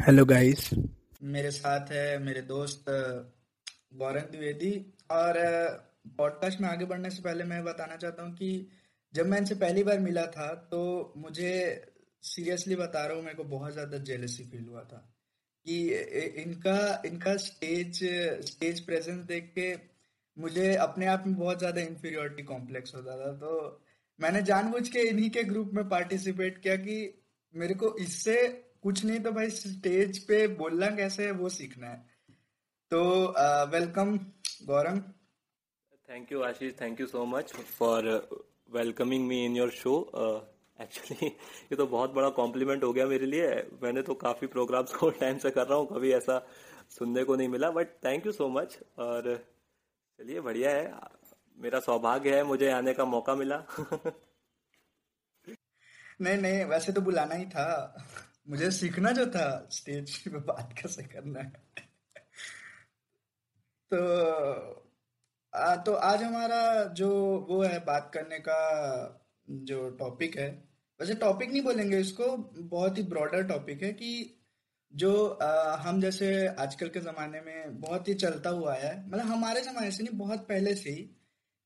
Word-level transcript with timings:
Hello 0.00 0.24
guys 0.24 0.68
मेरे 1.22 1.50
साथ 1.50 1.90
है 1.92 2.18
मेरे 2.18 2.40
दोस्त 2.42 2.84
गौरव 3.94 4.20
द्विवेदी। 4.30 4.70
और 5.10 5.38
पॉडकास्ट 6.18 6.60
में 6.60 6.68
आगे 6.68 6.84
बढ़ने 6.84 7.10
से 7.10 7.22
पहले 7.22 7.44
मैं 7.44 7.62
बताना 7.64 7.96
चाहता 7.96 8.22
हूँ 8.22 8.32
कि 8.34 8.68
जब 9.14 9.26
मैं 9.26 9.38
इनसे 9.38 9.54
पहली 9.54 9.82
बार 9.82 9.98
मिला 9.98 10.24
था 10.28 10.46
तो 10.70 10.80
मुझे 11.16 11.52
सीरियसली 12.22 12.76
बता 12.76 13.04
रहा 13.06 13.16
हूँ, 13.16 13.24
मेरे 13.24 13.36
को 13.36 13.44
बहुत 13.44 13.72
ज़्यादा 13.72 13.98
जेलसी 13.98 14.44
फील 14.44 14.64
हुआ 14.68 14.84
था 14.84 15.02
कि 15.66 15.78
इनका 16.42 17.02
इनका 17.06 17.36
स्टेज 17.38 18.00
स्टेज 18.46 18.80
प्रेजेंस 18.80 19.20
देख 19.24 19.52
के 19.58 19.74
मुझे 20.36 20.74
अपने 20.78 21.06
आप 21.06 21.24
में 21.26 21.36
बहुत 21.36 21.58
ज़्यादा 21.58 21.80
इंफीरियोरिटी 21.82 22.42
कॉम्प्लेक्स 22.44 22.94
होता 22.94 23.18
था। 23.18 23.32
तो 23.34 23.84
मैंने 24.18 24.42
जानबूझ 24.44 24.88
के 24.88 25.08
इन्हीं 25.08 25.30
के 25.30 25.44
ग्रुप 25.44 25.70
में 25.74 25.88
पार्टिसिपेट 25.88 26.58
किया 26.58 26.76
कि 26.78 26.98
मेरे 27.54 27.74
को 27.74 27.94
इससे 27.98 28.36
कुछ 28.84 29.04
नहीं 29.04 29.20
तो 29.20 29.30
भाई 29.32 29.50
स्टेज 29.50 30.18
पे 30.26 30.46
बोलना 30.60 30.86
कैसे 30.96 31.24
है 31.24 31.30
वो 31.30 31.48
सीखना 31.48 31.86
है। 31.86 31.98
तो 32.90 33.00
welcome 33.70 34.16
Gaurav 34.66 34.98
thank 36.08 36.32
you 36.32 36.42
Ashish 36.42 36.72
thank 36.80 37.00
you 37.00 37.06
so 37.06 37.24
much 37.26 37.52
for 37.52 38.08
welcoming 38.70 39.26
me 39.26 39.44
in 39.44 39.56
your 39.56 39.70
show 39.70 39.94
actually 40.78 41.26
ये 41.26 41.76
तो 41.76 41.86
बहुत 41.86 42.12
बड़ा 42.14 42.28
कॉम्प्लीमेंट 42.30 42.84
हो 42.84 42.92
गया 42.92 43.06
मेरे 43.06 43.26
लिए। 43.26 43.48
मैंने 43.82 44.02
तो 44.02 44.14
काफ़ी 44.14 44.46
प्रोग्राम्स 44.46 44.94
को 44.94 45.10
टाइम 45.20 45.38
से 45.38 45.50
कर 45.50 45.66
रहा 45.66 45.78
हूँ 45.78 45.86
कभी 45.88 46.12
ऐसा 46.12 46.38
सुनने 46.90 47.24
को 47.24 47.36
नहीं 47.36 47.48
मिला 47.48 47.70
but 47.70 47.88
thank 48.04 48.26
you 48.26 48.32
so 48.32 48.48
much 48.48 48.78
और 48.98 49.36
चलिए 50.18 50.40
बढ़िया 50.40 50.70
है। 50.70 50.92
मेरा 51.58 51.80
सौभाग्य 51.80 52.36
है 52.36 52.42
मुझे 52.44 52.70
आने 52.70 52.94
का 52.94 53.04
मौका 53.04 53.34
मिला। 53.34 53.62
नहीं 56.20 56.36
नहीं 56.38 56.64
वैसे 56.64 56.92
तो 56.92 57.00
बुलाना 57.00 57.34
ही 57.34 57.44
था। 57.46 57.66
मुझे 58.50 58.70
सीखना 58.70 59.10
जो 59.10 59.26
था 59.26 59.68
स्टेज 59.72 60.18
पे 60.28 60.38
बात 60.38 60.74
कैसे 60.82 61.02
करना 61.02 61.40
है। 61.40 61.52
तो 63.90 64.00
आ, 65.54 65.76
तो 65.76 65.92
आज 65.92 66.22
हमारा 66.22 66.84
जो 66.84 67.10
वो 67.48 67.62
है 67.62 67.78
बात 67.84 68.10
करने 68.14 68.38
का 68.38 68.60
जो 69.50 69.90
टॉपिक 69.90 70.38
है 70.38 70.70
वैसे 71.00 71.14
टॉपिक 71.14 71.50
नहीं 71.50 71.62
बोलेंगे 71.62 71.98
इसको 71.98 72.36
बहुत 72.62 72.98
ही 72.98 73.02
ब्रॉडर 73.02 73.42
टॉपिक 73.42 73.82
है 73.82 73.92
कि 73.92 74.40
जो 74.94 75.28
आ, 75.28 75.76
हम 75.76 76.00
जैसे 76.00 76.46
आजकल 76.46 76.88
के 76.88 77.00
ज़माने 77.00 77.40
में 77.40 77.80
बहुत 77.80 78.08
ही 78.08 78.14
चलता 78.14 78.50
हुआ 78.50 78.74
है 78.74 79.08
मतलब 79.08 79.26
हमारे 79.26 79.60
ज़माने 79.60 79.90
से 79.90 80.02
नहीं 80.02 80.18
बहुत 80.18 80.48
पहले 80.48 80.74
से 80.74 80.90
ही 80.90 81.02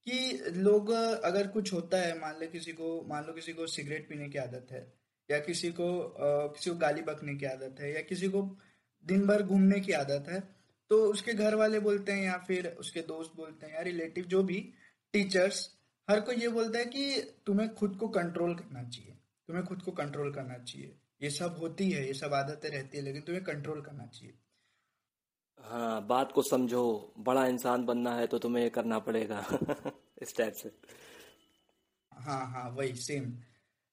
कि 0.07 0.45
लोग 0.51 0.91
अगर 1.25 1.47
कुछ 1.49 1.73
होता 1.73 1.99
है 1.99 2.19
मान 2.19 2.35
लो 2.41 2.47
किसी 2.47 2.73
को 2.73 3.05
मान 3.09 3.25
लो 3.25 3.33
किसी 3.33 3.53
को 3.53 3.67
सिगरेट 3.67 4.09
पीने 4.09 4.29
की 4.29 4.39
आदत 4.39 4.67
है 4.71 5.04
या 5.31 5.39
किसी 5.39 5.73
को 5.73 5.87
आ, 6.01 6.47
किसी 6.47 6.71
को 6.71 6.77
गाली 6.77 7.03
बकने 7.03 7.35
की 7.35 7.47
आदत 7.47 7.81
है 7.81 7.95
या 7.95 8.01
किसी 8.03 8.29
को 8.29 8.43
दिन 9.05 9.27
भर 9.27 9.43
घूमने 9.43 9.81
की 9.81 9.93
आदत 9.93 10.29
है 10.29 10.41
तो 10.91 11.05
उसके 11.07 11.33
घर 11.35 11.55
वाले 11.55 11.81
बोलते 11.81 12.13
हैं 12.13 12.25
या 12.25 12.37
फिर 12.39 12.67
उसके 12.79 13.01
दोस्त 13.03 13.33
बोलते 13.37 13.67
हैं 13.67 13.75
या 13.75 13.83
रिलेटिव 13.83 14.25
जो 14.25 14.43
भी 14.43 14.61
टीचर्स 15.13 15.71
हर 16.09 16.21
कोई 16.21 16.37
ये 16.37 16.49
बोलता 16.49 16.79
है 16.79 16.85
कि 16.85 17.23
तुम्हें 17.47 17.75
खुद 17.75 17.97
को 17.97 18.09
कंट्रोल 18.09 18.55
करना 18.55 18.83
चाहिए 18.89 19.17
तुम्हें 19.49 19.65
खुद 19.67 19.83
को 19.83 19.93
कंट्रोल 19.93 20.33
करना 20.33 20.59
चाहिए। 20.59 20.97
ये 21.23 21.31
सब 21.31 21.57
होती 21.59 21.91
है 21.91 22.07
ये 22.07 22.15
सब 22.15 22.35
आदतें 22.35 22.69
रहती 22.71 22.99
है 22.99 23.05
लेकिन 23.05 23.23
तुम्हें 23.23 23.45
कंट्रोल 23.45 23.81
करना 23.81 24.07
चाहिए। 24.07 24.35
हाँ 25.65 26.07
बात 26.07 26.33
को 26.33 26.43
समझो 26.43 26.83
बड़ा 27.19 27.47
इंसान 27.47 27.85
बनना 27.85 28.15
है 28.15 28.27
तो 28.27 28.39
तुम्हें 28.39 28.63
ये 28.65 28.71
करना 28.71 28.99
पड़ेगा 28.99 29.45
इस 30.23 30.37
टाइप 30.37 30.53
से। 30.53 30.71
हाँ 32.13 32.47
हाँ 32.47 32.71
वही 32.71 32.95
सेम 32.95 33.33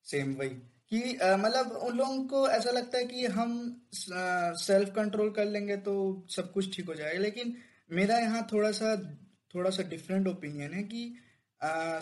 सेम 0.05 0.33
वही। 0.35 0.49
कि 0.91 1.17
मतलब 1.39 1.71
उन 1.83 1.97
लोगों 1.97 2.23
को 2.27 2.47
ऐसा 2.49 2.71
लगता 2.71 2.97
है 2.97 3.05
कि 3.05 3.25
हम 3.35 3.51
सेल्फ 3.93 4.93
कंट्रोल 4.95 5.29
कर 5.31 5.45
लेंगे 5.45 5.77
तो 5.79 5.93
सब 6.29 6.51
कुछ 6.53 6.75
ठीक 6.75 6.87
हो 6.89 6.95
जाएगा। 6.95 7.19
लेकिन 7.19 7.55
मेरा 7.91 8.17
यहाँ 8.17 8.47
थोड़ा 8.53 8.71
सा 8.71 8.95
थोड़ा 9.55 9.69
सा 9.69 9.83
डिफरेंट 9.89 10.27
ओपिनियन 10.27 10.73
है 10.73 10.83
कि 10.83 11.03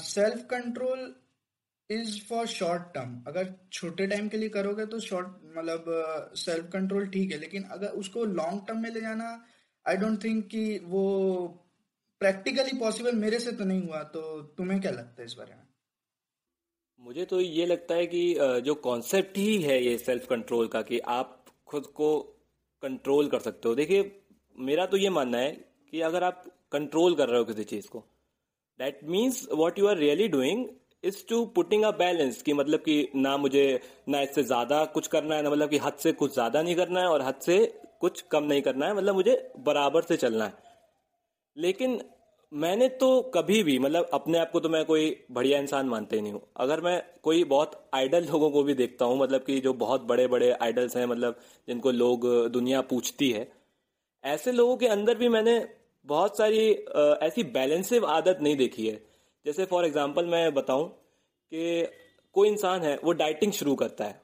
self 0.06 0.46
control 0.50 1.13
is 1.90 2.19
for 2.25 2.47
short 2.47 2.84
term 2.96 3.16
अगर 3.28 3.53
छोटे 3.74 4.08
टाइम 4.08 4.28
के 4.30 4.38
लिए 4.38 4.50
करोगे 4.50 4.86
तो 4.86 5.00
शॉर्ट 5.00 5.28
मतलब 5.58 6.34
सेल्फ 6.38 6.69
कंट्रोल 6.74 7.08
ठीक 7.08 7.31
है। 7.31 7.38
लेकिन 7.38 7.63
अगर 7.72 7.88
उसको 8.02 8.25
लॉन्ग 8.25 8.68
टर्म 8.68 8.81
में 8.84 8.90
ले 8.90 9.02
जाना 9.02 9.31
आई 9.86 9.97
डोंट 9.97 10.24
थिंक 10.24 10.46
कि 10.47 10.68
वो 10.86 11.08
प्रैक्टिकली 12.22 12.78
पॉसिबल 12.80 13.16
मेरे 13.16 13.40
से 13.40 13.52
तो 13.52 13.66
नहीं 13.66 13.88
हुआ 13.88 14.03
तो 14.13 14.22
तुम्हें 14.58 14.80
क्या 14.81 14.92
लगता 14.92 15.22
है 15.22 15.25
इस 15.25 15.34
बारे 15.34 15.53
में? 15.53 15.63
मुझे 17.02 17.24
तो 17.26 17.40
ये 17.42 17.66
लगता 17.66 17.96
है 17.96 18.06
कि 18.06 18.22
जो 18.66 18.74
कॉन्सेप्ट 18.78 19.38
ही 19.38 19.62
है 19.62 19.82
ये 19.84 19.98
सेल्फ 19.98 20.26
कंट्रोल 20.28 20.68
का 20.68 20.82
कि 20.82 21.00
आप 21.10 21.46
खुद 21.68 21.86
को 21.96 22.18
कंट्रोल 22.84 23.28
कर 23.28 23.40
सकते 23.40 23.70
हो। 23.70 23.76
देखिए, 23.76 24.12
मेरा 24.56 24.86
तो 24.86 24.98
ये 24.98 25.10
मानना 25.10 25.38
है 25.38 25.52
कि 25.92 26.02
अगर 26.02 26.24
आप 26.24 26.44
कंट्रोल 26.72 27.16
कर 27.16 27.30
रहे 27.30 27.40
हो 27.40 27.46
किसी 27.46 27.64
चीज़ 27.64 27.88
को 27.88 28.00
that 28.80 29.00
means 29.06 29.48
what 29.54 29.80
you 29.80 29.88
are 29.88 29.98
really 29.98 30.28
doing 30.28 30.66
is 31.04 31.24
to 31.30 31.46
putting 31.56 31.84
a 31.84 31.92
balance 31.98 32.42
कि 32.42 32.54
मतलब 32.54 32.80
कि 32.80 33.08
ना 33.16 33.36
मुझे, 33.38 33.80
ना 34.10 34.22
इससे 34.22 34.44
ज़्यादा 34.44 34.84
कुछ 34.88 35.08
करना 35.08 35.36
है, 35.36 35.42
ना 35.44 35.50
मतलब 35.50 35.70
कि 35.70 35.78
हद 35.78 35.94
से 36.00 36.12
कुछ 36.14 36.34
ज़्यादा 36.34 36.62
नहीं 36.62 36.76
करना 36.76 37.00
है 37.00 37.08
और 37.08 37.22
हद 37.22 37.40
से 37.42 37.66
कुछ 38.02 38.22
कम 38.31 38.44
नहीं 38.44 38.62
करना 38.62 38.86
है 38.86 38.96
मतलब 38.96 39.16
मुझे 39.16 39.52
बराबर 39.60 40.02
से 40.02 40.18
चलना 40.18 40.46
है। 40.46 40.54
लेकिन 41.58 42.00
मैंने 42.52 42.88
तो 43.00 43.22
कभी 43.34 43.62
भी 43.64 43.78
मतलब 43.80 44.10
अपने 44.14 44.38
आप 44.38 44.52
को 44.52 44.60
तो 44.60 44.70
मैं 44.70 44.84
कोई 44.86 45.16
बढ़िया 45.32 45.60
इंसान 45.60 45.88
मानते 45.88 46.22
नहीं 46.22 46.32
हूँ। 46.34 46.42
अगर 46.58 46.82
मैं 46.82 47.02
कोई 47.24 47.44
बहुत 47.44 47.72
आइडल 47.94 48.26
लोगों 48.26 48.50
को 48.52 48.64
भी 48.64 48.74
देखता 48.74 49.06
हूँ 49.06 49.20
मतलब 49.20 49.44
कि 49.44 49.60
जो 49.60 49.74
बहुत 49.76 50.04
बड़े 50.04 50.28
बड़े 50.28 50.52
आइडल्स 50.54 50.96
हैं 50.98 51.06
मतलब 51.06 51.40
जिनको 51.68 51.92
लोग 51.92 52.26
दुनिया 52.52 52.82
पूछती 52.84 53.30
है, 53.32 53.48
ऐसे 54.24 54.52
लोगों 54.52 54.78
के 54.78 54.88
अंदर 54.88 55.18
भी 55.18 55.28
मैंने 55.30 55.60
बहुत 56.06 56.38
सारी 56.38 56.70
ऐसी 57.22 57.44
बैलेंसिव 57.52 58.06
आदत 58.08 58.40
नहीं 58.42 58.56
देखी 58.58 58.88
है। 58.88 59.02
जैसे 59.46 59.66
फॉर 59.66 59.86
एग्ज़ाम्पल 59.86 60.26
मैं 60.26 60.54
बताऊँ 60.54 60.88
कि 60.88 61.88
कोई 62.36 62.50
इंसान 62.50 62.81
है, 62.81 62.98
वो 62.98 63.12
डाइटिंग 63.14 63.52
शुरू 63.52 63.76
करता 63.76 64.06
है। 64.06 64.22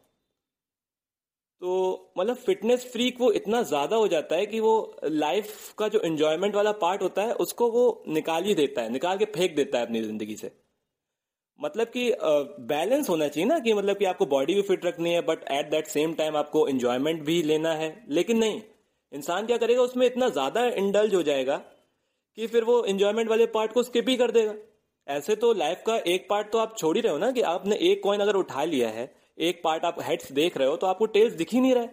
तो 1.61 2.13
मतलब 2.17 2.35
फिटनेस 2.37 2.85
फ्रीक 2.91 3.19
वो 3.21 3.31
इतना 3.33 3.61
ज़्यादा 3.63 3.95
हो 3.95 4.07
जाता 4.07 4.35
है 4.35 4.45
कि 4.45 4.59
वो 4.59 4.73
लाइफ 5.05 5.73
का 5.77 5.87
जो 5.87 5.99
एंजॉयमेंट 6.01 6.55
वाला 6.55 6.71
पार्ट 6.73 7.01
होता 7.01 7.21
है, 7.21 7.33
उसको 7.35 7.69
वो 7.71 8.03
निकाल 8.09 8.43
ही 8.43 8.55
देता 8.55 8.81
है, 8.81 8.91
निकाल 8.91 9.17
के 9.17 9.25
फेंक 9.27 9.55
देता 9.55 9.77
है 9.77 9.85
अपनी 9.85 10.01
ज़िंदगी 10.01 10.35
से। 10.35 10.51
मतलब 11.59 11.87
कि 11.87 12.11
बैलेंस 12.67 13.09
होना 13.09 13.27
चाहिए 13.27 13.47
ना 13.49 13.59
कि 13.59 13.73
मतलब 13.73 13.97
कि 13.97 14.05
आपको 14.05 14.25
बॉडी 14.27 14.53
भी 14.53 14.61
फिट 14.63 14.85
रखनी 14.85 15.13
है 15.13 15.21
but 15.23 15.43
at 15.51 15.69
that 15.71 15.87
same 15.87 16.13
time 16.13 16.37
आपको 16.37 16.67
एंजॉयमेंट 16.67 17.23
भी 17.25 17.41
लेना 17.43 17.73
है। 17.73 17.89
लेकिन 18.09 18.37
नहीं, 18.37 18.61
इंसान 19.11 19.45
क्या 19.45 19.57
करेगा, 19.57 19.81
उसमें 19.81 20.05
इतना 20.05 20.29
ज़्यादा 20.29 20.65
इंडल्ज 20.67 21.15
हो 21.15 21.21
जाएगा 21.23 21.57
कि 22.37 22.47
फिर 22.47 22.63
वो 22.63 22.83
एंजॉयमेंट 22.85 23.29
वाले 23.29 23.45
पार्ट 23.49 23.71
को 23.71 23.83
स्किप 23.83 24.09
ही 24.09 24.15
कर 24.17 24.31
देगा। 24.31 24.53
ऐसे 25.07 25.35
तो 25.35 25.53
लाइफ 25.55 25.83
का 25.87 25.95
एक 26.07 26.27
पार्ट 26.29 26.51
तो 26.51 26.57
आप 26.57 26.75
छोड़ 26.77 26.95
ही 26.95 27.01
रहे 27.01 27.11
हो 27.11 27.17
ना 27.19 27.31
कि 27.31 27.41
आपने 27.49 27.75
एक 27.83 28.03
कॉइन 28.03 28.21
अगर 28.21 28.35
उठा 28.35 28.63
लिया 28.65 28.89
है 28.89 29.13
एक 29.37 29.61
पार्ट 29.63 29.85
आप 29.85 30.01
हेड्स 30.01 30.31
देख 30.31 30.57
रहे 30.57 30.67
हो 30.67 30.75
तो 30.77 30.87
आपको 30.87 31.05
टेल्स 31.07 31.33
दिख 31.33 31.53
ही 31.53 31.61
नहीं 31.61 31.73
रहा। 31.75 31.85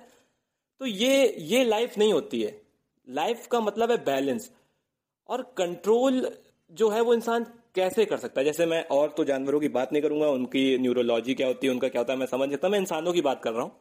तो 0.80 0.86
ये 0.86 1.34
ये 1.38 1.64
लाइफ 1.64 1.98
नहीं 1.98 2.12
होती 2.12 2.42
है। 2.42 2.60
लाइफ 3.08 3.46
का 3.46 3.60
मतलब 3.60 3.90
है 3.90 3.96
बैलेंस 4.04 4.50
और 5.28 5.42
कंट्रोल 5.56 6.28
जो 6.72 6.88
है, 6.90 7.00
वो 7.00 7.14
इंसान 7.14 7.46
कैसे 7.74 8.04
कर 8.04 8.18
सकता 8.18 8.40
है? 8.40 8.44
जैसे 8.44 8.66
मैं 8.66 8.84
और 8.86 9.08
तो 9.08 9.24
जानवरों 9.24 9.60
की 9.60 9.68
बात 9.68 9.92
नहीं 9.92 10.02
करूँगा, 10.02 10.28
उनकी 10.28 10.78
न्यूरोलॉजी 10.78 11.34
क्या 11.34 11.46
होती 11.46 11.66
है, 11.66 11.72
उनका 11.72 11.88
क्या 11.88 12.00
होता 12.00 12.12
है, 12.12 12.18
मैं 12.18 12.26
समझ 12.26 12.50
सकता 12.50 12.68
मैं 12.68 12.78
इंसानों 12.78 13.12
की 13.12 13.20
बात 13.20 13.42
कर 13.42 13.52
रहा 13.52 13.62
हूँ। 13.62 13.72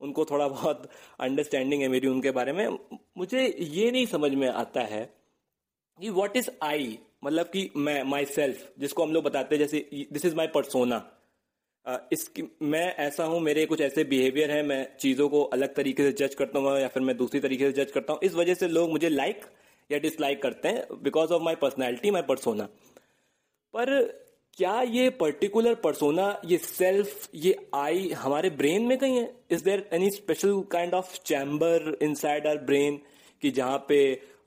उनको 0.00 0.24
थोड़ा 0.24 0.48
बहुत 0.48 0.88
अंडरस्टैंडिंग 1.20 1.82
है 1.82 1.88
मेरी 1.88 2.06
उनके 2.06 2.30
बारे 2.30 2.52
में। 2.52 2.78
मुझे 3.18 3.46
ये 3.60 3.90
नहीं 3.90 4.06
समझ 4.06 4.30
में 4.32 4.48
आता 4.48 4.80
है 4.80 5.04
कि 6.00 6.10
व्हाट 6.10 6.36
इज़ 6.36 6.50
आई 6.62 6.98
मतलब 7.24 7.46
कि 7.46 7.70
मैं 7.76 8.02
माई 8.02 8.24
सेल्फ 8.24 8.72
जिसको 8.78 9.02
हम 9.02 9.12
लोग 9.12 9.24
बताते 9.24 9.54
हैं, 9.54 9.62
जैसे 9.62 10.06
दिस 10.12 10.24
इज़ 10.24 10.34
माई 10.34 10.46
परसोना 10.46 10.98
इसकी, 12.12 12.42
मैं 12.62 12.94
ऐसा 12.96 13.24
हूँ, 13.24 13.40
मेरे 13.40 13.64
कुछ 13.66 13.80
ऐसे 13.80 14.04
बिहेवियर 14.04 14.50
हैं, 14.50 14.62
मैं 14.62 14.86
चीज़ों 15.00 15.28
को 15.28 15.42
अलग 15.44 15.74
तरीके 15.74 16.02
से 16.02 16.12
जज 16.18 16.34
करता 16.34 16.58
हूँ 16.58 16.78
या 16.80 16.88
फिर 16.88 17.02
मैं 17.02 17.16
दूसरी 17.16 17.40
तरीके 17.40 17.70
से 17.70 17.84
जज 17.84 17.90
करता 17.90 18.12
हूँ। 18.12 18.20
इस 18.22 18.34
वजह 18.34 18.54
से 18.54 18.68
लोग 18.68 18.90
मुझे 18.90 19.08
लाइक 19.08 19.44
या 19.90 19.98
डिसलाइक 19.98 20.42
करते 20.42 20.68
हैं 20.68 21.02
because 21.02 21.32
of 21.32 21.42
my 21.42 21.54
personality 21.62 22.10
my 22.10 22.22
persona 22.22 22.64
पर 23.74 23.90
क्या 24.58 24.80
ये 24.82 25.08
पर्टिकुलर 25.10 25.74
परसोना 25.74 26.26
ये 26.44 26.56
सेल्फ 26.58 27.28
ये 27.34 27.54
आई 27.74 28.08
हमारे 28.16 28.50
ब्रेन 28.52 28.82
में 28.82 28.96
कहीं 28.98 29.16
है? 29.16 29.30
Is 29.50 29.64
there 29.64 29.88
any 29.92 30.10
special 30.10 30.60
kind 30.72 30.94
of 30.94 31.18
chamber 31.26 31.96
inside 32.02 32.46
our 32.46 32.58
brain 32.64 33.00
कि 33.42 33.50
जहाँ 33.50 33.78
पे 33.88 33.98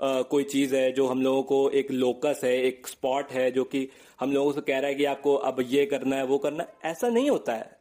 आ, 0.01 0.21
कोई 0.21 0.43
चीज़ 0.43 0.75
है 0.75 0.91
जो 0.91 1.07
हम 1.07 1.21
लोगों 1.21 1.43
को 1.43 1.69
एक 1.69 1.91
लोकस 1.91 2.41
है 2.43 2.53
एक 2.63 2.87
स्पॉट 2.87 3.31
है 3.31 3.49
जो 3.51 3.63
कि 3.63 3.87
हम 4.19 4.31
लोगों 4.31 4.51
से 4.53 4.61
कह 4.61 4.79
रहा 4.79 4.89
है 4.89 4.95
कि 4.95 5.05
आपको 5.05 5.35
अब 5.49 5.61
ये 5.67 5.85
करना 5.85 6.15
है 6.15 6.25
वो 6.25 6.37
करना 6.37 6.63
है 6.63 6.91
ऐसा 6.91 7.09
नहीं 7.09 7.29
होता 7.29 7.53
है। 7.53 7.79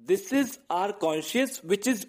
This 0.00 0.32
is 0.32 0.56
our 0.70 0.92
conscious 0.92 1.60
which 1.64 1.88
is 1.88 2.06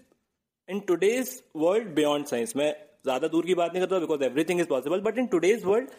in 0.70 0.80
today's 0.80 1.42
world 1.56 1.94
beyond 1.96 2.26
science 2.26 2.56
मैं 2.56 2.72
ज़्यादा 3.06 3.28
दूर 3.28 3.46
की 3.46 3.56
बात 3.56 3.74
नहीं 3.74 3.84
करता 3.86 4.00
because 4.00 4.24
everything 4.24 4.60
is 4.60 4.68
possible 4.68 5.02
but 5.02 5.18
in 5.18 5.28
today's 5.28 5.66
world 5.66 5.90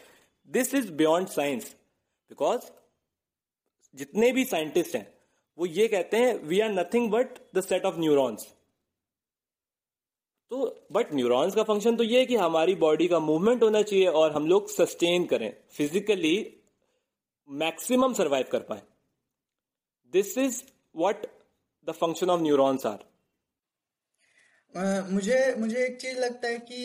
this 0.49 0.73
is 0.73 0.91
beyond 0.93 1.27
science 1.27 1.75
because 2.31 2.71
जितने 3.95 4.31
भी 4.31 4.45
साइंटिस्ट 4.45 4.95
हैं 4.95 5.07
वो 5.57 5.65
ये 5.65 5.87
कहते 5.87 6.17
हैं 6.17 6.33
we 6.43 6.59
are 6.59 6.71
nothing 6.71 7.11
but 7.11 7.39
the 7.55 7.61
set 7.61 7.85
of 7.85 7.99
neurons 7.99 8.47
तो 10.51 10.57
बट 10.91 11.13
न्यूरॉन्स 11.13 11.55
का 11.55 11.63
फ़ंक्शन 11.63 11.95
तो 11.95 12.03
ये 12.03 12.19
है 12.19 12.25
कि 12.25 12.35
हमारी 12.35 12.75
बॉडी 12.81 13.07
का 13.07 13.19
मूवमेंट 13.19 13.63
होना 13.63 13.81
चाहिए 13.81 14.07
और 14.19 14.31
हम 14.31 14.47
लोग 14.47 14.69
सस्टेन 14.71 15.25
करें 15.25 15.51
फिजिकली 15.71 16.35
मैक्सिमम 17.49 18.13
सर्वाइव 18.13 18.45
कर 18.51 18.59
पाए। 18.69 18.81
This 20.13 20.37
is 20.37 20.61
what 20.95 21.25
the 21.87 21.91
function 21.93 22.29
of 22.29 22.41
neurons 22.41 22.85
are 22.85 23.03
मुझे 25.11 25.55
मुझे 25.59 25.83
एक 25.85 25.99
चीज़ 26.01 26.17
लगता 26.19 26.47
है 26.47 26.57
कि 26.71 26.79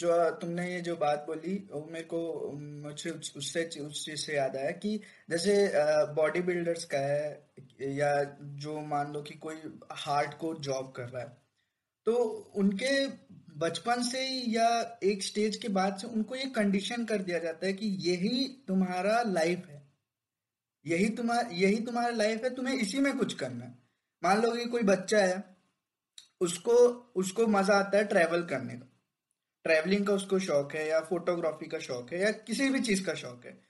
जो 0.00 0.30
तुमने 0.40 0.66
ये 0.72 0.80
जो 0.80 0.94
बात 0.96 1.24
बोली, 1.26 1.54
वो 1.72 1.86
मेरे 1.92 2.04
को, 2.04 2.50
मुझे 2.54 3.10
उससे, 3.10 3.64
उस 3.80 4.04
चीज़ 4.04 4.20
से 4.20 4.36
याद 4.36 4.56
आया 4.56 4.70
कि 4.84 4.96
जैसे 5.30 5.54
बॉडी 6.14 6.40
बिल्डर्स 6.42 6.84
का 6.84 6.98
है, 6.98 7.48
या 7.80 8.12
जो 8.64 8.80
मान 8.86 9.12
लो 9.12 9.22
कि 9.22 9.34
कोई 9.38 9.56
हार्ड 10.04 10.34
को 10.34 10.54
जॉब 10.60 10.92
कर 10.96 11.08
रहा 11.08 11.22
है 11.22 11.39
तो 12.10 12.52
उनके 12.56 13.06
बचपन 13.58 14.02
से 14.02 14.26
ही 14.26 14.56
या 14.56 14.98
एक 15.02 15.22
स्टेज 15.22 15.56
के 15.56 15.68
बाद 15.68 15.96
से 15.96 16.06
उनको 16.06 16.34
ये 16.34 16.44
कंडीशन 16.44 17.04
कर 17.04 17.22
दिया 17.22 17.38
जाता 17.38 17.66
है 17.66 17.72
कि 17.72 17.86
यही 17.86 18.64
तुम्हारा 18.68 19.22
लाइफ 19.22 19.66
है। 19.68 19.92
यही 20.86 21.08
तुम्हारा 21.08 21.48
यही 21.52 21.80
तुम्हारा 21.80 22.10
लाइफ 22.10 22.44
है, 22.44 22.54
तुम्हें 22.54 22.74
इसी 22.74 22.98
में 22.98 23.18
कुछ 23.18 23.34
करना 23.34 23.64
है। 23.64 23.78
मान 24.24 24.42
लो 24.42 24.52
कि 24.52 24.64
कोई 24.64 24.82
बच्चा 24.82 25.18
है, 25.18 25.56
उसको 26.40 26.72
उसको 27.16 27.46
मज़ा 27.46 27.74
आता 27.74 27.98
है 27.98 28.04
ट्रैवल 28.04 28.42
करने 28.42 28.74
का। 28.74 28.86
ट्रैवलिंग 29.64 30.06
का 30.06 30.12
उसको 30.12 30.38
शौक 30.38 30.74
है 30.74 30.88
या 30.88 31.00
फोटोग्राफी 31.00 31.66
का 31.66 31.78
शौक 31.78 32.12
है 32.12 32.20
या 32.20 32.30
किसी 32.30 32.68
भी 32.70 32.80
चीज़ 32.80 33.04
का 33.06 33.14
शौक 33.14 33.46
है। 33.46 33.60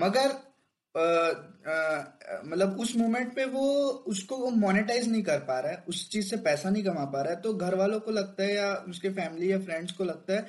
मगर 0.00 0.51
मतलब 0.96 2.76
उस 2.80 2.94
मोमेंट 2.96 3.34
पे 3.34 3.44
वो 3.46 3.68
उसको 4.08 4.36
वो 4.36 4.50
मोनेटाइज 4.50 5.08
नहीं 5.08 5.22
कर 5.22 5.38
पा 5.40 5.58
रहा 5.60 5.72
है, 5.72 5.84
उस 5.88 6.08
चीज़ 6.10 6.28
से 6.30 6.36
पैसा 6.38 6.70
नहीं 6.70 6.84
कमा 6.84 7.04
पा 7.06 7.22
रहा 7.22 7.32
है 7.32 7.40
तो 7.40 7.52
घर 7.54 7.74
वालों 7.74 8.00
को 8.00 8.10
लगता 8.10 8.42
है 8.42 8.54
या 8.54 8.72
उसके 8.90 9.10
फैमिली 9.10 9.50
या 9.52 9.58
फ्रेंड्स 9.60 9.92
को 9.92 10.04
लगता 10.04 10.34
है 10.34 10.46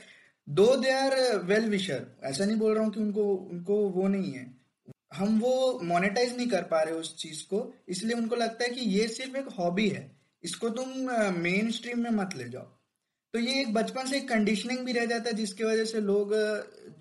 दो 0.48 0.75
दे 0.78 0.92
आर 0.92 1.16
वेल 1.45 1.69
विशर 1.69 2.06
ऐसा 2.24 2.45
नहीं 2.45 2.57
बोल 2.57 2.74
रहा 2.75 2.84
हूँ 2.84 2.92
कि 2.94 3.00
उनको 3.00 3.24
उनको 3.36 3.75
वो 3.90 4.07
नहीं 4.07 4.31
है। 4.34 4.45
हम 5.13 5.40
वो 5.40 5.80
मोनेटाइज 5.84 6.36
नहीं 6.38 6.48
कर 6.50 6.63
पा 6.63 6.81
रहे 6.81 6.94
उस 6.96 7.16
चीज़ 7.18 7.44
को, 7.44 7.74
इसलिए 7.89 8.16
उनको 8.16 8.36
लगता 8.36 8.63
है 8.63 8.69
कि 8.69 8.81
ये 8.89 9.07
सिर्फ़ 9.10 9.38
एक 9.38 9.48
हॉबी 9.60 9.88
है, 9.89 10.10
इसको 10.44 10.69
तुम 10.72 10.89
मेन 11.38 11.72
स्ट्रीम 11.72 12.00
में 12.00 12.10
मत 12.12 12.36
ले 12.38 12.50
जाओ। 12.50 12.63
तो 13.34 13.39
ये 13.39 13.60
एक 13.62 13.74
बचपन 13.74 14.06
से 14.07 14.19
कंडीशनिंग 14.22 14.80
भी 14.80 14.92
रह 14.92 15.06
जाता 15.06 15.30
है, 15.30 15.36
जिसकी 15.36 15.63
वजह 15.63 15.86
से 15.86 16.00
लोग 16.01 16.34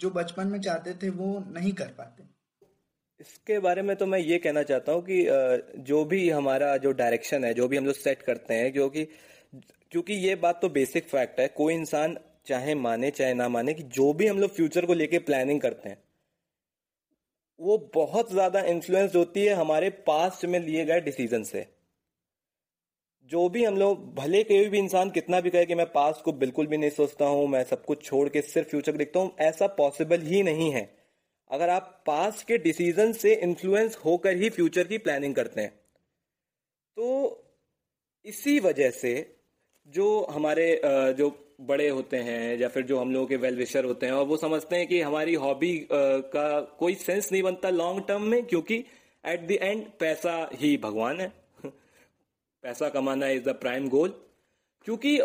जो 0.01 0.11
बचपन 0.13 0.47
में 0.47 0.61
चाहते 0.61 0.95
थे 1.03 1.11
वो 1.13 1.39
नहीं 1.49 1.73
कर 1.73 1.89
पाते। 1.99 2.31
इसके 3.23 3.59
बारे 3.59 3.83
में 3.83 3.95
तो 3.97 4.07
मैं 4.07 4.19
ये 4.19 4.39
कहना 4.39 4.63
चाहता 4.63 4.93
हूँ 4.93 5.03
कि 5.03 5.25
जो 5.83 6.05
भी 6.05 6.29
हमारा 6.31 6.77
जो 6.77 6.93
डायरेक्शन 6.93 7.45
है, 7.45 7.53
जो 7.55 7.67
भी 7.69 7.77
हम 7.77 7.87
लोग 7.87 7.95
सेट 7.95 8.23
करते 8.23 8.55
हैं, 8.55 8.73
जो 8.73 8.89
कि 8.89 9.05
क्योंकि 9.93 10.15
ये 10.15 10.35
बात 10.37 10.59
तो 10.63 10.69
बेसिक 10.71 11.09
फैक्ट 11.09 11.41
है, 11.41 11.47
कोई 11.49 11.75
इंसान 11.75 12.17
चाहे 12.47 12.75
माने 12.77 13.11
चाहे 13.11 13.35
ना 13.35 13.49
माने 13.49 13.75
कि 13.75 13.83
जो 13.91 14.13
भी 14.13 14.27
हम 14.27 14.39
लोग 14.39 14.51
फ्यूचर 14.51 14.87
को 14.87 14.95
लेके 14.95 15.19
प्लानिंग 15.21 15.61
करते 15.61 15.89
हैं, 15.89 15.99
वो 17.59 17.77
बहुत 17.95 18.31
ज़्यादा 18.33 18.61
इन्फ्लुएंस 18.69 19.15
होती 19.17 19.45
है 19.45 19.55
हमारे 19.55 19.91
पास्ट 20.07 20.45
में 20.45 20.59
लिए 20.61 20.85
गए 20.85 21.01
डिसीज़न 21.01 21.43
से। 21.45 21.67
जो 23.31 23.49
भी 23.49 23.65
हम 23.65 23.77
लोग, 23.77 24.15
भले 24.15 24.43
कोई 24.45 24.69
भी 24.69 24.79
इंसान 24.79 25.11
कितना 25.11 25.41
भी 25.41 25.51
कहे 25.51 25.67
कि 25.67 25.75
मैं 25.75 25.87
पास्ट 25.93 26.25
को 26.25 26.33
बिल्कुल 26.35 26.67
भी 26.67 26.77
नहीं 26.77 26.91
सोचता 26.91 27.27
हूँ, 27.27 27.47
मैं 27.49 27.63
सब 27.65 27.85
कुछ 27.85 28.05
छोड़ 28.05 28.29
के 28.29 28.43
सिर्फ़ 28.43 28.69
फ्यूचर 28.71 28.93
को 28.93 28.99
देखता 28.99 29.21
हूँ, 29.21 29.33
ऐसा 29.41 29.67
पॉसिबल 29.77 30.21
ही 30.23 30.43
नहीं 30.43 30.71
है। 30.73 31.02
अगर 31.53 31.69
आप 31.69 32.03
पास्ट 32.07 32.47
के 32.47 32.59
डिसीज़न 32.59 33.13
से 33.13 33.35
इन्फ्लुएंस 33.35 33.97
होकर 34.05 34.37
ही 34.37 34.49
फ्यूचर 34.51 34.87
की 34.87 34.99
प्लानिंग 34.99 35.35
करते 35.35 35.61
हैं 35.61 35.71
तो 36.97 37.07
इसी 38.25 38.59
वजह 38.61 38.91
से 38.91 39.15
जो 39.87 40.07
हमारे 40.31 40.81
जो 41.19 41.31
बड़े 41.61 41.89
होते 41.89 42.17
हैं 42.17 42.57
या 42.59 42.69
फिर 42.69 42.83
जो 42.83 42.99
हम 42.99 43.13
लोगों 43.13 43.27
के 43.27 43.37
वेल 43.37 43.57
विशर 43.57 43.85
होते 43.85 44.07
हैं, 44.07 44.13
और 44.13 44.25
वो 44.27 44.37
समझते 44.37 44.77
हैं 44.77 44.87
कि 44.87 45.01
हमारी 45.01 45.35
हॉबी 45.35 45.77
का 45.93 46.61
कोई 46.79 46.95
सेंस 46.95 47.31
नहीं 47.33 47.43
बनता 47.43 47.71
लॉन्ग 47.71 48.05
टर्म 48.09 48.23
में, 48.23 48.45
क्योंकि 48.47 48.77
एट 49.25 49.47
द 49.49 49.59
एंड 49.63 49.85
पैसा 50.01 50.35
ही 50.55 50.77
भगवान 50.77 51.21
है। 51.21 51.33
पैसा 52.65 52.89
कमाना 52.89 53.29
इज़ 53.29 53.43
द 53.45 53.55
प्राइम 53.61 53.89
गोल 53.89 54.09
क्योंकि 54.87 55.17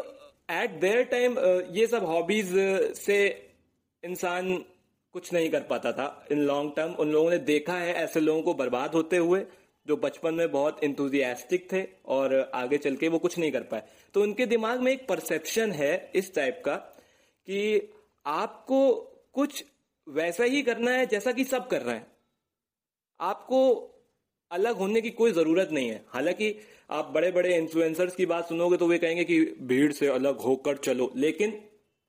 एट 0.51 0.79
देयर 0.81 1.03
टाइम 1.03 1.37
ये 1.75 1.87
सब 1.87 2.03
हॉबीज 2.05 2.51
से 2.97 3.19
इंसान 4.03 4.63
कुछ 5.17 5.33
नहीं 5.33 5.49
कर 5.49 5.61
पाता 5.61 5.91
था। 5.91 6.27
इन 6.31 6.39
लॉन्ग 6.39 6.71
टर्म 6.75 6.91
उन 6.93 7.11
लोगों 7.11 7.29
ने 7.29 7.37
देखा 7.37 7.73
है 7.73 7.93
ऐसे 7.93 8.19
लोगों 8.19 8.41
को 8.41 8.53
बर्बाद 8.53 8.93
होते 8.93 9.17
हुए, 9.17 9.45
जो 9.85 9.97
बचपन 9.97 10.33
में 10.33 10.51
बहुत 10.51 10.83
इंथुजियास्टिक 10.83 11.73
थे 11.73 11.81
और 12.05 12.51
आगे 12.53 12.77
चल 12.77 12.95
के 12.95 13.07
वो 13.07 13.19
कुछ 13.19 13.37
नहीं 13.37 13.51
कर 13.51 13.61
पाए। 13.61 13.83
तो 14.13 14.21
उनके 14.21 14.45
दिमाग 14.45 14.81
में 14.81 14.91
एक 14.91 15.07
परसेप्शन 15.07 15.71
है 15.71 16.11
इस 16.15 16.33
टाइप 16.35 16.61
का 16.65 16.75
कि 17.47 17.91
आपको 18.25 18.79
कुछ 19.33 19.63
वैसा 20.07 20.43
ही 20.43 20.61
करना 20.61 20.91
है 20.91 21.05
जैसा 21.05 21.31
कि 21.31 21.43
सब 21.43 21.67
कर 21.67 21.81
रहे 21.81 21.95
हैं। 21.95 22.07
आपको 23.19 23.59
अलग 24.51 24.75
होने 24.75 25.01
की 25.01 25.09
कोई 25.09 25.31
ज़रूरत 25.31 25.69
नहीं 25.71 25.89
है। 25.89 26.05
हालाँकि 26.07 26.55
आप 26.89 27.05
बड़े 27.05 27.31
बड़े 27.31 27.57
इन्फ्लुएंसर्स 27.57 28.15
की 28.15 28.25
बात 28.25 28.49
सुनोगे 28.49 28.77
तो 28.77 28.87
वे 28.87 28.97
कहेंगे 28.97 29.23
कि 29.23 29.39
भीड़ 29.61 29.91
से 29.91 30.07
अलग 30.07 30.37
होकर 30.37 30.77
चलो। 30.77 31.11
लेकिन 31.15 31.61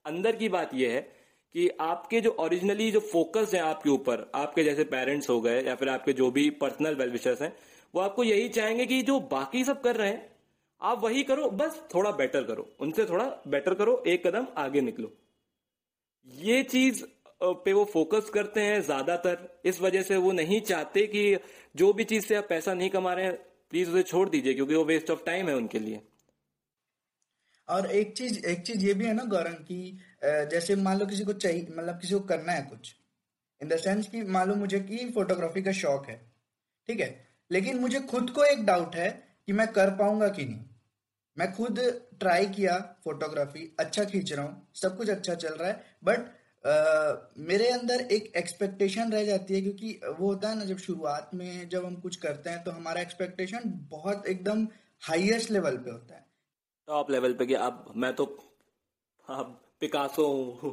अंदर 0.04 0.37
की 0.37 0.49
बात 0.49 0.75
यह 0.75 0.93
है 0.93 1.17
कि 1.54 1.68
आपके 1.80 2.20
जो 2.20 2.30
ओरिजिनली 2.40 2.90
जो 2.90 3.00
फोकस 3.02 3.54
है 3.54 3.60
आपके 3.60 3.90
ऊपर, 3.90 4.30
आपके 4.34 4.64
जैसे 4.64 4.84
पेरेंट्स 4.86 5.28
हो 5.30 5.40
गए 5.40 5.62
या 5.62 5.74
फिर 5.74 5.88
आपके 5.88 6.12
जो 6.12 6.30
भी 6.30 6.48
पर्सनल 6.60 6.94
वेलविशर्स 6.94 7.42
हैं, 7.42 7.52
वो 7.94 8.00
आपको 8.00 8.24
यही 8.24 8.48
चाहेंगे 8.50 8.86
कि 8.86 9.02
जो 9.02 9.18
बाकी 9.30 9.64
सब 9.64 9.80
कर 9.82 9.96
रहे 9.96 10.08
हैं, 10.08 10.26
आप 10.80 11.02
वही 11.04 11.22
करो, 11.22 11.48
बस 11.50 11.80
थोड़ा 11.94 12.10
बेटर 12.12 12.42
करो, 12.44 12.68
उनसे 12.80 13.04
थोड़ा 13.06 13.24
बेटर 13.48 13.74
करो, 13.74 14.02
एक 14.06 14.26
कदम 14.26 14.46
आगे 14.58 14.80
निकलो। 14.80 15.12
ये 16.28 16.62
चीज़ 16.64 17.02
पे 17.40 17.72
वो 17.72 17.84
फोकस 17.84 18.30
करते 18.30 18.60
हैं 18.60 18.80
ज़्यादातर, 18.82 19.36
इस 19.64 19.80
वजह 19.80 20.02
से 20.02 20.16
वो 20.18 20.32
नहीं 20.32 20.60
चाहते 20.62 21.06
कि 21.06 21.38
जो 21.74 21.92
भी 21.92 22.04
चीज़ 22.04 22.26
से 22.26 22.34
आप 22.34 22.46
पैसा 22.48 22.74
नहीं 22.74 22.90
कमा 22.90 23.12
रहे 23.12 23.24
हैं 23.24 23.34
प्लीज़ 23.72 23.90
उसे 23.90 24.02
छोड़ 24.02 24.28
दीजिए, 24.28 24.54
क्योंकि 24.54 24.74
वो 24.74 24.84
वेस्ट 24.84 25.10
ऑफ़ 25.10 25.24
टाइम 25.26 25.48
है 25.48 25.56
उनके 25.56 25.78
लिए। 25.78 26.00
और 27.68 27.90
एक 27.92 28.16
चीज़ 28.16 28.38
एक 28.46 28.62
चीज़ 28.66 28.84
ये 28.84 28.94
भी 28.94 29.06
है 29.06 29.12
ना 29.14 29.24
गौरव 29.26 29.54
की 29.64 29.98
जैसे 30.24 30.76
मान 30.78 30.98
लो 30.98 31.06
किसी 31.06 31.24
को 31.24 31.32
चाहिए 31.34 31.66
मतलब 31.70 31.98
किसी 32.00 32.14
को 32.14 32.20
करना 32.26 32.52
है 32.52 32.62
कुछ 32.64 32.94
इन 33.60 33.68
द 33.68 33.76
सेंस 33.78 34.06
कि 34.08 34.22
मान 34.28 34.48
लो 34.48 34.54
मुझे 34.56 34.80
कि 34.80 35.08
फोटोग्राफी 35.14 35.62
का 35.62 35.72
शौक 35.74 36.08
है, 36.08 36.16
ठीक 36.88 37.00
है? 37.00 37.08
लेकिन 37.50 37.78
मुझे 37.80 38.00
खुद 38.10 38.30
को 38.30 38.44
एक 38.44 38.64
डाउट 38.66 38.94
है 38.96 39.08
कि 39.46 39.52
मैं 39.52 39.66
कर 39.72 39.90
पाऊँगा 39.96 40.28
कि 40.28 40.44
नहीं। 40.44 40.64
मैं 41.37 41.52
खुद 41.52 41.78
ट्राई 42.20 42.46
किया 42.48 42.76
फोटोग्राफी 43.04 43.60
अच्छा 43.80 44.04
खींच 44.04 44.32
रहा 44.32 44.44
हूँ, 44.44 44.66
सब 44.75 44.96
कुछ 44.96 45.10
अच्छा 45.10 45.34
चल 45.34 45.54
रहा 45.54 45.68
है 45.68 45.82
बट 46.04 46.37
मेरे 47.40 47.68
अंदर 47.70 48.00
एक 48.12 48.32
एक्सपेक्टेशन 48.37 49.12
रह 49.12 49.25
जाती 49.25 49.54
है 49.54 49.60
क्योंकि 49.60 50.00
वो 50.04 50.26
होता 50.26 50.48
है 50.48 50.58
ना, 50.58 50.64
जब 50.64 50.78
शुरुआत 50.78 51.30
में 51.34 51.68
जब 51.68 51.84
हम 51.87 51.94
कुछ 51.96 52.16
करते 52.16 52.50
हैं 52.50 52.62
तो 52.64 52.70
हमारा 52.70 53.00
एक्सपेक्टेशन 53.00 53.60
बहुत 53.90 54.26
एकदम 54.28 54.66
हाईएस्ट 55.02 55.50
लेवल 55.50 55.76
पे 55.76 55.90
होता 55.90 56.14
है। 56.14 56.26
टॉप 56.88 57.11
लेवल 57.11 57.33
पे 57.33 57.47
कि 57.47 57.54
अब 57.54 57.92
मैं 57.97 58.12
तो 58.14 58.25
अब 59.28 59.61
पिकासो 59.80 60.26
हूँ। 60.62 60.71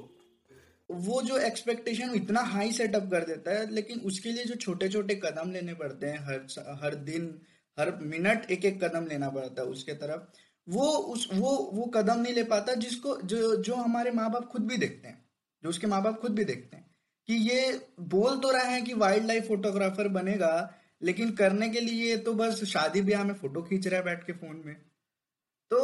वो 0.89 1.22
जो 1.22 1.38
एक्सपेक्टेशन 1.38 2.13
इतना 2.15 2.41
हाई 2.41 2.72
सेटअप 2.72 3.10
कर 3.12 3.25
देता 3.25 3.51
है, 3.51 3.72
लेकिन 3.72 4.00
उसके 4.00 4.31
लिए 4.31 4.43
जो 4.43 4.55
छोटे 4.55 4.89
छोटे 4.89 5.15
कदम 5.15 5.51
लेने 5.51 5.74
पड़ते 5.74 6.07
हैं, 6.07 6.19
हर 6.19 6.77
हर 6.84 6.95
दिन, 6.95 7.41
हर 7.77 7.91
मिनट 8.01 8.51
एक 8.51 8.65
एक 8.65 8.84
कदम 8.84 9.07
लेना 9.07 9.29
पड़ता 9.29 9.62
है 9.62 9.67
उसके 9.67 9.93
तरफ़, 9.93 10.22
वो 10.67 10.88
उस, 10.88 11.27
वो 11.34 11.51
वो 11.74 11.86
कदम 11.86 12.22
नहीं 12.22 12.34
ले 12.34 12.43
पाता 12.43 12.74
जिसको, 12.74 13.17
जो 13.22 13.55
जो 13.55 13.75
हमारे 13.75 14.12
माँ 14.12 14.31
बाप 14.31 14.45
खुद 14.45 14.67
भी 14.67 14.77
देखते 14.77 15.07
हैं, 15.07 15.25
जो 15.63 15.69
उसके 15.69 15.88
माँ 15.88 16.03
बाप 16.03 16.19
खुद 16.22 16.31
भी 16.31 16.45
देखते 16.45 16.77
हैं। 16.77 16.86
कि 17.27 17.34
ये 17.34 17.79
बोल 18.00 18.39
तो 18.39 18.51
रहा 18.51 18.63
है 18.63 18.81
कि 18.81 18.93
वाइल्ड 18.93 19.27
लाइफ 19.27 19.48
फोटोग्राफर 19.48 20.07
बनेगा, 20.07 20.74
लेकिन 21.01 21.31
करने 21.36 21.69
के 21.69 21.79
लिए 21.79 22.17
तो 22.17 22.34
बस 22.34 22.63
शादी 22.63 23.01
ब्याह 23.01 23.24
में 23.24 23.34
फ़ोटो 23.34 23.62
खींच 23.62 23.88
रहा 23.88 24.00
है 24.00 24.05
बैठ 24.05 24.25
के 24.27 24.34
फ़ोन 24.34 24.62
में। 24.65 24.75
तो 25.72 25.77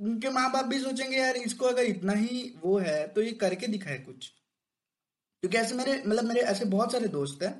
उनके 0.00 0.30
माँ 0.30 0.50
बाप 0.52 0.64
भी 0.64 0.78
सोचेंगे, 0.78 1.16
यार, 1.16 1.36
इसको 1.36 1.66
अगर 1.66 1.84
इतना 1.84 2.12
ही 2.12 2.52
वो 2.64 2.78
है 2.78 3.06
तो 3.08 3.22
ये 3.22 3.32
करके 3.32 3.66
दिखाए 3.66 3.98
कुछ। 3.98 4.28
क्योंकि 5.42 5.56
ऐसे 5.58 5.74
मेरे 5.74 6.02
मतलब 6.06 6.24
मेरे 6.24 6.40
ऐसे 6.40 6.64
बहुत 6.64 6.92
सारे 6.92 7.08
दोस्त 7.08 7.42
हैं। 7.42 7.54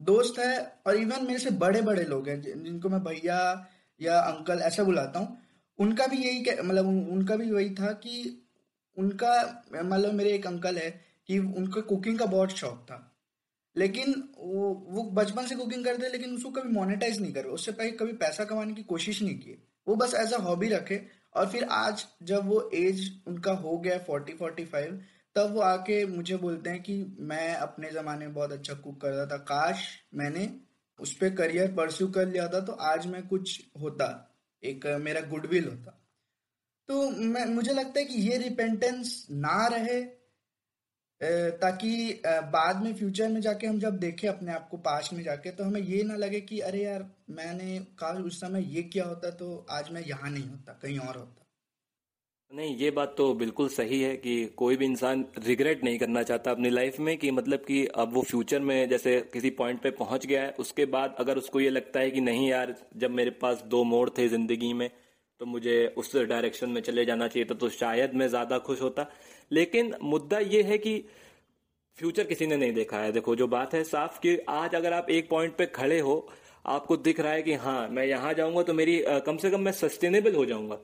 दोस्त 0.00 0.38
है 0.38 0.80
और 0.86 0.96
इवन 0.96 1.26
मेरे 1.26 1.38
से 1.38 1.50
बड़े 1.50 1.80
बड़े 1.82 2.04
लोग 2.04 2.28
हैं 2.28 2.40
जिनको 2.42 2.88
मैं 2.88 3.02
भैया 3.04 3.38
या 4.00 4.18
अंकल 4.20 4.58
ऐसा 4.58 4.84
बुलाता 4.84 5.18
हूँ। 5.18 5.38
उनका 5.78 6.06
भी 6.06 6.16
यही 6.16 6.62
मतलब 6.62 6.86
उनका 7.12 7.36
भी 7.36 7.50
वही 7.50 7.70
था 7.70 7.92
कि 7.92 8.46
उनका 8.96 9.32
मतलब 9.74 10.14
मेरे 10.14 10.32
एक 10.32 10.46
अंकल 10.46 10.78
है 10.78 10.90
कि 11.28 11.38
उनको 11.38 11.82
कुकिंग 11.82 12.18
का 12.18 12.26
बहुत 12.26 12.50
शौक 12.50 12.84
था। 12.90 13.06
लेकिन 13.76 14.14
वो 14.38 14.72
वो 14.88 15.02
बचपन 15.12 15.46
से 15.46 15.56
कुकिंग 15.56 15.84
करते 15.84 16.08
लेकिन 16.08 16.34
उसको 16.36 16.50
कभी 16.50 16.68
मोनेटाइज 16.68 17.20
नहीं 17.20 17.32
करे 17.32 17.48
उससे 17.48 17.72
पहले 17.72 17.90
कभी 17.90 18.12
पैसा 18.12 18.44
कमाने 18.44 18.74
की 18.74 18.82
कोशिश 18.82 19.22
नहीं 19.22 19.38
की। 19.38 19.56
वो 19.88 19.94
बस 19.94 20.14
एज 20.14 20.32
अ 20.32 20.38
हॉबी 20.38 20.68
रखे। 20.68 21.00
और 21.34 21.48
फिर 21.48 21.64
आज 21.64 22.06
जब 22.22 22.46
वो 22.46 22.70
एज 22.74 23.00
उनका 23.26 23.52
हो 23.52 23.76
गया 23.78 23.98
फोर्टी 23.98 24.32
फोर्टी 24.32 24.64
फाइव 24.64 25.00
तब 25.36 25.52
वो 25.54 25.60
आके 25.60 26.04
मुझे 26.06 26.36
बोलते 26.36 26.70
हैं 26.70 26.82
कि 26.82 27.16
मैं 27.20 27.54
अपने 27.54 27.90
ज़माने 27.90 28.26
में 28.26 28.34
बहुत 28.34 28.52
अच्छा 28.52 28.74
कुक 28.74 29.00
करता 29.00 29.26
था। 29.26 29.36
काश 29.36 29.86
मैंने 30.14 30.48
उस 30.98 31.12
पर 31.14 31.34
करियर 31.34 31.72
परस्यू 31.72 32.08
कर 32.08 32.26
लिया 32.28 32.48
था 32.48 32.60
तो 32.60 32.72
आज 32.72 33.06
मैं 33.06 33.26
कुछ 33.28 33.60
होता। 33.80 34.08
एक 34.62 34.86
मेरा 35.00 35.20
गुडविल 35.20 35.68
होता। 35.68 35.96
तो 36.88 37.10
मैं, 37.10 37.44
मुझे 37.46 37.72
लगता 37.72 37.98
है 38.00 38.04
कि 38.04 38.20
ये 38.20 38.36
रिपेंटेंस 38.38 39.26
ना 39.30 39.66
रहे 39.66 40.00
ताकि 41.20 42.22
बाद 42.52 42.82
में 42.82 42.94
फ्यूचर 42.94 43.28
में 43.28 43.40
जाके 43.40 43.66
हम 43.66 43.78
जब 43.80 43.98
देखें 44.00 44.28
अपने 44.28 44.52
आप 44.52 44.68
को 44.70 44.76
पास्ट 44.78 45.12
में 45.12 45.22
जाके 45.22 45.50
तो 45.50 45.64
हमें 45.64 45.80
ये 45.82 46.02
ना 46.02 46.16
लगे 46.16 46.40
कि 46.42 46.60
अरे 46.60 46.82
यार, 46.82 47.04
मैंने 47.32 47.78
काश 47.98 48.22
उस 48.22 48.40
समय 48.40 48.64
ये 48.68 48.82
किया 48.84 49.04
होता 49.06 49.30
तो 49.32 49.66
आज 49.70 49.90
मैं 49.92 50.02
यहाँ 50.02 50.30
नहीं 50.30 50.48
होता, 50.48 50.78
कहीं 50.82 50.98
और 50.98 51.16
होता। 51.16 51.36
नहीं, 52.52 52.76
ये 52.76 52.90
बात 52.90 53.14
तो 53.18 53.32
बिल्कुल 53.34 53.68
सही 53.68 54.00
है 54.02 54.16
कि 54.16 54.44
कोई 54.56 54.76
भी 54.76 54.84
इंसान 54.84 55.24
रिग्रेट 55.40 55.84
नहीं 55.84 55.98
करना 55.98 56.22
चाहता 56.22 56.50
अपनी 56.50 56.70
लाइफ 56.70 56.98
में, 57.00 57.16
कि 57.18 57.30
मतलब 57.30 57.58
कि 57.58 57.84
अब 57.86 58.12
वो 58.14 58.22
फ्यूचर 58.22 58.60
में 58.60 58.88
जैसे 58.88 59.20
किसी 59.32 59.50
पॉइंट 59.52 59.80
पे 59.82 59.90
पहुँच 59.92 60.26
गया 60.26 60.42
है, 60.42 60.50
उसके 60.58 60.86
बाद 60.86 61.14
अगर 61.18 61.38
उसको 61.38 61.60
ये 61.60 61.70
लगता 61.70 62.00
है 62.00 62.10
कि 62.10 62.20
नहीं 62.22 62.48
यार, 62.48 62.74
जब 62.96 63.10
मेरे 63.12 63.30
पास 63.42 63.62
दो 63.66 63.84
मोड़ 63.84 64.08
थे 64.10 64.28
ज़िंदगी 64.28 64.72
में 64.72 64.90
तो 65.40 65.46
मुझे 65.46 65.86
उस 65.96 66.16
डायरेक्शन 66.18 66.70
में 66.70 66.80
चले 66.82 67.04
जाना 67.04 67.28
चाहिए 67.28 67.46
था 67.50 67.54
तो 67.56 67.68
शायद 67.70 68.14
मैं 68.14 68.26
ज़्यादा 68.28 68.58
खुश 68.60 68.80
होता। 68.82 69.02
लेकिन 69.50 69.94
मुद्दा 70.02 70.38
ये 70.38 70.62
है 70.62 70.78
कि 70.78 70.98
फ्यूचर 71.98 72.24
किसी 72.24 72.46
ने 72.46 72.56
नहीं 72.56 72.72
देखा 72.72 72.98
है। 72.98 73.12
देखो, 73.12 73.34
जो 73.36 73.46
बात 73.48 73.74
है 73.74 73.82
साफ़ 73.84 74.20
कि 74.20 74.36
आज 74.48 74.74
अगर 74.74 74.92
आप 74.92 75.10
एक 75.10 75.28
पॉइंट 75.30 75.56
पे 75.56 75.66
खड़े 75.68 75.98
हो, 76.00 76.28
आपको 76.66 76.96
दिख 76.98 77.20
रहा 77.20 77.32
है 77.32 77.42
कि 77.42 77.54
हाँ 77.54 77.88
मैं 77.88 78.04
यहाँ 78.06 78.32
जाऊँगा 78.34 78.62
तो 78.62 78.74
मेरी 78.74 79.02
कम 79.26 79.36
से 79.36 79.50
कम 79.50 79.60
मैं 79.60 79.72
सस्टेनेबल 79.72 80.34
हो 80.34 80.44
जाऊँगा। 80.46 80.74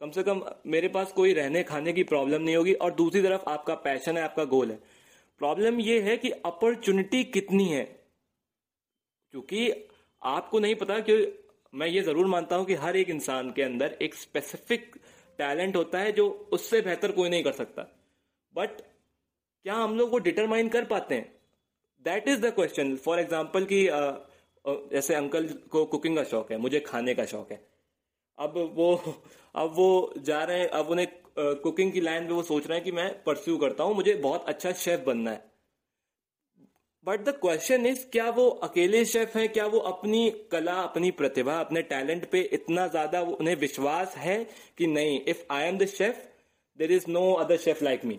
कम 0.00 0.10
से 0.10 0.22
कम 0.22 0.42
मेरे 0.66 0.88
पास 0.88 1.12
कोई 1.12 1.32
रहने 1.32 1.62
खाने 1.62 1.92
की 1.92 2.02
प्रॉब्लम 2.04 2.42
नहीं 2.42 2.56
होगी 2.56 2.72
और 2.74 2.94
दूसरी 2.94 3.22
तरफ़ 3.22 3.48
आपका 3.50 3.74
पैशन 3.76 4.16
है, 4.16 4.22
आपका 4.24 4.44
गोल 4.46 4.70
है। 4.70 4.76
प्रॉब्लम 5.40 5.80
यह 5.80 6.04
है 6.04 6.16
कि 6.16 6.30
अपॉर्चुनिटी 6.30 7.22
कितनी 7.26 7.68
है। 7.68 7.84
क्योंकि 9.34 9.70
आपको 10.22 10.58
नहीं 10.60 10.74
पता 10.74 10.98
कि 11.00 11.14
मैं 11.72 11.86
ये 11.86 12.02
ज़रूर 12.02 12.26
मानता 12.26 12.56
हूँ 12.56 12.64
कि 12.66 12.74
हर 12.76 12.96
एक 12.96 13.10
इंसान 13.10 13.50
के 13.50 13.62
अंदर 13.62 13.96
एक 14.02 14.14
स्पेसिफिक 14.14 14.94
टैलेंट 15.42 15.76
होता 15.76 15.98
है 15.98 16.12
जो 16.12 16.28
उससे 16.52 16.80
बेहतर 16.82 17.12
कोई 17.12 17.28
नहीं 17.28 17.42
कर 17.42 17.52
सकता। 17.54 17.86
बट 18.54 18.80
क्या 18.80 19.74
हम 19.74 19.96
लोग 19.98 20.10
वो 20.10 20.18
डिटरमाइन 20.20 20.68
कर 20.68 20.84
पाते 20.86 21.14
हैं? 21.14 21.32
That 22.04 22.28
is 22.28 22.40
the 22.40 22.52
question 22.54 22.96
for 22.98 23.20
example 23.20 23.64
कि 23.66 23.86
जैसे 24.64 25.14
अंकल 25.14 25.46
को 25.70 25.84
कुकिंग 25.86 26.16
का 26.16 26.24
शौक 26.24 26.50
है, 26.52 26.58
मुझे 26.58 26.80
खाने 26.82 27.14
का 27.14 27.24
शौक 27.26 27.52
है। 27.52 27.60
अब 28.38 28.54
वो 28.76 28.94
अब 29.54 29.72
वो 29.76 30.14
जा 30.18 30.42
रहे 30.44 30.58
हैं, 30.58 30.68
अब 30.68 30.90
उन्हें 30.90 31.08
कुकिंग 31.38 31.92
की 31.92 32.00
लाइन 32.00 32.22
में 32.22 32.30
वो 32.30 32.42
सोच 32.42 32.66
रहे 32.66 32.78
हैं 32.78 32.84
कि 32.84 32.92
मैं 32.92 33.22
परस्यू 33.24 33.56
करता 33.58 33.84
हूँ, 33.84 33.94
मुझे 33.94 34.14
बहुत 34.16 34.44
अच्छा 34.48 34.72
शेफ 34.74 35.04
बनना 35.06 35.30
है। 35.30 35.51
बट 37.06 37.20
द 37.20 37.30
क्वेश्चन 37.42 37.86
इज़ 37.86 38.04
क्या 38.12 38.28
वो 38.30 38.48
अकेले 38.64 39.04
शेफ 39.04 39.34
हैं? 39.36 39.48
क्या 39.48 39.66
वो 39.66 39.78
अपनी 39.78 40.30
कला, 40.52 40.72
अपनी 40.72 41.10
प्रतिभा, 41.10 41.58
अपने 41.60 41.82
टैलेंट 41.84 42.28
पे 42.30 42.40
इतना 42.52 42.86
ज़्यादा 42.88 43.20
उन्हें 43.22 43.54
विश्वास 43.56 44.14
है 44.16 44.36
कि 44.78 44.86
नहीं? 44.86 45.20
If 45.24 45.42
I 45.50 45.64
am 45.64 45.78
the 45.78 45.86
chef 45.88 46.22
there 46.78 46.92
is 46.92 47.04
no 47.08 47.32
other 47.34 47.56
chef 47.58 47.82
like 47.82 48.04
me 48.04 48.18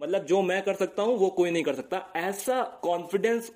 मतलब 0.00 0.24
जो 0.26 0.42
मैं 0.42 0.60
कर 0.62 0.74
सकता 0.74 1.02
हूँ, 1.02 1.16
वो 1.18 1.28
कोई 1.30 1.50
नहीं 1.50 1.62
कर 1.62 1.74
सकता। 1.74 2.04
ऐसा 2.16 2.62
कॉन्फिडेंस 2.82 3.50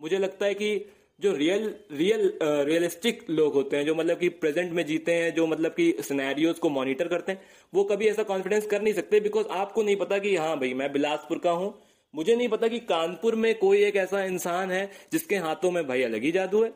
मुझे 0.00 0.18
लगता 0.18 0.46
है 0.46 0.54
कि 0.54 0.84
जो 1.20 1.32
रियल 1.32 1.74
रियल 1.92 2.38
रियलिस्टिक 2.42 3.24
लोग 3.30 3.54
होते 3.54 3.76
हैं, 3.76 3.84
जो 3.86 3.94
मतलब 3.94 4.18
कि 4.18 4.28
प्रेजेंट 4.28 4.72
में 4.72 4.84
जीते 4.86 5.14
हैं, 5.14 5.34
जो 5.34 5.46
मतलब 5.46 5.72
कि 5.72 5.94
सिनेरियोज 6.02 6.58
को 6.58 6.68
मॉनिटर 6.70 7.08
करते 7.08 7.32
हैं, 7.32 7.42
वो 7.72 7.84
कभी 7.84 8.08
ऐसा 8.08 8.22
कॉन्फिडेंस 8.24 8.66
कर 8.66 8.82
नहीं 8.82 8.94
सकते 8.94 9.20
बिकॉज़ 9.20 9.46
आपको 9.52 9.82
नहीं 9.82 9.96
पता 9.96 10.18
कि 10.18 10.36
हाँ 10.36 10.58
भाई, 10.58 10.74
मैं 10.74 10.92
बिलासपुर 10.92 11.38
का 11.38 11.50
हूँ 11.52 11.74
मुझे 12.14 12.36
नहीं 12.36 12.48
पता 12.48 12.68
कि 12.68 12.78
कानपुर 12.78 13.34
में 13.34 13.54
कोई 13.58 13.84
एक 13.84 13.96
ऐसा 13.96 14.22
इंसान 14.24 14.70
है 14.70 14.90
जिसके 15.12 15.36
हाथों 15.36 15.70
में 15.70 15.86
भाई 15.86 16.02
अलग 16.02 16.22
ही 16.22 16.32
जादू 16.32 16.62
है। 16.64 16.72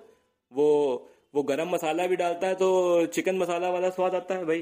वो 0.53 1.09
वो 1.35 1.43
गरम 1.43 1.69
मसाला 1.69 2.07
भी 2.07 2.17
डालता 2.17 2.47
है 2.47 2.55
तो 2.55 3.07
चिकन 3.07 3.39
मसाला 3.39 3.71
वाला 3.71 3.91
स्वाद 3.91 4.15
आता 4.15 4.35
है 4.35 4.45
भाई। 4.45 4.61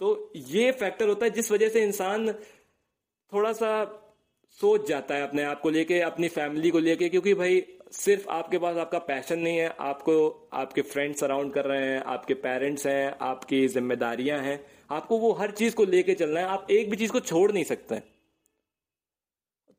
तो 0.00 0.32
ये 0.36 0.70
फैक्टर 0.72 1.08
होता 1.08 1.26
है 1.26 1.30
जिस 1.30 1.50
वजह 1.52 1.68
से 1.68 1.82
इंसान 1.82 2.32
थोड़ा 3.32 3.52
सा 3.52 3.70
सोच 4.58 4.88
जाता 4.88 5.14
है 5.14 5.22
अपने 5.22 5.42
आप 5.42 5.60
को 5.60 5.70
लेके, 5.70 6.00
अपनी 6.00 6.28
फैमिली 6.28 6.70
को 6.70 6.78
लेके, 6.78 7.08
क्योंकि 7.08 7.34
भाई 7.34 7.62
सिर्फ़ 7.92 8.28
आपके 8.28 8.58
पास 8.58 8.76
आपका 8.76 8.98
पैशन 8.98 9.38
नहीं 9.38 9.58
है, 9.58 9.74
आपको, 9.80 10.48
आपके 10.52 10.82
फ्रेंड्स 10.82 11.20
सराउंड 11.20 11.52
कर 11.52 11.64
रहे 11.64 11.86
हैं, 11.86 12.02
आपके 12.02 12.34
पेरेंट्स 12.34 12.86
हैं, 12.86 13.16
आपकी 13.20 13.68
जिम्मेदारियाँ 13.68 14.38
हैं, 14.38 14.64
आपको 14.90 15.18
वो 15.18 15.32
हर 15.32 15.50
चीज़ 15.50 15.74
को 15.74 15.84
लेके 15.84 16.14
चलना 16.14 16.40
है, 16.40 16.46
आप 16.46 16.66
एक 16.70 16.90
भी 16.90 16.96
चीज़ 16.96 17.12
को 17.12 17.20
छोड़ 17.20 17.52
नहीं 17.52 17.64
सकते। 17.64 18.13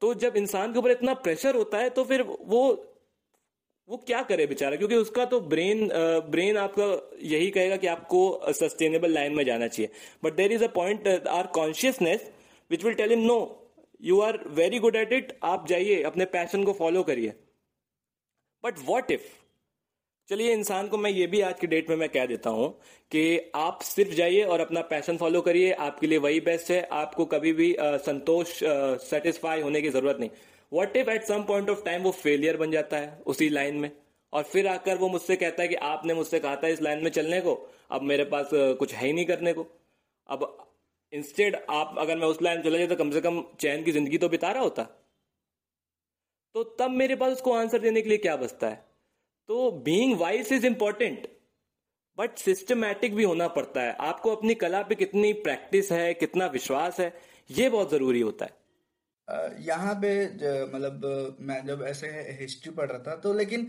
तो 0.01 0.13
जब 0.15 0.37
इंसान 0.37 0.73
के 0.73 0.79
ऊपर 0.79 0.91
इतना 0.91 1.13
प्रेशर 1.21 1.55
होता 1.55 1.77
है 1.77 1.89
तो 1.89 2.03
फिर 2.03 2.21
वो 2.21 2.61
वो 3.89 3.97
क्या 3.97 4.21
करे 4.23 4.45
बेचारा? 4.47 4.75
क्योंकि 4.75 4.95
उसका 4.95 5.25
तो 5.25 5.39
ब्रेन 5.41 5.87
ब्रेन 6.29 6.57
आपका 6.57 6.85
यही 7.23 7.49
कहेगा 7.49 7.75
कि 7.77 7.87
आपको 7.87 8.51
सस्टेनेबल 8.53 9.11
लाइन 9.11 9.35
में 9.35 9.43
जाना 9.45 9.67
चाहिए। 9.67 9.89
But 10.23 10.33
there 10.35 10.51
is 10.51 10.63
a 10.63 10.67
point 10.75 11.07
our 11.07 11.47
consciousness 11.55 12.29
which 12.71 12.83
will 12.83 12.93
tell 12.93 13.09
him 13.09 13.19
no 13.25 13.37
you 14.01 14.19
are 14.21 14.39
very 14.55 14.79
good 14.79 14.95
at 14.95 15.13
it 15.13 15.37
आप 15.43 15.67
जाइए, 15.67 16.01
अपने 16.03 16.25
पैशन 16.27 16.63
को 16.63 16.73
फॉलो 16.73 17.03
करिए. 17.03 17.33
बट 18.63 18.79
वॉट 18.85 19.11
इफ़ 19.11 19.21
चलिए, 20.29 20.53
इंसान 20.53 20.87
को 20.87 20.97
मैं 20.97 21.09
ये 21.11 21.25
भी 21.27 21.39
आज 21.41 21.59
की 21.59 21.67
डेट 21.67 21.89
में 21.89 21.95
मैं 21.95 22.07
कह 22.09 22.25
देता 22.25 22.49
हूँ 22.49 22.69
कि 23.11 23.51
आप 23.55 23.81
सिर्फ़ 23.83 24.11
जाइए 24.11 24.43
और 24.43 24.59
अपना 24.59 24.81
पैशन 24.83 25.17
फॉलो 25.17 25.41
करिए। 25.41 25.71
आपके 25.79 26.07
लिए 26.07 26.17
वही 26.17 26.39
बेस्ट 26.39 26.71
है। 26.71 26.81
आपको 26.93 27.25
कभी 27.25 27.51
भी 27.53 27.75
संतोष 27.79 28.53
सेटिस्फाई 29.03 29.61
होने 29.61 29.81
की 29.81 29.89
ज़रूरत 29.89 30.17
नहीं। 30.19 30.29
What 30.71 30.97
if 30.97 31.09
at 31.09 31.23
some 31.23 31.43
point 31.43 31.69
of 31.69 31.83
time 31.85 32.01
वो 32.03 32.11
फेलियर 32.13 32.57
बन 32.57 32.71
जाता 32.71 32.97
है 32.97 33.21
उसी 33.25 33.49
लाइन 33.49 33.75
में? 33.75 33.91
और 34.33 34.43
फिर 34.43 34.67
आकर 34.67 34.97
वो 34.97 35.09
मुझसे 35.09 35.35
कहता 35.35 35.61
है 35.63 35.67
कि 35.67 35.75
आपने 35.89 36.13
मुझसे 36.13 36.39
कहा 36.39 36.55
था 36.55 36.67
इस 36.67 36.81
लाइन 36.81 37.03
में 37.03 37.09
चलने 37.11 37.41
को, 37.41 37.53
अब 37.91 38.01
मेरे 38.03 38.23
पास 38.25 38.49
कुछ 38.53 38.93
है 38.93 39.05
ही 39.07 39.13
नहीं 39.13 39.25
करने 39.25 39.53
को। 39.53 39.67
अब 40.29 40.57
इंस्टेड 41.13 41.55
आप, 41.69 41.95
अगर 41.99 42.17
मैं 42.17 42.27
उस 42.27 42.41
लाइन 42.41 42.61
चला 42.61 42.77
जाए 42.77 42.87
तो 42.87 42.95
कम 42.95 43.11
से 43.11 43.21
कम 43.21 43.41
चैन 43.59 43.83
की 43.83 43.91
ज़िंदगी 43.91 44.17
तो 44.17 44.29
बिता 44.29 44.51
रहा 44.51 44.63
होता। 44.63 44.83
तो 46.55 46.63
तब 46.79 46.91
मेरे 46.93 47.15
पास 47.15 47.33
उसको 47.33 47.53
आंसर 47.53 47.79
देने 47.79 48.01
के 48.01 48.09
लिए 48.09 48.17
क्या 48.17 48.35
बचता 48.37 48.67
है? 48.67 48.83
तो 49.49 49.71
being 49.85 50.17
wise 50.19 50.51
is 50.53 50.65
important 50.65 51.27
but 52.17 52.37
systematic 52.39 53.15
भी 53.15 53.23
होना 53.23 53.47
पड़ता 53.49 53.81
है। 53.81 53.95
आपको 54.01 54.35
अपनी 54.35 54.53
कला 54.55 54.81
पे 54.83 54.95
कितनी 54.95 55.31
प्रैक्टिस 55.41 55.91
है, 55.91 56.13
कितना 56.13 56.45
विश्वास 56.49 56.99
है, 56.99 57.13
ये 57.49 57.69
बहुत 57.69 57.91
ज़रूरी 57.91 58.21
होता 58.21 58.45
है। 58.45 58.63
यहाँ 59.61 59.93
पे 60.01 60.09
मतलब 60.67 61.37
मैं 61.41 61.65
जब 61.67 61.83
ऐसे 61.87 62.07
हिस्ट्री 62.39 62.71
पढ़ 62.73 62.89
रहा 62.89 62.99
था 63.03 63.15
तो 63.17 63.33
लेकिन 63.33 63.61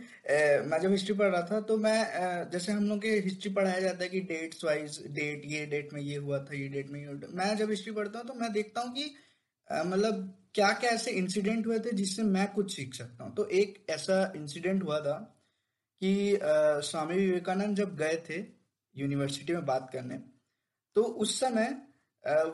मैं 0.67 0.81
जब 0.81 0.91
हिस्ट्री 0.91 1.15
पढ़ 1.17 1.29
रहा 1.29 1.43
था 1.51 1.61
तो 1.63 1.77
मैं 1.79 2.51
जैसे 2.51 2.73
हम 2.73 2.89
लोग 2.89 3.01
के 3.03 3.11
हिस्ट्री 3.21 3.53
पढ़ाया 3.53 3.81
जाता 3.81 4.05
है 4.05 4.09
कि 4.11 4.21
डेट्स 4.23 4.65
वाइज 4.65 4.99
डेट 5.11 5.43
ये 5.47 5.65
डेट 5.67 5.93
में 5.93 6.01
ये 6.01 6.17
हुआ 6.17 6.39
था, 6.41 6.55
ये 6.55 6.69
डेट 6.69 6.91
में 6.91 7.01
ये 7.01 7.15
मैं 7.33 7.57
जब 7.57 7.71
हिस्ट्री 7.71 7.93
पढ़ता 7.93 8.19
हूँ 8.19 8.27
तो 8.29 8.35
मैं 8.35 8.53
देखता 8.53 8.81
हूँ 8.81 8.93
कि 8.95 9.15
मतलब 9.71 10.35
क्या 10.55 10.73
क्या 10.75 10.91
ऐसे 10.91 11.11
इंसिडेंट 11.13 11.67
हुए 11.67 11.79
थे 11.79 11.93
जिससे 11.97 12.23
मैं 12.25 12.47
कुछ 12.53 12.77
सीख 12.77 12.95
सकता 12.95 13.25
हूँ। 13.25 13.35
तो 13.35 13.49
एक 13.53 13.85
ऐसा 13.91 14.21
इंसिडेंट 14.37 14.85
हुआ 14.85 15.01
था 15.01 15.17
कि 16.03 16.39
स्वामी 16.43 17.15
विवेकानंद 17.17 17.77
जब 17.77 17.97
गए 17.97 18.17
थे 18.29 18.45
यूनिवर्सिटी 18.97 19.53
में 19.53 19.65
बात 19.67 19.91
करने 19.93 20.19
तो 20.97 21.03
उस 21.03 21.39
समय 21.41 21.69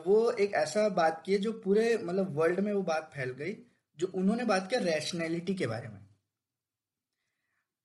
वो 0.05 0.31
एक 0.33 0.53
ऐसा 0.55 0.87
बात 0.91 1.21
किए 1.25 1.37
जो 1.37 1.51
पूरे 1.59 1.97
मतलब 1.97 2.35
वर्ल्ड 2.37 2.59
में 2.59 2.71
वो 2.73 2.81
बात 2.83 3.09
फैल 3.13 3.29
गई, 3.33 3.55
जो 3.97 4.07
उन्होंने 4.15 4.43
बात 4.45 4.69
किया 4.69 4.81
रैशनैलिटी 4.81 5.53
के 5.55 5.67
बारे 5.67 5.87
में। 5.87 5.99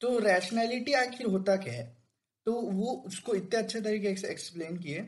तो 0.00 0.18
रैशनैलिटी 0.18 0.92
आखिर 0.94 1.26
होता 1.26 1.56
क्या 1.56 1.74
है? 1.74 1.86
तो 2.46 2.52
वो 2.52 2.92
उसको 3.06 3.34
इतने 3.34 3.58
अच्छे 3.58 3.80
तरीके 3.80 4.14
से 4.16 4.28
एक्सप्लेन 4.28 4.76
किए। 4.78 5.00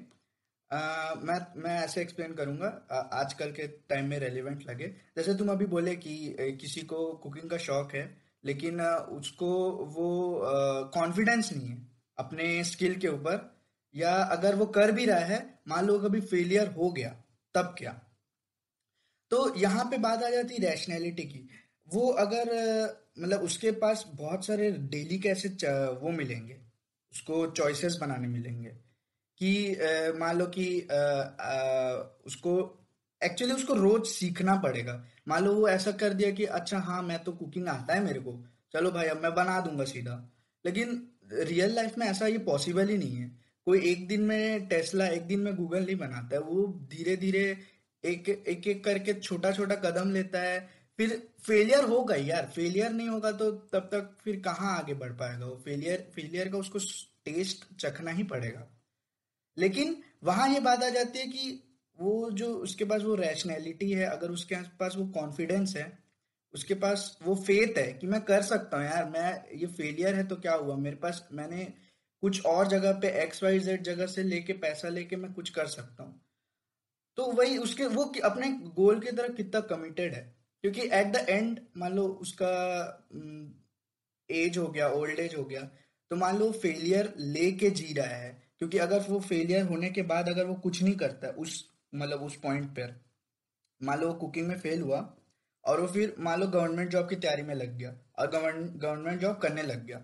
मैं 0.70 1.38
मैं 1.62 1.78
ऐसे 1.78 2.00
एक्सप्लेन 2.02 2.34
करूँगा 2.34 2.68
आजकल 3.12 3.52
के 3.52 3.66
टाइम 3.88 4.08
में 4.10 4.18
रेलिवेंट 4.18 4.66
लगे। 4.68 4.88
जैसे 5.16 5.34
तुम 5.34 5.50
अभी 5.52 5.66
बोले 5.66 5.94
कि 5.96 6.56
किसी 6.60 6.80
को 6.82 7.12
कुकिंग 7.14 7.50
का 7.50 7.56
शौक 7.58 7.94
है 7.94 8.04
लेकिन 8.44 8.80
उसको 8.80 9.48
वो 9.94 10.10
कॉन्फिडेंस 10.94 11.52
नहीं 11.52 11.68
है 11.68 11.78
अपने 12.18 12.62
स्किल 12.64 12.94
के 12.96 13.08
ऊपर, 13.08 13.50
या 13.94 14.12
अगर 14.12 14.54
वो 14.54 14.66
कर 14.68 14.92
भी 14.92 15.04
रहा 15.06 15.24
है, 15.24 15.38
मान 15.68 15.86
लो 15.86 15.98
कभी 15.98 16.20
फेलियर 16.22 16.68
हो 16.70 16.90
गया, 16.92 17.10
तब 17.54 17.74
क्या? 17.78 17.92
तो 19.30 19.54
यहाँ 19.56 19.84
पे 19.84 19.98
बात 19.98 20.22
आ 20.22 20.28
जाती 20.30 20.54
है 20.54 20.60
रैशनैलिटी 20.60 21.22
की। 21.24 21.48
वो 21.88 22.08
अगर 22.18 22.48
मतलब 23.18 23.40
उसके 23.42 23.70
पास 23.78 24.04
बहुत 24.10 24.46
सारे 24.46 24.70
डेली 24.90 25.18
कैसे 25.18 25.48
वो 25.94 26.10
मिलेंगे, 26.12 26.56
उसको 27.12 27.46
चॉइसेस 27.48 27.96
बनाने 28.00 28.28
मिलेंगे, 28.28 28.68
कि 29.40 29.76
मान 30.18 30.38
लो 30.38 30.46
कि 30.48 30.80
उसको 32.26 32.52
एक्चुअली 33.24 33.54
उसको 33.54 33.74
रोज 33.74 34.06
सीखना 34.06 34.56
पड़ेगा। 34.56 35.04
मान 35.28 35.44
लो 35.44 35.54
वो 35.54 35.68
ऐसा 35.68 35.92
कर 35.92 36.14
दिया 36.14 36.30
कि 36.30 36.44
अच्छा 36.44 36.78
हाँ 36.78 37.02
मैं 37.02 37.18
तो 37.24 37.32
कुकिंग 37.32 37.68
आता 37.68 37.94
है 37.94 38.04
मेरे 38.04 38.20
को। 38.20 38.44
चलो 38.72 38.90
भाई, 38.90 39.06
अब 39.06 39.22
मैं 39.22 39.34
बना 39.34 39.60
दूँगा 39.60 39.84
सीधा। 39.84 40.30
लेकिन 40.64 41.08
रियल 41.32 41.74
लाइफ 41.74 41.98
में 41.98 42.06
ऐसा 42.06 42.26
ये 42.26 42.38
पॉसिबल 42.38 42.88
ही 42.88 42.98
नहीं 42.98 43.16
है। 43.16 43.28
कोई 43.66 43.80
एक 43.90 44.08
दिन 44.08 44.22
में 44.22 44.68
टेस्ला 44.68 45.06
एक 45.06 45.22
दिन 45.22 45.40
में 45.40 45.54
गूगल 45.56 45.86
नहीं 45.86 45.96
बनाता 45.96 46.36
है। 46.36 46.42
वो 46.42 46.66
धीरे 46.90 47.16
धीरे 47.16 47.58
एक 48.04 48.28
एक 48.28 48.66
एक 48.66 48.84
करके 48.84 49.14
छोटा 49.14 49.52
छोटा 49.52 49.74
कदम 49.74 50.10
लेता 50.10 50.40
है। 50.40 50.68
फिर 50.96 51.28
फेलियर 51.42 51.84
होगा 51.84 52.14
यार। 52.14 52.50
फेलियर 52.54 52.90
नहीं 52.90 53.08
होगा 53.08 53.32
तो 53.32 53.50
तब 53.50 53.88
तक 53.92 54.16
फिर 54.24 54.40
कहाँ 54.40 54.76
आगे 54.78 54.94
बढ़ 54.94 55.12
पाएगा 55.12 55.46
वो? 55.46 55.62
फेलियर 55.64 56.10
फेलियर 56.14 56.48
का 56.48 56.58
उसको 56.58 56.78
टेस्ट 57.24 57.64
चखना 57.76 58.10
ही 58.10 58.22
पड़ेगा। 58.22 58.66
लेकिन 59.58 59.96
वहाँ 60.24 60.48
ये 60.48 60.60
बात 60.60 60.82
आ 60.82 60.88
जाती 60.88 61.18
है 61.18 61.26
कि 61.26 61.62
वो 62.00 62.30
जो 62.30 62.54
उसके 62.54 62.84
पास 62.84 63.02
वो 63.02 63.14
रैशनैलिटी 63.14 63.90
है, 63.92 64.06
अगर 64.06 64.30
उसके 64.30 64.54
पास 64.78 64.94
वो 64.96 65.06
कॉन्फिडेंस 65.06 65.76
है, 65.76 65.98
उसके 66.54 66.74
पास 66.74 67.18
वो 67.22 67.34
फेथ 67.34 67.78
है 67.78 67.92
कि 67.92 68.06
मैं 68.06 68.20
कर 68.20 68.42
सकता 68.42 68.76
हूँ, 68.76 68.84
यार, 68.86 69.04
मैं, 69.10 69.58
ये 69.58 69.66
फेलियर 69.66 70.14
है 70.14 70.26
तो 70.26 70.36
क्या 70.36 70.54
हुआ? 70.54 70.76
मेरे 70.76 70.96
पास, 70.96 71.28
मैंने 71.32 71.64
कुछ 72.22 72.44
और 72.46 72.68
जगह 72.68 72.92
पे 72.92 73.08
एक्स 73.22 73.42
वाई 73.42 73.58
जेड 73.58 73.82
जगह 73.82 74.06
से 74.06 74.22
लेके 74.22 74.52
पैसा 74.52 74.88
लेके 74.88 75.16
मैं 75.16 75.32
कुछ 75.32 75.50
कर 75.50 75.66
सकता 75.66 76.02
हूँ। 76.02 76.20
तो 77.16 77.26
वही 77.32 77.56
उसके, 77.58 77.86
वो 77.86 78.04
अपने 78.24 78.50
गोल 78.76 79.00
की 79.00 79.10
तरफ़ 79.10 79.32
कितना 79.32 79.60
कमिटेड 79.60 80.14
है। 80.14 80.36
क्योंकि 80.64 80.82
एट 80.82 81.06
द 81.06 81.26
एंड 81.28 81.60
मान 81.76 81.92
लो 81.92 82.06
उसका 82.22 82.50
एज 84.30 84.58
हो 84.58 84.66
गया 84.68 84.88
ओल्ड 84.88 85.20
एज 85.20 85.34
हो 85.34 85.44
गया 85.44 85.60
तो 86.10 86.16
मान 86.16 86.38
लो 86.38 86.50
फेलियर 86.52 87.12
लेके 87.18 87.70
जी 87.70 87.92
रहा 87.94 88.06
है। 88.06 88.30
क्योंकि 88.58 88.78
अगर 88.78 89.00
वो 89.00 89.20
फेलियर 89.20 89.64
होने 89.66 89.90
के 89.90 90.02
बाद 90.02 90.28
अगर 90.28 90.46
वो 90.46 90.54
कुछ 90.54 90.82
नहीं 90.82 90.94
करता, 90.96 91.28
उस 91.28 91.70
मतलब 91.92 92.22
उस 92.22 92.36
पॉइंट 92.40 92.68
पर। 92.70 92.94
मान 93.80 94.00
लो 94.00 94.06
वो 94.08 94.14
कुकिंग 94.16 94.48
में 94.48 94.58
फेल 94.58 94.80
हुआ 94.82 94.98
और 95.64 95.80
वो 95.80 95.86
फिर 95.88 96.14
मान 96.20 96.40
लो 96.40 96.46
गवर्नमेंट 96.48 96.90
जॉब 96.90 97.08
की 97.08 97.16
तैयारी 97.16 97.42
में 97.42 97.54
लग 97.54 97.76
गया 97.78 97.94
और 98.18 98.30
गवर्नमेंट 98.30 99.20
जॉब 99.20 99.36
करने 99.38 99.62
लग 99.64 99.84
गया। 99.86 99.98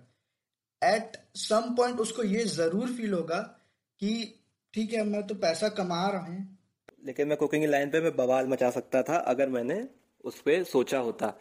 एट 0.82 1.16
सम 1.38 1.74
पॉइंट 1.76 2.00
उसको 2.00 2.22
ये 2.24 2.44
ज़रूर 2.46 2.92
फील 2.92 3.12
होगा 3.12 3.38
कि 4.00 4.12
ठीक 4.74 4.92
है 4.92 5.04
मैं 5.04 5.26
तो 5.26 5.34
पैसा 5.36 5.68
कमा 5.70 6.08
रहा 6.08 6.20
हूँ। 6.22 6.58
लेकिन 7.04 7.28
मैं 7.28 7.36
कुकिंग 7.38 7.64
लाइन 7.64 7.90
पे 7.90 8.00
मैं 8.00 8.14
बवाल 8.16 8.46
मचा 8.46 8.70
सकता 8.70 9.02
था 9.02 9.16
अगर 9.26 9.48
मैंने 9.48 9.86
उस 10.24 10.40
पर 10.40 10.62
सोचा 10.66 10.98
होता। 11.00 11.32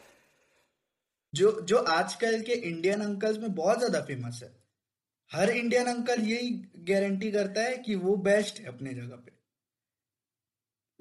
जो 1.34 1.52
जो 1.62 1.78
आजकल 1.92 2.42
के 2.42 2.54
इंडियन 2.64 3.02
अंकल्स 3.02 3.38
में 3.38 3.54
बहुत 3.56 3.78
ज़्यादा 3.78 4.02
फ़ेमस 4.02 4.40
है। 4.44 4.50
हर 5.32 5.50
इंडियन 5.52 5.88
अंकल 5.88 6.22
यही 6.24 6.50
गारंटी 6.90 7.32
करता 7.32 7.62
है 7.62 7.78
कि 7.78 7.96
वो 7.98 8.16
बेस्ट 8.24 8.60
है 8.60 8.68
अपने 8.68 8.94
जगह 8.94 9.16
पे। 9.16 9.32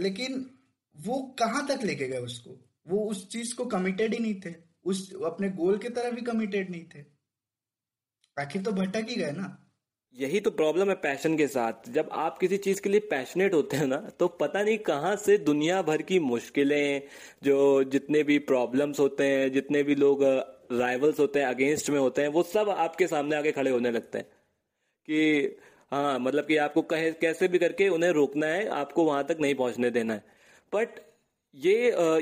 लेकिन 0.01 0.51
वो 0.97 1.37
कहाँ 1.39 1.67
तक 1.67 1.85
लेके 1.85 2.09
गए 2.09 2.19
उसको? 2.19 2.61
वो 2.89 3.11
उस 3.11 3.29
चीज़ 3.29 3.55
को 3.55 3.65
कमिटेड 3.65 4.15
ही 4.15 4.19
नहीं 4.19 4.41
थे। 4.41 4.55
उस, 4.85 5.15
अपने 5.25 5.49
गोल 5.49 5.79
की 5.79 5.89
तरफ़ 5.89 6.15
भी 6.15 6.23
कमिटेड 6.23 6.71
नहीं 6.71 6.85
थे। 6.85 7.05
आखिर 8.41 8.63
तो 8.63 8.73
भटक 8.73 9.07
ही 9.09 9.17
गए 9.17 9.31
ना। 9.31 9.61
यही 10.15 10.41
तो 10.41 10.51
प्रॉब्लम 10.51 10.89
है 10.89 10.95
पैशन 10.95 11.37
के 11.37 11.49
साथ। 11.49 11.73
जब 11.89 12.09
आप 12.13 12.39
किसी 12.39 12.57
चीज़ 12.57 12.81
के 12.81 12.89
लिए 12.89 13.01
पैशनेट 13.01 13.55
होते 13.55 13.77
हैं 13.77 13.87
ना 13.87 13.97
तो 13.97 14.29
पता 14.29 14.63
नहीं 14.63 14.79
कहाँ 14.79 15.17
से 15.17 15.39
दुनिया 15.39 15.83
भर 15.83 16.03
की 16.03 16.19
मुश्किलें, 16.19 17.03
जो 17.43 17.85
जितने 17.85 18.23
भी 18.23 18.39
प्रॉब्लम्स 18.39 19.01
होते 19.01 19.25
हैं, 19.25 19.53
जितने 19.53 19.83
भी 19.83 19.95
लोग 19.95 20.19
राइवल्स 20.73 21.21
होते 21.21 21.41
हैं 21.41 21.47
अगेंस्ट 21.47 21.91
में 21.91 21.99
होते 21.99 22.23
हैं, 22.23 22.29
वो 22.29 22.43
सब 22.43 22.69
आपके 22.69 23.07
सामने 23.07 23.37
आके 23.37 23.53
खड़े 23.53 23.71
होने 23.71 23.91
लगते 23.91 24.19
हैं। 24.19 24.27
कि 25.11 25.49
हाँ 25.95 26.19
मतलब 26.19 26.47
कि 26.47 26.57
आपको 26.57 26.83
कहे, 26.83 27.11
कैसे 27.13 27.49
भी 27.49 27.59
करके 27.59 27.89
उन्हें 27.89 28.11
रोकना 28.13 28.47
है, 28.47 28.67
आपको 28.69 29.05
वहाँ 29.05 29.25
तक 29.25 29.37
नहीं 29.41 29.55
पहुँचने 29.55 29.91
देना 29.91 30.15
है। 30.15 30.25
बट 30.73 30.99
ये 31.55 31.75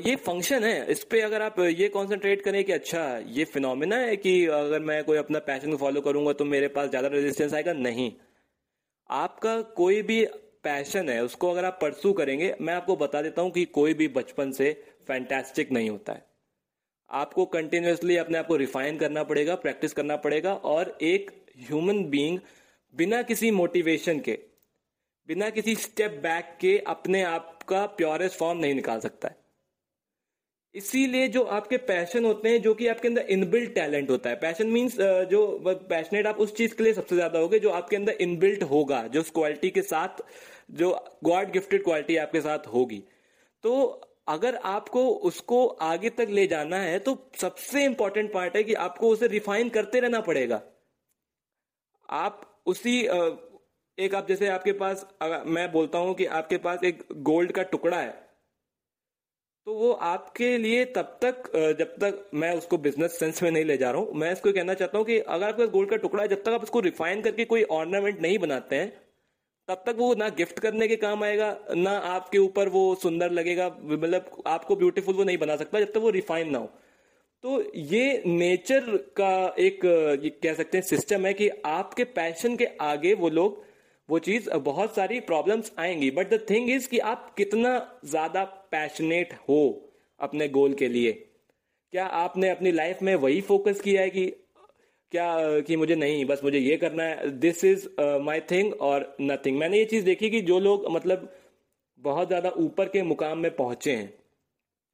ये 0.07 0.15
फ़ंक्शन 0.17 0.65
है। 0.65 0.87
इस 0.93 1.05
पर 1.05 1.21
अगर 1.25 1.43
आप 1.43 1.59
ये 1.61 1.89
कॉन्सेंट्रेट 1.89 2.43
करें 2.45 2.63
कि 2.65 2.73
अच्छा 2.73 3.05
ये 3.29 3.45
फिनोमिना 3.45 3.97
है 3.97 4.17
कि 4.17 4.35
अगर 4.47 4.81
मैं 4.81 5.03
कोई 5.05 5.19
अपना 5.19 5.39
पैशन 5.39 5.71
को 5.71 5.77
फॉलो 5.77 6.01
करूँगा 6.01 6.33
तो 6.33 6.45
मेरे 6.45 6.69
पास 6.69 6.91
ज़्यादा 6.91 7.09
रेजिस्टेंस 7.09 7.55
आएगा? 7.55 7.73
नहीं। 7.73 8.11
आपका 9.11 9.61
कोई 9.77 10.03
भी 10.03 10.25
पैशन 10.65 11.09
है, 11.09 11.23
उसको 11.25 11.51
अगर 11.51 11.65
आप 11.65 11.79
परसू 11.83 12.13
करेंगे, 12.13 12.55
मैं 12.61 12.75
आपको 12.75 12.97
बता 12.97 13.23
देता 13.23 13.43
हूँ 13.43 13.51
कि 13.51 13.65
कोई 13.65 13.95
भी 13.95 14.09
बचपन 14.11 14.51
से 14.53 14.73
फैंटेस्टिक 15.07 15.73
नहीं 15.73 15.91
होता 15.91 16.13
है। 16.13 16.25
आपको 17.11 17.45
कंटिन्यूसली 17.49 18.17
अपने 18.17 18.39
आप 18.39 18.47
को 18.47 18.57
रिफाइन 18.57 18.99
करना 18.99 19.23
पड़ेगा 19.25 19.55
प्रैक्टिस 19.57 19.93
करना 19.93 20.17
पड़ेगा 20.19 20.55
और 20.55 20.97
एक 21.03 21.31
ह्यूमन 21.61 22.05
बीइंग 22.05 22.39
बिना 22.95 23.23
किसी 23.25 23.51
मोटिवेशन 23.53 24.19
के, 24.21 24.39
बिना 25.29 25.49
किसी 25.51 25.75
स्टेप 25.77 26.19
बैक 26.23 26.57
के 26.61 26.79
अपने 26.89 27.23
आप 27.25 27.63
का 27.69 27.85
प्योरेस्ट 27.95 28.39
फॉर्म 28.39 28.59
नहीं 28.59 28.75
निकाल 28.75 29.01
सकता 29.01 29.29
है। 29.29 29.41
इसीलिए 30.75 31.27
जो 31.29 31.43
आपके 31.45 31.77
पैशन 31.79 32.25
होते 32.25 32.49
हैं, 32.49 32.61
जो 32.63 32.75
कि 32.75 32.87
आपके 32.87 33.09
अंदर 33.09 33.27
इनबिल्ट 33.31 33.75
टैलेंट 33.75 34.11
होता 34.11 34.31
है। 34.31 34.37
पैशन 34.37 34.67
मींस 34.69 34.97
जो 35.31 35.41
पैशनेट 35.65 36.27
आप 36.27 36.39
उस 36.41 36.55
चीज़ 36.57 36.75
के 36.75 36.85
लिए 36.85 36.93
सबसे 36.95 37.15
ज़्यादा 37.15 37.39
होगे 37.39 37.59
जो 37.59 37.71
आपके 37.71 37.97
अंदर 37.97 38.13
इनबिल्ट 38.21 38.63
होगा, 38.65 39.03
जो 39.03 39.21
उस 39.21 39.31
क्वालिटी 39.31 39.71
के 39.71 39.83
साथ, 39.83 40.23
जो 40.71 40.91
गॉड 41.25 41.51
गिफ्टेड 41.53 41.85
क्वालिटी 41.85 42.17
आपके 42.19 42.41
साथ 42.41 42.67
होगी। 42.69 43.03
तो 43.65 43.83
अगर 44.29 44.55
आपको 44.57 45.07
उसको 45.23 45.67
आगे 45.67 46.11
तक 46.13 46.29
ले 46.31 46.47
जाना 46.47 46.77
है 46.79 46.99
तो 47.01 47.17
सबसे 47.41 47.85
इंपॉर्टेंट 47.85 48.33
पार्ट 48.33 48.57
है 48.57 48.63
कि 48.65 48.75
आपको 48.81 49.09
उसे 49.09 49.27
रिफाइन 49.29 49.69
करते 49.71 50.01
रहना 50.01 50.21
पड़ेगा। 50.23 50.61
आप 52.09 52.41
उसी 52.67 52.99
एक 53.99 54.15
आप 54.15 54.29
जैसे 54.29 54.49
आपके 54.49 54.73
पास 54.73 55.07
मैं 55.23 55.71
बोलता 55.73 55.99
हूँ 55.99 56.15
कि 56.15 56.25
आपके 56.37 56.57
पास 56.59 56.85
एक 56.85 57.03
गोल्ड 57.23 57.53
का 57.53 57.63
टुकड़ा 57.73 57.99
है 57.99 58.11
तो 59.67 59.75
वो 59.75 59.91
आपके 60.05 60.57
लिए 60.59 60.85
तब 60.95 61.19
तक 61.23 61.51
जब 61.79 61.95
तक 62.01 62.31
मैं 62.35 62.53
उसको 62.57 62.79
बिज़नेस 62.79 63.19
सेंस 63.19 63.43
में 63.43 63.51
नहीं 63.51 63.65
ले 63.65 63.77
जा 63.77 63.91
रहा 63.91 64.01
हूँ, 64.01 64.13
मैं 64.15 64.33
इसको 64.33 64.53
कहना 64.53 64.75
चाहता 64.75 64.99
हूँ 64.99 65.07
कि 65.07 65.19
अगर 65.19 65.49
आपके 65.49 65.67
गोल्ड 65.69 65.91
का 65.91 65.97
टुकड़ा 65.97 66.23
है, 66.23 66.29
जब 66.29 66.43
तक 66.43 66.49
आप 66.51 66.63
उसको 66.63 66.81
रिफाइन 66.81 67.23
करके 67.23 67.45
कोई 67.45 67.63
ऑर्नामेंट 67.73 68.21
नहीं 68.23 68.39
बनाते 68.39 68.77
हैं, 68.77 68.89
तब 69.69 69.83
तक 69.87 69.95
वो 69.99 70.15
ना 70.15 70.29
गिफ्ट 70.31 70.59
करने 70.61 70.89
के 70.89 70.97
काम 70.97 71.23
आएगा, 71.25 71.57
ना 71.77 71.91
आपके 71.91 72.39
ऊपर 72.39 72.69
वो 72.69 72.95
सुंदर 73.03 73.31
लगेगा 73.33 73.69
मतलब 73.83 74.43
आपको 74.47 74.77
ब्यूटीफुल 74.77 75.15
वो 75.15 75.25
नहीं 75.25 75.39
बना 75.39 75.57
सकता 75.57 75.81
जब 75.81 75.93
तक 75.93 75.99
वो 75.99 76.11
रिफाइन 76.11 76.51
ना 76.51 76.59
हो। 76.59 76.71
तो 77.45 77.63
ये 77.77 78.23
नेचर 78.27 78.85
का 79.17 79.55
एक 79.59 79.81
कह 80.43 80.53
सकते 80.55 80.79
हैं 80.79 80.85
सिस्टम 80.85 81.25
है 81.27 81.33
कि 81.35 81.49
आपके 81.67 82.05
पैशन 82.17 82.55
के 82.57 82.67
आगे 82.81 83.15
वो 83.15 83.29
लोग, 83.31 83.63
वो 84.09 84.19
चीज़, 84.19 84.49
बहुत 84.51 84.95
सारी 84.97 85.19
प्रॉब्लम्स 85.23 85.73
आएँगी। 85.79 86.11
बट 86.11 86.31
द 86.31 86.39
थिंग 86.51 86.71
इज़ 86.71 86.89
कि 86.89 86.99
आप 87.01 87.35
कितना 87.37 87.73
ज़्यादा 88.05 88.45
पैशनेट 88.73 89.35
हो 89.49 89.89
अपने 90.21 90.49
गोल 90.49 90.75
के 90.75 90.89
लिए। 90.89 91.13
क्या 91.93 92.07
आपने 92.07 92.51
अपनी 92.51 92.73
लाइफ 92.73 93.03
में 93.03 93.15
वही 93.17 93.41
फोकस 93.41 93.81
किया 93.81 94.03
है 94.03 94.11
कि, 94.11 94.27
क्या, 95.13 95.61
कि 95.61 95.77
मुझे 95.77 95.95
नहीं, 95.97 96.25
बस 96.25 96.41
मुझे 96.45 96.59
ये 96.59 96.77
करना 96.77 97.03
है 97.03 97.31
दिस 97.41 97.65
इज़ 97.65 97.89
माई 98.23 98.41
थिंग 98.51 98.73
और 98.81 99.15
नथिंग 99.21 99.59
मैंने 99.59 99.79
ये 99.79 99.85
चीज़ 99.85 100.05
देखी 100.05 100.31
कि 100.31 100.41
जो 100.43 100.59
लोग 100.61 100.91
मतलब 100.91 101.31
बहुत 102.03 102.29
ज़्यादा 102.29 102.51
ऊपर 102.59 102.89
के 102.89 103.03
मुकाम 103.05 103.39
में 103.39 103.55
पहुँचे 103.57 103.93
हैं। 103.93 104.13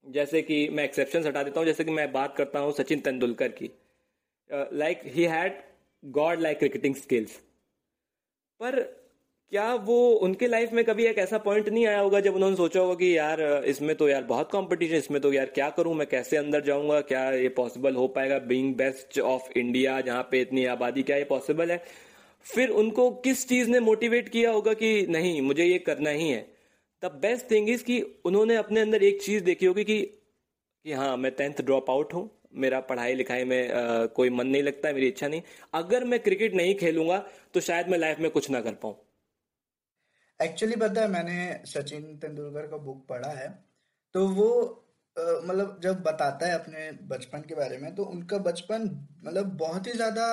जैसे 0.08 0.42
कि 0.42 0.68
मैं 0.68 0.84
एक्सेप्शन 0.84 1.26
हटा 1.26 1.42
देता 1.42 1.60
हूँ, 1.60 1.66
जैसे 1.66 1.84
कि 1.84 1.90
मैं 1.90 2.10
बात 2.12 2.36
करता 2.36 2.58
हूँ 2.58 2.72
सचिन 2.74 3.00
तेंदुलकर 3.00 3.48
की। 3.52 3.70
Like 4.50 5.00
he 5.06 5.24
had 5.26 5.60
god 6.02 6.40
like 6.40 6.58
cricketing 6.58 6.94
skills 6.96 7.40
पर 8.60 8.80
क्या 9.52 9.74
वो 9.84 9.98
उनके 10.22 10.46
लाइफ 10.46 10.72
में 10.72 10.84
कभी 10.84 11.04
एक 11.06 11.18
ऐसा 11.18 11.38
पॉइंट 11.38 11.68
नहीं 11.68 11.86
आया 11.86 12.00
होगा 12.00 12.20
जब 12.20 12.34
उन्होंने 12.34 12.56
सोचा 12.56 12.80
होगा 12.80 12.94
कि 12.94 13.16
यार 13.16 13.40
इसमें 13.66 13.94
तो 13.96 14.08
यार 14.08 14.24
बहुत 14.24 14.50
कंपटीशन 14.52 14.94
इसमें 14.96 15.20
तो 15.20 15.32
यार 15.32 15.46
क्या 15.54 15.68
करूँ, 15.70 15.94
मैं 15.94 16.06
कैसे 16.06 16.36
अंदर 16.36 16.64
जाऊँगा, 16.64 17.00
क्या 17.02 17.30
ये 17.32 17.48
पॉसिबल 17.56 17.94
हो 17.94 18.06
पाएगा 18.08 18.38
बीइंग 18.40 18.74
बेस्ट 18.76 19.18
ऑफ़ 19.20 19.48
इंडिया 19.56 20.00
जहाँ 20.00 20.22
पे 20.30 20.40
इतनी 20.40 20.64
आबादी, 20.66 21.02
क्या 21.02 21.16
ये 21.16 21.24
पॉसिबल 21.24 21.70
है? 21.70 21.82
फिर 22.46 22.70
उनको 22.72 23.10
किस 23.20 23.48
चीज़ 23.48 23.70
ने 23.70 23.80
मोटिवेट 23.80 24.28
किया 24.28 24.50
होगा 24.50 24.72
कि 24.74 25.06
नहीं, 25.08 25.40
मुझे 25.42 25.64
ये 25.64 25.78
करना 25.80 26.10
ही 26.10 26.28
है? 26.30 26.46
द 27.02 27.10
बेस्ट 27.22 27.50
थिंग 27.50 27.68
इज़ 27.70 27.84
कि 27.84 28.00
उन्होंने 28.26 28.56
अपने 28.56 28.80
अंदर 28.80 29.02
एक 29.02 29.22
चीज़ 29.22 29.44
देखी 29.44 29.66
होगी 29.66 29.84
कि 29.84 30.00
कि 30.84 30.92
हाँ 30.92 31.16
मैं 31.16 31.30
टेंथ 31.32 31.60
ड्रॉप 31.62 31.90
आउट 31.90 32.14
हूँ 32.14 32.30
मेरा 32.54 32.80
पढ़ाई 32.82 33.14
लिखाई 33.14 33.44
में 33.44 33.70
आ, 33.70 34.06
कोई 34.06 34.30
मन 34.30 34.46
नहीं 34.46 34.62
लगता 34.62 34.92
मेरी 34.92 35.08
इच्छा 35.08 35.28
नहीं। 35.28 35.42
अगर 35.74 36.04
मैं 36.04 36.18
क्रिकेट 36.20 36.54
नहीं 36.54 36.74
खेलूँगा 36.74 37.18
तो 37.54 37.60
शायद 37.60 37.88
मैं 37.88 37.98
लाइफ 37.98 38.18
में 38.20 38.30
कुछ 38.30 38.50
ना 38.50 38.60
कर 38.60 38.74
पाऊँ। 38.82 38.96
एक्चुअली 40.40 40.76
पता 40.76 41.00
है 41.00 41.08
मैंने 41.08 41.38
सचिन 41.66 42.16
तेंदुलकर 42.18 42.66
का 42.66 42.76
बुक 42.78 43.06
पढ़ा 43.08 43.30
है। 43.30 43.48
तो 44.14 44.26
वो 44.28 44.50
मतलब 45.16 45.80
जब 45.82 46.02
बताता 46.02 46.46
है 46.46 46.54
अपने 46.54 46.90
बचपन 47.08 47.40
के 47.48 47.54
बारे 47.54 47.78
में 47.78 47.94
तो 47.94 48.04
उनका 48.06 48.38
बचपन 48.40 48.82
मतलब 49.24 49.56
बहुत 49.58 49.86
ही 49.86 49.92
ज़्यादा 49.92 50.26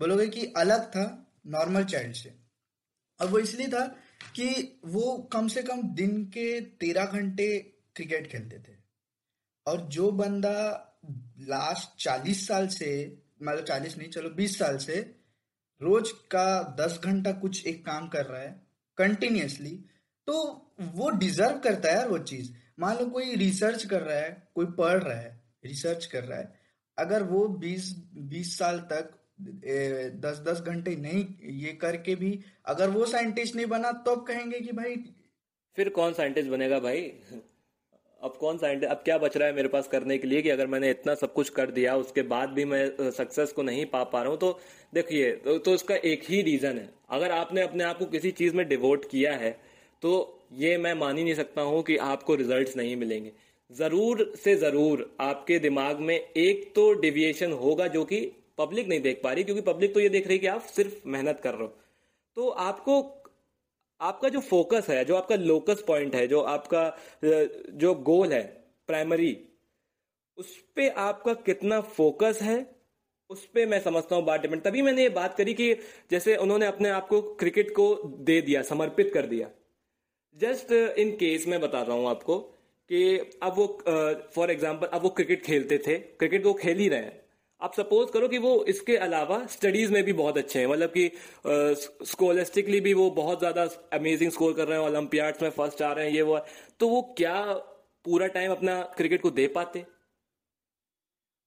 बोलोगे 0.00 0.26
कि 0.28 0.52
अलग 0.56 0.84
था 0.90 1.04
नॉर्मल 1.48 1.84
चाइल्ड 1.86 2.14
से। 2.14 2.34
और 3.20 3.28
वो 3.28 3.38
इसलिए 3.38 3.68
था 3.68 3.84
कि 4.20 4.80
वो 4.84 5.16
कम 5.32 5.48
से 5.48 5.62
कम 5.62 5.82
दिन 5.94 6.24
के 6.26 6.60
तेरह 6.80 7.04
घंटे 7.04 7.58
क्रिकेट 7.96 8.30
खेलते 8.30 8.58
थे। 8.58 8.76
और 9.66 9.80
जो 9.88 10.10
बंदा 10.12 10.84
लास्ट 11.40 12.02
चालीस 12.02 12.46
साल 12.48 12.68
से 12.68 12.90
मतलब 13.42 13.64
चालीस 13.64 13.96
नहीं, 13.98 14.08
चलो 14.08 14.30
बीस 14.30 14.58
साल 14.58 14.78
से, 14.78 15.00
रोज 15.80 16.10
का 16.30 16.76
दस 16.80 16.98
घंटा 17.04 17.32
कुछ 17.32 17.66
एक 17.66 17.84
काम 17.86 18.08
कर 18.08 18.26
रहा 18.26 18.40
है 18.40 18.50
कंटिन्यूसली 18.98 19.70
तो 20.28 20.34
वो 20.94 21.10
डिजर्व 21.10 21.58
करता 21.58 21.88
है 21.88 21.96
यार 21.96 22.08
वो 22.08 22.18
चीज़। 22.20 22.50
मान 22.78 22.96
लो 22.96 23.06
कोई 23.06 23.34
रिसर्च 23.36 23.84
कर 23.84 24.02
रहा 24.02 24.18
है, 24.18 24.48
कोई 24.54 24.66
पढ़ 24.68 25.02
रहा 25.02 25.18
है 25.18 25.40
रिसर्च 25.64 26.06
कर 26.06 26.24
रहा 26.24 26.38
है, 26.38 26.52
अगर 26.98 27.22
वो 27.22 27.46
बीस 27.48 27.94
बीस 28.14 28.56
साल 28.58 28.78
तक 28.92 29.17
दस 29.40 30.42
दस 30.46 30.62
घंटे 30.62 30.94
नहीं 30.96 31.24
ये 31.58 31.72
करके 31.80 32.14
भी 32.16 32.38
अगर 32.66 32.90
वो 32.90 33.06
साइंटिस्ट 33.06 33.56
नहीं 33.56 33.66
बना 33.66 33.92
तो 33.92 34.10
अब 34.10 34.26
कहेंगे 34.26 34.60
कि 34.60 34.72
भाई 34.72 34.96
फिर 35.76 35.88
कौन 35.90 36.12
साइंटिस्ट 36.12 36.50
बनेगा 36.50 36.78
भाई? 36.80 37.00
अब 38.20 38.36
कौन 38.36 38.56
सा 38.58 38.68
अब 38.68 39.02
क्या 39.04 39.16
बच 39.18 39.36
रहा 39.36 39.48
है 39.48 39.54
मेरे 39.54 39.68
पास 39.68 39.88
करने 39.88 40.16
के 40.18 40.28
लिए 40.28 40.40
कि 40.42 40.50
अगर 40.50 40.66
मैंने 40.66 40.90
इतना 40.90 41.14
सब 41.14 41.32
कुछ 41.32 41.48
कर 41.50 41.70
दिया 41.70 41.94
उसके 41.96 42.22
बाद 42.24 42.48
भी 42.48 42.64
मैं 42.64 43.10
सक्सेस 43.10 43.52
को 43.52 43.62
नहीं 43.62 43.84
पा 43.86 44.02
पा 44.04 44.22
रहा 44.22 44.30
हूँ 44.30 44.38
तो 44.38 44.58
देखिए 44.94 45.30
तो, 45.34 45.58
तो 45.58 45.74
इसका 45.74 45.94
एक 45.94 46.22
ही 46.28 46.40
रीजन 46.42 46.78
है। 46.78 46.88
अगर 47.10 47.32
आपने 47.32 47.62
अपने 47.62 47.84
आप 47.84 47.98
को 47.98 48.06
किसी 48.06 48.30
चीज़ 48.32 48.54
में 48.54 48.66
डिवोट 48.68 49.04
किया 49.10 49.34
है 49.34 49.50
तो 50.02 50.10
ये 50.54 50.76
मैं 50.78 50.94
मान 50.94 51.18
ही 51.18 51.24
नहीं 51.24 51.34
सकता 51.34 51.62
हूँ 51.62 51.82
कि 51.82 51.96
आपको 52.06 52.34
रिजल्ट्स 52.34 52.76
नहीं 52.76 52.96
मिलेंगे। 52.96 53.32
ज़रूर 53.70 54.32
से 54.44 54.54
ज़रूर 54.56 55.10
आपके 55.20 55.58
दिमाग 55.58 56.00
में 56.00 56.14
एक 56.14 56.72
तो 56.74 56.92
डिविएशन 57.00 57.52
होगा 57.62 57.86
जो 57.88 58.04
कि 58.04 58.20
पब्लिक 58.58 58.88
नहीं 58.88 59.00
देख 59.00 59.20
पा 59.24 59.32
रही 59.32 59.44
क्योंकि 59.44 59.62
पब्लिक 59.62 59.94
तो 59.94 60.00
ये 60.00 60.08
देख 60.08 60.26
रही 60.26 60.36
है 60.36 60.40
कि 60.40 60.46
आप 60.46 60.66
सिर्फ़ 60.68 61.08
मेहनत 61.08 61.40
कर 61.40 61.54
रहे 61.54 61.62
हो। 61.62 61.74
तो 62.36 62.48
आपको 62.48 63.00
आपका 64.00 64.28
जो 64.28 64.40
फोकस 64.40 64.86
है 64.90 65.04
जो 65.04 65.16
आपका 65.16 65.36
लोकस 65.36 65.82
पॉइंट 65.86 66.14
है 66.14 66.26
जो 66.28 66.40
आपका 66.48 66.82
जो 67.24 67.94
गोल 68.06 68.32
है 68.32 68.42
प्राइमरी 68.88 69.36
उस 70.38 70.56
पर 70.76 70.88
आपका 70.98 71.34
कितना 71.46 71.80
फोकस 71.92 72.38
है 72.42 72.58
उस 73.30 73.44
पर 73.46 73.66
मैं 73.66 73.80
समझता 73.80 74.16
हूँ 74.16 74.24
बात 74.24 74.40
डिपेंड 74.40 74.62
तभी 74.62 74.82
मैंने 74.82 75.02
ये 75.02 75.08
बात 75.16 75.34
करी 75.36 75.54
कि 75.54 75.72
जैसे 76.10 76.36
उन्होंने 76.36 76.66
अपने 76.66 76.88
आप 76.90 77.08
को 77.08 77.20
क्रिकेट 77.34 77.70
को 77.70 77.94
दे 78.04 78.40
दिया 78.42 78.62
समर्पित 78.64 79.10
कर 79.14 79.26
दिया। 79.26 79.48
जस्ट 80.36 80.72
इन 80.72 81.10
केस 81.16 81.46
मैं 81.48 81.60
बता 81.60 81.82
रहा 81.82 81.96
हूँ 81.96 82.08
आपको 82.08 82.38
कि 82.90 83.18
अब 83.42 83.54
वो 83.56 83.66
फॉर 84.34 84.46
uh, 84.46 84.50
एग्ज़ाम्पल 84.50 84.86
अब 84.86 85.02
वो 85.02 85.08
क्रिकेट 85.10 85.44
खेलते 85.44 85.78
थे 85.78 85.98
क्रिकेट 85.98 86.44
वो 86.46 86.52
खेल 86.54 86.78
ही 86.78 86.88
रहे 86.88 87.00
हैं। 87.00 87.20
आप 87.60 87.74
सपोज़ 87.74 88.10
करो 88.12 88.28
कि 88.28 88.38
वो 88.38 88.52
इसके 88.68 88.96
अलावा 88.98 89.44
स्टडीज़ 89.50 89.92
में 89.92 90.02
भी 90.04 90.12
बहुत 90.14 90.38
अच्छे 90.38 90.58
हैं। 90.58 90.66
मतलब 90.66 90.92
कि 90.96 91.10
स्कोलिस्टिकली 92.06 92.80
भी 92.80 92.92
वो 92.94 93.10
बहुत 93.12 93.38
ज़्यादा 93.38 93.64
अमेजिंग 93.92 94.30
स्कोर 94.32 94.52
कर 94.54 94.68
रहे 94.68 94.78
हैं 94.78 94.86
ओलंपियाड्स 94.86 95.42
में 95.42 95.50
फ़र्स्ट 95.50 95.82
आ 95.82 95.92
रहे 95.92 96.06
हैं, 96.06 96.14
ये 96.14 96.22
वो। 96.22 96.38
तो 96.80 96.88
वो 96.88 97.02
क्या 97.18 97.42
पूरा 98.04 98.26
टाइम 98.28 98.50
अपना 98.52 98.80
क्रिकेट 98.96 99.22
को 99.22 99.30
दे 99.32 99.46
पाते? 99.50 99.84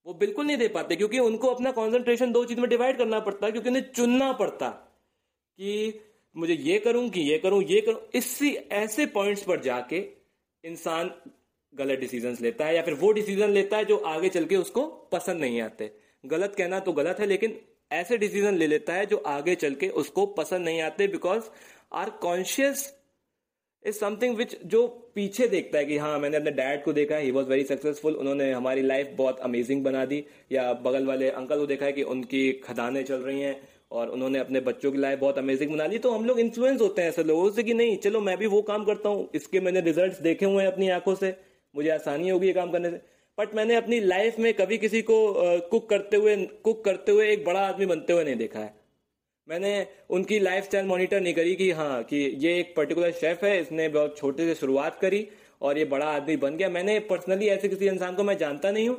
वो 0.05 0.13
बिल्कुल 0.15 0.45
नहीं 0.45 0.57
दे 0.57 0.67
पाते, 0.69 0.95
क्योंकि 0.95 1.19
उनको 1.21 1.47
अपना 1.47 1.71
कॉन्सेंट्रेशन 1.71 2.31
दो 2.31 2.43
चीज़ 2.45 2.59
में 2.59 2.69
डिवाइड 2.69 2.97
करना 2.97 3.19
पड़ता 3.21 3.45
है 3.45 3.51
क्योंकि 3.51 3.69
उन्हें 3.69 3.83
चुनना 3.91 4.31
पड़ता 4.33 4.69
कि 4.69 5.99
मुझे 6.35 6.53
ये 6.55 6.77
करूँ 6.79 7.09
कि 7.09 7.21
ये 7.21 7.37
करूँ 7.37 7.61
ये 7.63 7.81
करूँ। 7.81 7.99
इसी 8.15 8.53
ऐसे 8.73 9.05
पॉइंट्स 9.07 9.43
पर 9.43 9.59
जाके 9.61 9.97
इंसान 10.63 11.11
गलत 11.73 11.99
डिसीज़न 11.99 12.37
लेता 12.41 12.65
है, 12.65 12.75
या 12.75 12.81
फिर 12.81 12.93
वो 12.95 13.11
डिसीज़न 13.13 13.49
लेता 13.51 13.77
है 13.77 13.85
जो 13.85 13.97
आगे 13.97 14.29
चल 14.29 14.45
के 14.45 14.55
उसको 14.57 14.85
पसंद 15.11 15.41
नहीं 15.41 15.61
आते। 15.61 15.91
गलत 16.23 16.55
कहना 16.57 16.79
तो 16.79 16.93
गलत 16.93 17.19
है, 17.19 17.25
लेकिन 17.27 17.59
ऐसे 17.91 18.17
डिसीज़न 18.17 18.55
ले 18.55 18.67
लेता 18.67 18.93
है 18.93 19.05
जो 19.05 19.17
आगे 19.17 19.55
चल 19.57 19.73
के 19.75 19.87
उसको 19.99 20.25
पसंद 20.33 20.65
नहीं 20.65 20.81
आते 20.81 21.07
because 21.09 21.49
our 21.93 22.09
conscious 22.21 22.91
is 23.85 23.95
something 23.95 24.35
which 24.37 24.55
जो 24.65 24.87
पीछे 25.15 25.47
देखता 25.47 25.77
है 25.77 25.85
कि 25.85 25.97
हाँ 25.97 26.17
मैंने 26.19 26.37
अपने 26.37 26.51
डैड 26.51 26.83
को 26.83 26.93
देखा 26.93 27.15
है 27.15 27.23
ही 27.23 27.31
वॉज़ 27.31 27.47
वेरी 27.47 27.63
सक्सेसफुल 27.63 28.15
उन्होंने 28.15 28.51
हमारी 28.51 28.81
लाइफ 28.81 29.13
बहुत 29.17 29.39
अमेजिंग 29.41 29.83
बना 29.83 30.05
दी। 30.05 30.23
या 30.51 30.71
बगल 30.75 31.05
वाले 31.05 31.29
अंकल 31.31 31.59
को 31.59 31.65
देखा 31.65 31.85
है 31.85 31.91
कि 31.91 32.03
उनकी 32.05 32.51
खदानें 32.63 33.03
चल 33.03 33.21
रही 33.21 33.41
हैं 33.41 33.55
और 33.91 34.09
उन्होंने 34.09 34.39
अपने 34.39 34.59
बच्चों 34.61 34.91
की 34.91 34.97
लाइफ 34.97 35.19
बहुत 35.19 35.37
अमेजिंग 35.37 35.71
बना 35.71 35.85
ली। 35.85 35.97
तो 35.99 36.11
हम 36.11 36.25
लोग 36.25 36.39
इन्फ्लुएंस 36.39 36.81
होते 36.81 37.01
हैं 37.01 37.09
ऐसे 37.09 37.23
लोगों 37.23 37.49
से 37.51 37.63
कि 37.63 37.73
नहीं, 37.73 37.97
चलो 37.97 38.21
मैं 38.21 38.37
भी 38.37 38.47
वो 38.47 38.61
काम 38.61 38.85
करता 38.85 39.09
हूँ, 39.09 39.29
इसके 39.35 39.59
मैंने 39.59 39.81
रिज़ल्ट 39.81 40.21
देखे 40.21 40.45
हुए 40.45 40.63
हैं 40.63 40.71
अपनी 40.71 40.89
आँखों 40.91 41.15
से, 41.15 41.35
मुझे 41.75 41.89
आसानी 41.89 42.29
होगी 42.29 42.47
ये 42.47 42.53
काम 42.53 42.71
करने 42.71 42.89
से। 42.91 43.01
बट 43.37 43.55
मैंने 43.55 43.75
अपनी 43.75 43.99
लाइफ 44.01 44.39
में 44.39 44.53
कभी 44.53 44.77
किसी 44.77 45.01
को 45.01 45.17
कुक 45.69 45.89
करते 45.89 46.17
हुए 46.17 46.35
कुक 46.63 46.83
करते 46.85 47.11
हुए 47.11 47.27
एक 47.29 47.45
बड़ा 47.45 47.59
आदमी 47.59 47.85
बनते 47.85 48.13
हुए 48.13 48.23
नहीं 48.23 48.35
देखा 48.37 48.59
है। 48.59 48.73
मैंने 49.47 49.87
उनकी 50.09 50.39
लाइफ 50.39 50.63
स्टाइल 50.63 50.85
मॉनिटर 50.85 51.21
नहीं 51.21 51.33
करी 51.33 51.55
कि 51.55 51.69
हाँ 51.73 52.03
कि 52.03 52.17
ये 52.39 52.57
एक 52.59 52.73
पर्टिकुलर 52.77 53.11
शेफ 53.13 53.43
है, 53.43 53.59
इसने 53.61 53.87
बहुत 53.89 54.17
छोटे 54.17 54.45
से 54.45 54.55
शुरुआत 54.55 54.99
करी 55.01 55.27
और 55.61 55.77
ये 55.77 55.85
बड़ा 55.87 56.05
आदमी 56.07 56.35
बन 56.37 56.57
गया। 56.57 56.69
मैंने 56.69 56.99
पर्सनली 57.07 57.47
ऐसे 57.49 57.69
किसी 57.69 57.87
इंसान 57.87 58.15
को 58.15 58.23
मैं 58.23 58.37
जानता 58.37 58.71
नहीं 58.71 58.87
हूँ 58.89 58.97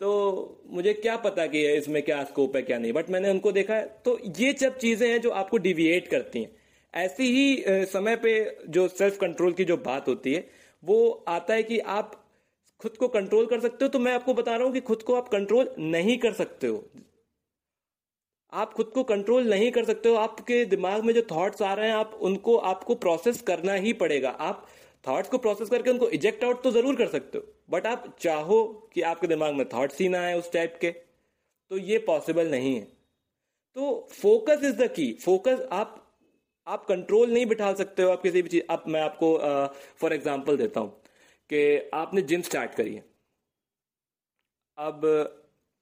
तो 0.00 0.62
मुझे 0.70 0.92
क्या 0.94 1.16
पता 1.18 1.46
कि 1.46 1.64
इसमें 1.68 2.02
क्या 2.02 2.22
स्कोप 2.24 2.56
है, 2.56 2.62
क्या 2.62 2.78
नहीं। 2.78 2.92
बट 2.92 3.10
मैंने 3.10 3.30
उनको 3.30 3.52
देखा 3.52 3.74
है 3.74 3.84
तो 4.04 4.18
ये 4.38 4.52
सब 4.54 4.76
चीज़ें 4.78 5.08
हैं 5.08 5.20
जो 5.20 5.30
आपको 5.32 5.58
डिविएट 5.60 6.08
करती 6.08 6.42
हैं। 6.42 6.50
ऐसी 6.94 7.30
ही 7.32 7.86
समय 7.86 8.16
पे 8.16 8.34
जो 8.68 8.86
सेल्फ 8.90 9.18
कंट्रोल 9.20 9.52
की 9.52 9.64
जो 9.64 9.76
बात 9.78 10.08
होती 10.08 10.34
है, 10.34 10.44
वो 10.82 11.24
आता 11.28 11.54
है 11.54 11.62
कि 11.62 11.78
आप 11.80 12.22
खुद 12.80 12.96
को 12.96 13.08
कंट्रोल 13.08 13.46
कर 13.46 13.60
सकते 13.60 13.84
हो 13.84 13.88
तो 13.88 13.98
मैं 13.98 14.14
आपको 14.14 14.34
बता 14.34 14.54
रहा 14.56 14.64
हूँ 14.64 14.72
कि 14.72 14.80
खुद 14.82 15.02
को 15.02 15.14
आप 15.16 15.28
कंट्रोल 15.28 15.74
नहीं 15.78 16.16
कर 16.18 16.32
सकते 16.34 16.66
हो। 16.66 16.84
आप 18.52 18.72
खुद 18.72 18.90
को 18.94 19.02
कंट्रोल 19.04 19.48
नहीं 19.50 19.70
कर 19.72 19.84
सकते 19.84 20.08
हो। 20.08 20.14
आपके 20.16 20.64
दिमाग 20.66 21.04
में 21.04 21.12
जो 21.14 21.22
थॉट्स 21.30 21.62
आ 21.62 21.72
रहे 21.74 21.88
हैं 21.88 21.94
आप 21.96 22.18
उनको 22.22 22.56
आपको 22.70 22.94
प्रोसेस 22.96 23.40
करना 23.42 23.72
ही 23.74 23.92
पड़ेगा। 23.94 24.30
आप 24.30 24.66
थॉट्स 25.04 25.28
को 25.28 25.38
प्रोसेस 25.38 25.68
करके 25.70 25.90
उनको 25.90 26.08
इजेक्ट 26.10 26.44
आउट 26.44 26.62
तो 26.62 26.70
ज़रूर 26.70 26.96
कर 26.96 27.08
सकते 27.08 27.38
हो। 27.38 27.44
बट 27.70 27.86
आप 27.86 28.06
चाहो 28.20 28.62
कि 28.94 29.02
आपके 29.04 29.26
दिमाग 29.26 29.54
में 29.54 29.68
थॉट्स 29.68 30.00
ही 30.00 30.08
ना 30.08 30.20
आए 30.24 30.38
उस 30.38 30.52
टाइप 30.52 30.78
के 30.80 30.90
तो 30.90 31.78
ये 31.78 31.98
पॉसिबल 32.06 32.50
नहीं 32.50 32.74
है। 32.74 32.84
तो 33.76 34.08
focus 34.12 34.64
is 34.64 34.76
the 34.76 34.88
key 34.90 35.12
focus 35.24 35.66
आप 35.72 36.02
आप 36.66 36.84
कंट्रोल 36.86 37.32
नहीं 37.32 37.46
बिठा 37.46 37.72
सकते 37.74 38.02
हो 38.02 38.10
आप 38.10 38.22
किसी 38.22 38.42
भी 38.42 38.48
चीज़ 38.48 38.62
अब 38.70 38.84
मैं 38.88 39.00
आपको 39.00 39.36
फॉर 40.00 40.10
uh, 40.10 40.16
एग्ज़ाम्पल 40.16 40.56
देता 40.56 40.80
हूँ। 40.80 40.92
कि 41.50 41.90
आपने 41.94 42.22
जिम 42.22 42.42
स्टार्ट 42.42 42.74
करी 42.74 42.94
है। 42.94 43.04
अब 44.78 45.04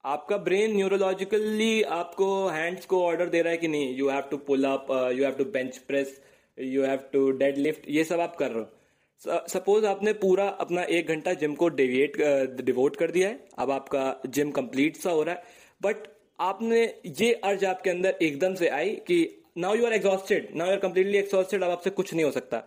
आपका 0.03 0.37
ब्रेन 0.39 0.75
न्यूरोलॉजिकली 0.75 1.81
आपको 1.93 2.27
हैंड्स 2.49 2.85
को 2.85 3.01
ऑर्डर 3.03 3.29
दे 3.29 3.41
रहा 3.41 3.51
है 3.51 3.57
कि 3.57 3.67
नहीं 3.67 3.95
you 3.97 4.09
have 4.09 4.23
to 4.31 4.37
pull 4.47 4.63
up 4.65 4.87
you 5.15 5.23
have 5.23 5.33
to 5.35 5.45
bench 5.51 5.77
press 5.87 6.19
you 6.57 6.83
have 6.83 6.99
to 7.13 7.29
deadlift 7.57 7.89
ये 7.89 8.03
सब 8.03 8.19
आप 8.19 8.35
कर 8.35 8.51
रहे 8.51 8.59
हो। 8.59 9.47
सपोज़ 9.49 9.85
आपने 9.85 10.13
पूरा 10.15 10.47
अपना 10.59 10.83
एक 10.91 11.07
घंटा 11.07 11.33
जिम 11.35 11.55
को 11.55 11.69
डिविएट 11.71 12.17
डिवोट 12.61 12.95
कर 12.95 13.11
दिया 13.11 13.29
है, 13.29 13.39
अब 13.59 13.71
आपका 13.71 14.21
जिम 14.27 14.51
कंप्लीट 14.51 14.97
सा 14.97 15.11
हो 15.11 15.23
रहा 15.23 15.35
है। 15.35 15.43
बट 15.81 16.07
आपने 16.39 16.83
ये 17.19 17.31
अर्ज़ 17.33 17.65
आपके 17.65 17.89
अंदर 17.89 18.17
एकदम 18.21 18.55
से 18.55 18.67
आई 18.69 18.95
कि 19.07 19.17
now 19.57 19.75
you 19.75 19.85
are 19.85 19.93
exhausted 19.93 20.49
now 20.55 20.67
you 20.67 20.73
are 20.73 20.79
completely 20.79 21.17
exhausted 21.17 21.63
अब 21.63 21.71
आपसे 21.71 21.89
कुछ 21.91 22.13
नहीं 22.13 22.25
हो 22.25 22.31
सकता। 22.31 22.57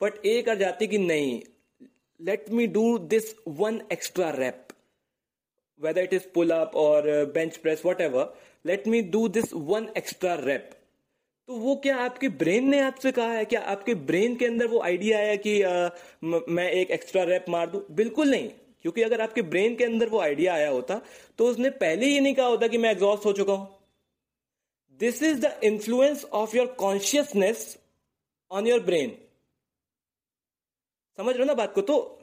बट 0.00 0.26
एक 0.26 0.48
अर्ज़ 0.48 0.64
आती 0.64 0.86
कि 0.86 0.98
नहीं 0.98 1.40
let 2.20 2.50
me 2.50 2.66
do 2.66 2.98
this 2.98 3.34
one 3.48 3.80
extra 3.92 4.30
rep 4.30 4.66
whether 5.80 6.02
it 6.02 6.14
is 6.14 6.26
pull 6.34 6.50
up 6.50 6.76
और 6.76 7.10
bench 7.34 7.56
press 7.56 7.82
whatever 8.00 8.34
let 8.66 8.86
me 8.88 9.02
do 9.02 9.28
this 9.28 9.52
one 9.54 9.88
extra 9.96 10.34
rep 10.34 10.70
तो 11.48 11.54
वो 11.54 11.74
क्या 11.76 11.96
आपके 11.96 12.28
ब्रेन 12.28 12.68
ने 12.68 12.80
आपसे 12.80 13.10
कहा 13.12 13.32
है? 13.32 13.44
क्या 13.44 13.60
आपके 13.60 13.94
ब्रेन 13.94 14.34
के 14.36 14.46
अंदर 14.46 14.66
वो 14.66 14.80
आइडिया 14.80 15.18
आया 15.18 15.36
कि 15.36 15.62
आ, 15.62 15.88
म, 16.24 16.40
मैं 16.48 16.70
एक 16.70 16.90
एक्स्ट्रा 16.90 17.22
रैप 17.22 17.44
मार 17.48 17.70
दू? 17.70 17.84
बिल्कुल 17.90 18.30
नहीं। 18.30 18.48
क्योंकि 18.82 19.02
अगर 19.02 19.20
आपके 19.20 19.42
ब्रेन 19.42 19.74
के 19.76 19.84
अंदर 19.84 20.08
वो 20.08 20.20
आइडिया 20.20 20.54
आया 20.54 20.68
होता 20.70 21.00
तो 21.38 21.46
उसने 21.46 21.70
पहले 21.70 22.06
ही 22.06 22.20
नहीं 22.20 22.34
कहा 22.34 22.46
होता 22.46 22.68
कि 22.68 22.78
मैं 22.78 22.90
एग्जॉस्ट 22.90 23.24
हो 23.24 23.32
चुका 23.32 23.52
हूँ। 23.52 23.68
This 25.00 25.22
is 25.22 25.40
the 25.46 25.52
influence 25.64 26.24
of 26.24 26.56
your 26.56 26.66
consciousness 26.78 27.78
on 28.50 28.66
your 28.66 28.80
brain 28.80 29.16
समझ 31.18 31.34
रहे 31.34 31.38
हो 31.38 31.44
ना 31.44 31.54
बात 31.54 31.72
को? 31.74 31.80
तो 31.82 32.18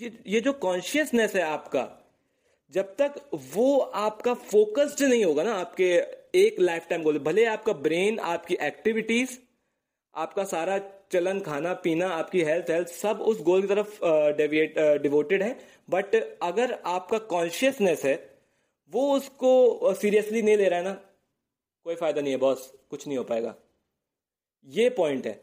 ये 0.00 0.10
ये 0.26 0.40
जो 0.40 0.52
कॉन्शियसनेस 0.52 1.34
है 1.36 1.42
आपका, 1.42 1.88
जब 2.72 2.94
तक 2.96 3.14
वो 3.54 3.78
आपका 3.78 4.34
फोकस्ड 4.34 5.02
नहीं 5.02 5.24
होगा 5.24 5.42
ना, 5.42 5.54
आपके 5.54 5.90
एक 6.38 6.60
लाइफ 6.60 6.86
टाइम 6.88 7.02
गोल 7.02 7.18
भले 7.18 7.44
आपका 7.46 7.72
ब्रेन 7.72 8.18
आपकी 8.18 8.54
एक्टिविटीज़ 8.62 9.38
आपका 10.14 10.44
सारा 10.44 10.78
चलन, 11.12 11.40
खाना, 11.40 11.72
पीना, 11.74 12.08
आपकी 12.08 12.42
हेल्थ 12.42 12.70
हेल्थ 12.70 12.88
सब 12.88 13.20
उस 13.22 13.40
गोल 13.42 13.62
की 13.62 13.68
तरफ़ 13.68 13.98
डेविएट 14.36 14.78
डिवोटेड 15.02 15.42
है। 15.42 15.58
बट 15.90 16.14
अगर 16.42 16.72
आपका 16.86 17.18
कॉन्शियसनेस 17.30 18.04
है, 18.04 18.14
वो 18.92 19.12
उसको 19.16 19.94
सीरियसली 19.94 20.42
नहीं 20.42 20.56
ले 20.56 20.68
रहा 20.68 20.78
है 20.78 20.84
ना, 20.84 20.92
कोई 21.86 21.94
फ़ायदा 21.94 22.20
नहीं 22.20 22.32
है 22.32 22.38
बॉस 22.38 22.72
कुछ 22.90 23.06
नहीं 23.06 23.18
हो 23.18 23.24
पाएगा। 23.24 23.54
ये 24.66 24.88
पॉइंट 24.90 25.26
है। 25.26 25.42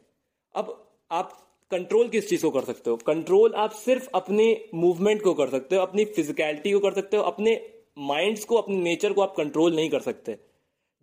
अब 0.56 0.75
आप 1.12 1.38
कंट्रोल 1.72 2.08
किस 2.10 2.30
चीज़ 2.30 2.42
को 2.42 2.50
कर 2.52 2.64
सकते 2.64 2.90
हो? 2.90 2.96
कंट्रोल 2.98 3.54
आप 3.56 3.72
सिर्फ़ 3.76 4.10
अपने 4.16 4.46
मूवमेंट 4.74 5.22
को 5.22 5.34
कर 5.34 5.50
सकते 5.50 5.76
हो, 5.76 5.82
अपनी 5.82 6.06
फिजिकलिटी 6.08 6.72
को 6.72 6.80
कर 6.80 6.94
सकते 6.94 7.18
हो, 7.18 7.24
अपने 7.24 7.60
माइंड्स 8.00 8.46
को, 8.46 8.56
अपने 8.56 8.76
नेचर 8.78 9.14
को 9.14 9.22
आप 9.22 9.34
कंट्रोल 9.38 9.76
नहीं 9.76 9.90
कर 9.90 10.00
सकते। 10.02 10.38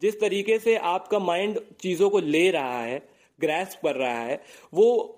जिस 0.02 0.20
तरीके 0.20 0.58
से 0.58 0.76
आपका 0.76 1.18
माइंड 1.18 1.60
चीज़ों 1.80 2.10
को 2.10 2.18
ले 2.20 2.50
रहा 2.50 2.82
है 2.82 2.98
ग्रेस्प 3.40 3.80
कर 3.82 3.96
रहा 3.96 4.20
है, 4.20 4.40
वो 4.74 5.14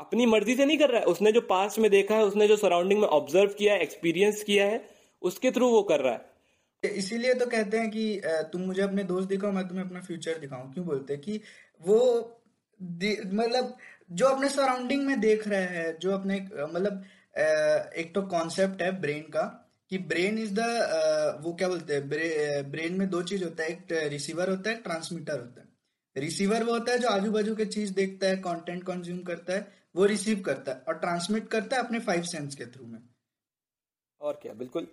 अपनी 0.00 0.26
मर्ज़ी 0.26 0.54
से 0.56 0.64
नहीं 0.64 0.78
कर 0.78 0.90
रहा 0.90 1.00
है। 1.00 1.06
उसने 1.06 1.32
जो 1.32 1.40
पास्ट 1.40 1.78
में 1.78 1.90
देखा 1.90 2.14
है, 2.14 2.24
उसने 2.24 2.48
जो 2.48 2.56
सराउंडिंग 2.56 3.00
में 3.00 3.08
ऑब्ज़र्व 3.08 3.50
किया 3.58 3.74
है 3.74 3.82
एक्सपीरियंस 3.82 4.42
किया 4.42 4.66
है, 4.66 4.84
उसके 5.22 5.50
थ्रू 5.50 5.68
वो 5.68 5.82
कर 5.82 6.00
रहा 6.00 6.12
है। 6.12 6.92
इसीलिए 6.96 7.34
तो 7.34 7.46
कहते 7.46 7.76
हैं 7.76 7.90
कि 7.90 8.20
तुम 8.24 8.60
मुझे 8.60 8.82
अपने 8.82 9.04
दोस्त 9.04 9.28
दिखाओ, 9.28 9.52
मैं 9.52 9.66
तुम्हें 9.68 9.84
अपना 9.84 10.00
फ्यूचर 10.00 10.38
दिखाऊँ। 10.38 10.72
क्यों 10.72 10.86
बोलते 10.86 11.12
हैं 11.14 11.22
कि 11.22 11.40
वो 11.82 12.00
मतलब 13.34 13.76
जो 14.10 14.26
अपने 14.26 14.48
सराउंडिंग 14.48 15.06
में 15.06 15.20
देख 15.20 15.46
रहे 15.48 15.66
हैं 15.76 15.98
जो 15.98 16.12
अपने 16.12 16.40
मतलब 16.54 17.04
एक 17.96 18.12
तो 18.14 18.22
कॉन्सेप्ट 18.22 18.82
है 18.82 18.90
ब्रेन 19.00 19.22
का 19.30 19.42
कि 19.90 19.98
ब्रेन 19.98 20.38
इज़ 20.38 20.52
द 20.54 21.40
वो 21.44 21.52
क्या 21.54 21.68
बोलते 21.68 21.94
हैं 21.94 22.08
ब्रे, 22.08 22.62
ब्रेन 22.62 22.98
में 22.98 23.08
दो 23.10 23.22
चीज़ 23.22 23.44
होता 23.44 23.62
है 23.62 23.70
एक 23.70 23.92
रिसीवर 24.10 24.50
होता 24.50 24.70
है 24.70 24.76
ट्रांसमीटर 24.76 25.40
होता 25.40 25.60
है। 25.60 25.68
रिसीवर 26.16 26.64
वो 26.64 26.72
होता 26.72 26.92
है 26.92 26.98
जो 26.98 27.08
आजू 27.08 27.30
बाजू 27.32 27.54
के 27.56 27.64
चीज़ 27.66 27.92
देखता 27.94 28.26
है 28.26 28.36
कंटेंट 28.36 28.82
कंज्यूम 28.84 29.18
करता 29.22 29.52
है 29.52 29.66
वो 29.96 30.04
रिसीव 30.04 30.40
करता 30.40 30.72
है 30.72 30.82
और 30.88 30.94
ट्रांसमिट 30.94 31.48
करता 31.48 31.76
है 31.76 31.82
अपने 31.82 31.98
फाइव 32.00 32.22
सेंस 32.22 32.54
के 32.54 32.66
थ्रू 32.66 32.86
में। 32.86 32.98
और 34.20 34.38
क्या 34.42 34.52
बिल्कुल 34.52 34.86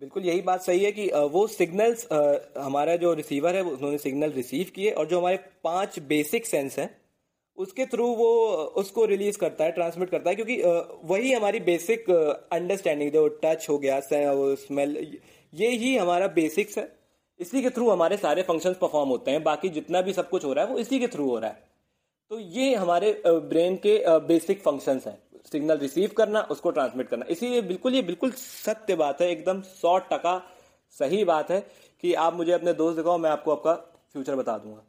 बिल्कुल 0.00 0.24
यही 0.24 0.40
बात 0.40 0.62
सही 0.62 0.84
है 0.84 0.92
कि 0.92 1.06
वो 1.32 1.46
सिग्नल्स 1.46 2.06
हमारा 2.58 2.96
जो 2.96 3.12
रिसीवर 3.14 3.56
है 3.56 3.62
उन्होंने 3.62 3.98
सिग्नल 3.98 4.32
रिसीव 4.32 4.70
किए 4.74 4.90
और 4.90 5.06
जो 5.08 5.18
हमारे 5.18 5.36
पाँच 5.64 5.98
बेसिक 6.08 6.46
सेंस 6.46 6.78
हैं 6.78 6.90
उसके 7.58 7.84
थ्रू 7.86 8.06
वो, 8.06 8.28
उसको 8.76 9.04
रिलीज़ 9.04 9.38
करता 9.38 9.64
है 9.64 9.72
ट्रांसमिट 9.72 10.10
करता 10.10 10.30
है, 10.30 10.36
क्योंकि 10.36 10.62
वही 11.04 11.32
हमारी 11.32 11.60
बेसिक 11.62 12.10
अंडरस्टैंडिंग 12.10 13.10
जो 13.12 13.26
टच 13.44 13.66
हो 13.68 13.78
गया 13.78 14.00
स्मेल 14.02 14.96
ये 15.52 15.68
ही 15.68 15.96
हमारा 15.96 16.26
बेसिक्स 16.34 16.78
है। 16.78 16.90
इसी 17.40 17.62
के 17.62 17.70
थ्रू 17.70 17.88
हमारे 17.90 18.16
सारे 18.16 18.42
फ़ंक्शंस 18.42 18.76
परफॉर्म 18.76 19.08
होते 19.08 19.30
हैं, 19.30 19.42
बाकी 19.44 19.68
जितना 19.70 20.00
भी 20.02 20.12
सब 20.12 20.28
कुछ 20.28 20.44
हो 20.44 20.52
रहा 20.52 20.64
है, 20.64 20.70
वो 20.72 20.78
इसी 20.78 20.98
के 20.98 21.06
थ्रू 21.08 21.28
हो 21.30 21.38
रहा 21.38 21.50
है। 21.50 21.70
तो 22.30 22.38
ये 22.38 22.74
हमारे 22.74 23.22
ब्रेन 23.26 23.76
के 23.76 23.98
बेसिक 24.26 24.62
फ़ंक्शंस 24.62 25.06
हैं। 25.06 25.18
सिग्नल 25.52 25.78
रिसीव 25.78 26.10
करना, 26.16 26.40
उसको 26.50 26.70
ट्रांसमिट 26.70 27.08
करना। 27.08 27.26
इसीलिए 27.30 27.62
बिल्कुल, 27.62 27.94
ये 27.94 28.02
बिल्कुल 28.02 28.30
सत्य 28.32 28.94
बात 28.96 29.20
है, 29.22 29.30
एकदम 29.30 29.60
सौ 29.62 29.96
टका 30.02 30.40
सही 30.96 31.24
बात 31.24 31.50
है 31.50 31.60
कि 32.04 32.14
आप 32.16 32.34
मुझे 32.34 32.52
अपने 32.52 32.72
दोस्त 32.74 32.96
दिखाओ, 32.96 33.18
मैं 33.18 33.30
आपको 33.30 33.52
आपका 33.52 33.74
फ्यूचर 34.12 34.36
बता 34.36 34.56
दूँगा। 34.58 34.82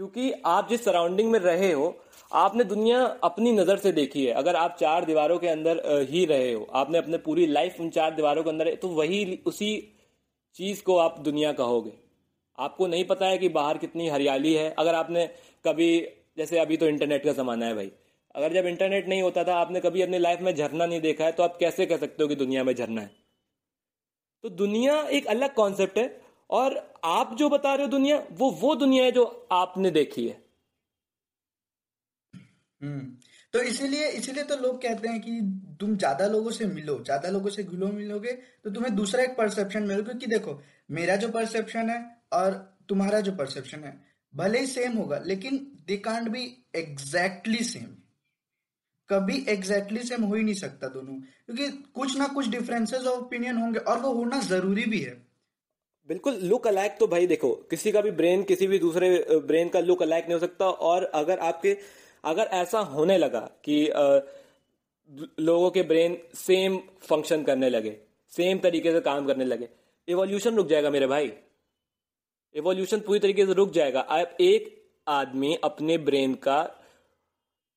क्योंकि 0.00 0.30
आप 0.46 0.68
जिस 0.68 0.84
सराउंडिंग 0.84 1.30
में 1.30 1.38
रहे 1.38 1.70
हो, 1.72 1.86
आपने 2.32 2.64
दुनिया 2.64 3.00
अपनी 3.24 3.50
नज़र 3.52 3.76
से 3.78 3.90
देखी 3.92 4.24
है। 4.26 4.32
अगर 4.32 4.56
आप 4.56 4.76
चार 4.80 5.04
दीवारों 5.04 5.38
के 5.38 5.48
अंदर 5.48 5.80
ही 6.10 6.24
रहे 6.24 6.52
हो, 6.52 6.62
आपने 6.72 6.98
अपने 6.98 7.18
पूरी 7.18 7.46
लाइफ 7.46 7.80
उन 7.80 7.90
चार 7.90 8.14
दीवारों 8.14 8.42
के 8.44 8.50
अंदर 8.50 8.74
तो 8.74 8.88
वही 8.90 9.38
उसी 9.46 9.68
चीज़ 10.56 10.82
को 10.82 10.96
आप 10.96 11.18
दुनिया 11.20 11.52
कहोगे। 11.52 11.92
आपको 12.58 12.86
नहीं 12.86 13.04
पता 13.04 13.26
है 13.26 13.38
कि 13.38 13.48
बाहर 13.48 13.78
कितनी 13.78 14.08
हरियाली 14.08 14.54
है। 14.54 14.70
अगर 14.78 14.94
आपने 14.94 15.26
कभी, 15.64 16.00
जैसे 16.38 16.58
अभी 16.58 16.76
तो 16.76 16.86
इंटरनेट 16.86 17.24
का 17.24 17.32
ज़माना 17.32 17.66
है 17.66 17.74
भाई। 17.74 17.90
अगर 18.34 18.52
जब 18.52 18.66
इंटरनेट 18.66 19.08
नहीं 19.08 19.22
होता 19.22 19.44
था, 19.44 19.56
आपने 19.56 19.80
कभी 19.80 20.02
अपनी 20.02 20.18
लाइफ 20.18 20.40
में 20.40 20.54
झरना 20.54 20.86
नहीं 20.86 21.00
देखा 21.00 21.24
है 21.24 21.32
तो 21.32 21.42
आप 21.42 21.56
कैसे 21.60 21.86
कह 21.86 21.96
सकते 21.98 22.22
हो 22.22 22.28
कि 22.28 22.34
दुनिया 22.36 22.64
में 22.64 22.74
झरना 22.74 23.00
है? 23.00 23.10
तो 24.44 24.48
दुनिया 24.56 25.00
एक 25.10 25.26
अलग 25.28 25.54
कॉन्सेप्ट 25.54 25.98
है। 25.98 26.08
और 26.50 26.76
आप 27.06 27.34
जो 27.38 27.48
बता 27.48 27.74
रहे 27.74 27.84
हो 27.84 27.90
दुनिया, 27.90 28.22
वो 28.30 28.50
वो 28.52 28.74
दुनिया 28.76 29.04
है 29.04 29.10
जो 29.12 29.24
आपने 29.52 29.90
देखी 29.92 30.26
है। 30.28 30.42
हम्म 32.80 33.00
तो 33.54 33.60
इसीलिए 33.62 34.08
इसीलिए 34.10 34.44
तो 34.44 34.56
लोग 34.56 34.80
कहते 34.82 35.08
हैं 35.08 35.20
कि 35.20 35.30
तुम 35.80 35.96
ज़्यादा 35.96 36.26
लोगों 36.26 36.50
से 36.50 36.66
मिलो, 36.66 36.98
ज़्यादा 37.04 37.28
लोगों 37.30 37.50
से 37.50 37.62
घुलो 37.64 37.86
मिलोगे 37.88 38.32
तो 38.64 38.70
तुम्हें 38.70 38.94
दूसरा 38.96 39.22
एक 39.22 39.36
परसेप्शन 39.36 39.82
मिलेगा 39.82 40.02
क्योंकि 40.02 40.26
देखो, 40.28 40.60
मेरा 40.90 41.16
जो 41.16 41.28
परसेप्शन 41.30 41.90
है 41.90 41.98
और 42.32 42.52
तुम्हारा 42.88 43.20
जो 43.20 43.32
परसेप्शन 43.32 43.84
है, 43.84 43.92
भले 44.34 44.60
ही 44.60 44.66
सेम 44.66 44.96
होगा, 44.96 45.18
लेकिन 45.18 45.56
they 45.86 45.96
can't 45.98 46.28
be 46.28 46.44
exactly 46.76 47.64
same 47.64 47.86
कभी 49.08 49.44
एग्जैक्टली 49.48 50.02
सेम 50.02 50.24
हो 50.24 50.34
ही 50.34 50.42
नहीं 50.42 50.54
सकता 50.54 50.88
दोनों, 50.88 51.14
क्योंकि 51.46 51.68
कुछ 51.94 52.16
ना 52.18 52.26
कुछ 52.28 52.48
डिफरेंसेस 52.48 53.06
ऑफ़ 53.06 53.18
ओपिनियन 53.18 53.56
होंगे, 53.56 53.78
और 53.80 53.98
वो 53.98 54.12
होना 54.12 54.40
ज़रूरी 54.42 54.84
भी 54.84 55.00
है। 55.00 55.14
बिल्कुल 56.10 56.38
लुक 56.42 56.66
अलाइक 56.66 56.96
तो 57.00 57.06
भाई 57.06 57.26
देखो, 57.26 57.48
किसी 57.70 57.90
का 57.92 58.00
भी 58.00 58.10
ब्रेन 58.10 58.42
किसी 58.42 58.66
भी 58.66 58.78
दूसरे 58.78 59.08
ब्रेन 59.46 59.68
का 59.68 59.80
लुक 59.80 60.02
अलाइक 60.02 60.24
नहीं 60.24 60.34
हो 60.34 60.38
सकता 60.38 60.68
और 60.68 61.04
अगर 61.04 61.38
आपके, 61.38 61.76
अगर 62.24 62.48
ऐसा 62.52 62.78
होने 62.78 63.18
लगा 63.18 63.40
कि 63.64 63.76
लोगों 65.40 65.70
के 65.70 65.82
ब्रेन 65.82 66.16
सेम 66.36 66.78
फ़ंक्शन 67.02 67.42
करने 67.42 67.68
लगे 67.68 67.96
सेम 68.32 68.58
तरीके 68.58 68.92
से 68.92 69.00
काम 69.00 69.26
करने 69.26 69.44
लगे 69.44 69.68
इवोल्यूशन 70.08 70.56
रुक 70.56 70.66
जाएगा 70.68 70.90
मेरे 70.90 71.06
भाई। 71.06 71.32
इवोल्यूशन 72.54 73.00
पूरी 73.00 73.18
तरीके 73.18 73.46
से 73.46 73.52
रुक 73.52 73.70
जाएगा। 73.72 74.00
आप 74.00 74.36
एक 74.40 74.68
आदमी 75.08 75.54
अपने 75.64 75.98
ब्रेन 76.00 76.34
का 76.46 76.62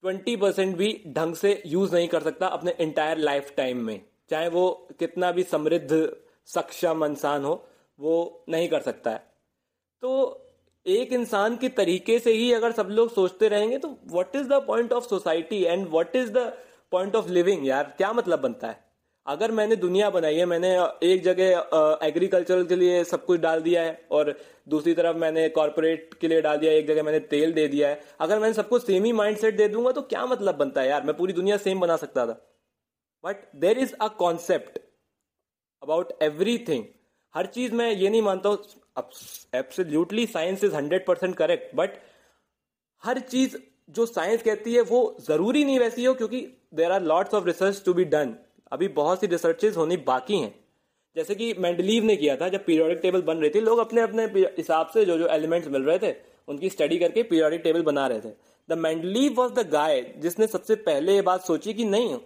ट्वेंटी 0.04 0.36
परसेंट 0.36 0.76
भी 0.78 0.90
ढंग 1.08 1.36
से 1.36 1.62
यूज़ 1.66 1.94
नहीं 1.96 2.08
कर 2.08 2.22
सकता 2.22 2.48
अपने 2.50 2.76
इंटायर 2.80 3.18
लाइफ 3.20 3.54
टाइम 3.58 3.86
में, 3.86 4.02
चाहे 4.30 4.50
वो 4.50 4.66
कितना 5.00 5.32
भी 5.32 5.44
समृद्ध, 5.44 5.92
सक्षम 6.48 7.06
इंसान 7.06 7.46
हो 7.46 7.56
वो 8.04 8.46
नहीं 8.50 8.68
कर 8.70 8.82
सकता 8.82 9.12
है। 9.12 9.24
तो 10.04 10.40
एक 10.86 11.14
इंसान 11.14 11.56
के 11.58 11.70
तरीके 11.72 12.18
से 12.20 12.32
ही 12.34 12.52
अगर 12.54 12.72
सब 12.72 12.88
लोग 12.92 13.14
सोचते 13.14 13.48
रहेंगे 13.50 13.78
तो 13.78 13.90
what 14.06 14.36
is 14.36 14.48
the 14.48 14.64
point 14.64 14.94
of 14.94 15.06
society 15.06 15.64
and 15.64 15.88
what 15.90 16.16
is 16.16 16.32
the 16.32 16.52
point 16.92 17.16
of 17.16 17.30
living 17.30 17.68
यार? 17.68 17.94
क्या 17.98 18.12
मतलब 18.14 18.40
बनता 18.40 18.68
है? 18.68 18.82
अगर 19.26 19.52
मैंने 19.52 19.76
दुनिया 19.76 20.10
बनाई 20.10 20.36
है, 20.36 20.46
मैंने 20.46 20.70
एक 21.04 21.22
जगह 21.24 22.00
एग्रीकल्चर 22.04 22.64
के 22.66 22.76
लिए 22.76 23.04
सब 23.04 23.24
कुछ 23.26 23.40
डाल 23.40 23.62
दिया 23.62 23.82
है, 23.82 24.08
और 24.12 24.34
दूसरी 24.70 24.94
तरफ़ 24.94 25.18
मैंने 25.18 25.48
कॉर्पोरेट 25.50 26.14
के 26.22 26.28
लिए 26.28 26.42
डाल 26.42 26.58
दिया 26.58 26.72
एक 26.72 26.88
जगह 26.88 27.04
मैंने 27.04 27.20
तेल 27.28 27.54
दे 27.54 27.68
दिया 27.68 27.90
है, 27.90 28.02
अगर 28.20 28.40
मैंने 28.40 28.54
सबको 28.54 28.80
सेम 28.80 29.04
ही 29.04 29.12
माइंड 29.14 29.38
सेट 29.38 29.58
दे 29.58 29.68
दूँगा 29.68 29.92
तो 29.92 30.02
क्या 30.04 30.26
मतलब 30.26 30.56
बनता 30.56 30.82
है 30.82 30.90
यार? 30.90 31.04
मैं 31.04 31.16
पूरी 31.18 31.34
दुनिया 31.34 31.58
सेम 31.60 31.80
बना 31.80 31.96
सकता 31.98 32.26
था। 32.28 32.34
But 33.24 33.46
there 33.56 33.80
is 33.80 33.94
a 33.94 34.08
concept 34.18 34.80
about 35.82 36.12
everything 36.22 36.84
हर 37.36 37.46
चीज़ 37.48 37.74
मैं 37.74 37.92
ये 37.92 38.10
नहीं 38.10 38.22
मानता 38.22 38.50
हूँ 38.50 38.58
absolutely 39.56 40.26
science 40.28 40.64
is 40.64 40.76
hundred 40.76 41.06
percent 41.06 41.36
correct 41.36 41.76
but 41.76 41.98
हर 43.04 43.20
चीज़ 43.22 43.56
जो 43.90 44.06
साइंस 44.06 44.44
कहती 44.44 44.74
है 44.74 44.82
वो 44.84 45.00
ज़रूरी 45.22 45.64
नहीं 45.66 45.80
वैसी 45.80 46.06
हो, 46.06 46.14
क्योंकि 46.14 46.40
there 46.76 46.92
are 46.92 47.02
lots 47.04 47.34
of 47.34 47.46
research 47.46 47.82
to 47.86 47.94
be 47.94 48.04
done 48.08 48.36
अभी 48.72 48.88
बहुत 48.90 49.20
सी 49.22 49.28
रिसर्चेज 49.28 49.78
होनी 49.78 49.98
बाकी 50.06 50.40
हैं। 50.42 50.54
जैसे 51.16 51.36
कि 51.36 51.54
मेंडलीव 51.60 52.04
ने 52.04 52.16
किया 52.16 52.36
था, 52.36 52.48
जब 52.50 52.66
पीरियोडिक 52.66 53.00
टेबल 53.02 53.22
बन 53.24 53.38
रही 53.38 53.50
थी, 53.50 53.60
लोग 53.62 53.80
अपने 53.80 54.02
अपने 54.02 54.24
हिसाब 54.58 54.88
से 54.94 55.06
जो 55.06 55.18
जो 55.18 55.28
एलिमेंट्स 55.30 55.68
मिल 55.68 55.84
रहे 55.84 56.00
थे, 56.00 56.14
उनकी 56.48 56.70
स्टडी 56.70 56.98
करके 57.00 57.24
पीरियोडिक 57.24 57.62
टेबल 57.64 57.82
बना 57.84 58.06
रहे 58.08 58.20
थे। 58.22 58.34
The 58.70 58.78
Mendeleev 58.80 59.34
was 59.38 59.54
the 59.54 59.68
guy 59.70 60.02
जिसने 60.18 60.48
सबसे 60.48 60.76
पहले 60.84 61.16
ये 61.16 61.22
बात 61.24 61.44
सोची 61.44 61.74
कि 61.74 61.86
नहीं 61.86 62.18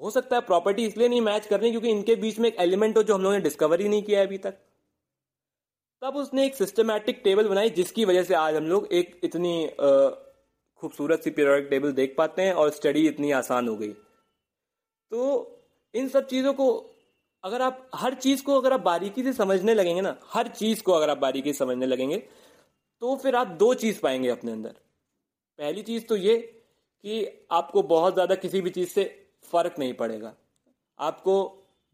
हो 0.00 0.10
सकता 0.10 0.36
है 0.36 0.42
प्रॉपर्टी 0.42 0.86
इसलिए 0.86 1.08
नहीं 1.08 1.20
मैच 1.20 1.46
कर 1.46 1.60
रही 1.60 1.70
क्योंकि 1.70 1.88
इनके 1.90 2.14
बीच 2.16 2.38
में 2.38 2.48
एक 2.48 2.56
एलिमेंट 2.60 2.96
हो 2.96 3.02
जो 3.02 3.14
हम 3.14 3.22
लोगों 3.22 3.36
ने 3.36 3.40
डिस्कवर 3.42 3.80
ही 3.80 3.88
नहीं 3.88 4.02
किया 4.02 4.22
अभी 4.22 4.38
तक। 4.38 4.54
तब 6.02 6.16
उसने 6.16 6.44
एक 6.46 6.54
सिस्टमैटिक 6.54 7.20
टेबल 7.24 7.48
बनाई 7.48 7.70
जिसकी 7.70 8.04
वजह 8.04 8.22
से 8.22 8.34
आज 8.34 8.54
हम 8.56 8.66
लोग 8.66 8.86
एक 8.92 9.20
इतनी 9.24 9.54
खूबसूरत 10.82 11.22
सी 11.22 11.30
पीरियोडिक 11.30 11.68
टेबल 11.70 11.92
देख 11.92 12.14
पाते 12.18 12.42
हैं 12.42 12.52
और 12.54 12.70
स्टडी 12.70 13.06
इतनी 13.08 13.30
आसान 13.32 13.68
हो 13.68 13.76
गई। 13.76 13.92
तो 15.12 15.20
इन 15.94 16.08
सब 16.08 16.26
चीज़ों 16.26 16.52
को 16.54 16.68
अगर 17.44 17.62
आप 17.62 17.88
हर 17.94 18.14
चीज़ 18.16 18.42
को 18.44 18.60
अगर 18.60 18.72
आप 18.72 18.80
बारीकी 18.82 19.22
से 19.22 19.32
समझने 19.32 19.74
लगेंगे 19.74 20.00
ना, 20.00 20.16
हर 20.24 20.48
चीज़ 20.48 20.82
को 20.82 20.92
अगर 20.92 21.10
आप 21.10 21.18
बारीकी 21.18 21.52
से 21.52 21.58
समझने 21.58 21.86
लगेंगे 21.86 22.16
तो 23.02 23.16
फिर 23.16 23.36
आप 23.36 23.46
दो 23.58 23.72
चीज़ 23.76 24.00
पाएँगे 24.00 24.28
अपने 24.28 24.52
अंदर। 24.52 24.70
पहली 25.58 25.82
चीज़ 25.82 26.04
तो 26.06 26.16
ये 26.18 26.36
कि 26.36 27.46
आपको 27.52 27.82
बहुत 27.84 28.14
ज़्यादा 28.14 28.34
किसी 28.36 28.60
भी 28.60 28.70
चीज़ 28.70 28.88
से 28.88 29.04
फ़र्क 29.52 29.78
नहीं 29.78 29.94
पड़ेगा। 29.94 30.34
आपको 30.98 31.34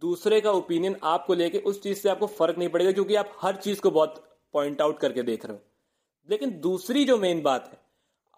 दूसरे 0.02 0.40
का 0.40 0.50
ओपिनियन 0.52 0.96
आपको 1.04 1.34
लेके 1.34 1.58
उस 1.60 1.82
चीज़ 1.82 1.98
से 1.98 2.08
आपको 2.08 2.26
फ़र्क 2.28 2.58
नहीं 2.58 2.68
पड़ेगा, 2.68 2.92
क्योंकि 2.92 3.14
आप 3.14 3.32
हर 3.40 3.56
चीज़ 3.56 3.80
को 3.80 3.90
बहुत 3.90 4.22
पॉइंट 4.54 4.80
आउट 4.80 4.98
करके 4.98 5.22
देख 5.22 5.44
रहे 5.46 5.56
हो। 5.56 5.62
लेकिन 6.28 6.58
दूसरी 6.60 7.04
जो 7.04 7.16
मेन 7.18 7.42
बात 7.42 7.68
है, 7.72 7.78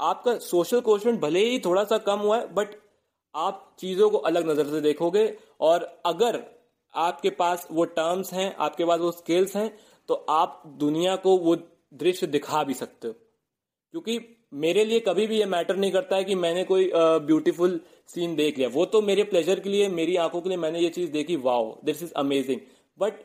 आपका 0.01 0.37
सोशल 0.39 0.81
क्वेश्चन 0.81 1.17
भले 1.17 1.45
ही 1.45 1.59
थोड़ा 1.59 1.85
सा 1.85 1.99
कम 2.01 2.19
हुआ 2.19 2.39
है 2.39 2.53
बट 2.55 2.75
आप 3.35 3.77
चीज़ों 3.79 4.11
को 4.11 4.19
अलग 4.19 4.49
नज़र 4.51 4.71
से 4.71 4.81
देखोगे 4.81 5.27
और 5.61 5.83
अगर 6.07 6.43
आपके 6.95 7.31
पास 7.31 7.67
वो 7.71 7.85
टर्म्स 7.87 8.33
हैं, 8.33 8.55
आपके 8.57 8.85
पास 8.85 9.01
वो 9.01 9.11
स्किल्स 9.13 9.57
हैं 9.57 9.79
तो 10.09 10.15
आप 10.31 10.63
दुनिया 10.79 11.17
को 11.17 11.37
वो 11.39 11.57
दृश्य 11.95 12.27
दिखा 12.27 12.63
भी 12.65 12.75
सकते 12.75 13.09
हो। 13.09 13.15
क्योंकि 13.15 14.19
मेरे 14.53 14.85
लिए 14.85 15.01
कभी 15.01 15.27
भी 15.27 15.39
ये 15.39 15.47
मैटर 15.47 15.77
नहीं 15.77 15.93
करता 15.93 16.17
है 16.17 16.25
कि 16.25 16.35
मैंने 16.37 16.65
कोई 16.65 16.91
ब्यूटीफुल 16.95 17.81
सीन 18.09 18.35
देख 18.37 18.59
लिया। 18.59 18.69
वो 18.69 18.85
तो 18.87 19.01
मेरे 19.03 19.25
प्लेजर 19.25 19.61
के 19.61 19.71
लिए, 19.71 19.89
मेरी 19.91 20.17
आँखों 20.17 20.41
के 20.41 20.49
लिए 20.49 20.59
मैंने 20.59 20.81
ये 20.81 20.89
चीज़ 20.91 21.11
देखी 21.13 21.37
wow 21.39 21.77
this 21.85 22.03
is 22.03 22.13
amazing 22.17 22.61
but 22.99 23.23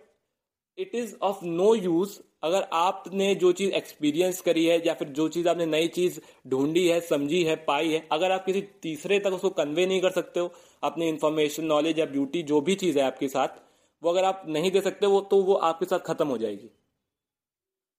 it 0.78 0.96
is 0.96 1.16
of 1.22 1.44
no 1.46 1.74
use 1.76 2.20
अगर 2.44 2.68
आपने 2.74 3.34
जो 3.36 3.52
चीज़ 3.52 3.72
एक्सपीरियंस 3.74 4.42
करी 4.42 4.66
है 4.66 4.82
या 4.88 4.94
फिर 4.94 5.08
जो 5.10 5.28
चीज़ 5.30 5.48
आपने 5.50 5.66
नई 5.66 5.88
चीज़ 5.90 6.20
ढूंढी 6.48 6.88
है, 6.88 7.00
समझी 7.02 7.44
है, 7.44 7.56
पाई 7.58 7.90
है, 7.90 8.08
अगर 8.12 8.32
आप 8.32 8.46
किसी 8.46 8.62
तीसरे 8.82 9.20
तक 9.20 9.34
उसको 9.34 9.50
कन्वे 9.52 9.86
नहीं 9.86 10.02
कर 10.02 10.12
सकते 10.12 10.40
हो, 10.40 10.52
अपनी 10.84 11.08
इन्फॉर्मेशन 11.10 11.66
नॉलेज 11.66 12.00
या 12.00 12.06
ब्यूटी 12.08 12.44
जो 12.44 12.62
भी 12.62 12.76
चीज़ 12.76 13.00
है 13.00 13.06
आपके 13.06 13.28
साथ, 13.28 13.48
वो 14.04 14.10
अगर 14.10 14.24
आप 14.24 14.44
नहीं 14.48 14.72
दे 14.72 14.82
सकते 14.82 15.06
वो 15.08 15.22
तो 15.22 15.42
वो 15.44 15.54
आपके 15.54 15.86
साथ 15.86 16.00
खत्म 16.06 16.28
हो 16.28 16.38
जाएगी। 16.38 16.70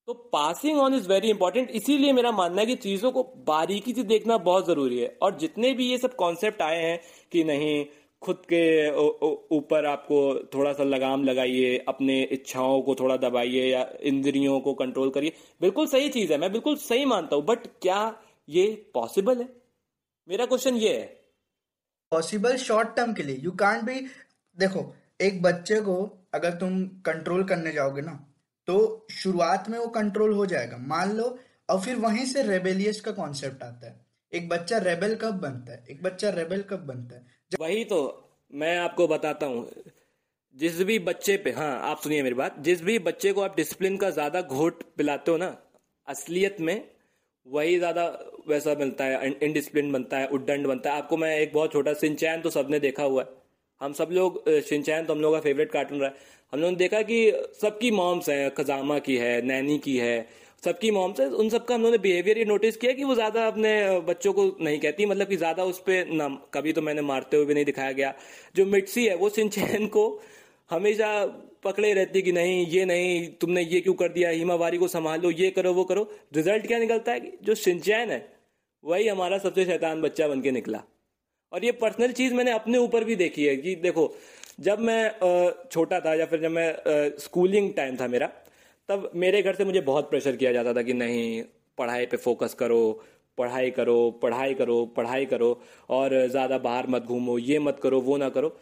तो 0.09 0.15
passing 0.33 0.79
on 0.79 0.95
is 0.95 1.09
very 1.09 1.29
important 1.31 1.71
इसीलिए 1.71 2.13
मेरा 2.13 2.31
मानना 2.33 2.61
है 2.61 2.67
कि 2.67 2.75
चीज़ों 2.77 3.11
को 3.13 3.23
बारीकी 3.47 3.93
से 3.95 4.03
देखना 4.05 4.37
बहुत 4.39 4.67
ज़रूरी 4.67 4.99
है। 4.99 5.07
और 5.23 5.37
जितने 5.39 5.73
भी 5.75 5.87
ये 5.91 5.99
सब 5.99 6.15
कॉन्सेप्ट 6.15 6.63
आए 6.63 6.83
हैं 6.83 6.99
कि 7.33 7.45
नहीं, 7.45 7.85
खुद 8.23 8.43
के 8.53 8.91
ऊपर 9.57 9.87
आपको 9.87 10.19
थोड़ा 10.55 10.73
सा 10.73 10.85
लगाम 10.85 11.25
लगाइए, 11.25 11.77
अपने 11.89 12.21
इच्छाओं 12.23 12.81
को 12.83 12.95
थोड़ा 12.95 13.17
दबाइए 13.19 13.65
या 13.67 13.89
इंद्रियों 14.03 14.59
को 14.61 14.75
कंट्रोल 14.75 15.11
करिए, 15.11 15.33
बिल्कुल 15.61 15.87
सही 15.87 16.09
चीज़ 16.09 16.33
है। 16.33 16.39
मैं 16.39 16.53
बिल्कुल 16.53 16.77
सही 16.79 17.05
मानता 17.05 17.37
हूँ 17.37 17.45
बट 17.45 17.67
क्या 17.83 18.01
ये 18.49 18.67
पॉसिबल 18.95 19.39
है? 19.39 19.49
मेरा 20.29 20.47
क्वेश्चन 20.47 20.77
ये 20.77 20.93
है। 20.93 21.07
पॉसिबल 22.13 22.57
शॉर्ट 22.59 22.95
टर्म 22.97 23.13
के 23.15 23.23
लिए। 23.23 23.37
यू 23.37 23.51
कांट 23.53 23.83
बी 23.83 24.01
देखो, 24.59 24.85
एक 25.21 25.43
बच्चे 25.43 25.81
को 25.81 25.97
अगर 26.35 26.55
तुम 26.59 26.85
कंट्रोल 27.07 27.45
करने 27.45 27.73
जाओगे 27.73 28.03
ना 28.03 28.19
तो 28.69 29.07
शुरुआत 29.13 29.69
में 29.69 29.79
वो 29.79 29.87
कंट्रोल 29.91 30.33
हो 30.33 30.47
जाएगा। 30.47 30.77
मान 30.79 31.13
लो, 31.13 31.39
और 31.69 31.81
फिर 31.81 31.97
वहीं 31.97 32.25
से 32.27 32.43
रेबेलियस 32.43 33.01
का 33.01 33.13
कॉन्सेप्ट 33.13 33.63
आता 33.63 33.87
है। 33.87 34.01
एक 34.33 34.49
बच्चा 34.49 34.79
रेबेल 34.81 35.15
कब 35.17 35.35
बनता 35.41 35.73
है? 35.73 35.85
एक 35.91 36.03
बच्चा 36.03 36.31
रेबेल 36.31 36.63
कब 36.63 36.87
बनता 36.87 37.17
है? 37.17 37.27
जब 37.53 37.63
वही 37.63 37.85
तो 37.85 37.99
मैं 38.53 38.77
आपको 38.79 39.07
बताता 39.09 39.47
हूँ। 39.47 39.69
जिस 40.57 40.81
भी 40.83 40.99
बच्चे 41.01 41.37
पे 41.37 41.51
हाँ 41.53 41.79
आप 41.83 42.01
सुनिए 42.01 42.23
मेरी 42.23 42.35
बात। 42.35 42.59
जिस 42.61 42.83
भी 42.83 42.99
बच्चे 43.01 43.33
को 43.33 43.43
आप 43.43 43.57
डिसिप्लिन 43.57 43.97
का 43.97 44.11
ज़्यादा 44.11 44.41
घोट 44.43 44.83
पिलाते 44.97 45.31
हो 45.31 45.37
ना, 45.37 45.57
असलियत 46.09 46.57
में 46.61 46.89
वही 47.47 47.79
ज़्यादा 47.79 48.05
वैसा 48.49 48.75
मिलता 48.75 49.05
है 49.05 49.31
इनडिसिप्लिन 49.33 49.93
बनता 49.93 50.19
है, 50.19 50.27
उड्डंड 50.29 50.67
बनता 50.67 50.91
है। 50.91 50.99
आपको 50.99 51.17
मैं 51.17 51.37
एक 51.39 51.53
बहुत 51.55 51.73
छोटा, 51.73 51.93
सिंचैन 51.95 52.41
तो 52.41 52.51
सबने 52.51 52.79
देखा 52.81 53.03
हुआ 53.03 53.23
है। 53.23 53.29
हम 53.81 53.93
सब 53.93 54.09
लोग 54.13 54.43
सिंचैन 54.49 55.07
तो 55.07 55.13
हम 55.15 55.21
लोगों 55.21 55.37
का 55.37 55.43
फेवरेट 55.43 55.71
कार्टून 55.73 56.01
रहा 56.01 56.09
है। 56.09 56.33
हम 56.55 56.61
लोगों 56.61 56.71
ने 56.71 56.77
देखा 56.77 57.01
कि 57.03 57.17
सबकी 57.61 57.91
मॉम्स 57.91 58.29
है, 58.29 58.51
खजामा 58.51 58.99
की 58.99 59.17
है, 59.17 59.41
नैनी 59.43 59.79
की 59.79 59.97
है, 59.97 60.27
सबकी 60.65 60.91
मॉम्स 60.91 61.21
है, 61.21 61.27
उन 61.29 61.49
सबका 61.49 61.75
हम 61.75 61.81
लोगों 61.81 61.93
ने 61.93 61.99
बिहेवियर 61.99 62.39
ये 62.39 62.45
नोटिस 62.45 62.77
किया 62.77 62.93
कि 62.93 63.05
वो 63.05 63.15
ज़्यादा 63.15 63.47
अपने 63.47 63.73
बच्चों 64.01 64.33
को 64.33 64.45
नहीं 64.61 64.79
कहती 64.79 65.07
मतलब 65.07 65.29
कि 65.29 65.37
ज़्यादा 65.37 65.65
उस 65.65 65.79
पर 65.79 66.13
ना, 66.13 66.29
कभी 66.55 66.73
तो 66.73 66.83
मैंने 66.83 67.03
मारते 67.03 67.37
हुए 67.37 67.47
भी 67.47 67.55
नहीं 67.55 67.65
दिखाया 67.65 67.93
गया। 67.93 68.13
जो 68.57 68.67
मिट्सी 68.67 69.07
है, 69.07 69.15
वो 69.17 69.29
सिंचैन 69.31 69.87
को 69.87 70.05
हमेशा 70.71 71.09
पकड़े 71.65 71.93
रहती 71.95 72.23
कि 72.23 72.33
नहीं, 72.33 72.67
ये 72.67 72.85
नहीं, 72.85 73.27
तुमने 73.41 73.63
ये 73.63 73.81
क्यों 73.81 73.95
कर 73.95 74.09
दिया 74.11 74.31
हिमावारी 74.31 74.79
को 74.79 74.89
संभालो, 74.89 75.31
ये 75.33 75.51
करो, 75.51 75.73
वो 75.73 75.85
करो। 75.85 76.09
रिज़ल्ट 76.37 76.67
क्या 76.67 76.79
निकलता 76.79 77.13
है 77.13 77.21
कि 77.21 77.37
जो 77.43 77.55
सिंचैन 77.57 78.11
है, 78.11 78.21
वही 78.85 79.09
हमारा 79.09 79.39
सबसे 79.39 79.65
शैतान 79.65 80.03
बच्चा 80.03 80.29
बन 80.29 80.43
के 80.43 80.51
निकला। 80.51 80.83
और 81.53 81.65
ये 81.65 81.73
पर्सनल 81.75 82.13
चीज़ 82.13 82.35
मैंने 82.35 82.51
अपने 82.53 82.79
ऊपर 82.79 83.05
भी 83.05 83.17
देखी 83.17 83.45
है 83.45 83.57
कि 83.57 83.75
देखो 83.83 84.07
जब 84.59 84.79
मैं 84.81 85.69
छोटा 85.73 86.01
था 86.01 86.15
या 86.15 86.27
फिर 86.27 86.41
जब 86.41 86.51
मैं 86.51 87.17
स्कूलिंग 87.21 87.73
टाइम 87.75 87.97
था 87.97 88.07
मेरा, 88.09 88.27
तब 88.89 89.11
मेरे 89.15 89.43
घर 89.43 89.55
से 89.55 89.65
मुझे 89.65 89.81
बहुत 89.83 90.11
प्रेशर 90.11 90.37
किया 90.37 90.53
जाता 90.53 90.75
था 90.75 90.83
कि 90.83 90.93
नहीं, 90.95 91.43
पढ़ाई 91.79 92.07
पे 92.07 92.17
फोकस 92.19 92.55
करो, 92.55 93.03
पढ़ाई 93.39 93.71
करो 93.71 94.11
पढ़ाई 94.23 94.55
करो 94.55 94.85
पढ़ाई 94.97 95.27
करो 95.27 95.49
और 95.91 96.27
ज़्यादा 96.29 96.59
बाहर 96.59 96.87
मत 96.87 97.03
घूमो, 97.05 97.39
ये 97.39 97.59
मत 97.59 97.81
करो, 97.83 98.01
वो 98.01 98.17
ना 98.17 98.29
करो। 98.29 98.57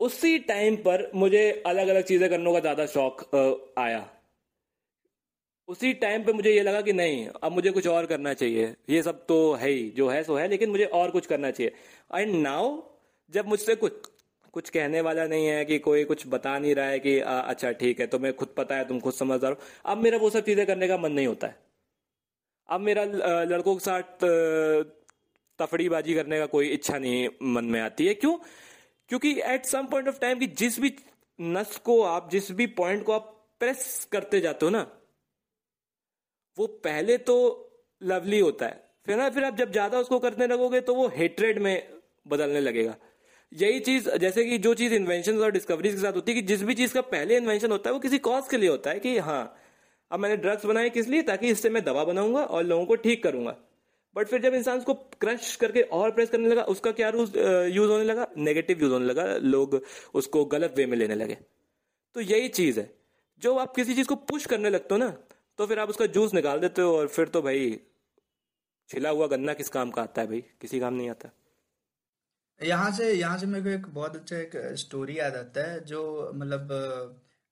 उसी 0.00 0.38
टाइम 0.38 0.76
पर 0.78 1.10
मुझे 1.14 1.50
अलग 1.66 1.88
अलग 1.88 2.02
चीज़ें 2.04 2.28
करने 2.30 2.52
का 2.52 2.60
ज़्यादा 2.60 2.86
शौक 2.86 3.74
आया। 3.78 4.08
उसी 5.68 5.92
टाइम 5.94 6.22
पे 6.24 6.32
मुझे 6.32 6.50
ये 6.50 6.62
लगा 6.62 6.80
कि 6.80 6.92
नहीं, 6.92 7.26
अब 7.28 7.52
मुझे 7.52 7.70
कुछ 7.70 7.86
और 7.86 8.06
करना 8.06 8.34
चाहिए। 8.34 8.74
ये 8.90 9.02
सब 9.02 9.24
तो 9.26 9.52
है 9.54 9.70
ही, 9.70 9.88
जो 9.90 10.08
है 10.08 10.22
सो 10.24 10.36
है, 10.36 10.46
लेकिन 10.48 10.70
मुझे 10.70 10.84
और 10.84 11.10
कुछ 11.10 11.26
करना 11.26 11.50
चाहिए। 11.50 11.72
एंड 12.14 12.34
नाउ 12.36 12.80
जब 13.30 13.48
मुझसे 13.48 13.74
कुछ 13.76 13.92
कुछ 14.58 14.70
कहने 14.70 15.00
वाला 15.00 15.26
नहीं 15.26 15.46
है 15.46 15.64
कि 15.64 15.78
कोई 15.80 16.04
कुछ 16.04 16.26
बता 16.28 16.58
नहीं 16.58 16.74
रहा 16.74 16.86
है 16.86 16.98
कि 17.00 17.18
आ, 17.20 17.38
अच्छा 17.40 17.72
ठीक 17.74 18.00
है 18.00 18.06
तुम्हें 18.08 18.34
खुद 18.36 18.48
पता 18.56 18.76
है 18.76 18.88
तुम 18.88 19.00
खुद 19.00 19.14
समझदार 19.14 19.52
हो। 19.52 19.58
अब 19.86 19.98
मेरा 19.98 20.18
वो 20.18 20.30
सब 20.30 20.44
चीज़ें 20.44 20.66
करने 20.66 20.88
का 20.88 20.96
मन 20.98 21.12
नहीं 21.12 21.26
होता 21.26 21.46
है। 21.46 21.56
अब 22.68 22.80
मेरा 22.82 23.04
लड़कों 23.44 23.74
के 23.74 23.80
साथ 23.80 24.24
तफड़ीबाजी 25.58 26.14
करने 26.14 26.38
का 26.38 26.46
कोई 26.48 26.68
इच्छा 26.70 26.98
नहीं 26.98 27.28
मन 27.52 27.64
में 27.66 27.80
आती 27.80 28.06
है। 28.06 28.14
क्यों? 28.14 28.36
क्योंकि 29.10 29.30
at 29.44 29.64
some 29.66 29.86
point 29.86 30.08
of 30.08 30.18
time 30.20 30.38
की 30.38 30.46
जिस 30.58 30.78
भी 30.80 30.94
नस 31.38 31.76
को 31.84 32.00
आप 32.04 32.28
जिस 32.30 32.50
भी 32.52 32.66
पॉइंट 32.76 33.04
को 33.04 33.12
आप 33.12 33.34
प्रेस 33.60 34.08
करते 34.12 34.40
जाते 34.40 34.66
हो 34.66 34.70
ना 34.70 34.86
वो 36.58 36.66
पहले 36.84 37.16
तो 37.20 37.36
लवली 38.02 38.38
होता 38.40 38.66
है। 38.66 38.82
फिर 39.06 39.16
ना 39.16 39.28
फिर 39.30 39.44
आप 39.44 39.56
जब 39.56 39.70
ज़्यादा 39.72 39.98
उसको 39.98 40.18
करने 40.18 40.46
लगोगे 40.46 40.80
तो 40.80 40.94
वो 40.94 41.06
हेट्रेड 41.16 41.58
में 41.58 41.74
बदलने 42.26 42.60
लगेगा। 42.60 42.96
यही 43.52 43.80
चीज़, 43.80 44.08
जैसे 44.10 44.44
कि 44.44 44.58
जो 44.58 44.72
चीज़ 44.74 44.94
इन्वेंशन 44.94 45.38
और 45.38 45.50
डिस्कवरीज 45.52 45.94
के 45.94 46.00
साथ 46.00 46.12
होती 46.12 46.32
है 46.32 46.40
कि 46.40 46.46
जिस 46.46 46.62
भी 46.62 46.74
चीज़ 46.74 46.94
का 46.94 47.00
पहले 47.02 47.36
इन्वेंशन 47.36 47.70
होता 47.70 47.90
है, 47.90 47.94
वो 47.94 48.00
किसी 48.00 48.18
कॉज 48.18 48.48
के 48.50 48.56
लिए 48.56 48.68
होता 48.68 48.90
है 48.90 49.00
कि 49.00 49.16
हाँ 49.18 49.56
अब 50.10 50.20
मैंने 50.20 50.36
ड्रग्स 50.36 50.64
बनाए 50.66 50.90
किस 50.90 51.08
लिए, 51.08 51.22
ताकि 51.22 51.48
इससे 51.48 51.70
मैं 51.70 51.84
दवा 51.84 52.04
बनाऊँगा 52.04 52.42
और 52.42 52.64
लोगों 52.64 52.84
को 52.86 52.96
ठीक 52.96 53.22
करूँगा। 53.22 53.56
बट 54.16 54.26
फिर 54.26 54.42
जब 54.42 54.54
इंसान 54.54 54.78
उसको 54.78 54.94
क्रश 54.94 55.54
करके 55.56 55.82
और 55.82 56.10
प्रेस 56.10 56.30
करने 56.30 56.48
लगा, 56.48 56.62
उसका 56.64 56.92
क्या 56.92 57.08
रूज 57.08 57.36
यूज़ 57.72 57.90
होने 57.90 58.04
लगा? 58.04 58.26
नेगेटिव 58.36 58.80
यूज़ 58.82 58.92
होने 58.92 59.06
लगा। 59.06 59.24
लोग 59.36 59.80
उसको 60.14 60.44
गलत 60.44 60.74
वे 60.76 60.86
में 60.86 60.96
लेने 60.98 61.14
लगे। 61.14 61.36
तो 62.16 62.20
यही 62.20 62.48
चीज़ 62.50 62.80
है। 62.80 62.90
जो 63.42 63.54
आप 63.56 63.74
किसी 63.74 63.94
चीज़ 63.94 64.08
को 64.08 64.14
पुश 64.14 64.46
करने 64.46 64.70
लगते 64.70 64.94
हो 64.94 64.98
ना 64.98 65.08
तो 65.58 65.66
फिर 65.66 65.78
आप 65.78 65.88
उसका 65.88 66.06
जूस 66.06 66.34
निकाल 66.34 66.58
देते 66.60 66.82
हो 66.82 66.96
और 66.98 67.08
फिर 67.08 67.28
तो 67.28 67.42
भाई, 67.42 67.78
छिला 68.90 69.10
हुआ 69.10 69.26
गन्ना 69.26 69.52
किस 69.54 69.68
काम 69.68 69.90
का 69.90 70.02
आता 70.02 70.22
है 70.22 70.28
भाई? 70.28 70.40
किसी 70.60 70.80
काम 70.80 70.94
नहीं 70.94 71.10
आता। 71.10 71.30
यहाँ 72.60 72.90
से 72.92 73.12
यहाँ 73.12 73.38
से 73.38 73.46
मेरे 73.46 73.62
को 73.64 73.70
एक 73.70 73.86
बहुत 73.94 74.16
अच्छा 74.16 74.36
एक 74.36 74.56
स्टोरी 74.78 75.18
याद 75.18 75.36
आता 75.36 75.60
है, 75.62 75.80
जो 75.84 76.32
मतलब 76.34 76.68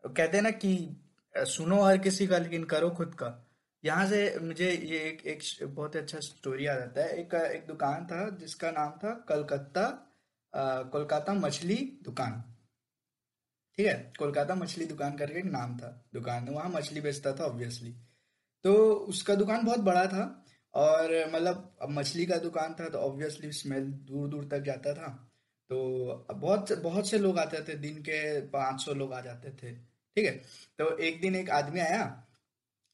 कहते 0.05 0.37
हैं 0.37 0.43
ना 0.45 0.51
कि 0.53 0.97
सुनो 1.35 1.83
हर 1.83 1.99
किसी 1.99 2.27
का, 2.27 2.39
लेकिन 2.39 2.65
करो 2.65 2.91
खुद 2.91 3.15
का। 3.15 3.31
यहाँ 3.85 4.07
से 4.09 4.39
मुझे 4.43 4.71
ये 4.71 4.99
एक 5.01 5.27
एक 5.27 5.43
बहुत 5.65 5.97
अच्छा 5.97 6.21
स्टोरी 6.21 6.67
याद 6.67 6.81
आता 6.81 7.03
है। 7.03 7.19
एक 7.21 7.35
एक 7.35 7.67
दुकान 7.67 8.07
था, 8.07 8.29
जिसका 8.31 8.71
नाम 8.71 8.91
था 9.05 9.13
कलकत्ता 9.29 9.89
कोलकाता 10.93 11.35
मछली 11.35 11.77
दुकान। 12.05 12.43
ठीक 13.79 13.87
है? 13.87 14.13
कोलकाता 14.19 14.55
मछली 14.55 14.87
दुकान 14.87 15.17
करके 15.17 15.39
एक 15.39 15.45
नाम 15.47 15.77
था, 15.79 15.89
दुकान। 16.15 16.49
वहाँ 16.49 16.69
मछली 16.71 17.01
बेचता 17.01 17.33
था 17.33 17.45
ऑब्वियसली 17.45 17.95
तो 18.65 18.75
उसका 19.09 19.35
दुकान 19.35 19.65
बहुत 19.65 19.81
बड़ा 19.81 20.05
था 20.07 20.25
और 20.77 21.15
मतलब 21.35 21.77
अब 21.83 21.91
मछली 21.91 22.27
का 22.27 22.37
दुकान 22.39 22.75
था 22.75 22.89
तो 22.89 22.99
ऑब्वियसली 22.99 23.53
स्मेल 23.53 23.85
दूर 24.09 24.29
दूर 24.29 24.45
तक 24.45 24.61
जाता 24.61 24.95
था। 24.95 25.09
तो 25.71 26.27
बहुत 26.33 26.73
बहुत 26.73 27.09
से 27.11 27.19
लोग 27.19 27.39
आते 27.39 27.61
थे, 27.63 27.75
दिन 27.75 27.99
के 27.99 28.41
पाँच 28.41 28.81
सौ 28.81 28.95
लोग 28.95 29.13
आ 29.13 29.21
जाते 29.21 29.51
थे, 29.53 29.75
ठीक 30.17 30.25
है? 30.27 30.33
तो 30.79 30.97
एक 30.99 31.21
दिन 31.21 31.37
एक 31.37 31.51
आदमी 31.51 31.81
आया, 31.81 32.27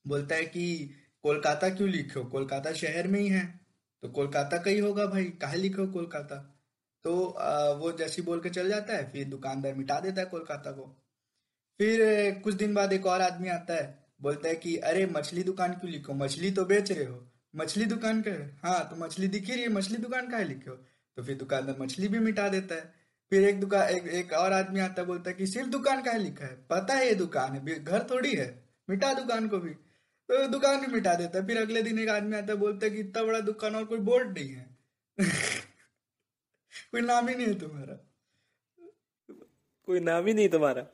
बोलता 0.06 0.34
है 0.34 0.44
कि, 0.44 0.90
कोलकाता 1.22 1.68
क्यों 1.68 1.88
लिखो 1.88 2.24
कोलकाता 2.24 2.72
शहर 2.72 3.08
में 3.08 3.20
ही 3.20 3.28
है। 3.28 3.44
तो 4.02 4.08
कोलकाता 4.08 4.58
का 4.58 4.70
ही 4.70 4.78
होगा 4.78 5.06
भाई, 5.06 5.24
कहा 5.24 5.54
लिखो 5.54 5.86
कोलकाता? 5.86 6.36
तो 7.04 7.14
वो 7.78 7.92
जैसी 7.92 8.22
बोल 8.22 8.40
के 8.40 8.50
चल 8.50 8.68
जाता 8.68 8.96
है, 8.96 9.10
फिर 9.12 9.28
दुकानदार 9.28 9.74
मिटा 9.74 10.00
देता 10.00 10.20
है 10.20 10.26
कोलकाता 10.26 10.72
को। 10.72 10.86
फिर, 11.80 11.98
कुछ 12.40 12.54
दिन 12.54 12.74
बाद 12.74 12.92
एक 12.92 13.06
और 13.06 13.20
आदमी 13.22 13.48
आता 13.48 13.74
है, 13.74 14.06
बोलता 14.22 14.48
है 14.48 14.54
कि, 14.54 14.76
अरे, 14.76 15.06
मछली 15.06 15.42
दुकान 15.42 15.72
क्यों 15.72 15.92
लिखो 15.92 16.14
मछली 16.14 16.50
तो 16.50 16.64
बेच 16.64 16.92
रहे 16.92 17.06
हो। 17.06 17.31
मछली 17.56 17.84
दुकान 17.84 18.22
का 18.22 18.30
है। 18.30 18.60
हाँ 18.64 18.88
तो 18.90 18.96
मछली 18.96 19.28
दिख 19.28 19.50
रही 19.50 19.62
है 19.62 19.68
मछली 19.68 19.96
दुकान 19.96 20.30
का 20.30 20.36
है 20.36 20.44
लिखो 20.44 20.74
तो 21.16 21.22
फिर 21.22 21.36
दुकानदार 21.36 21.76
मछली 21.78 22.08
भी 22.08 22.18
मिटा 22.18 22.48
देता 22.48 22.74
है। 22.74 22.94
फिर 23.30 23.48
एक 23.48 23.60
दुकान 23.60 23.88
एक, 23.88 24.06
एक 24.06 24.32
और 24.32 24.52
आदमी 24.52 24.80
आता 24.80 25.02
है 25.02 25.08
बोलता 25.08 25.30
है 25.30 25.36
कि 25.36 25.46
सिर्फ़ 25.46 25.68
दुकान 25.68 26.02
का 26.02 26.10
है 26.10 26.18
लिखा 26.18 26.46
है। 26.46 26.54
पता 26.70 26.94
है 26.94 27.06
ये 27.06 27.14
दुकान 27.14 27.52
है 27.52 27.84
घर 27.84 28.06
थोड़ी 28.10 28.34
है 28.34 28.68
मिटा 28.90 29.14
दुकान 29.14 29.48
को 29.48 29.58
भी। 29.58 29.70
तो 30.28 30.48
दुकान 30.48 30.80
भी 30.80 30.86
मिटा 30.86 31.14
देता 31.14 31.38
है। 31.38 31.46
फिर 31.46 31.58
अगले 31.58 31.82
दिन 31.82 31.98
एक 31.98 32.08
आदमी 32.08 32.36
आता 32.36 32.52
है 32.52 32.58
बोलता 32.58 32.86
है 32.86 32.92
कि 32.92 32.98
इतना 33.00 33.22
बड़ा 33.22 33.40
दुकान 33.40 33.76
और 33.76 33.84
कोई 33.84 33.98
बोर्ड 33.98 34.38
नहीं 34.38 34.50
है। 34.50 34.76
कोई 36.92 37.00
नाम 37.00 37.28
ही 37.28 37.34
नहीं 37.34 37.46
है 37.46 37.58
तुम्हारा। 37.58 38.12
कोई 39.86 40.00
नाम 40.00 40.26
ही 40.26 40.34
नहीं 40.34 40.48
तुम्हारा। 40.48 40.86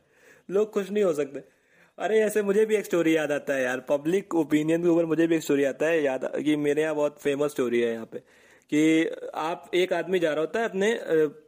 लोग 0.51 0.73
खुश 0.73 0.91
नहीं 0.91 1.05
हो 1.05 1.13
सकते। 1.13 1.58
अरे, 1.99 2.19
ऐसे 2.21 2.43
मुझे 2.43 2.65
भी 2.67 2.75
एक 2.77 2.85
स्टोरी 2.85 3.17
याद 3.17 3.33
आता 3.33 3.55
है 3.55 3.63
यार। 3.63 3.81
पब्लिक 3.89 4.35
ओपिनियन 4.35 4.83
के 4.83 4.89
ऊपर 4.89 5.05
मुझे 5.05 5.27
भी 5.27 5.37
एक 5.37 5.43
स्टोरी 5.43 5.65
आता 5.65 5.87
है 5.87 6.03
याद, 6.03 6.25
कि 6.37 6.55
मेरे 6.57 6.83
यहाँ 6.83 6.95
बहुत 6.95 7.19
फ़ेमस 7.21 7.51
स्टोरी 7.51 7.81
है 7.81 7.93
यहाँ 7.93 8.07
पे, 8.07 8.19
कि 8.19 9.31
आप 9.35 9.71
एक 9.75 9.93
आदमी 9.93 10.19
जा 10.19 10.33
रहा 10.33 10.41
होता 10.41 10.61
है 10.61 10.69
अपने 10.69 10.93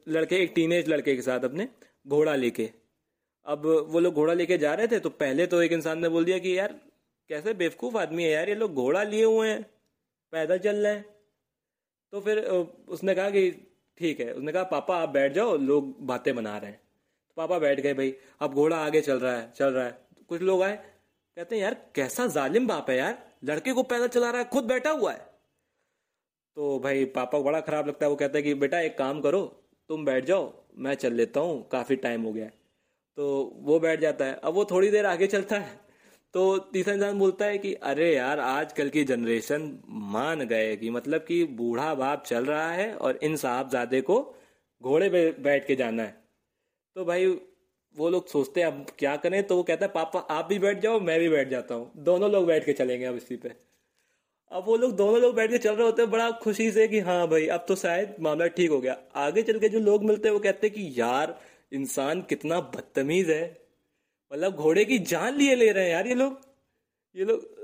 लड़के, 0.08 0.36
एक 0.36 0.52
टीनेज 0.54 0.88
लड़के 0.88 1.14
के 1.16 1.22
साथ 1.22 1.44
अपने, 1.44 1.68
घोड़ा 2.06 2.34
लेके। 2.36 2.68
अब 3.46 3.66
वो 3.90 4.00
लोग 4.00 4.14
घोड़ा 4.14 4.34
लेके 4.34 4.58
जा 4.58 4.74
रहे 4.74 4.86
थे 4.88 4.98
तो 5.00 5.10
पहले 5.20 5.46
तो 5.46 5.62
एक 5.62 5.72
इंसान 5.72 5.98
ने 5.98 6.08
बोल 6.08 6.24
दिया 6.24 6.38
कि, 6.38 6.58
यार, 6.58 6.74
कैसे 7.30 7.54
बेवकूफ़ 7.54 7.96
आदमी 7.98 8.24
है 8.24 8.30
यार, 8.30 8.48
ये 8.48 8.54
लोग 8.54 8.74
घोड़ा 8.74 9.02
लिए 9.04 9.24
हुए 9.24 9.48
हैं, 9.48 9.62
पैदल 10.32 10.58
चल 10.58 10.76
रहे 10.76 10.92
हैं। 10.92 11.04
तो 12.12 12.20
फिर 12.20 12.38
उसने 12.88 13.14
कहा 13.14 13.30
कि, 13.30 13.50
ठीक 14.00 14.20
है। 14.20 14.32
उसने 14.34 14.52
कहा, 14.52 14.62
पापा, 14.66 14.96
आप 14.96 15.08
बैठ 15.10 15.32
जाओ, 15.32 15.56
लोग 15.58 15.96
बातें 16.06 16.34
बना 16.34 16.58
रहे 16.58 16.70
हैं। 16.70 16.78
तो 16.78 17.34
पापा 17.36 17.58
बैठ 17.58 17.80
गए, 17.80 17.94
भाई, 17.94 18.14
अब 18.40 18.54
घोड़ा 18.54 18.76
आगे 18.76 19.00
चल 19.00 19.18
रहा 19.18 19.36
है, 19.36 19.50
चल 19.56 19.66
रहा 19.66 19.84
है। 19.84 20.09
कुछ 20.30 20.42
लोग 20.42 20.62
आए, 20.62 20.76
कहते 21.36 21.56
हैं, 21.56 21.62
यार, 21.62 21.86
कैसा 21.94 22.26
जालिम 22.26 22.66
बाप 22.66 22.90
है 22.90 22.96
यार। 22.96 23.30
लड़के 23.44 23.72
को 23.72 23.82
पैदल 23.82 24.08
चला 24.08 24.30
रहा 24.30 24.42
है, 24.42 24.48
खुद 24.48 24.64
बैठा 24.64 24.90
हुआ 24.90 25.12
है। 25.12 25.18
तो 26.56 26.78
भाई, 26.78 27.04
पापा 27.04 27.38
को 27.38 27.44
बड़ा 27.44 27.60
खराब 27.60 27.88
लगता 27.88 28.06
है। 28.06 28.10
वो 28.10 28.16
कहता 28.16 28.38
है 28.38 28.42
कि, 28.42 28.54
बेटा, 28.54 28.80
एक 28.80 28.98
काम 28.98 29.20
करो, 29.20 29.62
तुम 29.88 30.04
बैठ 30.04 30.24
जाओ, 30.24 30.64
मैं 30.74 30.94
चल 30.94 31.12
लेता 31.12 31.40
हूँ, 31.40 31.68
काफ़ी 31.68 31.96
टाइम 31.96 32.22
हो 32.22 32.32
गया 32.32 32.44
है। 32.44 32.52
तो 33.16 33.52
वो 33.56 33.80
बैठ 33.80 34.00
जाता 34.00 34.24
है। 34.24 34.34
अब 34.34 34.54
वो 34.54 34.64
थोड़ी 34.64 34.90
देर 34.90 35.06
आगे 35.06 35.26
चलता 35.26 35.58
है। 35.58 35.80
तो 36.34 36.58
तीसरा 36.58 36.94
इंसान 36.94 37.18
बोलता 37.18 37.44
है 37.44 37.58
कि, 37.58 37.74
अरे 37.74 38.14
यार, 38.16 38.40
आजकल 38.40 38.88
की 38.88 39.04
जनरेशन 39.04 39.82
मान 39.88 40.40
गए 40.40 40.76
कि 40.76 40.90
मतलब 40.90 41.20
कि 41.20 41.44
बूढ़ा 41.44 41.94
बाप 41.94 42.24
चल 42.24 42.44
रहा 42.44 42.72
है 42.72 42.96
और 42.96 43.16
इन 43.16 43.36
साहबजादे 43.36 44.00
को 44.00 44.34
घोड़े 44.82 45.10
पे 45.10 45.32
बैठ 45.32 45.66
के 45.66 45.76
जाना 45.76 46.02
है। 46.02 46.24
तो 46.94 47.04
भाई 47.04 47.40
वो 47.96 48.10
लोग 48.10 48.28
सोचते 48.28 48.60
हैं, 48.60 48.66
अब 48.66 48.86
क्या 48.98 49.16
करें? 49.16 49.46
तो 49.46 49.56
वो 49.56 49.62
कहता 49.62 49.86
है, 49.86 49.92
पापा, 49.92 50.18
आप 50.18 50.46
भी 50.46 50.58
बैठ 50.58 50.80
जाओ, 50.80 51.00
मैं 51.00 51.20
भी 51.20 51.28
बैठ 51.28 51.48
जाता 51.48 51.74
हूँ। 51.74 51.92
दोनों 51.96 52.30
लोग 52.30 52.46
बैठ 52.46 52.66
के 52.66 52.72
चलेंगे 52.72 53.06
अब 53.06 53.16
इसी 53.16 53.36
पे। 53.36 53.52
अब 54.50 54.64
वो 54.66 54.76
लोग 54.76 54.96
दोनों 54.96 55.20
लोग 55.20 55.34
बैठ 55.34 55.50
के 55.50 55.58
चल 55.58 55.74
रहे 55.74 55.86
होते 55.86 56.02
हैं, 56.02 56.10
बड़ा 56.10 56.30
खुशी 56.30 56.72
से 56.72 56.88
कि 56.88 56.98
हाँ 56.98 57.28
भाई, 57.28 57.46
अब 57.46 57.64
तो 57.68 57.76
शायद 57.76 58.16
मामला 58.20 58.46
ठीक 58.46 58.70
हो 58.70 58.80
गया। 58.80 58.98
आगे 59.14 59.42
चल 59.42 59.58
के 59.58 59.68
जो 59.68 59.80
लोग 59.80 60.04
मिलते 60.04 60.28
हैं, 60.28 60.32
वो 60.32 60.40
कहते 60.40 60.66
हैं 60.66 60.76
कि, 60.76 61.00
यार, 61.00 61.40
इंसान 61.72 62.22
कितना 62.22 62.60
बदतमीज 62.60 63.30
है। 63.30 63.60
मतलब 64.32 64.52
घोड़े 64.52 64.84
की 64.84 64.98
जान 64.98 65.34
लिए 65.34 65.54
ले 65.54 65.72
रहे 65.72 65.84
हैं 65.84 65.90
यार 65.90 66.06
ये 66.06 66.14
लोग। 66.14 66.40
ये 67.16 67.24
लोग 67.24 67.60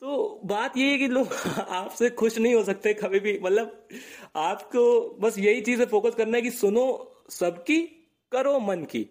तो 0.00 0.40
बात 0.44 0.76
ये 0.76 0.90
है 0.92 0.98
कि 0.98 1.08
लोग 1.08 1.28
आपसे 1.68 2.10
खुश 2.10 2.38
नहीं 2.38 2.54
हो 2.54 2.64
सकते 2.64 2.94
कभी 2.94 3.20
भी। 3.20 3.38
मतलब 3.38 3.88
आपको 4.36 5.10
बस 5.20 5.38
यही 5.38 5.60
चीज़ 5.60 5.84
फोकस 5.84 6.14
करना 6.14 6.36
है 6.36 6.42
कि 6.42 6.50
सुनो 6.50 7.14
सबकी 7.30 7.95
करो 8.32 8.58
मन 8.60 8.84
की। 8.84 9.08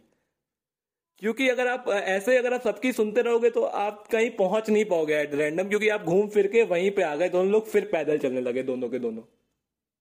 क्योंकि 1.21 1.47
अगर 1.49 1.67
आप 1.67 1.85
ऐसे 1.89 2.37
अगर 2.37 2.53
आप 2.53 2.61
सबकी 2.61 2.91
सुनते 2.91 3.21
रहोगे 3.21 3.49
तो 3.49 3.61
आप 3.63 4.07
कहीं 4.11 4.29
पहुँच 4.29 4.69
नहीं 4.69 4.85
पाओगे 4.85 5.15
एट 5.15 5.33
रैंडम 5.33 5.69
क्योंकि 5.69 5.89
आप 5.89 6.03
घूम 6.03 6.27
फिर 6.27 6.47
के 6.47 6.63
वहीं 6.63 6.91
पे 6.91 7.03
आ 7.03 7.15
गए 7.15 7.29
दोनों 7.29 7.51
लोग 7.51 7.67
फिर 7.67 7.85
पैदल 7.85 8.17
चलने 8.17 8.41
लगे 8.41 8.63
दोनों 8.63 8.89
के 8.89 8.99
दोनों। 8.99 9.23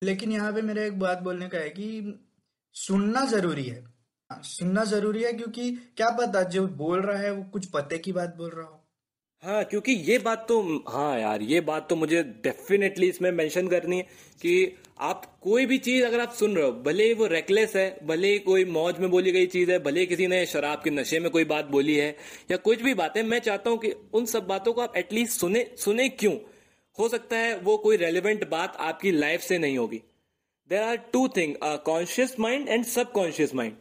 लेकिन 0.02 0.32
यहाँ 0.32 0.52
पे 0.52 0.62
मेरा 0.62 0.84
एक 0.84 0.98
बात 0.98 1.18
बोलने 1.18 1.48
का 1.48 1.58
है 1.58 1.68
कि 1.70 2.18
सुनना 2.74 3.24
ज़रूरी 3.24 3.64
है। 3.64 3.80
हाँ, 4.30 4.40
सुनना 4.42 4.84
ज़रूरी 4.84 5.22
है 5.22 5.32
क्योंकि 5.32 5.70
क्या 5.96 6.10
पता 6.10 6.42
जो 6.42 6.66
बोल 6.68 7.00
रहा 7.00 7.18
है 7.18 7.30
वो 7.30 7.42
कुछ 7.44 7.66
पते 7.66 7.98
की 7.98 8.12
बात 8.12 8.34
बोल 8.36 8.50
रहा 8.50 8.66
हो। 8.66 8.83
हाँ 9.44 9.64
क्योंकि 9.64 9.92
ये 9.92 10.18
बात 10.18 10.44
तो 10.48 10.60
हाँ 10.88 11.18
यार, 11.20 11.42
ये 11.42 11.60
बात 11.60 11.88
तो 11.88 11.96
मुझे 11.96 12.22
डेफिनेटली 12.44 13.08
इसमें 13.08 13.30
मेंशन 13.32 13.66
करनी 13.68 13.96
है 13.96 14.02
कि 14.42 14.76
आप 15.00 15.24
कोई 15.42 15.66
भी 15.66 15.78
चीज़ 15.78 16.04
अगर 16.04 16.20
आप 16.20 16.32
सुन 16.32 16.54
रहे 16.56 16.64
हो, 16.64 16.72
भले 16.72 17.04
ही 17.04 17.14
वो 17.14 17.26
रेकलेस 17.26 17.74
है, 17.76 17.98
भले 18.04 18.28
ही 18.32 18.38
कोई 18.38 18.64
मौज 18.64 18.98
में 18.98 19.10
बोली 19.10 19.32
गई 19.32 19.46
चीज़ 19.46 19.70
है, 19.72 19.78
भले 19.78 20.00
ही 20.00 20.06
किसी 20.06 20.26
ने 20.26 20.44
शराब 20.46 20.80
के 20.84 20.90
नशे 20.90 21.20
में 21.20 21.30
कोई 21.30 21.44
बात 21.44 21.66
बोली 21.66 21.96
है, 21.96 22.08
या 22.50 22.56
कुछ 22.56 22.82
भी 22.82 22.94
बात 22.94 23.16
है 23.16 23.22
मैं 23.22 23.38
चाहता 23.40 23.70
हूँ 23.70 23.78
कि 23.78 23.92
उन 24.14 24.26
सब 24.26 24.46
बातों 24.46 24.72
को 24.72 24.80
आप 24.80 24.96
एटलीस्ट 24.96 25.40
सुने 25.40 25.66
सुने 25.78 26.08
क्यों? 26.08 26.34
हो 26.98 27.08
सकता 27.08 27.36
है 27.36 27.56
वो 27.58 27.76
कोई 27.78 27.96
रेलिवेंट 27.96 28.48
बात 28.50 28.76
आपकी 28.80 29.10
लाइफ 29.10 29.40
से 29.40 29.58
नहीं 29.58 29.78
होगी। 29.78 30.02
There 30.70 30.82
are 30.82 30.96
two 31.12 31.26
thing 31.28 31.54
conscious 31.62 32.38
mind 32.40 32.68
and 32.68 32.84
subconscious 32.86 33.54
mind 33.54 33.76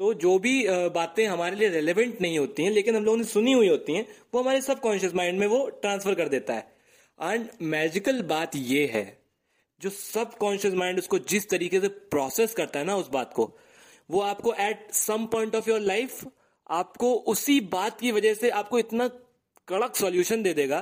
तो 0.00 0.12
जो 0.14 0.38
भी 0.38 0.66
बातें 0.90 1.26
हमारे 1.26 1.56
लिए 1.56 1.68
रेलेवेंट 1.68 2.20
नहीं 2.20 2.38
होती 2.38 2.62
हैं, 2.62 2.70
लेकिन 2.70 2.96
हम 2.96 3.04
लोगों 3.04 3.18
ने 3.18 3.24
सुनी 3.24 3.52
हुई 3.52 3.68
होती 3.68 3.92
हैं, 3.92 4.06
वो 4.34 4.40
हमारे 4.40 4.60
सब 4.60 4.80
कॉन्शियस 4.80 5.14
माइंड 5.14 5.38
में 5.40 5.46
वो 5.46 5.66
ट्रांसफ़र 5.82 6.14
कर 6.14 6.28
देता 6.28 6.54
है। 6.54 6.74
एंड 7.18 7.48
मैजिकल 7.64 8.20
बात 8.24 8.56
ये 8.56 8.86
है, 8.86 9.06
जो 9.80 9.90
सब 9.90 10.34
कॉन्शियस 10.36 10.74
माइंड 10.74 10.98
उसको 10.98 11.18
जिस 11.20 11.48
तरीके 11.50 11.80
से 11.80 11.88
प्रोसेस 11.88 12.54
करता 12.54 12.78
है 12.78 12.84
ना 12.84 12.96
उस 12.96 13.08
बात 13.10 13.32
को, 13.34 13.56
वो 14.10 14.20
आपको 14.22 14.52
at 14.54 14.90
some 14.92 15.26
point 15.26 15.56
of 15.56 15.70
your 15.70 15.80
life 15.80 16.24
आपको 16.70 17.12
उसी 17.26 17.60
बात 17.72 18.00
की 18.00 18.12
वजह 18.12 18.34
से 18.34 18.50
आपको 18.50 18.78
इतना 18.78 19.08
कड़क 19.68 19.96
सॉल्यूशन 19.96 20.42
दे 20.42 20.52
देगा 20.54 20.80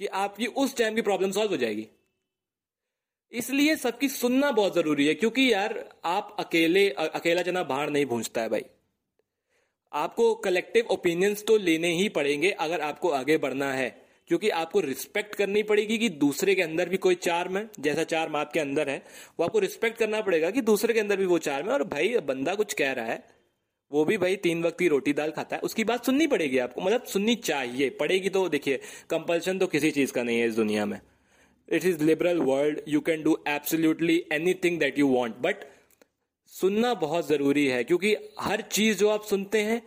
कि 0.00 0.06
आपकी 0.06 0.46
उस 0.46 0.76
टाइम 0.76 0.94
की 0.94 1.02
प्रॉब्लम 1.02 1.30
सॉल्व 1.30 1.50
हो 1.50 1.56
जाएगी। 1.56 1.86
इसलिए 3.32 3.76
सबकी 3.76 4.08
सुनना 4.08 4.50
बहुत 4.52 4.74
ज़रूरी 4.74 5.06
है, 5.06 5.14
क्योंकि 5.14 5.52
यार 5.52 5.84
आप 6.06 6.36
अकेले 6.38 6.88
अकेला 6.90 7.42
जना 7.42 7.62
बाहर 7.64 7.90
नहीं 7.90 8.06
भूंजता 8.06 8.42
है 8.42 8.48
भाई। 8.48 8.64
आपको 9.92 10.34
कलेक्टिव 10.36 10.86
ओपिनियंस 10.90 11.44
तो 11.46 11.56
लेने 11.58 11.92
ही 11.94 12.08
पड़ेंगे 12.10 12.50
अगर 12.50 12.80
आपको 12.80 13.08
आगे 13.10 13.36
बढ़ना 13.38 13.72
है, 13.72 13.88
क्योंकि 14.30 14.48
आपको 14.50 14.80
रिस्पेक्ट 14.80 15.34
करनी 15.34 15.62
पड़ेगी 15.62 15.98
कि 15.98 16.08
दूसरे 16.08 16.54
के 16.54 16.62
अंदर 16.62 16.88
भी 16.88 16.96
कोई 16.98 17.14
चार्म 17.16 17.56
है 17.58 17.68
जैसा 17.80 18.04
चार्म 18.04 18.36
आपके 18.36 18.60
अंदर 18.60 18.88
है, 18.88 19.02
वो 19.38 19.44
आपको 19.44 19.58
रिस्पेक्ट 19.58 19.98
करना 19.98 20.20
पड़ेगा 20.20 20.50
कि 20.50 20.60
दूसरे 20.62 20.94
के 20.94 21.00
अंदर 21.00 21.16
भी 21.16 21.26
वो 21.26 21.38
चार्म 21.40 21.66
है, 21.66 21.72
और 21.72 21.84
भाई 21.84 22.16
बंदा 22.26 22.54
कुछ 22.54 22.72
कह 22.72 22.92
रहा 22.92 23.06
है, 23.06 23.22
वो 23.90 24.04
भी 24.04 24.16
भाई 24.18 24.36
तीन 24.38 24.62
वक्त 24.64 24.78
की 24.78 24.88
रोटी 24.88 25.12
दाल 25.12 25.30
खाता 25.30 25.56
है, 25.56 25.62
उसकी 25.62 25.84
बात 25.84 26.06
सुननी 26.06 26.26
पड़ेगी 26.26 26.58
आपको 26.58 26.80
मतलब 26.80 27.04
सुननी 27.04 27.34
चाहिए, 27.36 27.90
पड़ेगी 27.90 28.28
तो 28.28 28.48
देखिए 28.48 28.80
कंपल्शन 29.10 29.58
तो 29.58 29.66
किसी 29.66 29.90
चीज़ 29.90 30.12
का 30.12 30.22
नहीं 30.22 30.38
है 30.40 30.48
इस 30.48 30.54
दुनिया 30.56 30.86
में। 30.86 31.00
It 31.70 31.84
is 31.84 32.02
liberal 32.04 32.38
world 32.42 32.80
you 32.88 33.00
can 33.00 33.22
do 33.22 33.36
absolutely 33.48 34.24
anything 34.32 34.78
that 34.80 34.98
you 34.98 35.08
want 35.08 35.36
but 35.40 35.64
सुनना 36.52 36.92
बहुत 36.96 37.28
ज़रूरी 37.28 37.66
है, 37.66 37.82
क्योंकि 37.84 38.16
हर 38.40 38.60
चीज़ 38.62 38.98
जो 38.98 39.08
आप 39.08 39.24
सुनते 39.24 39.62
हैं, 39.62 39.82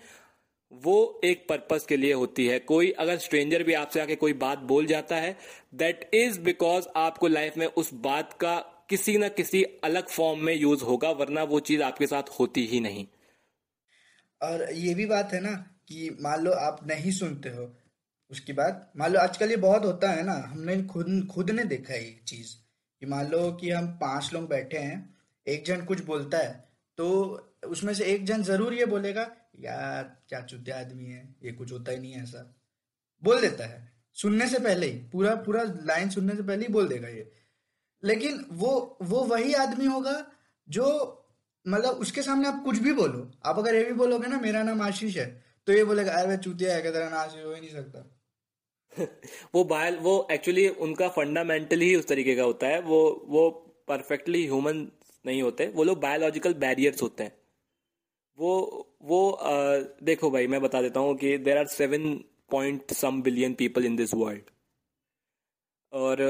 वो 0.71 1.21
एक 1.23 1.45
पर्पस 1.49 1.85
के 1.85 1.97
लिए 1.97 2.13
होती 2.13 2.45
है। 2.47 2.59
कोई 2.61 2.91
अगर 2.99 3.17
स्ट्रेंजर 3.19 3.63
भी 3.63 3.73
आपसे 3.75 4.01
आके 4.01 4.15
कोई 4.15 4.33
बात 4.35 4.59
बोल 4.69 4.85
जाता 4.85 5.15
है 5.15 5.35
दैट 5.75 6.09
इज़ 6.13 6.39
बिकॉज़ 6.41 6.87
आपको 6.97 7.27
लाइफ 7.27 7.57
में 7.57 7.65
उस 7.67 7.93
बात 8.03 8.33
का 8.41 8.55
किसी 8.89 9.17
ना 9.17 9.27
किसी 9.31 9.63
अलग 9.83 10.07
फॉर्म 10.09 10.39
में 10.39 10.53
यूज़ 10.55 10.83
होगा, 10.83 11.11
वरना 11.11 11.43
वो 11.45 11.59
चीज़ 11.61 11.81
आपके 11.83 12.07
साथ 12.07 12.29
होती 12.39 12.65
ही 12.65 12.79
नहीं। 12.79 13.05
और 14.41 14.67
ये 14.73 14.93
भी 14.93 15.05
बात 15.05 15.33
है 15.33 15.41
ना 15.41 15.51
कि 15.87 16.17
मान 16.21 16.43
लो 16.43 16.51
आप 16.51 16.79
नहीं 16.87 17.11
सुनते 17.11 17.49
हो 17.49 17.65
उसके 18.33 18.53
बाद, 18.53 18.89
मान 18.97 19.11
लो 19.11 19.19
आजकल 19.19 19.49
ये 19.49 19.57
बहुत 19.59 19.85
होता 19.85 20.11
है 20.11 20.23
ना, 20.23 20.33
हमने 20.47 20.81
खुद 20.85 21.27
खुद 21.31 21.51
ने 21.51 21.63
देखा 21.65 21.93
है 21.93 22.03
ये 22.03 22.19
चीज़। 22.27 22.55
कि 23.01 23.05
मान 23.05 23.27
लो 23.27 23.51
कि 23.51 23.69
हम 23.69 23.87
पाँच 24.01 24.29
लोग 24.33 24.47
बैठे 24.49 24.77
हैं, 24.79 25.15
एक 25.47 25.65
जन 25.65 25.85
कुछ 25.85 26.03
बोलता 26.05 26.37
है 26.37 26.51
तो 26.97 27.05
उसमें 27.67 27.93
से 27.93 28.05
एक 28.05 28.25
जन 28.25 28.43
ज़रूर 28.43 28.73
ये 28.73 28.85
बोलेगा, 28.85 29.21
यार, 29.59 30.03
क्या 30.29 30.41
चुते 30.41 30.71
आदमी 30.71 31.05
है, 31.05 31.23
ये 31.43 31.51
कुछ 31.51 31.71
होता 31.71 31.91
ही 31.91 31.97
नहीं 31.97 32.11
है 32.11 32.23
ऐसा। 32.23 32.43
बोल 33.23 33.41
देता 33.41 33.65
है। 33.65 33.91
सुनने 34.15 34.47
से 34.47 34.59
पहले 34.59 34.87
ही, 34.87 34.97
पूरा 35.09 35.35
पूरा 35.41 35.63
लाइन 35.85 36.09
सुनने 36.09 36.35
से 36.35 36.43
पहले 36.43 36.65
ही 36.65 36.73
बोल 36.73 36.87
देगा 36.87 37.07
ये। 37.07 37.31
लेकिन 38.03 38.45
वो 38.53 38.97
वो 39.01 39.23
वही 39.25 39.53
आदमी 39.55 39.85
होगा 39.85 40.15
जो 40.67 40.85
मतलब 41.65 41.95
उसके 41.97 42.21
सामने 42.21 42.47
आप 42.47 42.61
कुछ 42.65 42.77
भी 42.79 42.93
बोलो, 42.93 43.31
आप 43.45 43.59
अगर 43.59 43.75
ये 43.75 43.83
भी 43.83 43.93
बोलोगे 43.93 44.27
ना, 44.27 44.39
मेरा 44.39 44.63
नाम 44.63 44.81
आशीष 44.81 45.17
है 45.17 45.25
तो 45.67 45.73
ये 45.73 45.83
बोलेगा, 45.83 46.11
अरे 46.13 46.37
चूतिया 46.37 46.73
है 46.75 46.81
तेरा 46.83 47.09
नाम 47.09 47.19
आशीष 47.19 47.43
हो 47.45 47.53
ही 47.53 47.61
नहीं 47.61 47.71
सकता। 47.71 48.09
वो 49.55 49.63
बायल 49.63 49.95
वो 49.95 50.27
एक्चुअली 50.31 50.67
उनका 50.69 51.07
फंडामेंटली 51.09 51.85
ही 51.85 51.95
उस 51.95 52.07
तरीके 52.07 52.35
का 52.35 52.43
होता 52.43 52.67
है। 52.67 52.81
वो 52.81 53.25
वो 53.27 53.49
परफेक्टली 53.87 54.43
ह्यूमन 54.43 54.87
नहीं 55.25 55.41
होते। 55.41 55.67
वो 55.67 55.83
लोग 55.83 55.99
बायोलॉजिकल 55.99 56.53
बैरियर्स 56.53 57.01
होते 57.01 57.23
हैं। 57.23 57.37
वो 58.37 58.53
वो 59.03 59.29
आ, 59.31 59.77
देखो 60.03 60.31
भाई 60.31 60.47
मैं 60.47 60.61
बता 60.61 60.81
देता 60.81 60.99
हूँ 60.99 61.15
कि 61.17 61.37
there 61.37 61.57
are 61.57 61.67
seven 61.67 62.23
point 62.51 62.93
some 62.93 63.21
billion 63.21 63.53
people 63.53 63.85
in 63.85 63.95
this 63.95 64.13
world 64.13 64.41
और 65.93 66.21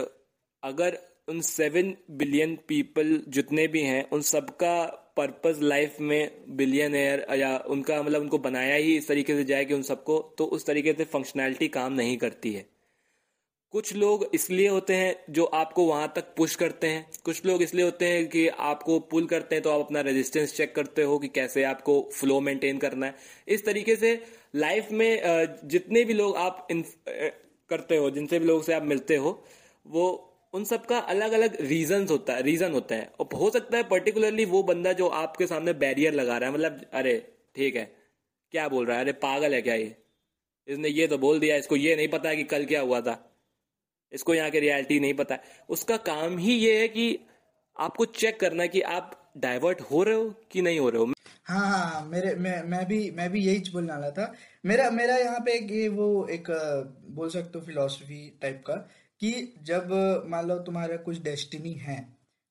अगर 0.63 0.97
उन 1.27 1.41
सेवन 1.41 1.95
बिलियन 2.11 2.55
पीपल 2.67 3.21
जितने 3.27 3.67
भी 3.67 3.81
हैं 3.81 4.09
उन 4.09 4.21
सबका 4.21 4.99
पर्पस 5.17 5.59
लाइफ 5.61 5.97
में 6.01 6.45
बिलियनर 6.57 7.25
या 7.37 7.57
उनका 7.69 8.01
मतलब 8.03 8.21
उनको 8.21 8.37
बनाया 8.39 8.75
ही 8.75 8.95
इस 8.97 9.07
तरीके 9.07 9.35
से 9.35 9.43
जाए 9.43 9.65
कि 9.65 9.73
उन 9.73 9.81
सबको 9.83 10.19
तो 10.37 10.45
उस 10.47 10.65
तरीके 10.65 10.93
से 10.93 11.03
फंक्शनैलिटी 11.05 11.67
काम 11.69 11.93
नहीं 11.93 12.17
करती 12.17 12.53
है। 12.53 12.65
कुछ 13.73 13.93
लोग 13.95 14.29
इसलिए 14.33 14.67
होते 14.67 14.93
हैं 14.93 15.33
जो 15.33 15.43
आपको 15.45 15.85
वहाँ 15.85 16.11
तक 16.15 16.33
पुश 16.37 16.55
करते 16.55 16.87
हैं। 16.87 17.05
कुछ 17.25 17.45
लोग 17.45 17.61
इसलिए 17.61 17.85
होते 17.85 18.05
हैं 18.05 18.27
कि 18.29 18.47
आपको 18.47 18.99
पुल 19.11 19.25
करते 19.25 19.55
हैं 19.55 19.63
तो 19.63 19.69
आप 19.69 19.79
अपना 19.79 20.01
रेजिस्टेंस 20.01 20.55
चेक 20.57 20.75
करते 20.75 21.03
हो 21.03 21.17
कि 21.19 21.27
कैसे 21.27 21.63
आपको 21.63 21.99
फ्लो 22.13 22.39
मेंटेन 22.39 22.77
करना 22.77 23.05
है। 23.05 23.15
इस 23.47 23.65
तरीके 23.65 23.95
से 23.95 24.19
लाइफ 24.55 24.91
में 24.91 25.57
जितने 25.65 26.03
भी 26.05 26.13
लोग 26.13 26.35
आप 26.37 26.67
करते 27.69 27.97
हो, 27.97 28.09
जिनसे 28.09 28.39
भी 28.39 28.45
लोग 28.45 28.63
से 28.63 28.73
आप 28.73 28.83
मिलते 28.83 29.15
हो, 29.15 29.43
वो 29.85 30.32
उन 30.53 30.63
सब 30.63 30.85
का 30.85 30.97
अलग 30.99 31.31
अलग 31.31 31.57
रीजन 31.61 32.07
होता 32.09 32.33
है 32.33 32.41
रीजन 32.41 32.71
होता 32.71 32.95
है। 32.95 33.11
और 33.19 33.29
हो 33.37 33.49
सकता 33.49 33.77
है 33.77 33.83
पर्टिकुलरली 33.83 34.45
वो 34.45 34.63
बंदा 34.63 34.93
जो 34.93 35.07
आपके 35.07 35.47
सामने 35.47 35.73
बैरियर 35.73 36.13
लगा 36.13 36.37
रहा 36.37 36.49
है 36.49 36.55
मतलब 36.55 36.81
अरे, 36.93 37.15
ठीक 37.55 37.75
है, 37.75 37.85
क्या 38.51 38.67
बोल 38.69 38.85
रहा 38.85 38.97
है? 38.97 39.03
अरे, 39.03 39.11
पागल 39.11 39.53
है 39.53 39.61
क्या 39.61 39.75
ये? 39.75 39.95
इसने 40.67 40.89
ये 40.89 41.07
तो 41.07 41.17
बोल 41.17 41.39
दिया, 41.39 41.55
इसको 41.55 41.75
ये 41.75 41.95
नहीं 41.95 42.07
पता 42.07 42.29
है 42.29 42.35
कि 42.35 42.43
कल 42.43 42.65
क्या 42.65 42.81
हुआ 42.81 43.01
था। 43.01 43.29
इसको 44.11 44.33
यहाँ 44.33 44.49
की 44.49 44.59
रियलिटी 44.59 44.99
नहीं 44.99 45.13
पता। 45.13 45.37
उसका 45.69 45.97
काम 45.97 46.37
ही 46.37 46.53
ये 46.53 46.79
है 46.81 46.87
कि 46.87 47.19
आपको 47.77 48.05
चेक 48.05 48.39
करना 48.39 48.65
कि 48.65 48.81
आप 48.81 49.31
डाइवर्ट 49.37 49.81
हो 49.81 50.03
रहे 50.03 50.15
हो 50.15 50.29
कि 50.51 50.61
नहीं 50.61 50.79
हो 50.79 50.89
रहे 50.89 51.03
हाँ। 51.03 51.13
हाँ 51.45 51.79
हाँ 51.79 52.05
मेरे, 52.05 52.35
मैं 52.35 52.63
मैं 52.63 52.85
भी 52.87 53.11
मैं 53.11 53.29
भी 53.31 53.45
यही 53.45 53.71
बोलने 53.73 53.93
वाला 53.93 54.09
था। 54.11 54.33
मेरा 54.65 54.89
मेरा 54.89 55.17
यहाँ 55.17 55.39
पे 55.39 55.53
एक 55.53 55.71
ये 55.71 55.87
वो, 55.87 56.27
एक, 56.27 56.43
बोल 57.09 57.29
सकते 57.29 57.59
हो 57.59 57.65
फिलोसफी 57.65 58.39
टाइप 58.41 58.63
का। 58.67 58.89
कि 59.23 59.53
जब 59.63 59.91
मान 60.27 60.47
लो 60.47 60.57
तुम्हारा 60.59 60.95
कुछ 60.97 61.21
डेस्टिनी 61.21 61.73
है, 61.73 61.97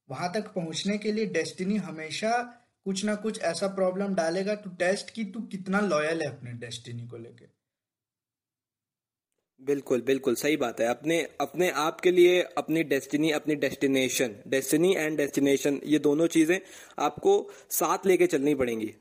वहाँ 0.09 0.33
तक 0.33 0.53
पहुँचने 0.55 0.99
के 0.99 1.13
लिए 1.13 1.27
डेस्टिनी 1.27 1.77
हमेशा 1.77 2.31
कुछ 2.85 3.05
ना 3.05 3.15
कुछ 3.15 3.41
ऐसा 3.43 3.67
प्रॉब्लम 3.67 4.15
डालेगा 4.15 4.55
टू 4.55 4.71
टेस्ट 4.71 5.11
कि 5.11 5.25
तू 5.25 5.41
कितना 5.41 5.81
लॉयल 5.81 6.23
है 6.23 6.29
अपने 6.29 6.53
डेस्टिनी 6.53 7.07
को 7.07 7.17
लेके। 7.17 7.47
बिल्कुल 9.61 10.01
बिल्कुल, 10.01 10.35
सही 10.35 10.57
बात 10.57 10.81
है। 10.81 10.87
अपने 10.87 11.21
अपने 11.41 11.71
आप 11.71 12.01
के 12.01 12.11
लिए 12.11 12.43
अपनी 12.59 12.83
डेस्टिनी 12.85 13.31
अपनी 13.31 13.55
डेस्टिनेशन 13.55 14.35
डेस्टिनी 14.49 14.95
एंड 14.95 15.17
डेस्टिनेशन 15.17 15.81
ये 15.87 15.99
दोनों 15.99 16.27
चीज़ें 16.27 16.59
आपको 16.99 17.51
साथ 17.71 18.07
लेके 18.07 18.27
चलनी 18.27 18.55
पड़ेंगी। 18.55 18.95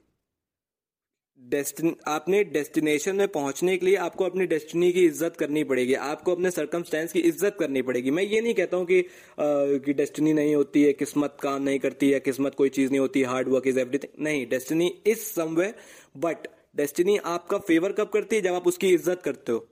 डेस्टिन 1.41 1.95
आपने 2.07 2.43
डेस्टिनेशन 2.43 3.15
में 3.15 3.27
पहुँचने 3.27 3.75
के 3.77 3.85
लिए 3.85 3.95
आपको 3.97 4.25
अपनी 4.25 4.45
डेस्टिनी 4.47 4.91
की 4.91 5.05
इज़्ज़त 5.05 5.35
करनी 5.39 5.63
पड़ेगी 5.63 5.93
आपको 5.93 6.35
अपने 6.35 6.51
सर्कमस्टेंस 6.51 7.11
की 7.13 7.19
इज़्ज़त 7.19 7.55
करनी 7.59 7.81
पड़ेगी। 7.81 8.11
मैं 8.11 8.23
ये 8.23 8.41
नहीं 8.41 8.53
कहता 8.53 8.77
हूँ 8.77 8.85
कि 8.85 8.99
आ, 8.99 9.03
कि 9.39 9.93
डेस्टिनी 9.93 10.33
नहीं 10.33 10.55
होती 10.55 10.83
है 10.83 10.93
किस्मत 10.93 11.37
काम 11.43 11.61
नहीं 11.63 11.79
करती 11.79 12.11
है 12.11 12.19
किस्मत 12.19 12.55
कोई 12.55 12.69
चीज़ 12.69 12.91
नहीं 12.91 12.99
होती 12.99 13.23
हार्ड 13.23 13.49
वर्क 13.49 13.67
इज़ 13.67 13.79
एवरीथिंग 13.79 14.23
नहीं 14.25 14.45
destiny 14.49 14.93
is 15.07 15.19
someway 15.19 15.73
but 16.17 16.47
destiny 16.75 17.17
आपका 17.17 17.57
फेवर 17.59 17.91
कब 17.91 18.09
करती 18.13 18.35
है? 18.35 18.41
जब 18.41 18.53
आप 18.53 18.67
उसकी 18.67 18.93
इज़्ज़त 18.93 19.21
करते 19.25 19.51
हो। 19.51 19.67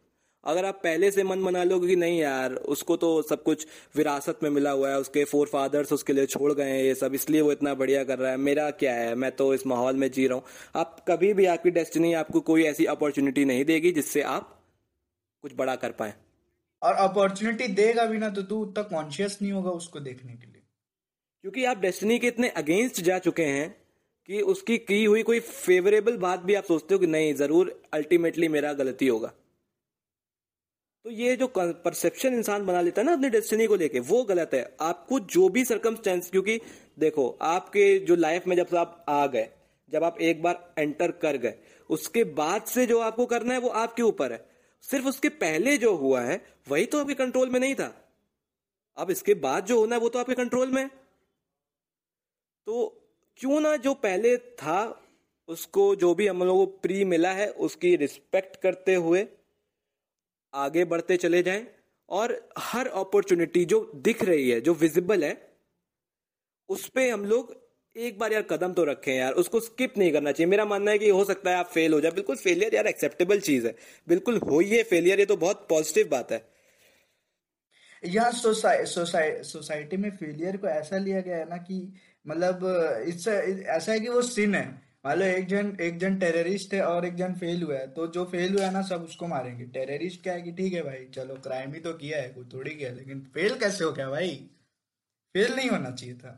अगर 0.49 0.65
आप 0.65 0.79
पहले 0.83 1.09
से 1.11 1.23
मन 1.23 1.43
बना 1.43 1.63
लोगे 1.63 1.87
कि 1.87 1.95
नहीं 1.95 2.19
यार 2.19 2.53
उसको 2.75 2.95
तो 2.97 3.21
सब 3.23 3.43
कुछ 3.43 3.65
विरासत 3.95 4.39
में 4.43 4.49
मिला 4.49 4.71
हुआ 4.71 4.89
है 4.89 4.99
उसके 4.99 5.23
फोर 5.25 5.47
फादर्स 5.47 5.93
उसके 5.93 6.13
लिए 6.13 6.25
छोड़ 6.27 6.51
गए 6.53 6.69
हैं 6.69 6.83
ये 6.83 6.95
सब 6.95 7.15
इसलिए 7.15 7.41
वो 7.41 7.51
इतना 7.51 7.73
बढ़िया 7.75 8.03
कर 8.03 8.19
रहा 8.19 8.31
है। 8.31 8.37
मेरा 8.39 8.69
क्या 8.73 8.93
है 8.95 9.15
मैं 9.15 9.31
तो 9.31 9.53
इस 9.53 9.65
माहौल 9.67 9.95
में 9.95 10.09
जी 10.11 10.27
रहा 10.27 10.37
हूँ। 10.37 10.43
आप 10.75 11.05
कभी 11.07 11.33
भी 11.33 11.45
आपकी 11.47 11.71
डेस्टिनी 11.71 12.13
आपको 12.15 12.39
कोई 12.43 12.63
ऐसी 12.65 12.85
अपॉर्चुनिटी 12.87 13.45
नहीं 13.45 13.65
देगी 13.65 13.91
जिससे 13.91 14.21
आप 14.29 14.55
कुछ 15.43 15.55
बड़ा 15.55 15.75
कर 15.77 15.91
पाए। 15.93 16.13
और 16.81 16.93
अपॉर्चुनिटी 16.99 17.67
देगा 17.75 18.05
भी 18.05 18.17
ना 18.17 18.29
तो 18.29 18.41
तू 18.43 18.61
उतना 18.61 18.83
कॉन्शियस 18.89 19.37
नहीं 19.41 19.51
होगा 19.51 19.71
उसको 19.71 19.99
देखने 19.99 20.33
के 20.33 20.45
लिए। 20.45 20.61
क्योंकि 21.43 21.65
आप 21.65 21.77
डेस्टिनी 21.77 22.19
के 22.19 22.27
इतने 22.27 22.49
अगेंस्ट 22.57 23.01
जा 23.01 23.19
चुके 23.19 23.43
हैं 23.45 23.69
कि 24.29 24.41
उसकी 24.43 24.77
की 24.79 25.03
हुई 25.03 25.23
कोई 25.23 25.39
फेवरेबल 25.39 26.17
बात 26.17 26.39
भी 26.39 26.55
आप 26.55 26.63
सोचते 26.63 26.93
हो 26.93 26.99
कि 26.99 27.07
नहीं 27.07 27.33
ज़रूर 27.35 27.81
अल्टीमेटली 27.93 28.47
मेरा 28.47 28.73
गलती 28.73 29.07
होगा। 29.07 29.31
तो 31.05 31.09
ये 31.09 31.35
जो 31.35 31.47
परसेप्शन 31.57 32.33
इंसान 32.33 32.65
बना 32.65 32.81
लेता 32.81 33.01
है 33.01 33.05
ना 33.05 33.13
अपनी 33.13 33.29
डेस्टिनी 33.29 33.65
को 33.67 33.75
लेके, 33.75 33.99
वो 33.99 34.23
गलत 34.23 34.53
है। 34.53 34.75
आपको 34.81 35.19
जो 35.19 35.47
भी 35.49 35.63
सरकमस्टेंस 35.65 36.29
क्योंकि 36.31 36.59
देखो, 36.99 37.29
आपके 37.41 37.99
जो 37.99 38.15
लाइफ 38.15 38.47
में 38.47 38.55
जब 38.55 38.75
आप 38.75 39.05
आ 39.09 39.25
गए, 39.27 39.49
जब 39.89 40.03
आप 40.03 40.19
एक 40.21 40.41
बार 40.43 40.73
एंटर 40.77 41.11
कर 41.11 41.37
गए, 41.37 41.53
उसके 41.89 42.23
बाद 42.23 42.63
से 42.63 42.85
जो 42.85 42.99
आपको 42.99 43.25
करना 43.25 43.53
है, 43.53 43.59
वो 43.59 43.69
आपके 43.69 44.03
ऊपर 44.03 44.33
है। 44.33 44.45
सिर्फ़ 44.83 45.07
उसके 45.07 45.29
पहले 45.29 45.77
जो 45.77 45.95
हुआ 45.95 46.21
है, 46.21 46.41
वही 46.69 46.85
तो 46.85 46.99
आपके 46.99 47.13
कंट्रोल 47.13 47.49
में 47.49 47.59
नहीं 47.59 47.75
था। 47.75 47.93
अब 48.97 49.11
इसके 49.11 49.33
बाद 49.33 49.65
जो 49.65 49.79
होना 49.79 49.95
है, 49.95 50.01
वो 50.01 50.09
तो 50.09 50.19
आपके 50.19 50.35
कंट्रोल 50.35 50.71
में 50.71 50.87
तो 52.67 52.87
क्यों 53.39 53.59
ना 53.61 53.75
जो 53.75 53.93
पहले 53.93 54.37
था, 54.37 55.01
उसको 55.49 55.95
जो 55.95 56.13
भी 56.13 56.27
हम 56.27 56.43
लोगों 56.43 56.65
को 56.65 56.71
प्री 56.79 57.03
मिला 57.05 57.31
है, 57.31 57.49
उसकी 57.49 57.95
रिस्पेक्ट 57.95 58.61
करते 58.61 58.95
हुए 58.95 59.27
आगे 60.53 60.85
बढ़ते 60.85 61.17
चले 61.17 61.41
जाएँ 61.43 61.65
और 62.09 62.49
हर 62.57 62.87
अपॉर्चुनिटी 62.87 63.65
जो 63.65 63.79
दिख 63.95 64.23
रही 64.23 64.49
है, 64.49 64.61
जो 64.61 64.73
विजिबल 64.73 65.23
है, 65.23 65.37
उस 66.69 66.87
पर 66.87 67.09
हम 67.09 67.25
लोग 67.25 67.55
एक 67.95 68.17
बार 68.19 68.33
यार 68.33 68.41
कदम 68.41 68.73
तो 68.73 68.83
रखें 68.83 69.13
यार, 69.13 69.33
उसको 69.33 69.59
स्किप 69.59 69.97
नहीं 69.97 70.11
करना 70.11 70.31
चाहिए। 70.31 70.49
मेरा 70.49 70.65
मानना 70.65 70.91
है 70.91 70.97
कि 70.99 71.09
हो 71.09 71.23
सकता 71.25 71.49
है 71.51 71.57
आप 71.57 71.67
फेल 71.67 71.93
हो 71.93 72.01
जाए। 72.01 72.11
बिल्कुल 72.11 72.35
फेलियर 72.35 72.75
यार 72.75 72.87
एक्सेप्टेबल 72.87 73.39
चीज़ 73.39 73.67
है। 73.67 73.75
बिल्कुल 74.07 74.37
हो 74.39 74.59
है 74.61 74.83
फेलियर 74.83 75.19
ये 75.19 75.25
तो 75.25 75.37
बहुत 75.37 75.65
पॉजिटिव 75.69 76.07
बात 76.11 76.31
है। 76.31 76.41
यहाँ 78.03 78.31
सोसाइटी 78.31 79.97
में 79.97 80.09
फेलियर 80.11 80.57
को 80.57 80.67
ऐसा 80.67 80.97
लिया 80.97 81.21
गया 81.21 81.37
है 81.37 81.49
ना 81.49 81.57
कि 81.59 81.81
मतलब 82.27 82.61
इससे 83.07 83.31
ऐसा 83.67 83.91
है 83.91 83.99
कि 83.99 84.07
वो 84.09 84.21
सिन 84.21 84.55
है। 84.55 84.88
मान 85.03 85.19
लो 85.19 85.25
एक 85.25 85.45
जन 85.47 85.75
एक 85.81 85.97
जन 85.99 86.17
टेररिस्ट 86.19 86.73
है 86.73 86.81
और 86.83 87.05
एक 87.05 87.15
जन 87.15 87.33
फेल 87.35 87.61
हुआ 87.63 87.75
है 87.75 87.87
तो 87.93 88.07
जो 88.09 88.23
फेल 88.25 88.53
हुआ 88.53 88.65
है 88.65 88.71
ना, 88.73 88.81
सब 88.83 89.03
उसको 89.03 89.27
मारेंगे। 89.27 89.65
टेररिस्ट 89.67 90.23
क्या 90.23 90.33
है 90.33 90.41
कि 90.41 90.51
ठीक 90.53 90.73
है 90.73 90.81
भाई, 90.83 91.05
चलो 91.15 91.35
क्राइम 91.43 91.73
ही 91.73 91.79
तो 91.79 91.93
किया 91.95 92.21
है 92.21 92.29
कोई 92.29 92.45
थोड़ी 92.53 92.71
किया 92.71 92.91
लेकिन 92.93 93.21
फेल 93.33 93.55
कैसे 93.59 93.83
हो 93.83 93.91
गया 93.91 94.09
भाई? 94.09 94.35
फेल 95.35 95.55
नहीं 95.55 95.69
होना 95.69 95.91
चाहिए 95.91 96.15
था। 96.15 96.35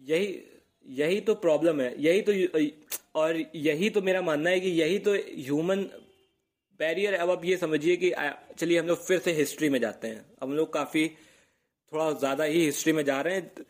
यही 0.00 0.42
यही 0.86 1.20
तो 1.20 1.34
प्रॉब्लम 1.36 1.80
है। 1.80 1.94
यही 2.02 2.20
तो 2.22 2.32
और 3.20 3.36
यही 3.56 3.90
तो 3.90 4.02
मेरा 4.02 4.22
मानना 4.22 4.50
है 4.50 4.60
कि 4.60 4.70
यही 4.70 4.98
तो 5.00 5.14
ह्यूमन 5.14 5.82
बैरियर 6.80 7.14
अब 7.14 7.30
आप 7.30 7.44
ये 7.44 7.56
समझिए 7.56 7.96
कि 7.96 8.12
चलिए 8.58 8.78
हम 8.78 8.86
लोग 8.86 9.04
फिर 9.04 9.18
से 9.18 9.32
हिस्ट्री 9.32 9.68
में 9.70 9.78
जाते 9.80 10.08
हैं। 10.08 10.24
हम 10.42 10.52
लोग 10.52 10.72
काफ़ी, 10.72 11.06
थोड़ा 11.92 12.10
ज़्यादा 12.14 12.44
ही 12.44 12.64
हिस्ट्री 12.64 12.92
में 12.92 13.04
जा 13.04 13.20
रहे 13.20 13.34
हैं। 13.34 13.64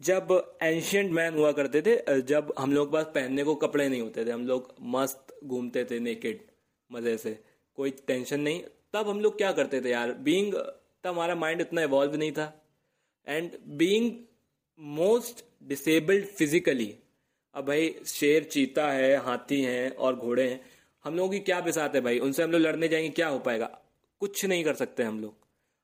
जब 0.00 0.28
एंशियंट 0.62 1.10
मैन 1.12 1.34
हुआ 1.34 1.50
करते 1.52 1.82
थे 1.82 2.20
जब 2.22 2.52
हम 2.58 2.72
लोग 2.72 2.92
पास 2.92 3.06
पहनने 3.14 3.44
को 3.44 3.54
कपड़े 3.54 3.88
नहीं 3.88 4.00
होते 4.00 4.24
थे, 4.24 4.30
हम 4.30 4.46
लोग 4.46 4.74
मस्त 4.80 5.34
घूमते 5.44 5.84
थे 5.84 5.98
नेकेड 6.00 6.44
मज़े 6.90 7.16
से, 7.18 7.38
कोई 7.78 7.90
टेंशन 8.06 8.40
नहीं। 8.40 8.62
तब 8.92 9.08
हम 9.08 9.20
लोग 9.20 9.36
क्या 9.38 9.50
करते 9.52 9.80
थे 9.80 9.90
यार 9.90 10.12
बीइंग 10.20 10.54
तब 10.54 11.10
हमारा 11.10 11.34
माइंड 11.34 11.60
इतना 11.60 11.82
इवॉल्व 11.82 12.14
नहीं 12.16 12.32
था। 12.32 12.52
And 13.26 13.58
being 13.68 14.12
most 14.78 15.44
disabled 15.68 16.26
physically 16.28 16.94
अब 17.54 17.66
भाई 17.66 17.94
शेर 18.06 18.44
चीता 18.44 18.90
है, 18.90 19.16
हाथी 19.16 19.60
हैं 19.62 19.90
और 19.90 20.16
घोड़े 20.16 20.48
हैं, 20.48 20.60
हम 21.04 21.16
लोगों 21.16 21.30
की 21.30 21.38
क्या 21.40 21.60
बिसात 21.60 21.94
है 21.94 22.00
भाई? 22.00 22.18
उनसे 22.18 22.42
हम 22.42 22.50
लोग 22.50 22.60
लड़ने 22.60 22.88
जाएँगे, 22.88 23.08
क्या 23.10 23.28
हो 23.28 23.38
पाएगा? 23.38 23.66
कुछ 24.20 24.44
नहीं 24.44 24.64
कर 24.64 24.74
सकते 24.74 25.02
हम 25.02 25.20
लोग। 25.20 25.34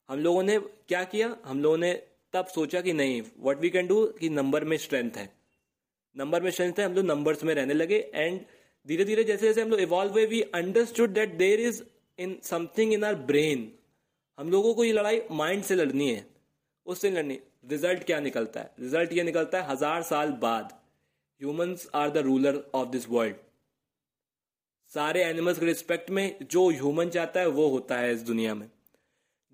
हम 0.08 0.18
लोगों 0.18 0.42
ने 0.42 0.58
क्या 0.58 1.02
किया? 1.04 1.36
हम 1.44 1.62
लोगों 1.62 1.78
ने 1.78 1.92
तब 2.35 2.47
सोचा 2.55 2.80
कि 2.80 2.93
नहीं 2.93 3.20
व्हाट 3.22 3.61
वी 3.61 3.70
कैन 3.70 3.87
डू 3.87 4.05
कि 4.20 4.28
नंबर 4.30 4.64
में 4.64 4.76
स्ट्रेंथ 4.78 5.16
है। 5.16 5.28
नंबर 6.16 6.43
में 6.43 6.51
स्ट्रेंथ 6.51 6.78
है, 6.78 6.85
हम 6.85 6.95
लोग 6.95 7.05
नंबर्स 7.07 7.45
में 7.45 7.55
रहने 7.55 7.74
लगे 7.74 7.99
एंड 8.14 8.41
धीरे 8.87 9.05
धीरे 9.05 9.24
जैसे 9.24 9.47
जैसे 9.47 9.62
हम 9.62 9.70
लोग 9.70 9.80
इवॉल्व 9.80 10.12
हुए 10.12 10.24
we 10.26 10.41
understood 10.55 11.11
that 11.11 11.35
there 11.37 11.61
is 11.61 11.82
in 12.18 12.37
something 12.43 12.93
in 12.93 13.05
our 13.05 13.14
brain 13.30 13.70
हम 14.39 14.51
लोगों 14.51 14.74
को 14.74 14.85
ये 14.85 14.93
लड़ाई 14.93 15.20
माइंड 15.32 15.62
से 15.64 15.74
लड़नी 15.74 16.11
है, 16.11 16.26
उससे 16.87 17.11
लड़नी। 17.11 17.39
रिज़ल्ट 17.66 18.05
क्या 18.05 18.18
निकलता 18.20 18.61
है? 18.61 18.70
रिज़ल्ट 18.80 19.12
ये 19.12 19.22
निकलता 19.22 19.61
है 19.61 19.68
हज़ार 19.68 20.03
साल 20.05 20.30
बाद। 20.41 20.72
Humans 21.41 21.89
are 21.95 22.11
the 22.11 22.18
ruler 22.26 22.62
of 22.74 22.89
this 22.89 23.09
world 23.09 23.37
सारे 24.93 25.22
एनिमल्स 25.24 25.59
के 25.59 25.66
रिस्पेक्ट 25.66 26.11
में 26.11 26.37
जो 26.43 26.68
ह्यूमन 26.70 27.09
चाहता 27.11 27.41
है 27.41 27.47
वो 27.51 27.68
होता 27.68 27.99
है 27.99 28.12
इस 28.12 28.22
दुनिया 28.22 28.55
में। 28.55 28.68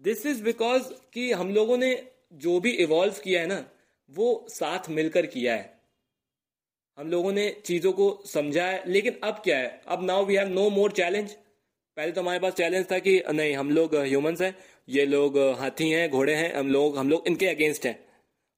दिस 0.03 0.27
इज़ 0.27 0.43
बिकॉज़ 0.45 0.93
कि 1.15 1.31
हम 1.33 1.55
लोगों 1.55 1.77
ने 1.79 1.93
जो 2.33 2.61
भी 2.61 2.71
इवॉल्व 2.71 3.15
किया 3.25 3.41
है 3.41 3.47
ना, 3.47 3.71
वो 4.11 4.47
साथ 4.49 4.91
मिलकर 4.91 5.27
किया 5.27 5.55
है। 5.55 5.81
हम 6.99 7.11
लोगों 7.11 7.33
ने 7.33 7.63
चीज़ों 7.65 7.93
को 7.93 8.23
समझा 8.27 8.67
है, 8.67 8.83
लेकिन 8.87 9.21
अब 9.25 9.35
क्या 9.35 9.59
है? 9.59 9.83
अब 9.87 10.03
now 10.03 10.25
we 10.25 10.37
have 10.37 10.49
no 10.49 10.71
more 10.71 10.93
challenge 10.93 11.33
पहले 11.97 12.13
तो 12.13 12.21
हमारे 12.21 12.39
पास 12.39 12.53
चैलेंज 12.53 12.91
था 12.93 12.99
कि, 12.99 13.23
नहीं, 13.33 13.55
हम 13.55 13.71
लोग 13.71 13.95
ह्यूमंस 13.95 14.41
हैं, 14.41 14.57
ये 14.89 15.07
लोग 15.07 15.39
हाथी 15.39 15.91
हैं, 15.91 16.11
घोड़े 16.11 16.35
हैं, 16.35 16.55
हम 16.55 16.69
लोग 16.69 16.99
हम 16.99 17.11
लोग 17.11 17.27
इनके 17.27 17.47
अगेंस्ट 17.47 17.87
हैं। 17.87 18.09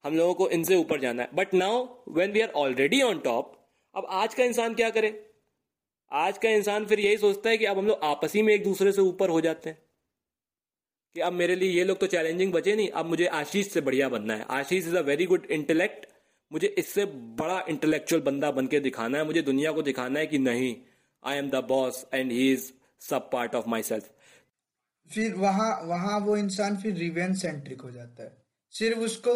हम 0.05 0.15
लोगों 0.17 0.33
को 0.33 0.49
इनसे 0.49 0.75
ऊपर 0.75 0.99
जाना 0.99 1.23
है। 1.23 1.29
But 1.33 1.53
now 1.53 1.87
when 2.09 2.31
we 2.31 2.41
are 2.41 2.49
already 2.49 3.01
on 3.01 3.19
top 3.19 3.69
अब 3.95 4.07
आज 4.09 4.33
का 4.33 4.43
इंसान 4.43 4.73
क्या 4.73 4.89
करे? 4.89 5.29
आज 6.11 6.37
का 6.37 6.49
इंसान 6.49 6.85
फिर 6.85 6.99
यही 6.99 7.17
सोचता 7.17 7.49
है 7.49 7.57
कि 7.57 7.65
अब 7.65 7.77
हम 7.77 7.87
लोग 7.87 7.99
आपसी 8.03 8.41
में 8.41 8.53
एक 8.53 8.63
दूसरे 8.63 8.91
से 8.91 9.01
ऊपर 9.01 9.29
हो 9.29 9.41
जाते 9.41 9.69
हैं। 9.69 9.77
कि 11.15 11.21
अब 11.21 11.33
मेरे 11.33 11.55
लिए 11.55 11.71
ये 11.71 11.83
लोग 11.83 11.99
तो 11.99 12.07
चैलेंजिंग 12.07 12.53
बचे 12.53 12.75
नहीं, 12.75 12.89
अब 12.89 13.05
मुझे 13.05 13.25
आशीष 13.25 13.71
से 13.71 13.81
बढ़िया 13.81 14.09
बनना 14.09 14.35
है। 14.35 14.45
Ashish 14.51 14.87
is 14.87 14.95
a 14.97 15.01
very 15.01 15.25
good 15.25 15.45
intellect 15.51 16.05
मुझे 16.51 16.67
इससे 16.77 17.05
बड़ा 17.39 17.63
इंटेलेक्चुअल 17.69 18.21
बंदा 18.21 18.51
बन 18.51 18.67
के 18.67 18.79
दिखाना 18.79 19.17
है। 19.17 19.25
मुझे 19.25 19.41
दुनिया 19.41 19.71
को 19.71 19.81
दिखाना 19.81 20.19
है 20.19 20.27
कि 20.27 20.37
नहीं 20.39 20.75
I 21.23 21.37
am 21.37 21.49
the 21.49 21.63
boss 21.67 22.05
and 22.13 22.31
he 22.31 22.51
is 22.53 22.71
sub 23.01 23.29
part 23.31 23.55
of 23.55 23.69
myself 23.83 24.09
फिर 25.11 25.33
वहाँ 25.35 25.69
वहाँ 25.85 26.19
वो 26.19 26.37
इंसान 26.37 26.77
फिर 26.77 26.95
रिवेंज 26.95 27.35
सेंट्रिक 27.37 27.81
हो 27.81 27.91
जाता 27.91 28.23
है। 28.23 28.31
सिर्फ़ 28.73 28.99
उसको, 28.99 29.33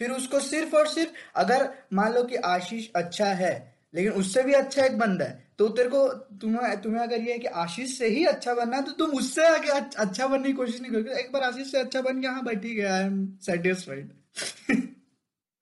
फिर 0.00 0.10
उसको 0.10 0.40
सिर्फ़ 0.40 0.76
और 0.76 0.86
सिर्फ़ 0.86 1.10
अगर 1.34 1.68
मान 1.92 2.12
लो 2.14 2.22
कि 2.22 2.36
आशीष 2.36 2.88
अच्छा 2.96 3.26
है, 3.26 3.54
लेकिन 3.94 4.12
उससे 4.12 4.42
भी 4.42 4.52
अच्छा 4.52 4.84
एक 4.84 4.98
बंदा 4.98 5.24
है 5.24 5.51
तो 5.62 5.68
तेरे 5.70 5.88
को 5.88 6.06
तुम्हें 6.40 6.80
तुम्हें 6.82 7.02
अगर 7.02 7.20
ये 7.20 7.32
है 7.32 7.38
कि 7.38 7.46
आशीष 7.62 7.96
से 7.98 8.08
ही 8.08 8.24
अच्छा 8.26 8.54
बनना 8.54 8.76
है 8.76 8.82
तो 8.84 8.92
तुम 8.94 9.10
उससे 9.18 9.46
आगे 9.46 9.68
अच्छा 9.70 10.26
बनने 10.26 10.46
की 10.46 10.52
कोशिश 10.52 10.80
नहीं 10.80 10.92
करोगे। 10.92 11.20
एक 11.20 11.30
बार 11.32 11.42
आशीष 11.42 11.70
से 11.72 11.78
अच्छा 11.80 12.00
बन 12.02 12.20
गया 12.20 12.30
हाँ 12.30 12.42
भाई 12.44 12.56
ठीक 12.56 12.78
है 12.78 12.86
आई 12.86 13.04
एम 13.04 13.26
सेटिस्फाइड 13.42 14.10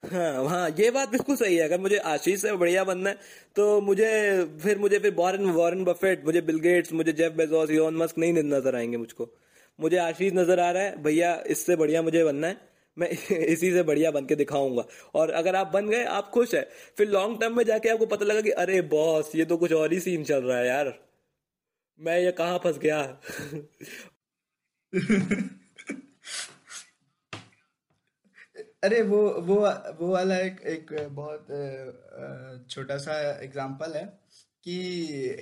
हाँ 0.03 0.49
हाँ 0.49 0.69
ये 0.71 0.91
बात 0.91 1.09
बिल्कुल 1.09 1.37
सही 1.37 1.57
है। 1.57 1.65
अगर 1.65 1.81
मुझे 1.81 1.97
आशीष 2.09 2.41
से 2.43 2.53
बढ़िया 2.57 2.85
बनना 2.85 3.11
है 3.11 3.17
तो 3.57 3.81
मुझे 3.81 4.09
फिर 4.63 4.79
मुझे 4.79 4.99
फिर 4.99 5.15
वॉरेन 5.15 5.51
वॉरेन 5.53 5.85
बफेट 5.85 6.25
मुझे 6.27 6.41
बिल 6.43 6.59
गेट्स 6.61 6.93
मुझे 6.93 7.13
जेफ 7.13 7.33
बेजोस 7.35 7.71
इलोन 7.71 7.97
मस्क 7.97 8.19
नहीं 8.19 8.33
नज़र 8.33 8.77
आएँगे 8.77 8.97
मुझको। 8.97 9.29
मुझे 9.79 9.97
आशीष 9.99 10.33
नज़र 10.35 10.61
आ 10.61 10.71
रहा 10.71 10.83
है, 10.83 11.03
भैया 11.03 11.35
इससे 11.49 11.77
बढ़िया 11.77 12.03
मुझे 12.03 12.25
बनना 12.25 12.47
है। 12.47 12.70
मैं 13.01 13.09
इसी 13.37 13.71
से 13.73 13.83
बढ़िया 13.83 14.11
बन 14.11 14.27
के 14.27 14.37
दिखाऊँगा। 14.37 14.85
और 15.15 15.31
अगर 15.33 15.57
आप 15.57 15.67
बन 15.75 15.89
गए, 15.89 16.05
आप 16.05 16.31
खुश 16.35 16.55
है। 16.55 16.63
फिर 16.99 17.09
लॉन्ग 17.09 17.41
टर्म 17.41 17.57
में 17.57 17.65
जाके 17.65 17.89
आपको 17.89 18.07
पता 18.07 18.25
लगा 18.25 18.41
कि, 18.41 18.51
अरे 18.51 18.81
बॉस 18.95 19.35
ये 19.37 19.45
तो 19.45 19.57
कुछ 19.57 19.73
और 19.73 19.93
ही 19.93 20.01
सीन 20.01 20.25
चल 20.25 20.45
रहा 20.45 20.59
है 20.59 20.67
यार। 20.69 20.93
मैं 22.01 22.19
ये 22.21 22.33
कहाँ 22.33 22.59
फंस 22.59 22.79
गया? 22.79 23.01
अरे 28.85 29.01
वो 29.03 29.19
वो 29.41 29.57
वो 29.99 30.09
वाला 30.13 30.37
एक 30.39 30.61
एक 30.67 30.93
बहुत 31.13 31.47
छोटा 32.71 32.97
सा 32.99 33.19
एग्जांपल 33.43 33.93
है 33.97 34.05
कि 34.65 34.77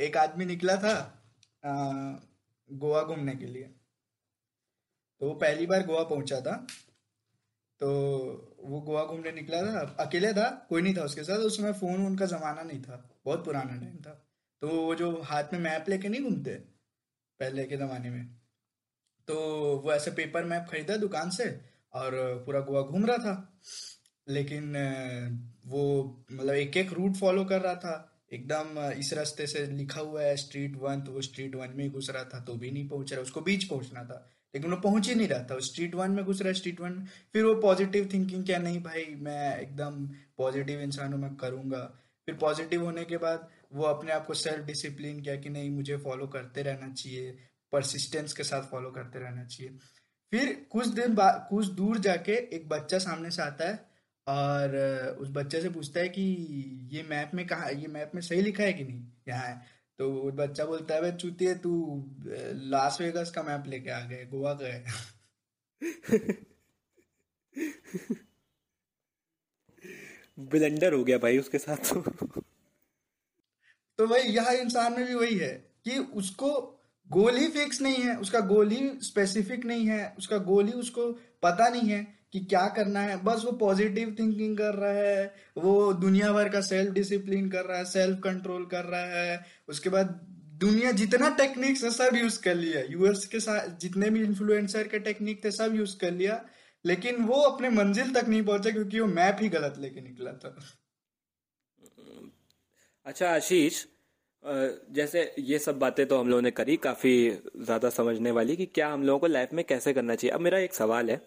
एक 0.07 0.17
आदमी 0.17 0.45
निकला 0.45 0.77
था 0.77 0.95
गोवा 2.71 3.03
घूमने 3.03 3.35
के 3.35 3.47
लिए। 3.47 3.63
तो 5.21 5.27
वो 5.29 5.35
पहली 5.35 5.67
बार 5.67 5.87
गोवा 5.87 6.03
पहुँचा 6.05 6.41
था। 6.41 6.57
तो 7.81 7.89
वो 8.63 8.81
गोवा 8.81 9.05
घूमने 9.05 9.33
निकला 9.33 9.61
था। 9.63 9.81
अकेले 10.01 10.33
था 10.33 10.49
कोई 10.69 10.83
नहीं 10.83 10.95
था 10.97 11.03
उसके 11.03 11.23
साथ। 11.25 11.39
उस 11.41 11.57
समय 11.57 11.73
फ़ोन 11.73 12.07
उनका 12.07 12.27
जमाना 12.27 12.63
नहीं 12.63 12.81
था 12.83 12.97
बहुत 13.25 13.45
पुराना 13.45 13.77
टाइम 13.77 13.97
था। 13.97 14.15
तो 14.63 14.69
वो 14.69 14.95
जो 14.95 15.11
हाथ 15.23 15.53
में 15.53 15.61
मैप 15.61 15.89
लेके 15.89 16.09
नहीं 16.09 16.23
घूमते 16.23 16.55
पहले 17.41 17.65
के 17.65 17.77
जमाने 17.77 18.11
में 18.11 18.25
तो 19.29 19.35
वो 19.85 19.93
ऐसे 19.93 20.11
पेपर 20.11 20.45
मैप 20.45 20.67
खरीदा 20.71 20.97
दुकान 20.97 21.31
से 21.31 21.45
और 21.95 22.13
पूरा 22.47 22.61
गोवा 22.61 22.83
घूम 22.83 23.05
रहा 23.07 23.19
था। 23.19 23.61
लेकिन 24.27 24.73
वो 25.67 25.83
मतलब 26.33 26.55
एक 26.55 26.77
एक 26.77 26.93
रूट 26.93 27.17
फॉलो 27.17 27.45
कर 27.45 27.61
रहा 27.61 27.75
था। 27.75 27.95
एकदम 28.33 28.79
इस 28.99 29.13
रास्ते 29.13 29.47
से 29.47 29.65
लिखा 29.67 30.01
हुआ 30.01 30.23
है 30.23 30.37
स्ट्रीट 30.37 30.77
वन 30.77 31.01
तो 31.01 31.13
वो 31.13 31.21
स्ट्रीट 31.21 31.55
वन 31.55 31.73
में 31.77 31.85
ही 31.85 31.91
घुस 31.91 32.11
रहा 32.11 32.25
था 32.25 32.41
तो 32.41 32.55
भी 32.55 32.71
नहीं 32.71 32.89
पहुँच 32.89 33.13
रहा। 33.13 33.23
उसको 33.23 33.41
बीच 33.41 33.65
पहुँचना 33.65 34.05
था। 34.05 34.19
लेकिन 34.55 34.71
वो 34.71 34.77
पहुँच 34.81 35.09
ही 35.09 35.15
नहीं 35.15 35.29
रहा 35.29 35.43
था। 35.43 35.59
स्ट्रीट 35.61 35.95
वन 35.95 36.11
में 36.11 36.25
घुस 36.25 36.41
रहा 36.41 36.49
है 36.49 36.55
स्ट्रीट 36.55 36.81
वन 36.81 37.03
फिर 37.33 37.45
वो 37.45 37.55
पॉजिटिव 37.61 38.09
थिंकिंग 38.13 38.45
क्या 38.47 38.59
नहीं 38.59 38.83
भाई, 38.83 39.05
मैं 39.15 39.59
एकदम 39.61 40.07
पॉजिटिव 40.39 40.81
इंसान 40.81 41.13
हूँ 41.13 41.21
मैं 41.21 41.35
करूँगा। 41.37 41.85
फिर 42.29 42.35
पॉजिटिव 42.37 42.85
होने 42.85 43.05
के 43.05 43.17
बाद 43.17 43.49
वो 43.73 43.85
अपने 43.85 44.13
आप 44.13 44.27
को 44.27 44.35
सेल्फ 44.35 44.65
डिसिप्लिन 44.67 45.21
किया 45.21 45.37
कि 45.37 45.49
नहीं, 45.49 45.71
मुझे 45.71 45.97
फॉलो 45.97 46.27
करते 46.27 46.63
रहना 46.63 46.93
चाहिए 46.93 47.37
परसिस्टेंस 47.73 48.33
के 48.33 48.43
साथ 48.43 48.63
फॉलो 48.63 48.91
करते 48.91 49.19
रहना 49.19 49.45
चाहिए। 49.45 49.73
फिर 50.33 50.53
कुछ 50.71 50.87
दिन 50.87 51.15
बाद, 51.15 51.47
कुछ 51.51 51.67
दूर 51.67 51.99
जाके 51.99 52.33
एक 52.57 52.69
बच्चा 52.69 52.99
सामने 52.99 53.31
से 53.31 53.43
आता 53.43 53.69
है 53.69 53.87
और 54.27 55.17
उस 55.21 55.29
बच्चे 55.33 55.61
से 55.61 55.71
पूछता 55.71 56.01
है 56.01 56.09
कि 56.09 56.23
ये 56.93 57.03
मैप 57.03 57.31
में 57.35 57.47
कहा, 57.47 57.69
ये 57.69 57.87
मैप 57.87 58.11
में 58.15 58.23
सही 58.23 58.41
लिखा 58.43 58.63
है 58.63 58.73
कि 58.73 58.85
नहीं? 58.85 59.05
यहाँ 59.29 59.47
है। 59.47 59.61
तो 59.99 60.11
वो 60.11 60.31
बच्चा 60.31 60.65
बोलता 60.65 60.95
है 60.95 61.03
भाई 61.03 61.13
चूतिए 61.13 61.55
तू 61.55 62.05
लास 62.55 63.01
वेगास 63.01 63.31
का 63.31 63.43
मैप 63.43 63.65
लेके 63.67 63.91
आ 63.91 64.01
गए 64.01 64.27
गोवा 64.27 64.55
गए 64.55 64.85
ब्लेंडर 70.39 70.93
हो 70.95 71.05
गया 71.05 71.19
भाई 71.19 71.39
उसके 71.39 71.59
साथ 71.59 71.77
तो। 71.77 72.01
तो 73.99 74.07
भाई 74.07 74.21
यहाँ 74.21 74.55
इंसान 74.55 74.93
में 74.93 75.07
भी 75.07 75.15
वही 75.15 75.39
है 75.39 75.73
कि 75.85 75.99
उसको 75.99 76.81
गोल 77.13 77.37
ही 77.37 77.49
फिक्स 77.49 77.81
नहीं 77.81 77.97
है 77.97 78.17
उसका 78.17 78.41
गोल 78.41 78.71
ही 78.71 79.01
स्पेसिफिक 79.03 79.65
नहीं 79.65 79.87
है 79.87 80.15
उसका 80.19 80.39
गोल 80.39 80.67
ही 80.67 80.73
उसको 80.73 81.13
पता 81.43 81.69
नहीं 81.69 81.91
है। 81.91 82.18
कि 82.33 82.41
क्या 82.43 82.67
करना 82.77 83.01
है? 83.01 83.17
बस 83.25 83.43
वो 83.45 83.53
पॉजिटिव 83.59 84.15
थिंकिंग 84.19 84.57
कर 84.59 84.75
रहा 84.75 84.93
है, 84.93 85.35
वो 85.59 85.93
दुनिया 85.95 86.33
भर 86.33 86.49
का 86.49 86.61
सेल्फ 86.63 86.93
डिसिप्लिन 86.95 87.49
कर 87.51 87.65
रहा 87.65 87.79
है 87.79 87.85
सेल्फ 87.87 88.19
कंट्रोल 88.25 88.65
कर 88.67 88.85
रहा 88.87 89.21
है। 89.21 89.41
उसके 89.69 89.91
बाद 89.91 90.07
दुनिया 90.61 90.91
जितना 90.93 91.29
टेक्निक्स 91.37 91.85
है, 91.85 91.91
सब 91.93 92.17
यूज़ 92.17 92.41
कर 92.43 92.55
लिया। 92.57 92.81
यूएस 92.91 93.27
के 93.27 93.41
साथ, 93.41 93.69
जितने 93.81 94.11
भी 94.11 94.23
इन्फ्लुएंसर 94.23 94.89
के 94.89 94.99
टेक्निक 95.01 95.45
थे, 95.45 95.51
सब 95.53 95.75
यूज़ 95.75 95.97
कर 95.99 96.11
लिया। 96.13 96.41
लेकिन 96.85 97.23
वो 97.25 97.41
अपने 97.43 97.69
मंजिल 97.71 98.13
तक 98.15 98.29
नहीं 98.29 98.43
पहुँचा, 98.45 98.71
क्योंकि 98.71 99.01
वो 99.01 99.07
मैप 99.09 99.39
ही 99.41 99.49
गलत 99.49 99.79
लेके 99.79 100.01
निकला 100.01 100.33
था। 100.35 100.57
अच्छा 103.07 103.31
आशीष 103.31 103.85
जैसे 104.93 105.23
ये 105.41 105.59
सब 105.59 105.79
बातें 105.79 106.05
तो 106.07 106.19
हम 106.19 106.29
लोगों 106.29 106.43
ने 106.43 106.51
करी, 106.51 106.77
काफ़ी 106.79 107.31
ज़्यादा 107.59 107.89
समझने 107.91 108.31
वाली 108.31 108.57
कि 108.57 108.67
क्या 108.69 108.89
हम 108.89 109.03
लोगों 109.03 109.19
को 109.19 109.27
लाइफ 109.27 109.53
में 109.53 109.65
कैसे 109.65 109.93
करना 109.93 110.15
चाहिए। 110.15 110.35
अब 110.35 110.41
मेरा 110.41 110.59
एक 110.59 110.75
सवाल 110.75 111.11
है 111.11 111.21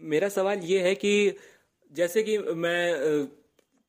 मेरा 0.00 0.28
सवाल 0.28 0.60
ये 0.64 0.80
है 0.80 0.94
कि 0.94 1.36
जैसे 1.92 2.22
कि 2.22 2.38
मैं 2.38 3.28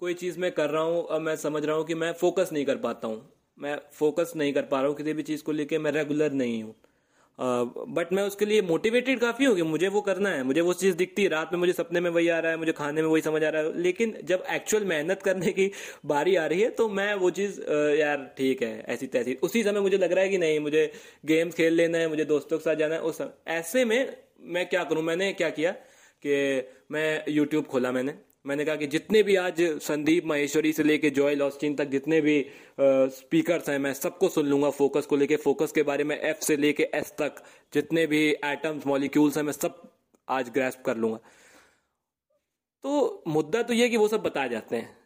कोई 0.01 0.13
चीज़ 0.13 0.39
मैं 0.39 0.51
कर 0.51 0.69
रहा 0.69 0.83
हूँ 0.83 1.05
अब 1.07 1.21
मैं 1.21 1.35
समझ 1.37 1.63
रहा 1.65 1.75
हूँ 1.75 1.85
कि 1.85 1.95
मैं 1.95 2.11
फोकस 2.13 2.49
नहीं 2.53 2.65
कर 2.65 2.77
पाता 2.77 3.07
हूँ। 3.07 3.21
मैं 3.57 3.77
फोकस 3.93 4.33
नहीं 4.35 4.53
कर 4.53 4.61
पा 4.61 4.79
रहा 4.79 4.87
हूँ 4.87 4.95
किसी 4.97 5.13
भी 5.13 5.23
चीज़ 5.23 5.43
को 5.43 5.51
लेके, 5.51 5.77
मैं 5.77 5.91
रेगुलर 5.91 6.31
नहीं 6.33 6.63
हूँ। 6.63 6.75
बट 7.39 8.11
मैं 8.13 8.23
उसके 8.23 8.45
लिए 8.45 8.61
मोटिवेटेड 8.61 9.19
काफ़ी 9.19 9.45
हूँ 9.45 9.55
कि 9.55 9.63
मुझे 9.63 9.87
वो 9.87 10.01
करना 10.01 10.29
है, 10.29 10.43
मुझे 10.43 10.61
वो 10.61 10.73
चीज़ 10.73 10.95
दिखती 10.95 11.23
है। 11.23 11.29
रात 11.29 11.53
में 11.53 11.59
मुझे 11.59 11.73
सपने 11.73 11.99
में 11.99 12.09
वही 12.09 12.27
आ 12.29 12.39
रहा 12.39 12.51
है, 12.51 12.57
मुझे 12.57 12.71
खाने 12.71 13.01
में 13.01 13.09
वही 13.09 13.21
समझ 13.21 13.43
आ 13.43 13.49
रहा 13.49 13.61
है। 13.61 13.81
लेकिन 13.81 14.15
जब 14.23 14.43
एक्चुअल 14.51 14.85
मेहनत 14.85 15.21
करने 15.23 15.51
की 15.51 15.69
बारी 16.05 16.35
आ 16.35 16.45
रही 16.45 16.61
है 16.61 16.69
तो 16.71 16.87
मैं 16.89 17.13
वो 17.15 17.29
चीज़ 17.31 17.61
यार 17.99 18.25
ठीक 18.37 18.61
है, 18.63 18.83
ऐसी 18.87 19.07
तैसी। 19.07 19.33
उसी 19.43 19.63
समय 19.63 19.79
मुझे 19.79 19.97
लग 19.97 20.11
रहा 20.11 20.23
है 20.23 20.29
कि 20.29 20.37
नहीं, 20.37 20.59
मुझे 20.59 20.91
गेम्स 21.25 21.55
खेल 21.55 21.73
लेना 21.73 21.97
है, 21.97 22.07
मुझे 22.07 22.25
दोस्तों 22.25 22.57
के 22.57 22.63
साथ 22.63 22.75
जाना 22.75 22.95
है, 22.95 23.01
उस 23.01 23.17
समय। 23.17 23.33
ऐसे 23.49 23.85
में 23.85 24.15
मैं 24.43 24.65
क्या 24.65 24.83
करूँ? 24.83 25.03
मैंने 25.03 25.31
क्या 25.33 25.49
किया? 25.51 25.75
कि 26.23 26.35
मैं 26.91 27.23
यूट्यूब 27.29 27.65
खोला 27.65 27.91
मैंने। 27.91 28.13
मैंने 28.45 28.65
कहा 28.65 28.75
कि 28.75 28.87
जितने 28.87 29.21
भी 29.23 29.35
आज 29.35 29.61
संदीप 29.81 30.25
माहेश्वरी 30.25 30.71
से 30.73 30.83
लेके 30.83 31.09
जॉयल 31.09 31.41
ऑस्टिन 31.41 31.75
तक 31.75 31.85
जितने 31.87 32.21
भी 32.21 32.45
स्पीकर्स 32.79 33.69
हैं, 33.69 33.77
मैं 33.79 33.93
सबको 33.93 34.29
सुन 34.29 34.47
लूँगा 34.47 34.69
फोकस 34.71 35.05
को 35.05 35.15
लेके। 35.15 35.35
फोकस 35.37 35.71
के 35.71 35.83
बारे 35.83 36.03
में 36.03 36.17
एफ़ 36.17 36.39
से 36.39 36.57
लेके 36.57 36.89
एस 36.95 37.13
तक 37.19 37.43
जितने 37.73 38.05
भी 38.07 38.23
एटम्स 38.29 38.87
मॉलिक्यूल्स 38.87 39.37
हैं, 39.37 39.43
मैं 39.43 39.53
सब 39.53 39.81
आज 40.27 40.49
ग्रेस्प 40.49 40.83
कर 40.85 40.97
लूँगा। 40.97 41.19
तो 42.83 43.23
मुद्दा 43.27 43.61
तो 43.61 43.73
ये 43.73 43.89
कि 43.89 43.97
वो 43.97 44.07
सब 44.07 44.21
बता 44.23 44.47
जाते 44.47 44.75
हैं 44.75 44.97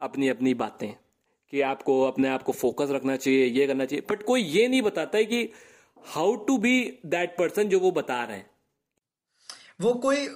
अपनी 0.00 0.28
अपनी 0.28 0.54
बातें, 0.56 0.92
कि 1.52 1.60
आपको 1.62 2.02
अपने 2.02 2.28
आप 2.28 2.42
को 2.42 2.52
फोकस 2.52 2.90
रखना 2.90 3.16
चाहिए, 3.16 3.44
ये 3.44 3.66
करना 3.66 3.84
चाहिए। 3.84 4.06
बट 4.10 4.22
कोई 4.22 4.42
ये 4.42 4.68
नहीं 4.68 4.82
बताता 4.82 5.18
है 5.18 5.24
कि 5.24 5.50
how 6.04 6.34
to 6.44 6.58
be 6.58 6.80
that 7.06 7.36
person 7.38 7.68
जो 7.68 7.78
वो 7.80 7.90
बता 7.92 8.22
रहे 8.24 8.36
हैं। 8.36 8.49
वो 9.80 9.94
कोई 9.94 10.28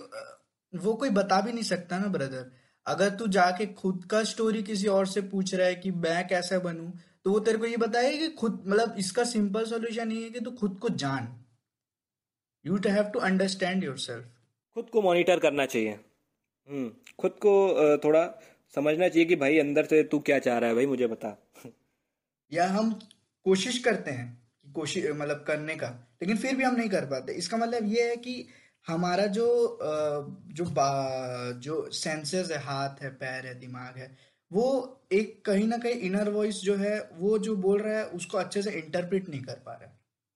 वो 0.75 0.95
कोई 0.95 1.11
बता 1.11 1.41
भी 1.41 1.53
नहीं 1.53 1.65
सकता 1.65 1.99
ना 1.99 2.07
ब्रदर 2.07 2.53
अगर 2.87 3.11
तू 3.11 3.27
जाके 3.27 3.67
खुद 3.67 4.05
का 4.11 4.25
स्टोरी 4.25 4.63
किसी 4.63 4.87
और 4.87 5.07
से 5.07 5.21
पूछ 5.21 5.55
रहा 5.55 5.67
है 5.67 5.75
कि 5.75 5.91
मैं 5.91 6.29
कैसा 6.29 6.59
बनूं 6.59 6.91
तो 7.25 7.31
वो 7.31 7.41
तेरे 7.41 7.59
को 7.59 7.67
ये 7.67 7.77
बताएगा 7.77 8.19
कि 8.19 8.29
खुद 8.29 8.65
मतलब 8.67 8.95
इसका 8.99 9.25
सिंपल 9.25 9.65
सॉल्यूशन 9.65 10.13
ये 10.13 10.25
है 10.25 10.31
कि 10.31 10.41
तू 10.41 10.51
खुद 10.51 10.79
को 10.79 10.89
जान। 10.89 11.45
You 12.67 12.77
have 12.77 13.05
to 13.05 13.19
understand 13.19 13.85
your 13.85 13.97
खुद 14.75 14.91
को 14.91 15.03
मॉनिटर 15.03 15.39
करना 15.39 15.67
चाहिए। 15.67 16.01
हम्म 16.69 16.93
खुद 17.19 17.31
को 17.31 17.53
थोड़ा 17.99 18.41
समझना 18.75 19.09
चाहिए 19.09 19.25
कि 19.25 19.37
भाई 19.37 19.59
अंदर 19.59 19.85
से 19.85 20.03
तू 20.03 20.19
क्या 20.19 20.39
चाह 20.39 20.59
रहा 20.59 20.69
है 20.69 20.75
भाई 20.75 20.87
मुझे 20.87 21.07
बता। 21.07 21.53
या 22.53 22.67
हम 22.67 22.93
कोशिश 23.45 23.79
करते 23.79 24.11
हैं 24.11 24.43
कोशिश 24.75 25.07
मतलब 25.11 25.45
करने 25.49 25.77
का 25.77 25.89
लेकिन 26.23 26.37
फिर 26.37 26.57
भी 26.57 26.65
हम 26.65 26.77
नहीं 26.77 26.89
कर 26.89 27.05
पाते। 27.05 27.33
इसका 27.33 27.57
मतलब 27.57 27.85
ये 27.85 28.09
है 28.09 28.17
कि 28.17 28.49
हमारा 28.89 29.27
जो 29.27 29.79
जो 30.53 30.65
जो 31.61 31.91
सेंसेस 31.91 32.51
है 32.51 32.59
हाथ 32.59 33.03
है 33.03 33.11
पैर 33.11 33.47
है 33.47 33.55
दिमाग 33.61 33.99
है 33.99 34.17
वो 34.51 34.67
एक 35.13 35.45
कहीं 35.47 35.67
ना 35.69 35.77
कहीं 35.77 35.93
इनर 35.93 36.29
वॉइस 36.31 36.61
जो 36.63 36.77
है 36.77 36.99
वो 37.13 37.39
जो 37.39 37.57
बोल 37.57 37.81
रहा 37.83 37.99
है 37.99 38.05
उसको 38.07 38.39
अच्छे 38.39 38.63
से 38.63 38.71
इंटरप्रेट 38.71 39.29
नहीं 39.29 39.43
कर 39.43 39.55
पा 39.55 39.73
रहा 39.73 39.85
है। 39.85 39.93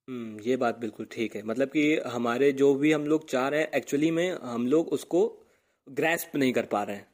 हम्म 0.07 0.39
ये 0.39 0.55
बात 0.57 0.77
बिल्कुल 0.77 1.07
ठीक 1.11 1.35
है। 1.35 1.43
मतलब 1.43 1.67
कि 1.67 1.83
हमारे 2.07 2.51
जो 2.51 2.73
भी 2.75 2.91
हम 2.91 3.05
लोग 3.07 3.29
चाह 3.29 3.47
रहे 3.47 3.61
हैं 3.61 3.69
एक्चुअली 3.71 4.11
में 4.11 4.31
हम 4.43 4.67
लोग 4.67 4.87
उसको 4.87 5.21
ग्रेस्प 5.87 6.35
नहीं 6.35 6.53
कर 6.53 6.65
पा 6.65 6.83
रहे 6.83 6.95
हैं। 6.95 7.07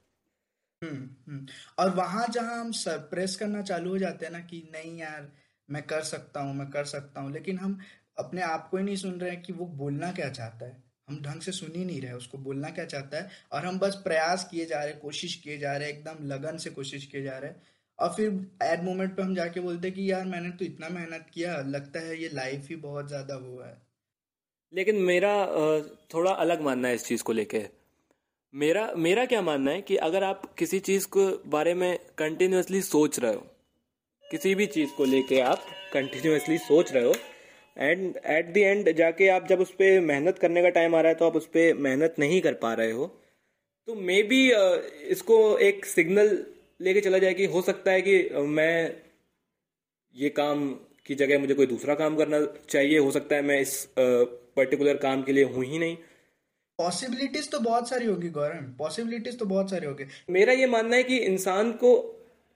हम्म 0.81 1.09
हम्म 1.27 1.45
और 1.79 1.89
वहाँ 1.89 2.25
जहाँ 2.27 2.59
हम 2.59 2.71
सरप्रेस 2.71 3.35
करना 3.35 3.61
चालू 3.61 3.89
हो 3.89 3.97
जाते 3.97 4.25
हैं 4.25 4.31
ना 4.33 4.39
कि 4.39 4.69
नहीं 4.73 4.97
यार 4.99 5.31
मैं 5.69 5.83
कर 5.83 6.01
सकता 6.01 6.41
हूँ 6.41 6.55
मैं 6.55 6.69
कर 6.71 6.85
सकता 6.85 7.21
हूँ 7.21 7.31
लेकिन 7.31 7.59
हम 7.59 7.79
अपने 8.19 8.41
आप 8.41 8.67
को 8.69 8.77
ही 8.77 8.83
नहीं 8.83 8.95
सुन 8.95 9.19
रहे 9.19 9.31
हैं 9.31 9.41
कि 9.41 9.53
वो 9.53 9.65
बोलना 9.65 10.11
क्या 10.11 10.29
चाहता 10.29 10.65
है। 10.65 10.84
हम 11.07 11.21
ढंग 11.21 11.41
से 11.41 11.51
सुन 11.51 11.71
ही 11.75 11.83
नहीं 11.85 12.01
रहे, 12.01 12.13
उसको 12.13 12.37
बोलना 12.37 12.69
क्या 12.69 12.85
चाहता 12.85 13.17
है? 13.17 13.29
और 13.51 13.65
हम 13.65 13.77
बस 13.79 13.95
प्रयास 14.03 14.47
किए 14.51 14.65
जा 14.65 14.83
रहे, 14.83 14.93
कोशिश 14.95 15.35
किए 15.35 15.57
जा 15.57 15.75
रहे, 15.77 15.89
एकदम 15.89 16.25
लगन 16.27 16.57
से 16.57 16.69
कोशिश 16.69 17.05
किए 17.05 17.21
जा 17.23 17.37
रहे। 17.37 17.51
और 17.99 18.09
फिर 18.13 18.29
एट 18.63 18.83
मोमेंट 18.83 19.15
पे 19.15 19.21
हम 19.21 19.35
जाके 19.35 19.59
बोलते 19.59 19.87
हैं 19.87 19.95
कि 19.95 20.11
यार 20.11 20.25
मैंने 20.25 20.49
तो 20.49 20.65
इतना 20.65 20.89
मेहनत 20.89 21.27
किया, 21.33 21.57
लगता 21.67 21.99
है 21.99 22.21
ये 22.21 22.29
लाइफ 22.33 22.67
ही 22.69 22.75
बहुत 22.77 23.07
ज़्यादा 23.07 23.35
वो 23.37 23.61
है। 23.61 23.77
लेकिन 24.73 24.95
मेरा 25.03 25.35
थोड़ा 26.13 26.31
अलग 26.31 26.61
मानना 26.61 26.87
है 26.87 26.95
इस 26.95 27.05
चीज़ 27.05 27.23
को 27.23 27.33
लेके। 27.33 27.63
मेरा 28.53 28.91
मेरा 28.97 29.25
क्या 29.25 29.41
मानना 29.41 29.71
है 29.71 29.81
कि 29.81 29.95
अगर 29.99 30.23
आप 30.23 30.53
किसी 30.55 30.79
चीज़ 30.79 31.07
के 31.07 31.29
बारे 31.49 31.73
में 31.73 31.97
कंटिन्यूसली 32.17 32.81
सोच 32.81 33.19
रहे 33.19 33.33
हो, 33.33 33.45
किसी 34.25 34.55
भी 34.55 34.65
चीज़ 34.67 34.89
को 34.97 35.05
लेके 35.05 35.39
आप 35.43 35.65
कंटिन्यूसली 35.93 36.57
सोच 36.59 36.91
रहे 36.93 37.03
हो 37.03 37.13
एंड 37.77 38.17
एट 38.17 38.53
द 38.53 38.57
एंड 38.57 38.91
जाके 38.97 39.27
आप 39.29 39.47
जब 39.47 39.59
उस 39.59 39.71
पर 39.71 39.99
मेहनत 40.01 40.39
करने 40.39 40.61
का 40.61 40.69
टाइम 40.71 40.95
आ 40.95 41.01
रहा 41.01 41.09
है 41.09 41.15
तो 41.15 41.25
आप 41.25 41.35
उस 41.35 41.45
पर 41.47 41.73
मेहनत 41.79 42.15
नहीं 42.19 42.41
कर 42.41 42.53
पा 42.61 42.73
रहे 42.73 42.91
हो। 42.91 43.05
तो 43.87 43.95
मे 43.95 44.21
बी 44.23 44.41
इसको 45.11 45.37
एक 45.59 45.85
सिग्नल 45.85 46.37
लेके 46.79 47.01
चला 47.01 47.17
जाए 47.17 47.33
कि 47.33 47.45
हो 47.47 47.61
सकता 47.61 47.91
है 47.91 48.01
कि 48.01 48.17
मैं 48.49 48.95
ये 50.15 50.29
काम 50.31 50.67
की 51.05 51.15
जगह 51.15 51.39
मुझे 51.39 51.53
कोई 51.53 51.65
दूसरा 51.65 51.95
काम 51.95 52.15
करना 52.15 52.39
चाहिए। 52.69 52.97
हो 52.97 53.11
सकता 53.11 53.35
है 53.35 53.41
मैं 53.41 53.59
इस 53.61 53.87
पर्टिकुलर 53.99 54.97
काम 54.97 55.23
के 55.23 55.33
लिए 55.33 55.43
हूँ 55.45 55.65
ही 55.65 55.79
नहीं। 55.79 55.95
पॉसिबिलिटीज 56.79 57.49
तो 57.51 57.59
बहुत 57.59 57.89
सारी 57.89 58.05
होगी 58.05 58.29
गौरव 58.29 58.63
पॉसिबिलिटीज 58.79 59.37
तो 59.39 59.45
बहुत 59.45 59.69
सारी 59.69 59.85
होगी। 59.85 60.05
मेरा 60.29 60.53
ये 60.53 60.65
मानना 60.67 60.95
है 60.95 61.03
कि 61.03 61.17
इंसान 61.19 61.71
को 61.83 61.91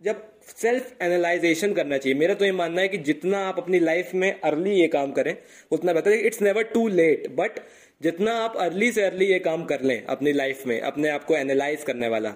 जब 0.01 0.27
सेल्फ 0.51 1.01
एनालाइजेशन 1.01 1.73
करना 1.73 1.97
चाहिए। 1.97 2.17
मेरा 2.19 2.33
तो 2.33 2.45
ये 2.45 2.51
मानना 2.53 2.81
है 2.81 2.87
कि 2.87 2.97
जितना 2.99 3.39
आप 3.47 3.59
अपनी 3.59 3.79
लाइफ 3.79 4.13
में 4.13 4.39
अर्ली 4.41 4.71
ये 4.71 4.87
काम 4.89 5.11
करें, 5.11 5.35
उतना 5.71 5.93
बेहतर 5.93 6.11
है 6.11 6.17
it's 6.27 6.41
never 6.41 6.63
too 6.73 6.87
late 6.89 7.27
but 7.35 7.59
जितना 8.01 8.33
आप 8.39 8.55
अर्ली 8.59 8.91
से 8.91 9.03
अर्ली 9.05 9.25
ये 9.25 9.39
काम 9.41 9.65
कर 9.65 9.81
लें 9.81 10.05
अपनी 10.05 10.33
लाइफ 10.33 10.65
में, 10.67 10.79
अपने 10.81 11.09
आप 11.09 11.25
को 11.25 11.35
एनालाइज 11.35 11.83
करने 11.83 12.07
वाला। 12.07 12.33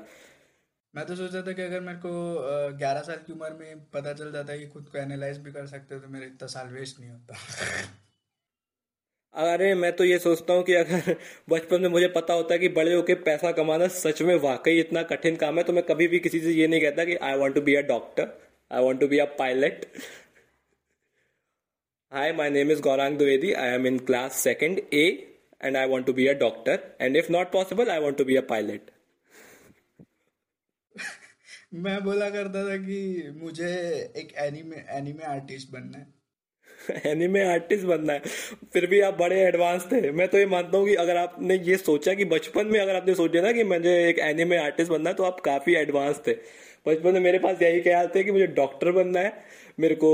मैं 0.93 1.05
तो 1.05 1.15
सोचा 1.15 1.41
था 1.41 1.51
कि 1.51 1.61
अगर 1.61 1.79
मेरे 1.81 1.97
को 1.97 2.09
ग्यारह 2.77 3.01
साल 3.01 3.19
की 3.27 3.33
उम्र 3.33 3.53
में 3.59 3.79
पता 3.93 4.13
चल 4.13 4.31
जाता 4.31 4.53
है 4.53 4.59
कि 4.59 4.67
खुद 4.67 4.89
को 4.91 4.97
एनालाइज 4.99 5.37
भी 5.37 5.51
कर 5.51 5.65
सकते 5.67 5.95
हो 5.95 6.01
तो 6.01 6.09
मेरा 6.09 6.25
इतना 6.25 6.47
साल 6.49 6.67
वेस्ट 6.73 6.99
नहीं 6.99 7.09
होता। 7.11 7.33
अरे, 9.35 9.73
मैं 9.75 9.91
तो 9.95 10.03
ये 10.03 10.17
सोचता 10.19 10.53
हूँ 10.53 10.63
कि 10.63 10.73
अगर 10.73 11.15
बचपन 11.49 11.81
में 11.81 11.89
मुझे 11.89 12.07
पता 12.07 12.33
होता 12.33 12.57
कि 12.57 12.67
बड़े 12.69 12.93
होके 12.93 13.13
पैसा 13.23 13.51
कमाना 13.51 13.87
सच 13.95 14.21
में 14.21 14.35
वाकई 14.39 14.79
इतना 14.79 15.03
कठिन 15.03 15.35
काम 15.35 15.57
है 15.57 15.63
तो 15.63 15.73
मैं 15.73 15.83
कभी 15.85 16.07
भी 16.07 16.19
किसी 16.19 16.39
से 16.39 16.51
ये 16.51 16.67
नहीं 16.67 16.81
कहता 16.81 17.05
कि 17.05 17.15
I 17.23 17.37
want 17.37 17.55
to 17.55 17.61
be 17.61 17.75
a 17.75 17.81
doctor 17.87 18.29
I 18.71 18.83
want 18.83 18.99
to 18.99 19.07
be 19.07 19.17
a 19.17 19.25
pilot 19.39 19.85
hi 22.11 22.31
my 22.33 22.49
name 22.49 22.71
is 22.71 22.81
Gaurang 22.81 23.17
Dwivedi 23.17 23.51
I 23.55 23.69
am 23.69 23.87
in 23.87 23.97
class 24.05 24.35
second 24.39 24.79
A 24.93 25.05
and 25.61 25.77
I 25.77 25.87
want 25.87 26.05
to 26.05 26.13
be 26.13 26.27
a 26.27 26.33
doctor 26.39 26.79
and 27.01 27.17
if 27.17 27.31
not 27.31 27.51
possible 27.51 27.89
I 27.89 27.99
want 27.99 28.17
to 28.17 28.25
be 28.25 28.35
a 28.35 28.41
pilot 28.49 28.91
मैं 31.83 31.99
बोला 32.03 32.29
करता 32.29 32.63
था 32.69 32.75
कि 32.77 33.31
मुझे 33.35 33.69
एक 34.17 34.33
anime 34.37 34.83
anime 34.97 35.23
artist 35.25 35.71
बनना 35.71 35.97
है। 35.97 36.22
Anime 37.05 37.43
artist 37.45 37.85
बनना 37.85 38.13
है। 38.13 38.19
फिर 38.73 38.85
भी 38.87 38.99
आप 39.01 39.17
बड़े 39.19 39.39
एडवांस 39.41 39.87
थे। 39.91 40.11
मैं 40.11 40.27
तो 40.27 40.37
ये 40.37 40.45
मानता 40.45 40.77
हूँ 40.77 40.87
कि 40.87 40.95
अगर 40.95 41.17
आपने 41.17 41.55
ये 41.59 41.77
सोचा 41.77 42.13
कि 42.13 42.25
बचपन 42.25 42.67
में 42.67 42.79
अगर 42.79 42.95
आपने 42.95 43.15
सोचा 43.15 43.41
ना 43.41 43.51
कि 43.51 43.63
मुझे 43.63 43.95
एक 44.09 44.19
एनिमे 44.19 44.57
आर्टिस्ट 44.57 44.91
बनना 44.91 45.09
है 45.09 45.15
तो 45.15 45.23
आप 45.23 45.39
काफ़ी 45.39 45.75
एडवांस 45.75 46.21
थे। 46.27 46.33
बचपन 46.87 47.13
में 47.13 47.19
मेरे 47.19 47.39
पास 47.39 47.61
यही 47.61 47.81
ख्याल 47.81 48.07
थे 48.15 48.23
कि 48.23 48.31
मुझे 48.31 48.47
डॉक्टर 48.47 48.91
बनना 48.91 49.19
है, 49.19 49.33
मेरे 49.79 49.95
को 49.95 50.11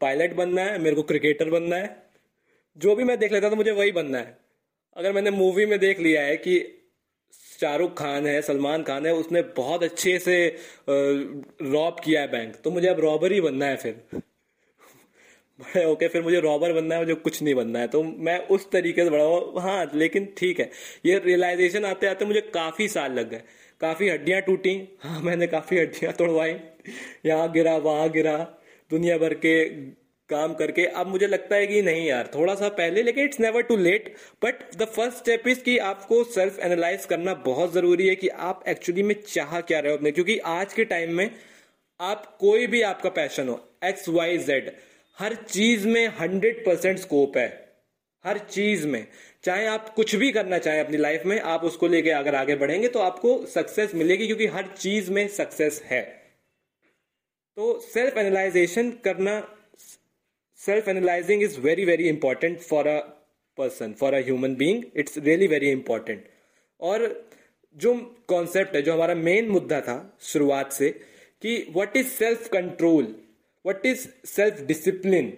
पायलट 0.00 0.34
बनना 0.34 0.62
है, 0.62 0.78
मेरे 0.78 0.96
को 0.96 1.02
क्रिकेटर 1.02 1.50
बनना 1.50 1.76
है। 1.76 1.96
जो 2.76 2.94
भी 2.96 3.04
मैं 3.04 3.18
देख 3.18 3.32
लेता 3.32 3.50
था, 3.50 3.54
मुझे 3.54 3.70
वही 3.70 3.92
बनना 3.92 4.18
है। 4.18 4.36
अगर 4.96 5.12
मैंने 5.12 5.30
मूवी 5.30 5.66
में 5.66 5.78
देख 5.78 6.00
लिया 6.00 6.22
है 6.22 6.36
कि 6.36 6.58
शाहरुख 7.60 7.96
खान 7.98 8.26
है, 8.26 8.40
सलमान 8.42 8.82
खान 8.82 9.06
है, 9.06 9.12
उसने 9.14 9.42
बहुत 9.56 9.82
अच्छे 9.82 10.18
से 10.18 10.36
रॉब 10.88 11.96
किया 12.04 12.20
है 12.20 12.30
बैंक 12.30 12.54
तो 12.64 12.70
मुझे 12.70 12.88
अब 12.88 13.00
रॉबर 13.00 13.32
ही 13.32 13.40
बनना 13.40 13.66
है 13.66 13.76
फिर। 13.76 14.20
ओके, 15.58 16.08
फिर 16.08 16.22
मुझे 16.22 16.40
रॉबर 16.40 16.72
बनना 16.72 16.94
है, 16.94 17.00
मुझे 17.00 17.14
कुछ 17.14 17.42
नहीं 17.42 17.54
बनना 17.54 17.78
है। 17.78 17.88
तो 17.88 18.02
मैं 18.02 18.38
उस 18.48 18.70
तरीके 18.70 19.04
से 19.04 19.10
बढ़ा 19.10 19.60
हाँ 19.62 19.90
लेकिन 19.94 20.28
ठीक 20.36 20.60
है। 20.60 20.70
ये 21.06 21.18
रियलाइजेशन 21.18 21.84
आते 21.84 22.06
आते 22.06 22.24
मुझे 22.24 22.40
काफ़ी 22.54 22.88
साल 22.88 23.12
लग 23.12 23.30
गए। 23.30 23.42
काफ़ी 23.80 24.08
हड्डियाँ 24.08 24.40
टूटी। 24.42 24.76
हाँ 25.02 25.20
मैंने 25.20 25.46
काफ़ी 25.46 25.78
हड्डियाँ 25.78 26.12
तोड़वाई। 26.12 26.54
यहाँ 27.26 27.50
गिरा, 27.52 27.76
वहाँ 27.76 28.08
गिरा। 28.10 28.36
दुनिया 28.90 29.18
भर 29.18 29.34
के 29.36 29.64
काम 30.30 30.54
करके। 30.54 30.84
अब 30.86 31.06
मुझे 31.06 31.26
लगता 31.26 31.56
है 31.56 31.66
कि 31.66 31.82
नहीं 31.82 32.06
यार, 32.06 32.30
थोड़ा 32.34 32.54
सा 32.54 32.68
पहले, 32.70 33.02
लेकिन 33.02 33.24
it's 33.24 33.40
never 33.40 33.62
too 33.62 33.76
late 33.76 34.14
but 34.44 34.62
the 34.76 34.84
first 34.86 35.18
step 35.18 35.48
is 35.48 35.62
कि 35.62 35.76
आपको 35.84 36.22
सेल्फ 36.24 36.58
एनालाइज 36.60 37.04
करना 37.04 37.34
बहुत 37.46 37.72
ज़रूरी 37.74 38.08
है 38.08 38.14
कि 38.16 38.28
आप 38.28 38.64
एक्चुअली 38.68 39.02
में 39.02 39.14
चाह 39.28 39.60
क्या 39.60 39.80
रहे 39.80 39.92
हो 39.92 39.98
अपने। 39.98 40.10
क्योंकि 40.10 40.38
आज 40.38 40.72
के 40.72 40.84
टाइम 40.84 41.14
में 41.14 41.30
आप 42.00 42.36
कोई 42.40 42.66
भी 42.66 42.82
आपका 42.82 43.10
पैशन 43.10 43.48
हो 43.48 43.60
एक्स 43.84 44.08
वाई 44.08 44.38
जेड 44.38 44.70
हर 45.18 45.34
चीज़ 45.34 45.86
में 45.88 46.06
हंड्रेड 46.20 46.64
परसेंट 46.66 46.98
स्कोप 46.98 47.36
है। 47.36 47.48
हर 48.24 48.38
चीज़ 48.38 48.86
में। 48.86 49.06
चाहे 49.44 49.66
आप 49.66 49.88
कुछ 49.94 50.14
भी 50.16 50.30
करना 50.32 50.58
चाहें 50.58 50.80
अपनी 50.80 50.96
लाइफ 50.96 51.22
में, 51.26 51.40
आप 51.40 51.64
उसको 51.64 51.88
लेके 51.88 52.10
अगर 52.10 52.34
आगे 52.34 52.56
बढ़ेंगे 52.56 52.88
तो 52.88 52.98
आपको 52.98 53.46
सक्सेस 53.46 53.94
मिलेगी 53.94 54.26
क्योंकि 54.26 54.46
हर 54.46 54.66
चीज़ 54.78 55.10
में 55.10 55.26
सक्सेस 55.28 55.82
है। 55.84 56.02
तो 57.56 57.78
सेल्फ 57.80 58.16
एनालाइजेशन 58.18 58.90
करना 59.04 59.56
self 60.60 60.88
analysing 60.88 61.42
is 61.42 61.60
very 61.60 61.84
very 61.84 62.08
important 62.08 62.58
for 62.60 62.86
a 62.86 62.98
person 63.58 63.92
for 63.92 64.14
a 64.14 64.18
human 64.18 64.54
being 64.54 64.84
it's 64.96 65.18
really 65.18 65.46
very 65.46 65.70
important 65.70 66.24
और 66.80 67.30
जो 67.76 67.94
कॉन्सेप्ट 68.28 68.76
है, 68.76 68.82
जो 68.82 68.92
हमारा 68.92 69.14
मेन 69.14 69.48
मुद्दा 69.48 69.80
था 69.80 70.18
शुरुआत 70.22 70.72
से, 70.72 70.88
कि 71.42 71.66
what 71.70 71.96
is 71.96 72.06
self 72.08 72.48
control 72.48 73.14
what 73.68 73.86
is 73.86 74.06
self 74.26 74.60
discipline 74.66 75.32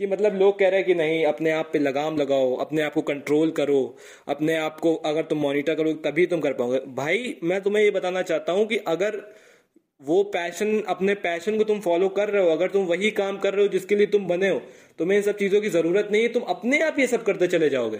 कि 0.00 0.06
मतलब 0.06 0.34
लोग 0.34 0.58
कह 0.58 0.68
रहे 0.68 0.80
हैं 0.80 0.86
कि 0.86 0.94
नहीं, 0.94 1.24
अपने 1.26 1.50
आप 1.50 1.70
पे 1.72 1.78
लगाम 1.78 2.16
लगाओ, 2.16 2.54
अपने 2.56 2.82
आप 2.82 2.94
को 2.94 3.02
कंट्रोल 3.02 3.50
करो, 3.50 3.96
अपने 4.28 4.56
आप 4.58 4.80
को 4.80 4.94
अगर 5.06 5.22
तुम 5.22 5.38
मॉनिटर 5.38 5.74
करो 5.74 5.92
तभी 6.04 6.26
तुम 6.26 6.40
कर 6.40 6.52
पाओगे। 6.52 6.80
भाई, 6.94 7.36
मैं 7.42 7.60
तुम्हें 7.62 7.82
ये 7.84 7.90
बताना 7.90 8.22
चाहता 8.22 8.52
हूँ 8.52 8.66
कि 8.66 8.76
अगर 8.76 9.20
वो 10.00 10.22
पैशन 10.32 10.80
अपने 10.88 11.14
पैशन 11.20 11.58
को 11.58 11.64
तुम 11.64 11.80
फॉलो 11.80 12.08
कर 12.08 12.28
रहे 12.28 12.42
हो, 12.42 12.50
अगर 12.50 12.70
तुम 12.70 12.86
वही 12.86 13.10
काम 13.10 13.38
कर 13.38 13.54
रहे 13.54 13.66
हो 13.66 13.72
जिसके 13.72 13.96
लिए 13.96 14.06
तुम 14.06 14.26
बने 14.26 14.48
हो, 14.48 14.60
तुम्हें 14.98 15.18
इन 15.18 15.22
सब 15.22 15.36
चीज़ों 15.38 15.60
की 15.60 15.68
ज़रूरत 15.70 16.08
नहीं 16.12 16.22
है, 16.22 16.28
तुम 16.28 16.42
अपने 16.48 16.82
आप 16.82 16.98
ये 16.98 17.06
सब 17.06 17.22
करते 17.22 17.46
चले 17.48 17.68
जाओगे। 17.70 17.98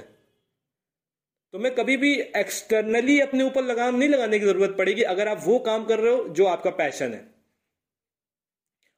तुम्हें 1.54 1.74
कभी 1.74 1.96
भी 1.96 2.14
एक्सटर्नली 2.36 3.20
अपने 3.20 3.44
ऊपर 3.44 3.64
लगाम 3.64 3.96
नहीं 3.96 4.08
लगाने 4.08 4.38
की 4.38 4.46
ज़रूरत 4.46 4.74
पड़ेगी, 4.78 5.02
अगर 5.04 5.28
आप 5.28 5.42
वो 5.44 5.58
काम 5.60 5.84
कर 5.84 5.98
रहे 5.98 6.14
हो 6.14 6.28
जो 6.30 6.46
आपका 6.46 6.70
पैशन 6.70 7.12
है। 7.12 7.33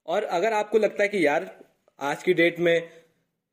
और 0.06 0.24
अगर 0.24 0.52
आपको 0.52 0.78
लगता 0.78 1.02
है 1.02 1.08
कि 1.08 1.26
यार, 1.26 1.50
आज 2.00 2.22
की 2.22 2.34
डेट 2.34 2.58
में 2.60 2.88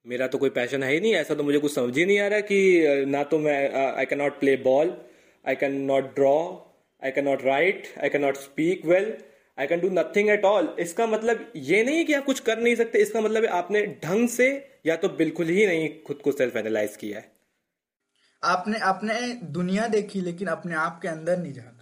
मेरा 0.06 0.28
तो 0.28 0.38
कोई 0.38 0.50
पैशन 0.50 0.84
है 0.84 0.92
ही 0.94 1.00
नहीं, 1.00 1.14
ऐसा 1.16 1.36
तो 1.36 1.44
मुझे 1.44 1.60
कुछ 1.60 1.74
समझ 1.76 1.98
ही 1.98 2.06
नहीं 2.06 2.20
आ 2.20 2.28
रहा 2.28 2.40
कि 2.40 3.06
ना 3.08 3.24
तो 3.24 3.40
मैं 3.40 3.74
I 3.74 4.06
can 4.06 4.20
not 4.20 4.40
play 4.40 4.56
ball 4.58 4.94
I 5.46 5.56
can 5.56 5.80
not 5.82 6.14
draw 6.16 6.36
I 7.02 7.12
can 7.12 7.26
not 7.26 7.44
write 7.44 7.88
I 8.02 8.10
can 8.10 8.22
not 8.22 8.38
speak 8.38 8.86
well 8.86 9.14
I 9.58 9.68
can 9.68 9.80
do 9.80 9.90
nothing 9.90 10.30
at 10.30 10.46
all 10.46 10.76
इसका 10.80 11.08
मतलब 11.08 11.52
ये 11.56 11.84
नहीं 11.84 11.98
है 11.98 12.04
कि 12.04 12.14
आप 12.14 12.26
कुछ 12.26 12.40
कर 12.40 12.60
नहीं 12.60 12.76
सकते, 12.76 13.00
इसका 13.00 13.22
मतलब 13.22 13.46
आपने 13.46 13.86
ढंग 14.04 14.28
से 14.30 14.50
या 14.86 14.96
तो 14.96 15.10
बिल्कुल 15.10 15.48
ही 15.48 15.66
नहीं 15.68 15.90
खुद 16.04 16.22
को 16.24 16.32
सेल्फ 16.32 16.58
एनालाइज 16.58 16.96
किया 16.98 17.20
है। 17.20 17.32
आपने 18.44 18.80
आपने 18.84 19.20
दुनिया 19.52 19.88
देखी 19.88 20.22
लेकिन 20.22 20.48
अपने 20.48 20.76
आप 20.76 21.00
के 21.02 21.08
अंदर 21.08 21.38
नहीं 21.38 21.54
कभी 21.54 21.73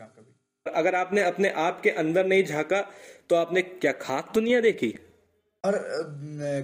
अगर 0.66 0.95
आपने 0.95 1.22
अपने 1.24 1.49
आप 1.49 1.80
के 1.82 1.89
अंदर 1.89 2.26
नहीं 2.26 2.43
झांका 2.43 2.82
तो 3.30 3.36
आपने 3.36 3.62
क्या 3.62 3.91
खाक 3.91 4.32
दुनिया 4.34 4.59
देखी? 4.62 4.93
और 5.64 5.76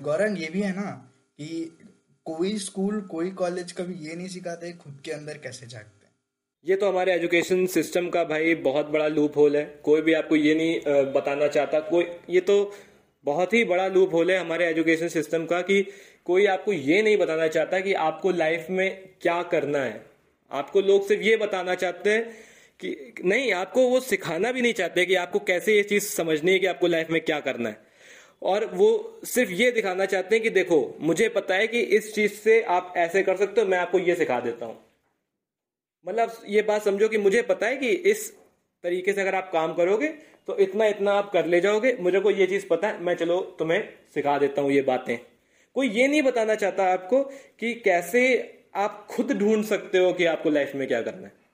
गौरंग 0.03 0.41
ये 0.41 0.49
भी 0.53 0.61
है 0.61 0.71
ना 0.75 0.91
कि 1.39 1.77
कोई 2.25 2.57
स्कूल 2.57 2.99
कोई 3.01 3.29
कॉलेज 3.31 3.71
कभी 3.71 3.93
ये 4.07 4.15
नहीं 4.15 4.27
सिखाते 4.27 4.71
खुद 4.73 4.99
के 5.05 5.11
अंदर 5.11 5.37
कैसे 5.37 5.67
झांकते 5.67 5.95
ये 6.65 6.75
तो 6.75 6.89
हमारे 6.89 7.13
एजुकेशन 7.13 7.65
सिस्टम 7.65 8.09
का 8.09 8.23
भाई 8.23 8.55
बहुत 8.63 8.89
बड़ा 8.89 9.07
लूप 9.07 9.37
होल 9.37 9.55
है। 9.57 9.63
कोई 9.83 10.01
भी 10.01 10.13
आपको 10.13 10.35
ये 10.35 10.55
नहीं 10.55 11.03
बताना 11.13 11.47
चाहता 11.47 11.79
कोई 11.79 12.05
ये 12.29 12.41
तो 12.41 12.55
बहुत 13.25 13.53
ही 13.53 13.63
बड़ा 13.65 13.87
लूप 13.87 14.13
होल 14.13 14.31
है 14.31 14.37
हमारे 14.37 14.65
एजुकेशन 14.65 15.07
सिस्टम 15.07 15.45
का 15.45 15.61
कि 15.61 15.81
कोई 16.25 16.45
आपको 16.45 16.73
ये 16.73 17.01
नहीं 17.01 17.17
बताना 17.17 17.47
चाहता 17.47 17.79
कि 17.79 17.93
आपको 18.05 18.31
लाइफ 18.31 18.67
में 18.69 18.89
क्या 19.21 19.41
करना 19.43 19.79
है। 19.79 20.05
आपको 20.51 20.81
लोग 20.81 21.07
सिर्फ़ 21.07 21.23
ये 21.23 21.37
बताना 21.37 21.75
चाहते 21.75 22.09
हैं 22.09 22.46
कि, 22.79 23.13
नहीं, 23.25 23.51
आपको 23.53 23.87
वो 23.89 23.99
सिखाना 23.99 24.51
भी 24.51 24.61
नहीं 24.61 24.73
चाहते 24.73 25.05
कि 25.05 25.15
आपको 25.15 25.39
कैसे 25.39 25.75
ये 25.75 25.83
चीज़ 25.83 26.03
समझनी 26.05 26.51
है 26.51 26.59
कि 26.59 26.65
आपको 26.65 26.87
लाइफ 26.87 27.09
में 27.09 27.21
क्या 27.21 27.39
करना 27.39 27.69
है। 27.69 27.85
और 28.43 28.65
वो 28.65 29.19
सिर्फ़ 29.25 29.51
ये 29.51 29.71
दिखाना 29.71 30.05
चाहते 30.05 30.35
हैं 30.35 30.43
कि 30.43 30.49
देखो, 30.49 30.97
मुझे 31.01 31.29
पता 31.29 31.55
है 31.55 31.67
कि 31.67 31.79
इस 31.79 32.13
चीज़ 32.15 32.33
से 32.33 32.61
आप 32.61 32.93
ऐसे 32.97 33.23
कर 33.23 33.37
सकते 33.37 33.61
हो, 33.61 33.67
मैं 33.67 33.77
आपको 33.77 33.99
ये 33.99 34.15
सिखा 34.15 34.39
देता 34.39 34.65
हूँ। 34.65 34.77
मतलब 36.05 36.31
ये 36.47 36.61
बात 36.61 36.83
समझो 36.83 37.07
कि 37.09 37.17
मुझे 37.17 37.41
पता 37.41 37.67
है 37.67 37.77
कि 37.77 37.89
इस 37.89 38.31
तरीके 38.83 39.13
से 39.13 39.21
अगर 39.21 39.35
आप 39.35 39.49
काम 39.53 39.73
करोगे 39.73 40.07
तो 40.47 40.57
इतना 40.57 40.85
इतना 40.85 41.11
आप 41.11 41.31
कर 41.33 41.45
ले 41.45 41.59
जाओगे, 41.61 41.95
मुझे 41.99 42.19
को 42.19 42.31
ये 42.31 42.45
चीज़ 42.47 42.67
पता 42.67 42.87
है, 42.87 43.01
मैं 43.03 43.15
चलो 43.15 43.39
तुम्हें 43.59 43.81
सिखा 44.13 44.37
देता 44.37 44.61
हूँ 44.61 44.71
ये 44.71 44.81
बातें। 44.81 45.17
कोई 45.75 45.89
ये 45.89 46.07
नहीं 46.07 46.21
बताना 46.21 46.55
चाहता 46.55 46.83
आपको 46.93 47.23
कि 47.59 47.73
कैसे 47.75 48.21
आप 48.75 49.05
खुद 49.09 49.31
ढूंढ 49.31 49.65
सकते 49.65 49.97
हो 49.97 50.13
कि 50.13 50.25
आपको 50.25 50.49
लाइफ 50.49 50.71
में 50.75 50.87
क्या 50.87 51.01
करना 51.01 51.27
है। 51.27 51.46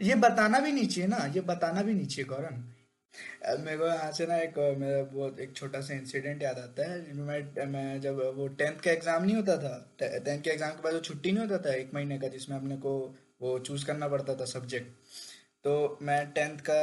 ये 0.00 0.14
बताना 0.16 0.58
भी 0.60 0.72
नहीं 0.72 0.86
चाहिए 0.88 1.08
ना, 1.08 1.24
ये 1.34 1.40
बताना 1.42 1.82
भी 1.82 1.94
नहीं 1.94 2.06
चाहिए 2.06 2.24
गौरव 2.28 2.62
मेरे 3.58 3.76
को 3.78 3.86
यहाँ 3.86 4.10
से 4.12 4.26
ना 4.26 4.36
एक, 4.36 4.58
मेरा 4.78 5.02
बहुत, 5.04 5.38
एक 5.40 5.54
छोटा 5.56 5.80
सा 5.80 5.94
इंसिडेंट 5.94 6.42
याद 6.42 6.58
आता 6.58 6.90
है। 6.90 7.12
मैं 7.14 7.66
मैं 7.66 8.00
जब 8.00 8.20
वो 8.36 8.46
टेंथ 8.58 8.80
का 8.80 8.90
एग्ज़ाम 8.90 9.24
नहीं 9.24 9.36
होता 9.36 9.56
था 9.58 9.74
टेंथ 9.98 10.42
के 10.42 10.50
एग्ज़ाम 10.50 10.70
के 10.70 10.82
बाद 10.82 10.94
वो 10.94 11.00
छुट्टी 11.00 11.32
नहीं 11.32 11.46
होता 11.46 11.58
था 11.66 11.74
एक 11.74 11.94
महीने 11.94 12.18
का, 12.18 12.28
जिसमें 12.28 12.56
अपने 12.56 12.76
को 12.76 12.92
वो 13.42 13.58
चूज़ 13.60 13.86
करना 13.86 14.08
पड़ता 14.08 14.34
था 14.34 14.44
सब्जेक्ट 14.46 14.86
तो 15.64 15.98
मैं 16.02 16.20
टेंथ 16.32 16.58
का 16.70 16.82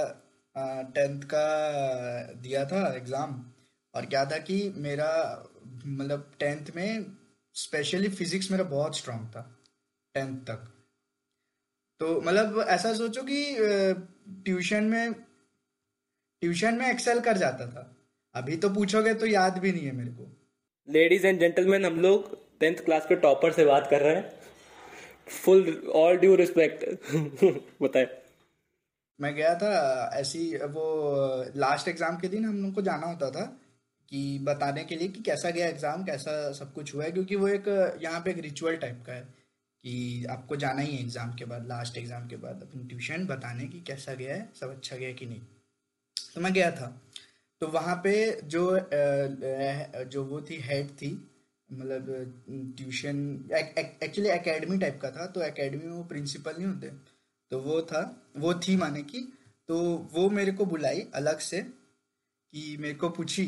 टेंथ 0.96 1.22
का 1.34 1.46
दिया 2.42 2.66
था 2.66 2.88
एग्ज़ाम 2.96 3.44
और 3.94 4.06
क्या 4.06 4.26
था 4.26 4.38
कि 4.40 4.58
मेरा 4.78 5.12
मतलब 5.86 6.32
टेंथ 6.40 6.76
में 6.76 7.06
स्पेशली 7.56 8.10
फिजिक्स 8.12 8.52
मेरा 8.52 8.64
बहुत 8.70 8.98
स्ट्रांग 8.98 9.28
था 9.28 9.50
टेंथ 10.16 10.38
तक। 10.46 10.73
तो 12.04 12.20
मतलब 12.22 12.66
ऐसा 12.70 12.94
सोचो 12.94 13.22
कि 13.24 13.42
ट्यूशन 14.46 14.84
में 14.86 15.14
ट्यूशन 16.42 16.76
में 16.76 16.86
एक्सेल 16.88 17.20
कर 17.20 17.38
जाता 17.38 17.68
था। 17.68 17.84
अभी 18.36 18.56
तो 18.58 18.70
पूछोगे 18.70 19.14
तो 19.14 19.26
याद 19.26 19.58
भी 19.58 19.72
नहीं 19.72 19.86
है 19.86 19.92
मेरे 19.92 20.10
को। 20.12 20.26
लेडीज़ 20.88 21.28
एंड 21.28 21.40
जेंटलमैन 21.40 21.86
हम 21.86 22.00
लोग 22.02 22.26
टेंथ 22.60 22.84
क्लास 22.86 23.06
के 23.06 23.16
टॉपर 23.18 23.52
से 23.52 23.66
बात 23.66 23.88
कर 23.90 24.02
रहे 24.02 24.16
हैं। 24.16 24.32
फुल 25.36 25.92
ऑल 25.96 26.18
ड्यू 26.18 26.36
रिस्पेक्ट 26.36 26.84
बताए। 27.84 28.08
मैं 29.20 29.34
गया 29.36 29.54
था 29.56 29.70
ऐसी 30.16 30.44
वो 30.58 30.88
लास्ट 31.58 31.88
एग्ज़ाम 31.88 32.18
के 32.18 32.28
दिन 32.28 32.46
हम 32.46 32.62
लोग 32.64 32.74
को 32.76 32.82
जाना 32.82 33.08
होता 33.08 33.30
था 33.30 33.46
कि 34.12 34.40
बताने 34.44 34.84
के 34.84 34.96
लिए 34.96 35.08
कि 35.08 35.22
कैसा 35.22 35.50
गया 35.52 35.68
एग्ज़ाम 35.68 36.04
कैसा 36.04 36.52
सब 36.54 36.74
कुछ 36.74 36.94
हुआ 36.96 37.04
है 37.04 37.12
क्योंकि 37.12 37.36
वो 37.36 37.48
एक 37.50 37.68
यहाँ 38.02 38.22
पे 38.22 38.32
एक 38.32 38.40
रिचुअल 38.42 38.76
टाइप 38.78 39.04
का 39.08 39.14
है। 39.14 39.43
कि 39.84 40.26
आपको 40.30 40.56
जाना 40.56 40.82
ही 40.82 40.96
है 40.96 41.02
एग्ज़ाम 41.02 41.34
के 41.36 41.46
बाद 41.46 41.68
लास्ट 41.68 41.98
एग्ज़ाम 41.98 42.28
के 42.28 42.36
बाद 42.38 42.62
अपनी 42.62 42.84
ट्यूशन 42.90 43.26
बताने 43.28 43.68
की 43.68 43.80
कैसा 43.88 44.14
गया 44.14 44.36
है, 44.36 44.50
सब 44.56 44.70
अच्छा 44.70 44.96
गया 44.98 45.12
कि 45.14 45.26
नहीं। 45.26 45.42
तो 46.36 46.42
मैं 46.42 46.54
गया 46.54 46.72
था। 46.72 46.88
तो 47.62 47.68
वहाँ 47.70 47.96
पे 48.04 48.14
जो 48.46 48.64
जो 50.12 50.24
वो 50.26 50.42
थी 50.42 50.60
हेड 50.62 50.90
थी 51.02 51.12
मतलब 51.70 52.74
ट्यूशन 52.78 53.20
एक्चुअली 53.54 54.30
एकेडमी 54.30 54.78
टाइप 54.78 55.00
का 55.02 55.12
था 55.12 55.26
तो 55.28 55.42
एकेडमी 55.44 55.86
में 55.86 55.92
वो 55.92 56.04
प्रिंसिपल 56.06 56.54
नहीं 56.58 56.68
होते। 56.68 56.88
तो 57.52 57.60
वो 57.60 57.82
था, 57.84 58.02
वो 58.38 58.54
थी 58.58 58.76
माने 58.78 59.02
की 59.04 59.20
तो 59.70 59.78
वो 60.14 60.30
मेरे 60.32 60.52
को 60.52 60.66
बुलाई 60.66 61.08
अलग 61.16 61.40
से 61.42 61.62
कि 61.62 62.76
मेरे 62.80 62.94
को 62.96 63.10
पूछी। 63.12 63.46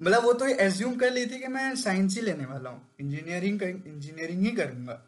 मतलब 0.00 0.22
वो 0.24 0.32
तो 0.32 0.46
एज्यूम 0.46 0.96
कर 0.96 1.12
ली 1.12 1.26
थी 1.26 1.38
कि 1.40 1.48
मैं 1.48 1.74
साइंस 1.76 2.16
ही 2.16 2.22
लेने 2.22 2.46
वाला 2.46 2.70
हूँ। 2.70 2.80
इंजीनियरिंग 3.00 3.62
इंजीनियरिंग 3.62 4.42
ही 4.42 4.50
करूँगा। 4.52 5.02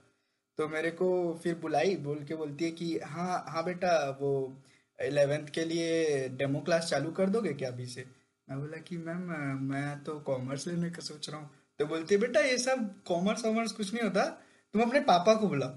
तो 0.59 0.69
मेरे 0.69 0.91
को 0.91 1.41
फिर 1.43 1.55
बुलाई, 1.55 1.97
बोल 1.97 2.25
के 2.25 2.35
बोलती 2.35 2.65
है 2.65 2.71
कि 2.71 2.99
हाँ 2.99 3.45
हाँ 3.49 3.65
बेटा, 3.65 4.19
वो 4.21 4.63
इलेवेंथ 5.03 5.49
के 5.49 5.65
लिए 5.65 6.29
डेमो 6.29 6.61
क्लास 6.61 6.87
चालू 6.91 7.11
कर 7.11 7.31
दोगे 7.31 7.53
क्या 7.53 7.69
अभी 7.69 7.87
से? 7.87 8.07
मैं 8.49 8.59
बोला 8.59 8.77
कि, 8.77 8.97
मैम, 8.97 9.19
मैं 9.63 10.05
तो 10.05 10.21
कॉमर्स 10.21 10.67
लेने 10.67 10.91
का 10.91 11.01
सोच 11.01 11.31
रहा 11.31 11.39
हूँ। 11.39 11.51
तो 11.79 11.87
बोलती 11.87 12.15
है, 12.15 12.21
बेटा, 12.21 12.41
ये 12.41 12.59
सब 12.59 13.03
कॉमर्स 13.03 13.45
वॉमर्स 13.45 13.73
कुछ 13.73 13.95
नहीं 13.95 14.05
होता। 14.05 14.25
तुम 14.73 14.83
अपने 14.83 15.01
पापा 15.01 15.35
को 15.35 15.49
बुलाओ। 15.49 15.71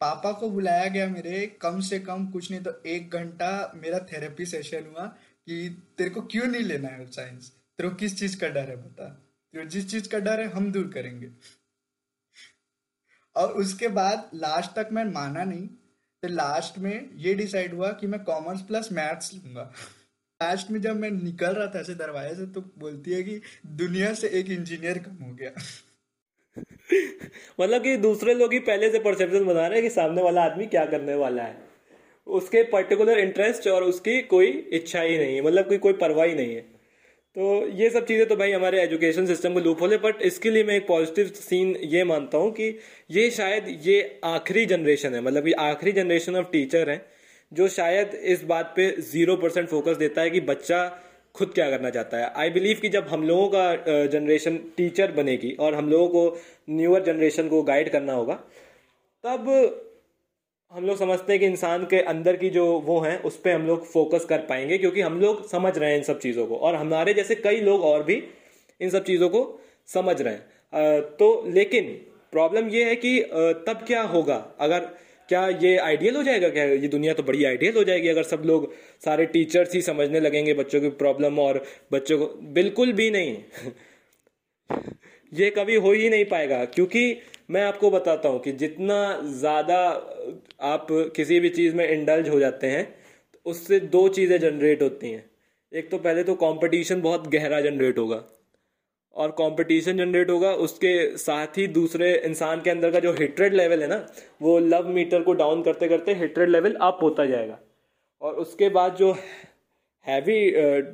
पापा 0.00 0.32
को 0.32 0.50
बुलाया 0.50 0.88
गया 0.88 1.08
मेरे, 1.08 1.46
कम 1.46 1.80
से 1.80 1.98
कम 1.98 2.26
कुछ 2.26 2.50
नहीं 2.50 2.60
तो 2.60 2.82
एक 2.86 3.10
घंटा 3.10 3.72
मेरा 3.74 3.98
थेरेपी 3.98 4.46
सेशन 4.46 4.86
हुआ 4.86 5.06
कि 5.46 5.82
तेरे 5.98 6.10
को 6.10 6.22
क्यों 6.22 6.46
नहीं 6.46 6.62
लेना 6.62 6.88
है 6.88 7.10
साइंस 7.10 7.48
तेरे 7.48 7.88
को 7.88 7.94
किस 7.94 8.18
चीज़ 8.18 8.40
का 8.40 8.48
डर 8.48 8.68
है 8.68 8.76
बता? 8.76 9.04
तेरे 9.52 9.66
जिस 9.66 9.90
चीज़ 9.90 10.08
का 10.08 10.18
डर 10.18 10.40
है, 10.40 10.46
हम 10.46 10.72
दूर 10.72 10.90
करेंगे। 10.94 11.30
और 13.38 13.52
उसके 13.54 13.88
बाद 13.88 14.30
लास्ट 14.34 14.70
तक 14.76 14.88
मैं 14.92 15.04
माना 15.04 15.44
नहीं 15.44 15.66
तो 16.22 16.28
लास्ट 16.28 16.78
में 16.78 17.08
ये 17.16 17.34
डिसाइड 17.34 17.74
हुआ 17.74 17.90
कि 17.92 18.06
मैं 18.06 18.22
कॉमर्स 18.24 18.60
प्लस 18.62 18.88
मैथ्स 18.92 19.34
लूँगा। 19.34 19.62
लास्ट 20.40 20.70
में 20.70 20.80
जब 20.80 20.96
मैं 20.96 21.10
निकल 21.12 21.52
रहा 21.52 21.66
था 21.66 21.80
ऐसे 21.80 21.94
दरवाजे 21.94 22.34
से 22.34 22.46
तो 22.46 22.60
बोलती 22.78 23.12
है 23.12 23.22
कि 23.22 23.40
दुनिया 23.76 24.12
से 24.14 24.28
एक 24.40 24.50
इंजीनियर 24.50 24.98
कम 24.98 25.24
हो 25.24 25.32
गया। 25.34 25.50
मतलब 27.60 27.82
कि 27.82 27.96
दूसरे 27.98 28.34
लोग 28.34 28.52
ही 28.52 28.58
पहले 28.60 28.90
से 28.90 28.98
परसेप्शन 28.98 29.44
बना 29.44 29.66
रहे 29.66 29.78
हैं 29.78 29.82
कि 29.82 29.94
सामने 29.94 30.22
वाला 30.22 30.42
आदमी 30.42 30.66
क्या 30.66 30.84
करने 30.86 31.14
वाला 31.14 31.42
है। 31.42 31.56
उसके 32.26 32.62
पर्टिकुलर 32.70 33.18
इंटरेस्ट 33.18 33.68
और 33.68 33.84
उसकी 33.84 34.20
कोई 34.24 34.46
इच्छा 34.72 35.00
ही 35.00 35.18
नहीं 35.18 35.34
है 35.36 35.42
मतलब 35.42 35.68
कि 35.68 35.78
कोई 35.78 35.92
परवाह 35.94 36.26
ही 36.26 36.34
नहीं 36.34 36.54
है। 36.54 36.77
तो 37.36 37.66
ये 37.76 37.88
सब 37.90 38.04
चीज़ें 38.06 38.26
तो 38.28 38.36
भाई 38.36 38.52
हमारे 38.52 38.80
एजुकेशन 38.82 39.26
सिस्टम 39.26 39.54
को 39.54 39.60
लूप 39.60 39.80
होले 39.82 39.96
बट 39.98 40.22
इसके 40.22 40.50
लिए 40.50 40.64
मैं 40.64 40.74
एक 40.76 40.86
पॉजिटिव 40.86 41.26
सीन 41.34 41.74
ये 41.84 42.04
मानता 42.04 42.38
हूँ 42.38 42.50
कि 42.52 42.68
ये 43.10 43.30
शायद 43.30 43.66
ये 43.82 43.98
आखिरी 44.24 44.64
जनरेशन 44.66 45.14
है 45.14 45.20
मतलब 45.20 45.46
ये 45.46 45.52
आखिरी 45.60 45.92
जनरेशन 45.92 46.36
ऑफ़ 46.36 46.46
टीचर 46.52 46.90
है, 46.90 47.04
जो 47.52 47.68
शायद 47.68 48.14
इस 48.26 48.42
बात 48.44 48.72
पे 48.76 48.90
ज़ीरो 49.02 49.36
परसेंट 49.36 49.68
फोकस 49.68 49.96
देता 49.96 50.22
है 50.22 50.30
कि 50.30 50.40
बच्चा 50.42 50.86
खुद 51.34 51.52
क्या 51.54 51.68
करना 51.70 51.90
चाहता 51.90 52.18
है। 52.18 52.32
आई 52.36 52.50
बिलीव 52.50 52.78
कि 52.82 52.88
जब 52.88 53.08
हम 53.08 53.26
लोगों 53.26 53.48
का 53.54 54.06
जनरेशन 54.08 54.56
टीचर 54.76 55.12
बनेगी 55.12 55.56
और 55.60 55.74
हम 55.74 55.90
लोगों 55.90 56.08
को 56.08 56.38
न्यूअर 56.70 57.02
जनरेशन 57.04 57.48
को 57.48 57.62
गाइड 57.62 57.90
करना 57.92 58.12
होगा, 58.12 58.34
तब 59.24 59.87
हम 60.72 60.84
लोग 60.86 60.96
समझते 60.98 61.32
हैं 61.32 61.40
कि 61.40 61.46
इंसान 61.46 61.84
के 61.90 62.00
अंदर 62.02 62.36
की 62.36 62.48
जो 62.50 62.64
वो 62.86 62.98
हैं, 63.00 63.16
उस 63.22 63.36
पर 63.40 63.50
हम 63.50 63.66
लोग 63.66 63.84
फोकस 63.86 64.24
कर 64.24 64.38
पाएँगे, 64.48 64.78
क्योंकि 64.78 65.00
हम 65.00 65.20
लोग 65.20 65.48
समझ 65.48 65.76
रहे 65.78 65.90
हैं 65.90 65.96
इन 65.98 66.02
सब 66.04 66.18
चीज़ों 66.20 66.46
को। 66.46 66.56
और 66.56 66.74
हमारे 66.74 67.14
जैसे 67.14 67.34
कई 67.34 67.60
लोग 67.60 67.82
और 67.84 68.02
भी 68.02 68.22
इन 68.80 68.90
सब 68.90 69.04
चीज़ों 69.04 69.28
को 69.28 69.42
समझ 69.88 70.20
रहे 70.22 70.34
हैं। 70.34 71.00
तो 71.18 71.44
लेकिन 71.48 71.84
प्रॉब्लम 72.32 72.68
ये 72.68 72.84
है 72.84 72.96
कि 72.96 73.20
तब 73.66 73.84
क्या 73.86 74.02
होगा? 74.04 74.36
अगर 74.60 74.80
क्या 75.28 75.46
ये 75.62 75.76
आइडियल 75.78 76.16
हो 76.16 76.22
जाएगा? 76.22 76.48
क्या 76.48 76.64
ये 76.64 76.88
दुनिया 76.88 77.14
तो 77.14 77.22
बड़ी 77.22 77.44
आइडियल 77.44 77.76
हो 77.76 77.84
जाएगी 77.84 78.08
अगर 78.08 78.22
सब 78.24 78.42
लोग 78.46 78.72
सारे 79.04 79.26
टीचर्स 79.26 79.74
ही 79.74 79.82
समझने 79.82 80.20
लगेंगे 80.20 80.54
बच्चों 80.54 80.80
की 80.80 80.88
प्रॉब्लम 80.98 81.38
और 81.38 81.64
बच्चों 81.92 82.18
को 82.18 82.26
बिल्कुल 82.52 82.92
भी 82.92 83.10
नहीं। 83.10 83.36
ये 85.32 85.50
कभी 85.50 85.74
हो 85.76 85.92
ही 85.92 86.08
नहीं 86.10 86.24
पाएगा। 86.24 86.64
क्योंकि 86.66 87.20
मैं 87.50 87.62
आपको 87.64 87.90
बताता 87.90 88.28
हूँ 88.28 88.40
कि 88.40 88.52
जितना 88.54 88.96
ज़्यादा 89.24 89.78
आप 90.64 90.86
किसी 91.16 91.38
भी 91.40 91.48
चीज़ 91.50 91.74
में 91.74 91.86
इंडल्ज 91.88 92.28
हो 92.28 92.40
जाते 92.40 92.66
हैं 92.66 92.84
तो 93.34 93.50
उससे 93.50 93.80
दो 93.82 94.08
चीज़ें 94.10 94.38
जनरेट 94.40 94.82
होती 94.82 95.10
हैं। 95.10 95.24
एक 95.72 95.90
तो 95.90 95.98
पहले 95.98 96.22
तो 96.24 96.34
कंपटीशन 96.36 97.00
बहुत 97.02 97.28
गहरा 97.28 97.60
जनरेट 97.60 97.98
होगा। 97.98 98.22
और 99.16 99.30
कंपटीशन 99.32 99.96
जनरेट 99.96 100.30
होगा, 100.30 100.50
उसके 100.52 101.16
साथ 101.18 101.58
ही 101.58 101.66
दूसरे 101.68 102.14
इंसान 102.16 102.60
के 102.60 102.70
अंदर 102.70 102.90
का 102.90 103.00
जो 103.00 103.12
हिटरेड 103.12 103.54
लेवल 103.54 103.82
है 103.82 103.88
ना, 103.88 104.06
वो 104.42 104.58
लव 104.58 104.88
मीटर 104.90 105.22
को 105.22 105.32
डाउन 105.34 105.62
करते 105.62 105.88
करते 105.88 106.14
हिटरेड 106.14 106.48
लेवल 106.48 106.74
अप 106.82 106.98
होता 107.02 107.26
जाएगा। 107.26 107.58
और 108.22 108.34
उसके 108.36 108.68
बाद 108.68 108.94
जो 108.96 109.12
हैवी 110.08 110.50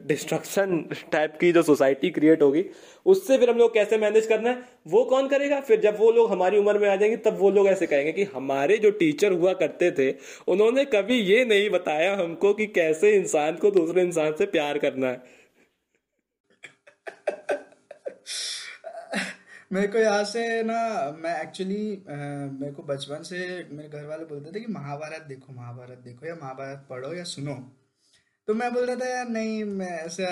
डिस्ट्रक्शन 0.06 0.78
टाइप 1.12 1.36
की 1.40 1.50
जो 1.52 1.62
सोसाइटी 1.62 2.10
क्रिएट 2.10 2.42
होगी, 2.42 2.64
उससे 3.06 3.38
फिर 3.38 3.50
हम 3.50 3.58
लोग 3.58 3.74
कैसे 3.74 3.98
मैनेज 3.98 4.26
करना 4.26 4.50
है? 4.50 4.62
वो 4.86 5.04
कौन 5.04 5.28
करेगा? 5.28 5.60
फिर 5.60 5.80
जब 5.80 5.98
वो 5.98 6.10
लोग 6.12 6.30
हमारी 6.30 6.58
उम्र 6.58 6.78
में 6.78 6.88
आ 6.88 6.96
जाएँगे, 6.96 7.16
तब 7.18 7.38
वो 7.38 7.50
लोग 7.50 7.68
ऐसे 7.68 7.86
कहेंगे 7.86 8.12
कि 8.12 8.24
हमारे 8.34 8.76
जो 8.78 8.90
टीचर 8.92 9.32
हुआ 9.32 9.52
करते 9.54 9.90
थे, 9.90 10.10
उन्होंने 10.48 10.84
कभी 10.86 11.20
ये 11.20 11.44
नहीं 11.44 11.70
बताया 11.70 12.14
हमको 12.16 12.52
कि 12.54 12.66
कैसे 12.72 13.12
इंसान 13.12 13.56
को 13.56 13.70
दूसरे 13.70 14.02
इंसान 14.02 14.34
से 14.38 14.46
प्यार 14.48 14.78
करना 14.78 15.08
है। 15.08 15.22
मेरे 19.72 19.86
को 19.88 19.98
यहाँ 19.98 20.24
से 20.24 20.62
ना, 20.62 20.74
मैं 21.18 21.40
एक्चुअली 21.42 22.02
मेरे 22.08 22.72
को 22.72 22.82
बचपन 22.84 23.22
से 23.22 23.38
मेरे 23.70 23.88
घर 23.88 24.04
वाले 24.06 24.24
बोलते 24.24 24.50
थे 24.50 24.60
कि 24.60 24.72
महाभारत 24.72 25.24
देखो 25.28 25.52
महाभारत 25.52 26.02
देखो, 26.04 26.26
या 26.26 26.34
महाभारत 26.34 26.86
पढ़ो 26.90 27.14
या 27.14 27.24
सुनो। 27.24 27.54
तो 28.48 28.54
मैं 28.54 28.72
बोल 28.74 28.84
रहा 28.86 28.96
था, 28.96 29.08
यार, 29.08 29.28
नहीं, 29.28 29.64
मैं 29.64 29.90
ऐसा 29.98 30.28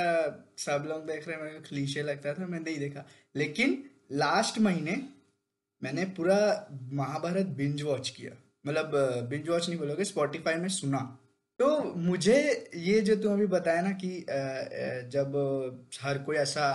सब 0.58 0.84
लोग 0.88 1.06
देख 1.06 1.26
रहे 1.28 1.36
हैं, 1.36 1.44
मेरे 1.44 1.58
क्लीशे 1.68 2.02
लगता 2.02 2.32
था 2.34 2.46
मैं 2.46 2.60
नहीं 2.60 2.78
देखा। 2.78 3.04
लेकिन 3.36 3.82
लास्ट 4.12 4.58
महीने 4.58 4.96
मैंने 5.82 6.04
पूरा 6.16 6.36
महाभारत 6.92 7.46
बिंज 7.58 7.82
वॉच 7.82 8.08
किया। 8.08 8.32
मतलब 8.66 8.90
बिंज 9.30 9.48
वॉच 9.48 9.68
नहीं 9.68 9.78
बोलोगे 9.78 10.04
स्पॉटिफाई 10.04 10.54
में 10.54 10.68
सुना। 10.70 10.98
तो 11.60 11.82
मुझे 11.98 12.36
ये 12.76 13.00
जो 13.00 13.16
तुम 13.16 13.32
अभी 13.32 13.46
बताया 13.46 13.82
ना 13.82 13.90
कि 14.02 14.24
जब 15.12 15.34
हर 16.02 16.18
कोई 16.18 16.36
ऐसा 16.36 16.68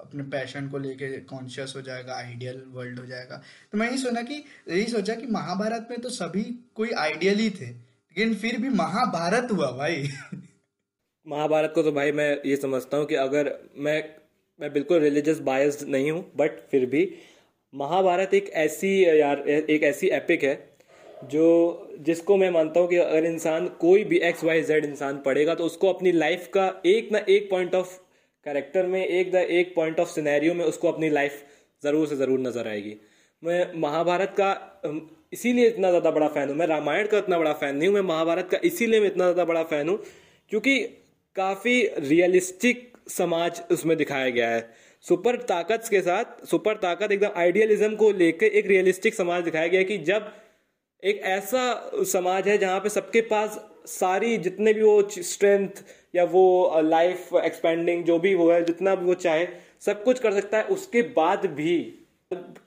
अपने 0.00 0.22
पैशन 0.30 0.68
को 0.68 0.78
लेके 0.78 1.10
कॉन्शियस 1.22 1.72
हो 1.76 1.82
जाएगा 1.82 2.14
आइडियल 2.14 2.62
वर्ल्ड 2.68 2.98
हो 2.98 3.06
जाएगा 3.06 3.36
तो 3.72 3.78
मैं 3.78 3.86
यही 3.88 3.98
सोना 3.98 4.22
कि, 4.22 4.34
यही 4.70 4.86
सोचा 4.86 5.14
कि 5.14 5.26
महाभारत 5.26 5.86
में 5.90 6.00
तो 6.00 6.10
सभी 6.10 6.42
कोई 6.74 6.90
आइडियल 6.98 7.38
ही 7.38 7.50
थे, 7.50 7.66
लेकिन 7.66 8.34
फिर 8.34 8.58
भी 8.60 8.68
महाभारत 8.70 9.52
हुआ, 9.52 9.70
भाई। 9.70 10.10
महाभारत 11.26 11.72
को 11.74 11.82
तो 11.82 11.90
भाई 11.92 12.12
मैं 12.12 12.36
ये 12.46 12.56
समझता 12.56 12.96
हूँ 12.96 13.06
कि 13.06 13.14
अगर 13.14 13.52
मैं 13.76 14.02
मैं 14.60 14.72
बिल्कुल 14.72 14.98
रिलीजियस 15.00 15.38
बायस्ड 15.40 15.88
नहीं 15.88 16.10
हूँ 16.10 16.20
बट 16.36 16.58
फिर 16.70 16.84
भी 16.86 17.08
महाभारत 17.74 18.34
एक 18.34 18.48
ऐसी, 18.54 19.20
यार, 19.20 19.38
एक 19.40 19.82
ऐसी 19.82 20.08
एपिक 20.08 20.42
है 20.44 20.54
जो, 21.24 21.88
जिसको 21.98 22.36
मैं 22.36 22.50
मानता 22.50 22.80
हूँ 22.80 22.88
कि 22.88 22.96
अगर 22.96 23.24
इंसान 23.24 23.68
कोई 23.80 24.04
भी 24.04 24.18
एक्स 24.20 24.44
वाई 24.44 24.62
जेड 24.62 24.84
इंसान 24.84 25.18
पढ़ेगा 25.18 25.54
तो 25.54 25.64
उसको 25.64 25.92
अपनी 25.92 26.12
लाइफ 26.12 26.46
का 26.54 26.66
एक 26.86 27.08
ना 27.12 27.18
एक 27.28 27.48
पॉइंट 27.50 27.74
ऑफ़ 27.74 27.96
कैरेक्टर 28.46 28.86
में, 28.86 29.06
एक 29.06 29.32
द 29.32 29.34
एक 29.34 29.74
पॉइंट 29.76 30.00
ऑफ़ 30.00 30.08
सिनेरियो 30.10 30.54
में 30.54 30.64
उसको 30.64 30.88
अपनी 30.88 31.08
लाइफ 31.10 31.42
ज़रूर 31.82 32.06
से 32.06 32.16
ज़रूर 32.16 32.40
नज़र 32.40 32.68
आएगी। 32.68 32.96
मैं 33.42 33.72
महाभारत 33.80 34.34
का 34.40 34.50
इसीलिए 35.32 35.68
इतना 35.68 35.88
ज़्यादा 35.88 36.10
बड़ा 36.10 36.28
फ़ैन 36.28 36.48
हूँ, 36.48 36.56
मैं 36.56 36.66
रामायण 36.66 37.06
का 37.06 37.18
इतना 37.18 37.38
बड़ा 37.38 37.52
फ़ैन 37.54 37.76
नहीं 37.76 37.88
हूँ, 37.88 37.94
मैं 37.94 38.02
महाभारत 38.04 38.48
का 38.50 38.58
इसीलिए 38.64 39.00
मैं 39.00 39.06
इतना 39.06 39.24
ज़्यादा 39.24 39.44
बड़ा 39.44 39.62
फ़ैन 39.64 39.88
हूँ, 39.88 39.98
क्योंकि 40.50 40.76
काफ़ी 41.36 41.82
रियलिस्टिक 41.98 42.92
समाज 43.08 43.62
उसमें 43.70 43.96
दिखाया 43.96 44.28
गया 44.30 44.48
है। 44.48 44.72
सुपर 45.04 45.36
ताकत 45.36 45.88
के 45.90 46.00
साथ, 46.00 46.46
सुपर 46.46 46.76
ताकत 46.76 47.12
एकदम 47.12 47.30
आइडियलिज्म 47.36 47.94
को 47.96 48.10
लेकर 48.12 48.46
एक 48.46 48.66
रियलिस्टिक 48.66 49.14
समाज 49.14 49.44
दिखाया 49.44 49.66
गया 49.66 49.82
कि 49.82 49.98
जब 49.98 50.32
एक 51.02 51.18
ऐसा 51.18 51.90
समाज 52.12 52.48
है 52.48 52.58
जहाँ 52.58 52.80
पे 52.80 52.88
सबके 52.88 53.20
पास 53.20 53.58
सारी 53.86 54.36
जितने 54.38 54.72
भी 54.72 54.82
वो 54.82 55.08
स्ट्रेंथ 55.10 55.82
या 56.14 56.24
वो 56.24 56.80
लाइफ 56.80 57.34
एक्सपेंडिंग 57.34 58.04
जो 58.04 58.18
भी 58.18 58.34
वो 58.34 58.50
है, 58.50 58.64
जितना 58.64 58.94
भी 58.94 59.06
वो 59.06 59.14
चाहे, 59.14 59.46
सब 59.80 60.04
कुछ 60.04 60.18
कर 60.18 60.32
सकता 60.32 60.58
है। 60.58 60.64
उसके 60.64 61.02
बाद 61.02 61.46
भी 61.46 61.76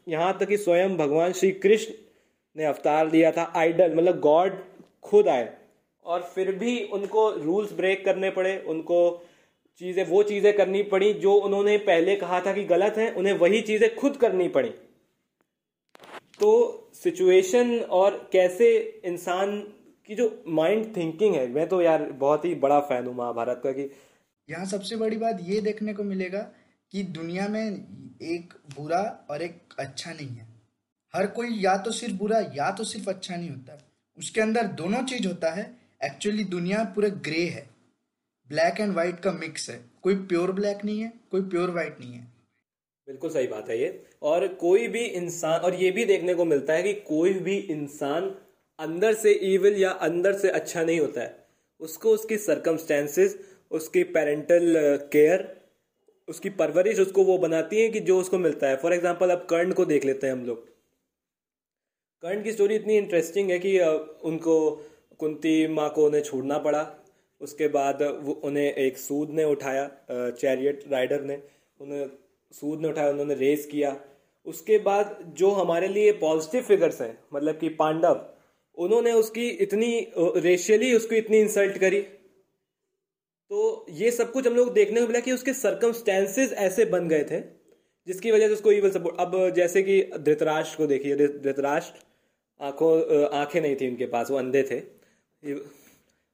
यहाँ 0.10 0.38
तक 0.40 0.48
कि 0.48 0.58
स्वयं 0.58 0.98
भगवान 0.98 1.32
श्री 1.34 1.52
कृष्ण 1.52 1.94
ने 2.56 2.66
अवतार 2.66 3.12
लिया 3.12 3.32
था 3.32 3.52
आइडल 3.56 3.96
मतलब 3.96 4.20
गॉड 4.20 4.58
खुद 5.04 5.28
आए। 5.28 5.57
और 6.08 6.22
फिर 6.36 6.52
भी 6.52 6.84
उनको 6.84 7.30
रूल्स 7.32 7.74
ब्रेक 7.74 8.06
करने 8.06 8.30
पड़े, 8.30 8.58
उनको 8.68 9.24
चीज़ें, 9.82 10.06
वो 10.06 10.24
चीज़ें 10.24 10.56
करनी 10.58 10.84
पड़ी 10.84 11.14
जो 11.14 11.34
उन्होंने 11.34 11.78
पहले 11.78 12.16
कहा 12.16 12.40
था 12.42 12.54
कि 12.54 12.64
गलत 12.64 12.98
है, 12.98 13.12
उन्हें 13.12 13.34
वही 13.34 13.62
चीज़ें 13.62 13.96
खुद 13.96 14.18
करनी 14.18 14.48
पड़ी। 14.48 14.70
तो 16.40 16.92
सिचुएशन 16.94 17.80
और 17.80 18.30
कैसे 18.34 19.02
इंसान 19.06 19.60
की 20.08 20.16
जो 20.16 20.44
माइंड 20.48 20.96
थिंकिंग 20.96 21.36
है, 21.36 21.48
मैं 21.48 21.68
तो 21.68 21.82
यार 21.82 22.04
बहुत 22.04 22.46
ही 22.46 22.56
बड़ा 22.56 22.80
फ़ैन 22.80 23.06
हूँ 23.06 23.16
महाभारत 23.16 23.62
का 23.64 23.72
कि 23.72 23.90
यहाँ 24.50 24.66
सबसे 24.66 24.96
बड़ी 24.96 25.18
बात 25.18 25.38
ये 25.42 25.62
देखने 25.62 25.94
को 25.94 26.04
मिलेगा 26.04 26.40
कि 26.92 27.04
दुनिया 27.04 27.48
में 27.48 27.66
एक 28.22 28.54
बुरा 28.78 29.28
और 29.30 29.42
एक 29.42 29.74
अच्छा 29.80 30.14
नहीं 30.14 30.28
है। 30.28 30.48
हर 31.14 31.28
कोई 31.28 31.60
या 31.60 31.78
तो 31.78 31.92
सिर्फ़ 31.92 32.16
बुरा 32.16 32.40
या 32.56 32.72
तो 32.72 32.84
सिर्फ़ 32.84 33.10
अच्छा 33.10 33.36
नहीं 33.36 33.50
होता। 33.50 33.78
उसके 34.18 34.42
अंदर 34.42 34.68
दोनों 34.68 35.04
चीज़ 35.04 35.28
होता 35.28 35.52
है 35.52 35.77
एक्चुअली 36.02 36.44
दुनिया 36.44 36.84
पूरा 36.96 37.10
ग्रे 37.26 37.44
है। 37.46 37.68
ब्लैक 38.50 38.80
एंड 38.80 38.94
व्हाइट 38.94 39.20
का 39.20 39.32
मिक्स 39.32 39.70
है। 39.70 39.80
कोई 40.04 40.16
प्योर 40.16 40.52
ब्लैक 40.52 40.84
नहीं 40.86 41.00
है 41.00 41.12
कोई 41.32 41.42
प्योर 41.42 41.72
व्हाइट 41.72 42.00
नहीं 42.00 42.14
है। 42.14 42.22
बिल्कुल 43.08 43.30
सही 43.30 43.48
बात 43.48 43.70
है 43.70 43.80
ये। 43.80 43.90
और 44.22 44.48
कोई 44.56 44.88
भी 44.88 45.04
इंसान 45.06 45.60
और 45.60 45.76
ये 45.76 45.92
भी 45.92 46.06
देखने 46.06 46.34
को 46.34 46.46
मिलता 46.46 46.74
है 46.74 46.84
कि 46.84 46.94
कोई 47.08 47.34
भी 47.34 47.58
इंसान 47.58 48.32
अंदर 48.80 49.14
से 49.14 49.32
ईविल 49.44 49.78
या 49.78 49.92
अंदर 50.08 50.34
से 50.34 50.50
अच्छा 50.50 50.84
नहीं 50.84 51.00
होता 51.00 51.22
है। 51.22 51.36
उसको 51.82 52.12
उसकी 52.12 52.38
सरकमस्टेंसेस 52.38 53.38
उसकी 53.72 54.04
पेरेंटल 54.04 54.74
केयर 55.12 55.42
uh, 55.42 56.30
उसकी 56.30 56.50
परवरिश 56.52 57.00
उसको 57.00 57.24
वो 57.24 57.38
बनाती 57.38 57.82
है 57.82 57.90
कि 57.90 58.00
जो 58.00 58.20
उसको 58.20 58.38
मिलता 58.40 58.68
है। 58.68 58.76
फॉर 58.76 58.94
एग्ज़ाम्पल 58.94 59.30
अब 59.30 59.46
कर्ण 59.50 59.74
को 59.74 59.86
देख 59.86 60.06
लेते 60.06 60.28
हैं 60.28 60.34
हम 60.34 60.46
लोग। 60.46 60.66
कर्ण 62.24 62.44
की 62.44 62.52
स्टोरी 62.52 62.76
इतनी 62.76 62.98
इंटरेस्टिंग 62.98 63.52
है 63.52 63.60
कि 63.60 63.78
uh, 63.80 63.98
उनको 64.24 64.56
कुंती 65.20 65.68
माँ 65.68 65.90
को 65.90 66.06
उन्हें 66.06 66.22
छोड़ना 66.22 66.58
पड़ा। 66.60 66.86
उसके 67.42 67.68
बाद 67.68 68.02
वो 68.22 68.34
उन्हें 68.44 68.74
एक 68.74 68.98
सूद 68.98 69.30
ने 69.30 69.44
उठाया 69.44 69.90
चैरियट 70.12 70.84
राइडर 70.92 71.22
ने। 71.22 71.42
उन्हें, 71.80 72.10
सूद 72.54 72.82
ने 72.82 72.90
उठाया, 72.90 73.10
उन्होंने 73.10 73.36
रेस 73.36 73.66
किया। 73.66 73.96
उसके 74.46 74.78
बाद 74.80 75.18
जो 75.38 75.50
हमारे 75.52 75.88
लिए 75.88 76.12
पॉजिटिव 76.18 76.62
फिगर्स 76.64 77.02
हैं 77.02 77.18
मतलब 77.34 77.58
कि 77.58 77.70
पांडव, 77.76 78.26
उन्होंने 78.78 79.12
उसकी 79.14 79.48
इतनी 79.50 80.08
रेशियली 80.18 80.94
उसको 80.94 81.16
इतनी 81.16 81.40
इंसल्ट 81.40 81.78
करी। 81.78 82.02
तो 83.52 83.86
ये 83.92 84.12
सब 84.12 84.32
कुछ 84.32 84.48
हम 84.48 84.56
लोग 84.56 84.74
देखने 84.74 85.02
को 85.02 85.08
मिला 85.08 85.20
कि 85.20 85.32
उसके 85.32 85.54
सरकमस्टेंसेज 85.54 86.54
ऐसे 86.54 86.86
बन 86.86 87.08
गए 87.08 87.24
थे, 87.24 87.40
जिसकी 88.08 88.32
वजह 88.32 88.48
से 88.48 88.54
उसको 88.54 88.72
इवल 88.72 88.92
सपोर्ट 88.92 89.20
अब 89.20 89.54
जैसे 89.56 89.84
कि 89.84 90.02
धृतराष्ट्र 90.20 90.78
को 90.78 90.88
देखिए 90.88 91.16
धृतराष्ट्र, 91.18 92.00
आँखों 92.60 93.30
आँखें 93.32 93.62
नहीं 93.62 93.76
थी 93.76 93.90
उनके 93.90 94.06
पास, 94.08 94.32
वो 94.32 94.38
अंधे 94.38 94.64
थे। 94.64 94.80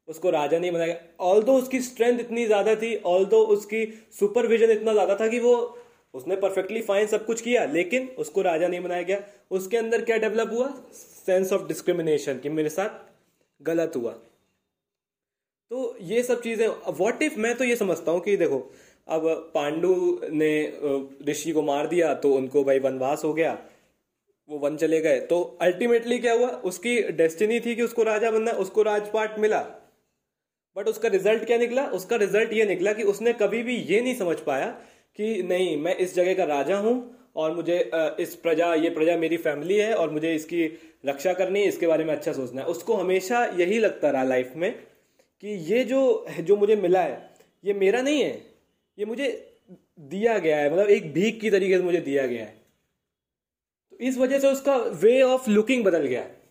उसको 0.08 0.30
राजा 0.30 0.60
नहीं 0.60 0.72
बनाया 0.72 0.96
ऑल 1.22 1.42
उसकी 1.52 1.82
स्ट्रेंथ 1.82 2.20
इतनी 2.20 2.46
ज़्यादा 2.46 2.76
थी 2.76 2.96
ऑल 3.06 3.26
दो 3.26 3.38
उसकी 3.54 3.86
सुपरविजन 4.20 4.72
इतना 4.72 4.94
ज़्यादा 4.94 5.16
था 5.16 5.28
कि 5.28 5.40
वो, 5.40 5.56
उसने 6.14 6.36
परफेक्टली 6.36 6.82
फाइन 6.82 7.08
सब 7.08 7.26
कुछ 7.26 7.42
किया, 7.42 7.66
लेकिन 7.66 8.08
उसको 8.20 8.42
राजा 8.42 8.68
नहीं 8.68 8.82
बनाया 8.82 9.02
गया। 9.02 9.20
उसके 9.52 9.78
अंदर 9.78 10.02
क्या 10.02 10.18
डेवलप 10.18 10.50
हुआ? 10.54 10.68
सेंस 10.94 11.54
ऑफ़ 11.54 11.68
डिस्क्रिमिनेशन 11.68 12.40
कि 12.40 12.50
मेरे 12.50 12.70
साथ 12.70 13.00
गलत 13.62 13.94
हुआ। 13.96 14.12
तो 15.72 15.96
ये 16.02 16.24
सब 16.24 16.42
चीज़ें 16.42 16.68
व्हाट 16.68 17.22
इफ़ 17.24 17.40
मैं 17.40 17.56
तो 17.58 17.64
ये 17.64 17.76
समझता 17.76 18.12
हूँ 18.12 18.22
कि 18.22 18.36
देखो, 18.38 18.60
अब 19.08 19.52
पांडु 19.56 20.20
ने 20.32 20.52
ऋषि 21.30 21.52
को 21.52 21.62
मार 21.64 21.88
दिया 21.88 22.14
तो 22.16 22.34
उनको 22.36 22.64
भाई 22.64 22.80
वनवास 22.80 23.24
हो 23.26 23.34
गया। 23.34 23.54
वो 24.50 24.58
वन 24.60 24.76
चले 24.78 25.00
गए। 25.02 25.20
तो 25.22 25.42
अल्टीमेटली 25.62 26.18
क्या 26.20 26.34
हुआ? 26.34 26.48
उसकी 26.48 27.02
डेस्टिनी 27.14 27.60
थी 27.60 27.76
कि 27.76 27.82
उसको 27.82 28.04
राजा 28.04 28.32
बनना, 28.32 28.52
उसको 28.54 28.84
राजपाट 28.84 29.40
मिला। 29.40 29.60
बट 30.76 30.88
उसका 30.88 31.10
रिज़ल्ट 31.10 31.46
क्या 31.46 31.58
निकला? 31.58 31.86
उसका 31.88 32.16
रिज़ल्ट 32.16 32.54
ये 32.54 32.66
निकला 32.66 32.94
कि 32.94 33.04
उसने 33.06 33.34
कभी 33.34 33.62
भी 33.64 33.76
ये 33.76 34.02
नहीं 34.02 34.16
समझ 34.16 34.38
पाया 34.40 34.68
कि 35.20 35.44
नहीं, 35.44 35.78
मैं 35.78 35.96
इस 35.96 36.16
जगह 36.16 36.34
का 36.34 36.44
राजा 36.46 36.78
हूँ 36.78 36.96
और 37.36 37.56
मुझे 37.56 37.78
इस 38.20 38.36
प्रजा, 38.36 38.74
ये 38.74 38.90
प्रजा 38.90 39.18
मेरी 39.18 39.38
फैमिली 39.38 39.78
है 39.78 39.94
और 39.96 40.10
मुझे 40.10 40.34
इसकी 40.36 40.66
रक्षा 41.06 41.34
करनी 41.34 41.62
है, 41.62 41.68
इसके 41.68 41.88
बारे 41.88 42.04
में 42.04 42.14
अच्छा 42.14 42.34
सोचना 42.34 42.62
है। 42.62 42.68
उसको 42.68 42.96
हमेशा 42.96 43.46
यही 43.58 43.80
लगता 43.80 44.10
रहा 44.10 44.24
लाइफ 44.24 44.54
में 44.56 44.72
कि 45.44 45.56
ये 45.74 45.84
जो 45.84 46.26
जो 46.40 46.56
मुझे 46.58 46.76
मिला 46.76 47.02
है, 47.02 47.30
ये 47.64 47.74
मेरा 47.74 48.02
नहीं 48.02 48.22
है। 48.22 48.34
ये 48.98 49.06
मुझे 49.06 49.30
दिया 50.00 50.38
गया 50.38 50.58
है। 50.58 50.74
मतलब 50.74 50.90
एक 50.90 51.12
भीख 51.14 51.40
की 51.42 51.50
तरीके 51.50 51.78
से 51.78 51.84
मुझे 51.84 52.00
दिया 52.00 52.26
गया 52.28 52.44
है। 52.44 52.63
तो 53.94 53.98
इस 54.02 54.18
वजह 54.18 54.40
से 54.40 54.48
उसका 54.50 54.76
वे 55.02 55.22
ऑफ़ 55.24 55.50
लुकिंग 55.50 55.84
बदल 55.86 56.06
गया। 56.06 56.22
है 56.22 56.42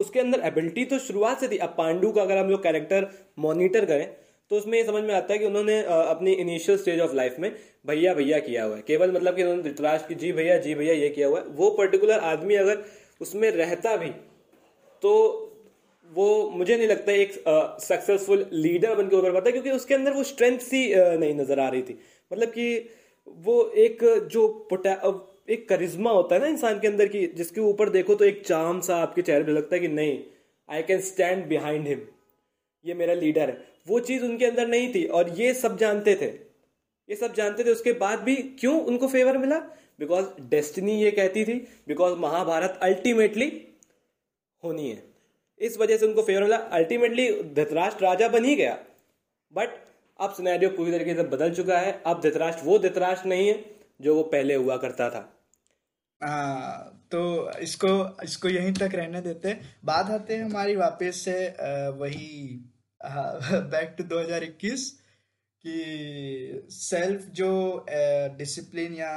उसके 0.00 0.20
अंदर 0.20 0.40
एबिलिटी 0.46 0.84
तो 0.84 0.98
शुरुआत 1.00 1.40
से 1.40 1.48
थी। 1.48 1.56
अब 1.58 1.74
पांडु 1.78 2.10
का 2.12 2.22
अगर 2.22 2.38
हम 2.38 2.50
लोग 2.50 2.62
कैरेक्टर 2.62 3.06
मॉनिटर 3.38 3.84
करें 3.84 4.06
तो 4.50 4.56
उसमें 4.56 4.76
ये 4.78 4.84
समझ 4.84 5.02
में 5.04 5.14
आता 5.14 5.32
है 5.32 5.38
कि 5.38 5.44
उन्होंने 5.46 5.80
अपनी 5.84 6.32
इनिशियल 6.34 6.78
स्टेज 6.78 7.00
ऑफ़ 7.00 7.14
लाइफ 7.14 7.36
में 7.38 7.50
भैया 7.86 8.14
भैया 8.14 8.38
किया 8.40 8.64
हुआ 8.64 8.76
है। 8.76 8.82
केवल 8.82 9.12
मतलब 9.12 9.36
कि 9.36 9.42
उन्होंने 9.42 9.62
धृतराज 9.62 10.06
की, 10.06 10.14
जी 10.14 10.32
भैया 10.32 10.56
जी 10.58 10.74
भैया 10.74 10.94
ये 10.94 11.08
किया 11.10 11.26
हुआ 11.28 11.38
है। 11.38 11.44
वो 11.48 11.70
पर्टिकुलर 11.72 12.18
आदमी 12.20 12.54
अगर 12.56 12.84
उसमें 13.20 13.50
रहता 13.52 13.96
भी 13.96 14.10
तो 15.02 15.12
वो, 16.10 16.50
मुझे 16.50 16.76
नहीं 16.76 16.88
लगता 16.88 17.12
एक 17.14 17.32
सक्सेसफुल 17.82 18.46
लीडर 18.52 18.94
बन 18.94 19.08
के 19.08 19.16
उभर 19.16 19.32
पाता, 19.32 19.50
क्योंकि 19.50 19.70
उसके 19.70 19.94
अंदर 19.94 20.12
वो 20.12 20.22
स्ट्रेंथ 20.24 20.58
सी 20.60 20.80
नहीं 20.94 21.34
नज़र 21.34 21.60
आ 21.60 21.68
रही 21.68 21.82
थी। 21.82 21.98
मतलब 22.30 22.48
कि 22.48 22.88
वो 23.26 23.64
एक, 23.76 24.04
जो 24.24 24.48
एक 25.48 25.68
करिश्मा 25.68 26.10
होता 26.10 26.34
है 26.34 26.40
ना 26.40 26.46
इंसान 26.46 26.80
के 26.80 26.88
अंदर 26.88 27.06
की, 27.06 27.26
जिसके 27.26 27.60
ऊपर 27.60 27.88
देखो 27.88 28.14
तो 28.14 28.24
एक 28.24 28.46
चाम 28.46 28.80
सा 28.80 28.96
आपके 28.96 29.22
चेहरे 29.22 29.44
पे 29.44 29.52
लगता 29.52 29.74
है 29.74 29.80
कि 29.80 29.88
नहीं 29.88 30.18
I 30.68 30.82
can 30.82 31.00
stand 31.00 31.46
behind 31.46 31.88
him 31.88 32.00
ये 32.84 32.94
मेरा 32.94 33.14
लीडर 33.14 33.48
है। 33.48 33.66
वो 33.88 34.00
चीज़ 34.00 34.24
उनके 34.24 34.46
अंदर 34.46 34.66
नहीं 34.66 34.94
थी 34.94 35.04
और 35.04 35.28
ये 35.28 35.54
सब 35.54 35.76
जानते 35.78 36.14
थे। 36.14 36.26
ये 37.08 37.16
सब 37.16 37.34
जानते 37.34 37.64
थे, 37.64 37.70
उसके 37.70 37.92
बाद 37.92 38.20
भी 38.20 38.34
क्यों 38.36 38.80
उनको 38.82 39.08
फेवर 39.08 39.38
मिला? 39.38 39.58
बिकॉज़ 39.98 40.26
डेस्टिनी 40.40 41.02
ये 41.02 41.10
कहती 41.10 41.44
थी 41.44 41.54
बिकॉज़ 41.88 42.18
महाभारत 42.18 42.78
अल्टीमेटली 42.82 43.68
होनी 44.64 44.90
है। 44.90 45.02
इस 45.60 45.78
वजह 45.78 45.96
से 45.96 46.06
उनको 46.06 46.22
फेवर 46.22 46.42
मिला। 46.42 46.56
अल्टीमेटली 46.56 47.30
धृतराष्ट्र 47.42 48.04
राजा 48.04 48.28
बन 48.28 48.44
ही 48.44 48.54
गया। 48.54 48.78
बट 49.52 49.68
अब 50.20 50.32
सिनेरियो 50.32 50.70
पूरी 50.70 50.92
तरीके 50.92 51.14
से 51.14 51.22
बदल 51.22 51.54
चुका 51.54 51.78
है। 51.78 52.00
अब 52.06 52.20
धृतराष्ट्र, 52.20 52.64
वो 52.64 52.78
धृतराष्ट्र 52.78 53.28
नहीं 53.28 53.48
है, 53.48 53.64
जो 54.00 54.14
वो 54.14 54.22
पहले 54.22 54.54
हुआ 54.54 54.76
करता 54.76 55.10
था। 55.10 55.37
तो 56.20 57.20
इसको 57.60 57.88
इसको 58.24 58.48
यहीं 58.48 58.72
तक 58.74 58.94
रहने 58.94 59.20
देते। 59.22 59.56
बात 59.84 60.10
आते 60.10 60.36
हैं 60.36 60.44
हमारी 60.44 60.76
वापस 60.76 61.20
से 61.24 61.36
वही 61.98 62.60
बैक 63.00 63.94
टू 63.98 64.04
2021 64.06 64.88
कि 65.64 66.66
सेल्फ 66.70 67.28
जो 67.32 67.50
डिसिप्लिन 68.38 68.94
या 68.94 69.12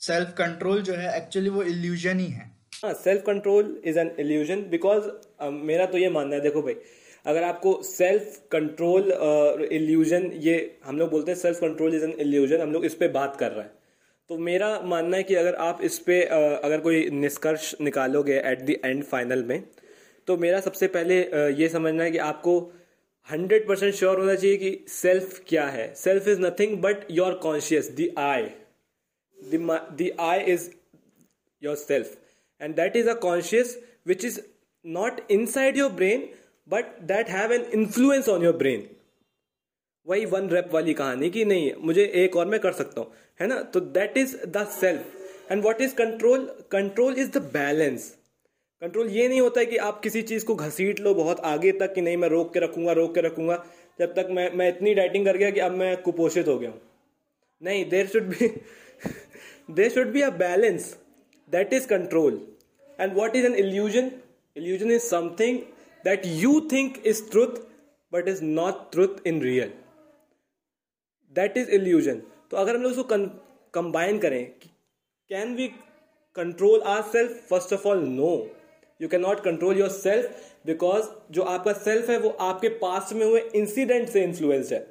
सेल्फ 0.00 0.34
कंट्रोल 0.38 0.82
जो 0.82 0.94
है 0.94 1.16
एक्चुअली 1.16 1.50
वो 1.50 1.62
इल्यूजन 1.64 2.18
ही 2.18 2.26
है। 2.26 2.50
हाँ 2.84 2.92
self 2.94 3.22
control 3.26 3.80
is 3.84 3.98
an 3.98 4.14
illusion 4.20 4.62
because 4.70 5.08
मेरा 5.44 5.86
तो 5.86 5.98
ये 5.98 6.08
मानना 6.10 6.34
है, 6.34 6.40
देखो 6.42 6.62
भाई, 6.62 6.74
अगर 7.26 7.42
आपको 7.44 7.80
सेल्फ 7.84 8.40
कंट्रोल 8.52 9.10
इल्यूजन 9.72 10.30
ये 10.42 10.54
हम 10.84 10.98
लोग 10.98 11.10
बोलते 11.10 11.30
हैं 11.30 11.38
self 11.38 11.60
control 11.60 11.94
is 11.94 12.04
an 12.04 12.12
illusion 12.20 12.60
हम 12.60 12.72
लोग 12.72 12.84
इस 12.84 12.94
पर 12.94 13.08
बात 13.12 13.36
कर 13.36 13.52
रहे 13.52 13.64
हैं। 13.64 13.72
तो 14.30 14.36
मेरा 14.38 14.68
मानना 14.80 15.16
है 15.16 15.22
कि 15.22 15.34
अगर 15.34 15.54
आप 15.54 15.78
इस 15.84 15.98
पे 15.98 16.20
अगर 16.24 16.80
कोई 16.80 17.08
निष्कर्ष 17.10 17.74
निकालोगे 17.80 18.34
एट 18.46 18.60
द 18.66 18.76
एंड 18.84 19.02
फाइनल 19.04 19.42
में 19.44 19.62
तो 20.28 20.36
मेरा 20.36 20.60
सबसे 20.60 20.86
पहले 20.86 21.16
ये 21.52 21.68
समझना 21.68 22.04
है 22.04 22.10
कि 22.10 22.18
आपको 22.26 22.54
हंड्रेड 23.28 23.66
परसेंट 23.68 23.94
श्योर 23.94 24.18
होना 24.20 24.34
चाहिए 24.34 24.56
कि 24.56 24.84
सेल्फ 24.88 25.40
क्या 25.48 25.64
है। 25.66 25.92
Self 25.94 26.28
is 26.28 26.40
nothing 26.40 26.76
but 26.82 27.10
your 27.10 27.34
conscious 27.42 27.90
the 28.00 28.08
I 28.18 28.42
the 29.38 30.10
I 30.20 30.40
is 30.52 30.68
yourself 31.76 32.16
and 32.60 32.76
that 32.76 32.96
is 32.96 33.08
a 33.10 33.14
conscious 33.26 33.76
which 34.06 34.24
is 34.24 34.40
not 34.84 35.20
inside 35.46 35.76
your 35.76 35.90
brain 35.92 36.28
but 36.68 37.00
that 37.02 37.30
have 37.30 37.52
an 37.52 37.64
influence 37.74 38.28
on 38.28 38.44
your 38.44 38.56
brain 38.56 38.88
वही 40.06 40.24
one 40.26 40.48
rape 40.48 40.70
वाली 40.74 40.92
कहानी 40.94 41.28
कि 41.30 41.44
नहीं, 41.44 41.72
मुझे 41.78 42.04
एक 42.04 42.36
और 42.36 42.46
मैं 42.46 42.58
कर 42.60 42.72
सकता 42.72 43.00
हूँ। 43.00 43.12
है 43.40 43.46
ना? 43.46 43.60
तो 43.62 43.80
that 43.80 44.16
is 44.18 44.36
the 44.48 44.66
self 44.70 45.50
and 45.52 45.62
what 45.64 45.80
is 45.80 45.94
control 45.94 46.44
control 46.72 47.18
is 47.18 47.30
the 47.30 47.42
balance 47.52 48.08
control 48.82 49.08
ये 49.10 49.28
नहीं 49.28 49.40
होता 49.40 49.60
है 49.60 49.66
कि 49.66 49.76
आप 49.78 50.00
किसी 50.00 50.22
चीज़ 50.22 50.44
को 50.46 50.54
घसीट 50.56 51.00
लो 51.00 51.14
बहुत 51.14 51.40
आगे 51.44 51.72
तक 51.72 51.92
कि 51.94 52.00
नहीं, 52.00 52.16
मैं 52.16 52.28
रोक 52.28 52.52
के 52.52 52.60
रखूँगा, 52.60 52.92
रोक 52.92 53.14
के 53.14 53.20
रखूँगा, 53.20 53.64
जब 53.98 54.14
तक 54.14 54.28
मैं 54.30 54.50
मैं 54.56 54.68
इतनी 54.68 54.94
डाइटिंग 54.94 55.24
कर 55.26 55.36
गया 55.36 55.50
कि 55.50 55.60
अब 55.60 55.72
मैं 55.72 55.96
कुपोषित 56.02 56.48
हो 56.48 56.58
गया 56.58 56.70
हूँ। 56.70 56.80
नहीं 57.62 57.84
there 57.88 58.06
should 58.06 58.28
be 58.28 58.48
there 59.70 59.90
should 59.90 60.12
be 60.12 60.20
a 60.22 60.30
balance 60.38 60.94
that 61.52 61.72
is 61.72 61.86
control 61.88 62.40
and 62.98 63.14
what 63.14 63.36
is 63.36 63.46
an 63.46 63.54
illusion 63.54 64.10
illusion 64.56 64.90
is 64.90 65.02
something 65.02 65.58
that 66.04 66.22
you 66.26 66.60
think 66.72 67.02
is 67.06 67.22
truth 67.30 67.60
but 68.12 68.28
is 68.28 68.42
not 68.44 68.90
truth 68.92 69.26
in 69.26 69.42
real 69.42 69.72
that 71.36 71.56
is 71.56 71.70
illusion 71.70 72.22
तो 72.50 72.56
अगर 72.56 72.76
हम 72.76 72.82
लोग 72.82 72.92
उसको 72.92 73.16
combine 73.74 74.18
करें 74.18 74.44
can 75.30 75.54
we 75.56 75.68
control 76.36 76.80
our 76.88 77.02
self 77.12 77.46
first 77.48 77.72
of 77.72 77.86
all 77.88 78.04
no 78.04 78.32
you 79.00 79.08
can 79.08 79.20
not 79.20 79.40
control 79.44 79.78
yourself 79.90 80.48
because 80.66 81.04
जो 81.30 81.42
आपका 81.42 81.72
self 81.74 82.10
है, 82.10 82.18
वो 82.18 82.30
आपके 82.30 82.68
पास 82.78 83.12
में 83.12 83.24
हुए 83.26 83.40
इंसिडेंट 83.56 84.08
से 84.08 84.22
इन्फ्लुएंस 84.24 84.72
है। 84.72 84.86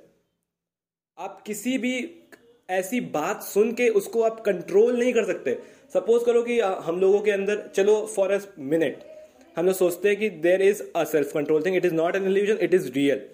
आप 1.17 1.41
किसी 1.45 1.77
भी 1.77 1.93
ऐसी 2.69 2.99
बात 3.13 3.43
सुन 3.43 3.71
के 3.73 3.89
उसको 3.99 4.21
आप 4.23 4.39
कंट्रोल 4.45 4.97
नहीं 4.99 5.13
कर 5.13 5.25
सकते। 5.25 5.57
सपोज़ 5.93 6.25
करो 6.25 6.41
कि 6.43 6.59
हम 6.59 6.99
लोगों 6.99 7.19
के 7.21 7.31
अंदर, 7.31 7.67
चलो 7.67 8.05
फॉर 8.15 8.31
अ 8.31 8.39
मिनट 8.59 9.03
हम 9.57 9.65
लोग 9.65 9.75
सोचते 9.75 10.09
हैं 10.09 10.17
कि 10.17 10.29
there 10.41 10.61
is 10.61 10.81
a 10.95 11.03
self 11.05 11.33
control 11.33 11.63
thing 11.65 11.75
it 11.75 11.85
is 11.85 11.93
not 11.93 12.15
an 12.15 12.27
illusion 12.27 12.63
it 12.63 12.73
is 12.73 12.91
real 12.93 13.27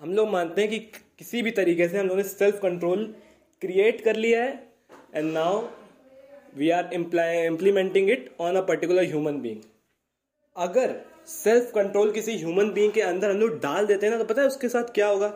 हम 0.00 0.14
लोग 0.14 0.28
मानते 0.28 0.60
हैं 0.60 0.70
कि 0.70 0.78
किसी 1.18 1.42
भी 1.42 1.50
तरीके 1.50 1.88
से 1.88 1.98
हम 1.98 2.06
लोगों 2.06 2.16
ने 2.16 2.28
सेल्फ 2.28 2.58
कंट्रोल 2.62 3.04
क्रिएट 3.62 4.00
कर 4.04 4.16
लिया 4.16 4.42
है 4.42 4.52
and 5.14 5.32
now 5.32 5.62
we 6.56 6.70
are 6.70 6.90
implementing 6.94 8.10
it 8.10 8.30
on 8.40 8.56
a 8.56 8.60
particular 8.66 9.04
human 9.04 9.40
being 9.40 9.60
अगर 10.56 10.94
सेल्फ 11.28 11.70
कंट्रोल 11.74 12.10
किसी 12.12 12.36
ह्यूमन 12.38 12.70
बींग 12.72 12.92
के 12.92 13.00
अंदर 13.02 13.30
हम 13.30 13.36
लोग 13.36 13.58
डाल 13.60 13.86
देते 13.86 14.06
हैं 14.06 14.12
ना 14.12 14.18
तो 14.18 14.24
पता 14.24 14.42
है 14.42 14.48
उसके 14.48 14.68
साथ 14.68 14.92
क्या 14.94 15.06
होगा? 15.08 15.28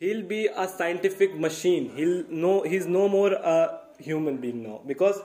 Be 0.00 0.44
a 0.46 0.64
scientific 0.68 1.34
machine 1.40 1.86
he'll 1.96 2.32
no 2.32 2.58
he 2.64 2.76
is 2.76 2.88
no 2.88 3.06
more 3.08 3.34
a 3.34 3.54
human 4.06 4.36
being 4.38 4.62
now 4.62 4.78
because 4.86 5.20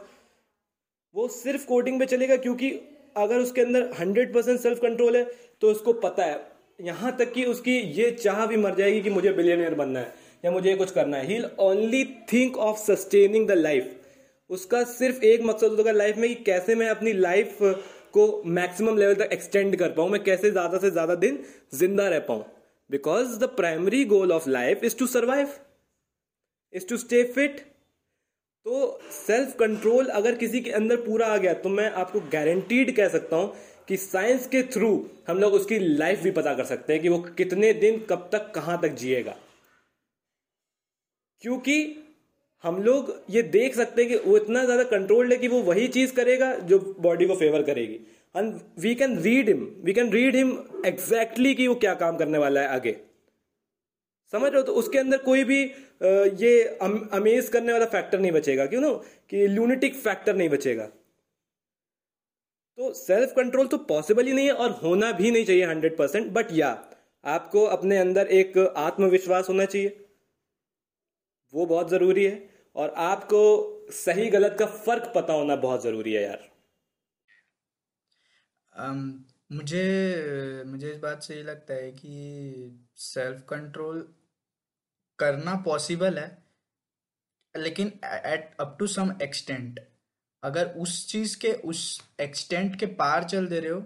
वो 1.15 1.27
सिर्फ़ 1.29 1.65
कोडिंग 1.67 1.99
पे 1.99 2.05
चलेगा, 2.05 2.35
क्योंकि 2.37 2.69
अगर 3.17 3.39
उसके 3.39 3.61
अंदर 3.61 3.89
हंड्रेड 3.99 4.33
परसेंट 4.33 4.59
सेल्फ 4.59 4.79
कंट्रोल 4.81 5.17
है 5.17 5.23
तो 5.61 5.71
उसको 5.71 5.93
पता 6.01 6.25
है। 6.25 6.50
यहाँ 6.81 7.15
तक 7.17 7.31
कि 7.33 7.43
उसकी 7.45 7.77
ये 7.77 8.09
चाह 8.13 8.45
भी 8.47 8.57
मर 8.57 8.75
जाएगी 8.75 9.01
कि 9.01 9.09
मुझे 9.09 9.31
बिलियनियर 9.31 9.73
बनना 9.75 9.99
है, 9.99 10.13
या 10.43 10.51
मुझे 10.51 10.75
कुछ 10.75 10.91
करना 10.91 11.17
है। 11.17 11.25
He 11.27 11.41
only 11.61 12.03
think 12.33 12.57
of 12.59 12.77
sustaining 12.79 13.47
the 13.47 13.51
life 13.57 13.97
उसका 14.49 14.83
सिर्फ़ 14.85 15.23
एक 15.25 15.41
मकसद 15.43 15.75
होगा 15.77 15.91
लाइफ 15.93 16.17
में 16.17 16.27
कि 16.29 16.35
कैसे 16.43 16.75
मैं 16.75 16.89
अपनी 16.89 17.13
लाइफ 17.15 17.57
को 18.13 18.41
मैक्सिमम 18.47 18.97
लेवल 18.97 19.13
तक 19.15 19.29
एक्सटेंड 19.33 19.75
कर 19.75 19.89
पाऊँ, 19.89 20.09
मैं 20.09 20.23
कैसे 20.23 20.51
ज़्यादा 20.51 20.77
से 20.77 20.91
ज़्यादा 20.91 21.15
दिन 21.17 21.43
ज़िंदा 21.73 22.07
रह 22.09 22.19
पाऊँ। 22.21 22.45
Because 22.89 23.37
the 23.39 23.43
primary 23.57 24.03
goal 24.05 24.31
of 24.31 24.49
life 24.49 24.83
is 24.83 24.97
to 24.97 25.07
survive 25.07 25.49
is 26.73 26.87
to 26.87 26.97
stay 26.97 27.23
fit 27.25 27.59
तो 28.65 28.99
सेल्फ 29.11 29.55
कंट्रोल 29.59 30.07
अगर 30.07 30.35
किसी 30.35 30.59
के 30.61 30.71
अंदर 30.71 30.95
पूरा 31.01 31.27
आ 31.27 31.37
गया 31.37 31.53
तो 31.55 31.69
मैं 31.69 31.89
आपको 31.91 32.19
गारंटीड 32.33 32.95
कह 32.95 33.07
सकता 33.09 33.35
हूँ 33.35 33.53
कि 33.87 33.97
साइंस 33.97 34.47
के 34.47 34.61
थ्रू 34.73 34.89
हम 35.27 35.39
लोग 35.39 35.53
उसकी 35.53 35.79
लाइफ 35.79 36.21
भी 36.23 36.31
पता 36.31 36.53
कर 36.53 36.65
सकते 36.65 36.93
हैं 36.93 37.01
कि 37.01 37.09
वो 37.09 37.19
कितने 37.37 37.73
दिन 37.75 37.99
कब 38.09 38.29
तक 38.31 38.51
कहाँ 38.55 38.79
तक 38.81 38.95
जिएगा। 38.95 39.35
क्योंकि 41.43 41.75
हम 42.63 42.81
लोग 42.83 43.13
ये 43.29 43.41
देख 43.43 43.75
सकते 43.75 44.01
हैं 44.01 44.09
कि 44.11 44.17
वो 44.29 44.35
इतना 44.37 44.63
ज़्यादा 44.65 44.83
कंट्रोल्ड 44.87 45.31
है 45.31 45.37
कि 45.37 45.47
वो 45.47 45.61
वही 45.63 45.87
चीज़ 45.89 46.13
करेगा 46.15 46.53
जो 46.63 46.79
बॉडी 46.99 47.25
को 47.27 47.35
फेवर 47.35 47.63
करेगी। 47.63 47.99
And 48.35 48.59
we 48.79 48.93
can 48.95 49.17
read 49.19 49.47
him 49.49 49.63
we 49.83 49.93
can 49.93 50.11
read 50.11 50.35
him 50.35 50.51
exactly 50.85 51.53
कि 51.55 51.67
वो 51.67 51.75
क्या 51.75 51.93
काम 51.95 52.17
करने 52.17 52.37
वाला 52.37 52.61
है 52.61 52.67
आगे। 52.69 52.95
समझ 54.33 54.51
रहे 54.51 54.57
हो? 54.57 54.63
तो 54.63 54.73
उसके 54.73 54.97
अंदर 54.97 55.17
कोई 55.19 55.43
भी 55.43 55.61
ये 56.43 56.61
अमेज 57.13 57.49
करने 57.49 57.73
वाला 57.73 57.85
फैक्टर 57.87 58.19
नहीं 58.19 58.31
बचेगा। 58.31 58.65
क्यों 58.65 58.81
ना? 58.81 58.91
कि 59.29 59.47
ल्यूनिटिक 59.47 59.95
फैक्टर 59.95 60.35
नहीं 60.35 60.49
बचेगा। 60.49 60.87
तो 62.77 62.93
सेल्फ 62.93 63.33
कंट्रोल 63.35 63.67
तो 63.67 63.77
पॉसिबल 63.89 64.25
ही 64.25 64.33
नहीं 64.33 64.45
है 64.47 64.53
और 64.53 64.71
होना 64.83 65.11
भी 65.11 65.31
नहीं 65.31 65.45
चाहिए 65.45 65.65
हंड्रेड 65.65 65.97
परसेंट 65.97 66.31
बट 66.33 66.51
या 66.51 66.69
आपको 67.23 67.63
अपने 67.67 67.97
अंदर 67.97 68.27
एक 68.27 68.57
आत्मविश्वास 68.77 69.49
होना 69.49 69.65
चाहिए। 69.65 69.97
वो 71.53 71.65
बहुत 71.65 71.89
ज़रूरी 71.89 72.25
है 72.25 72.49
और 72.75 72.93
आपको 72.97 73.41
सही 73.93 74.29
गलत 74.29 74.55
का 74.59 74.65
फ़र्क 74.65 75.11
पता 75.15 75.33
होना 75.33 75.55
बहुत 75.55 75.83
ज़रूरी 75.83 76.13
है 76.13 76.23
यार। 76.23 76.49
um, 78.75 79.01
मुझे 79.51 80.63
मुझे 80.67 80.91
इस 80.91 80.97
बात 80.97 81.23
से 81.23 81.35
ये 81.35 81.43
लगता 81.43 81.73
है 81.73 81.91
कि 81.91 82.89
सेल्फ 82.97 83.43
कंट्रोल 83.49 84.01
करना 85.19 85.55
पॉसिबल 85.65 86.19
है 86.19 86.27
लेकिन 87.55 87.87
at 88.05 88.55
up 88.59 88.75
to 88.79 88.87
some 88.87 89.11
extent 89.21 89.79
अगर 90.43 90.73
उस 90.77 91.07
चीज़ 91.07 91.37
के, 91.39 91.51
उस 91.53 92.01
एक्सटेंट 92.21 92.79
के 92.79 92.85
पार 92.99 93.23
चल 93.23 93.47
दे 93.47 93.59
रहे 93.59 93.71
हो 93.71 93.79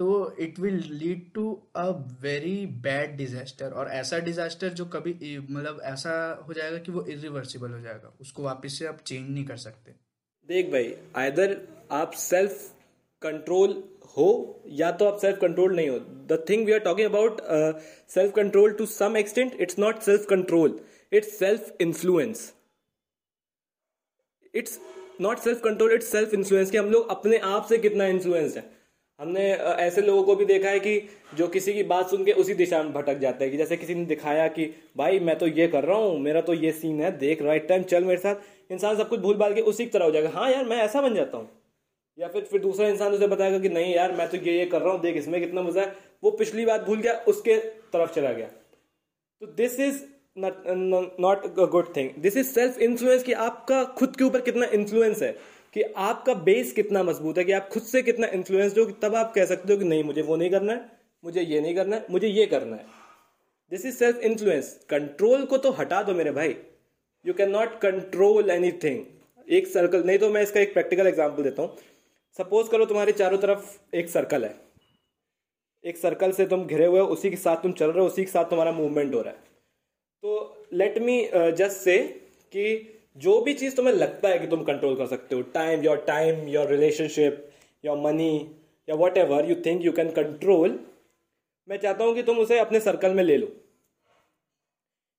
तो 0.00 0.36
it 0.40 0.58
will 0.58 0.82
lead 0.92 1.30
to 1.34 1.42
a 1.76 1.88
very 2.22 2.66
bad 2.84 3.16
disaster 3.16 3.72
और 3.72 3.88
ऐसा 3.92 4.18
डिजास्टर 4.18 4.68
जो 4.74 4.84
कभी 4.94 5.38
मतलब 5.38 5.80
ऐसा 5.84 6.12
हो 6.46 6.52
जाएगा 6.52 6.78
कि 6.78 6.92
वो 6.92 7.04
इरिवर्सिबल 7.06 7.70
हो 7.70 7.80
जाएगा। 7.80 8.12
उसको 8.20 8.42
वापस 8.42 8.78
से 8.78 8.86
आप 8.86 9.00
चेंज 9.06 9.28
नहीं 9.30 9.44
कर 9.46 9.56
सकते। 9.58 9.92
देख 10.48 10.70
भाई 10.72 10.94
आइदर 11.16 11.56
आप 11.92 12.12
सेल्फ 12.18 12.70
कंट्रोल 13.22 13.82
हो 14.16 14.28
या 14.72 14.90
तो 14.92 15.04
आप 15.04 15.18
सेल्फ 15.20 15.38
कंट्रोल 15.40 15.74
नहीं 15.76 15.88
हो। 15.88 15.98
The 15.98 16.44
thing 16.48 16.64
we 16.66 16.72
are 16.72 16.78
talking 16.80 17.08
about 17.08 17.40
self 18.10 18.32
control 18.36 18.72
to 18.72 18.86
some 18.86 19.16
extent 19.16 19.60
it's 19.60 19.78
not 19.78 20.00
self 20.02 20.26
control 20.30 20.80
it's 21.12 21.38
self 21.38 21.76
influence 21.80 22.52
it's 24.54 24.78
not 25.20 25.38
self 25.38 25.60
control 25.60 25.92
it's 25.92 26.06
self 26.06 26.34
influence 26.34 26.70
कि 26.70 26.76
हम 26.76 26.90
लोग 26.90 27.08
अपने 27.10 27.38
आप 27.38 27.66
से 27.66 27.78
कितना 27.78 28.06
इन्फ्लुएंस 28.06 28.56
है। 28.56 28.64
हमने 29.20 29.50
ऐसे 29.54 30.00
लोगों 30.00 30.22
को 30.22 30.34
भी 30.34 30.44
देखा 30.44 30.68
है 30.68 30.80
कि 30.80 31.08
जो 31.34 31.48
किसी 31.48 31.72
की 31.72 31.82
बात 31.82 32.10
सुन 32.10 32.24
के 32.24 32.32
उसी 32.32 32.54
दिशा 32.54 32.82
में 32.82 32.92
भटक 32.92 33.18
जाता 33.18 33.44
है 33.44 33.50
कि 33.50 33.56
जैसे 33.56 33.76
किसी 33.76 33.94
ने 33.94 34.04
दिखाया 34.04 34.48
कि, 34.48 34.64
भाई, 34.96 35.18
मैं 35.18 35.38
तो 35.38 35.46
ये 35.46 35.68
कर 35.68 35.84
रहा 35.84 35.96
हूँ, 35.96 36.18
मेरा 36.18 36.40
तो 36.40 36.54
ये 36.54 36.72
सीन 36.72 37.00
है, 37.00 37.18
देख 37.18 37.42
राइट 37.42 37.68
टाइम 37.68 37.82
चल 37.82 38.04
मेरे 38.04 38.20
साथ। 38.20 38.72
इंसान 38.72 38.96
सब 38.96 39.08
कुछ 39.08 39.20
भूल 39.20 39.36
भाल 39.36 39.54
के 39.54 39.60
उसी 39.60 39.84
की 39.84 39.90
तरह 39.90 40.04
हो 40.04 40.10
जाएगा। 40.10 40.28
हाँ 40.28 40.50
यार, 40.52 40.64
मैं 40.64 40.76
ऐसा 40.76 41.02
बन 41.02 41.14
जाता 41.14 41.38
हूँ। 41.38 41.50
या 42.18 42.28
फिर 42.28 42.42
फिर 42.42 42.60
दूसरा 42.60 42.88
इंसान 42.88 43.12
उसे 43.12 43.26
बताएगा 43.26 43.58
कि, 43.58 43.68
नहीं 43.68 43.94
यार, 43.94 44.12
मैं 44.12 44.28
तो 44.28 44.36
ये 44.36 44.58
ये 44.58 44.64
कर 44.66 44.82
रहा 44.82 44.92
हूँ, 44.92 45.00
देख, 45.00 45.16
इसमें 45.16 45.40
कितना 45.40 45.62
मज़ा 45.62 45.82
है। 45.82 45.96
वो 46.24 46.30
पिछली 46.30 46.64
बात 46.64 46.80
भूल 46.80 47.00
गया, 47.00 47.12
उसके 47.12 47.56
तरफ़ 47.92 48.14
चला 48.14 48.32
गया। 48.32 48.46
तो 49.40 49.46
this 49.46 49.80
is 49.80 50.02
not 50.40 51.44
a 51.44 51.64
good 51.66 51.94
thing 51.96 52.10
this 52.22 52.36
is 52.36 52.46
self 52.48 52.78
influence 52.80 53.22
कि 53.22 53.32
आपका 53.44 53.82
खुद 53.98 54.16
के 54.16 54.24
ऊपर 54.24 54.40
कितना 54.42 54.66
इन्फ्लुएंस 54.74 55.22
है, 55.22 55.32
कि 55.74 55.82
आपका 55.82 56.34
बेस 56.44 56.72
कितना 56.72 57.02
मज़बूत 57.02 57.38
है, 57.38 57.44
कि 57.44 57.52
आप 57.52 57.68
खुद 57.72 57.82
से 57.84 58.02
कितना 58.02 58.26
इन्फ्लुएंस 58.34 58.78
हो 58.78 58.84
तब 59.02 59.14
आप 59.16 59.32
कह 59.34 59.44
सकते 59.46 59.72
हो 59.72 59.78
कि 59.78 59.84
नहीं, 59.84 60.04
मुझे 60.04 60.22
वो 60.22 60.36
नहीं 60.36 60.50
करना 60.50 60.72
है, 60.72 60.90
मुझे 61.24 61.42
ये 61.42 61.60
नहीं 61.60 61.74
करना 61.74 61.96
है, 61.96 62.06
मुझे 62.10 62.28
ये 62.28 62.46
करना 62.46 62.76
है। 62.76 62.86
This 63.72 63.84
is 63.86 63.94
self 63.96 64.20
influence 64.22 64.72
control 64.90 65.44
को 65.44 65.58
तो 65.58 65.70
हटा 65.72 66.02
दो 66.02 66.14
मेरे 66.14 66.30
भाई। 66.32 66.56
You 67.24 67.32
can 67.34 67.50
not 67.50 67.78
control 67.80 68.50
anything 68.84 69.04
एक 69.48 69.66
सर्कल 69.68 70.02
नहीं 70.04 70.18
तो 70.18 70.30
मैं 70.30 70.42
इसका 70.42 70.60
एक 70.60 70.72
प्रैक्टिकल 70.72 71.06
एग्ज़ाम्पल 71.06 71.42
देता 71.42 71.62
हूँ। 71.62 71.76
सपोज़ 72.38 72.70
करो 72.70 72.84
तुम्हारे 72.86 73.12
चारों 73.14 73.38
तरफ़ 73.38 73.96
एक 73.96 74.08
सर्कल 74.08 74.44
है। 74.44 74.54
एक 75.84 75.96
सर्कल 75.98 76.32
से 76.32 76.46
तुम 76.46 76.64
घिरे 76.64 76.86
हुए 76.86 77.00
हो, 77.00 77.06
उसी 77.08 77.30
के 77.30 77.36
साथ 77.38 77.62
तुम 77.62 77.72
चल 77.74 77.86
रहे 77.86 78.00
हो, 78.00 78.06
उसी 78.06 78.24
के 78.24 78.30
साथ 78.30 78.44
तुम्हारा 78.44 78.72
मूवमेंट 78.72 79.14
हो 79.14 79.20
रहा 79.20 79.32
है। 79.32 79.48
तो 80.24 80.66
लेट 80.72 80.98
मी 80.98 81.20
जस्ट 81.58 81.76
से 81.76 81.96
कि 82.52 82.64
जो 83.16 83.40
भी 83.42 83.54
चीज़ 83.54 83.76
तुम्हें 83.76 83.94
लगता 83.94 84.28
है 84.28 84.38
कि 84.38 84.46
तुम 84.46 84.62
कंट्रोल 84.64 84.96
कर 84.96 85.06
सकते 85.06 85.34
हो 85.34 85.42
time 85.54 85.82
your 85.84 85.96
time 86.06 86.46
your 86.48 86.66
relationship 86.68 87.50
your 87.84 87.98
money 87.98 88.34
या 88.88 88.96
whatever 89.18 89.48
you 89.50 89.54
think 89.66 89.84
you 89.84 89.92
can 89.92 90.10
control 90.12 90.78
मैं 91.68 91.76
चाहता 91.78 92.04
हूँ 92.04 92.14
कि 92.14 92.22
तुम 92.22 92.38
उसे 92.38 92.58
अपने 92.58 92.80
सर्कल 92.80 93.14
में 93.14 93.22
ले 93.24 93.36
लो। 93.36 93.46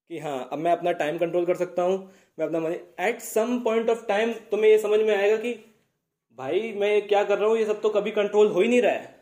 कि 0.10 0.20
हाँ 0.20 0.48
अब 0.52 0.60
मैं 0.60 0.72
अपना 0.72 0.92
टाइम 0.92 1.18
कंट्रोल 1.18 1.46
कर 1.46 1.56
सकता 1.56 1.84
हूँ, 1.84 1.98
मैं 2.40 2.46
अपना 2.46 2.60
money 2.60 2.76
at 3.00 3.20
some 3.22 3.60
point 3.64 3.90
of 3.90 4.06
time 4.08 4.34
तुम्हें 4.52 4.70
ये 4.70 4.78
समझ 4.80 5.00
में 5.00 5.16
आएगा 5.16 5.36
कि 5.38 5.54
भाई, 6.38 6.72
मैं 6.74 7.08
क्या 7.08 7.24
कर 7.24 7.38
रहा 7.38 7.50
हूँ, 7.50 7.58
ये 7.58 7.66
सब 7.66 7.82
तो 7.82 7.90
कभी 7.90 8.12
कंट्रोल 8.12 8.48
हो 8.48 8.62
ही 8.62 8.68
नहीं 8.68 8.82
रहा 8.82 8.92
है। 8.92 9.16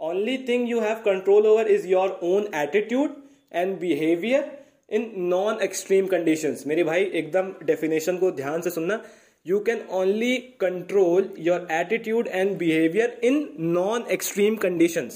Only 0.00 0.36
thing 0.48 0.68
you 0.70 0.80
have 0.80 1.02
control 1.04 1.46
over 1.46 1.68
is 1.70 1.86
your 1.88 2.18
own 2.24 2.48
attitude 2.56 3.16
and 3.52 3.78
behaviour 3.78 4.58
in 4.90 5.12
non 5.16 5.60
extreme 5.62 6.06
condition 6.06 6.56
मेरे 6.66 6.84
भाई, 6.84 7.04
एकदम 7.04 7.52
डेफिनेशन 7.62 8.16
को 8.16 8.30
ध्यान 8.30 8.60
से 8.60 8.70
सुनना। 8.70 9.02
You 9.46 9.60
can 9.60 9.86
only 9.90 10.36
control 10.60 11.34
your 11.38 11.66
attitude 11.70 12.28
and 12.28 12.56
behaviour 12.58 13.20
in 13.24 13.48
non 13.60 14.06
extreme 14.10 14.56
condition 14.56 15.10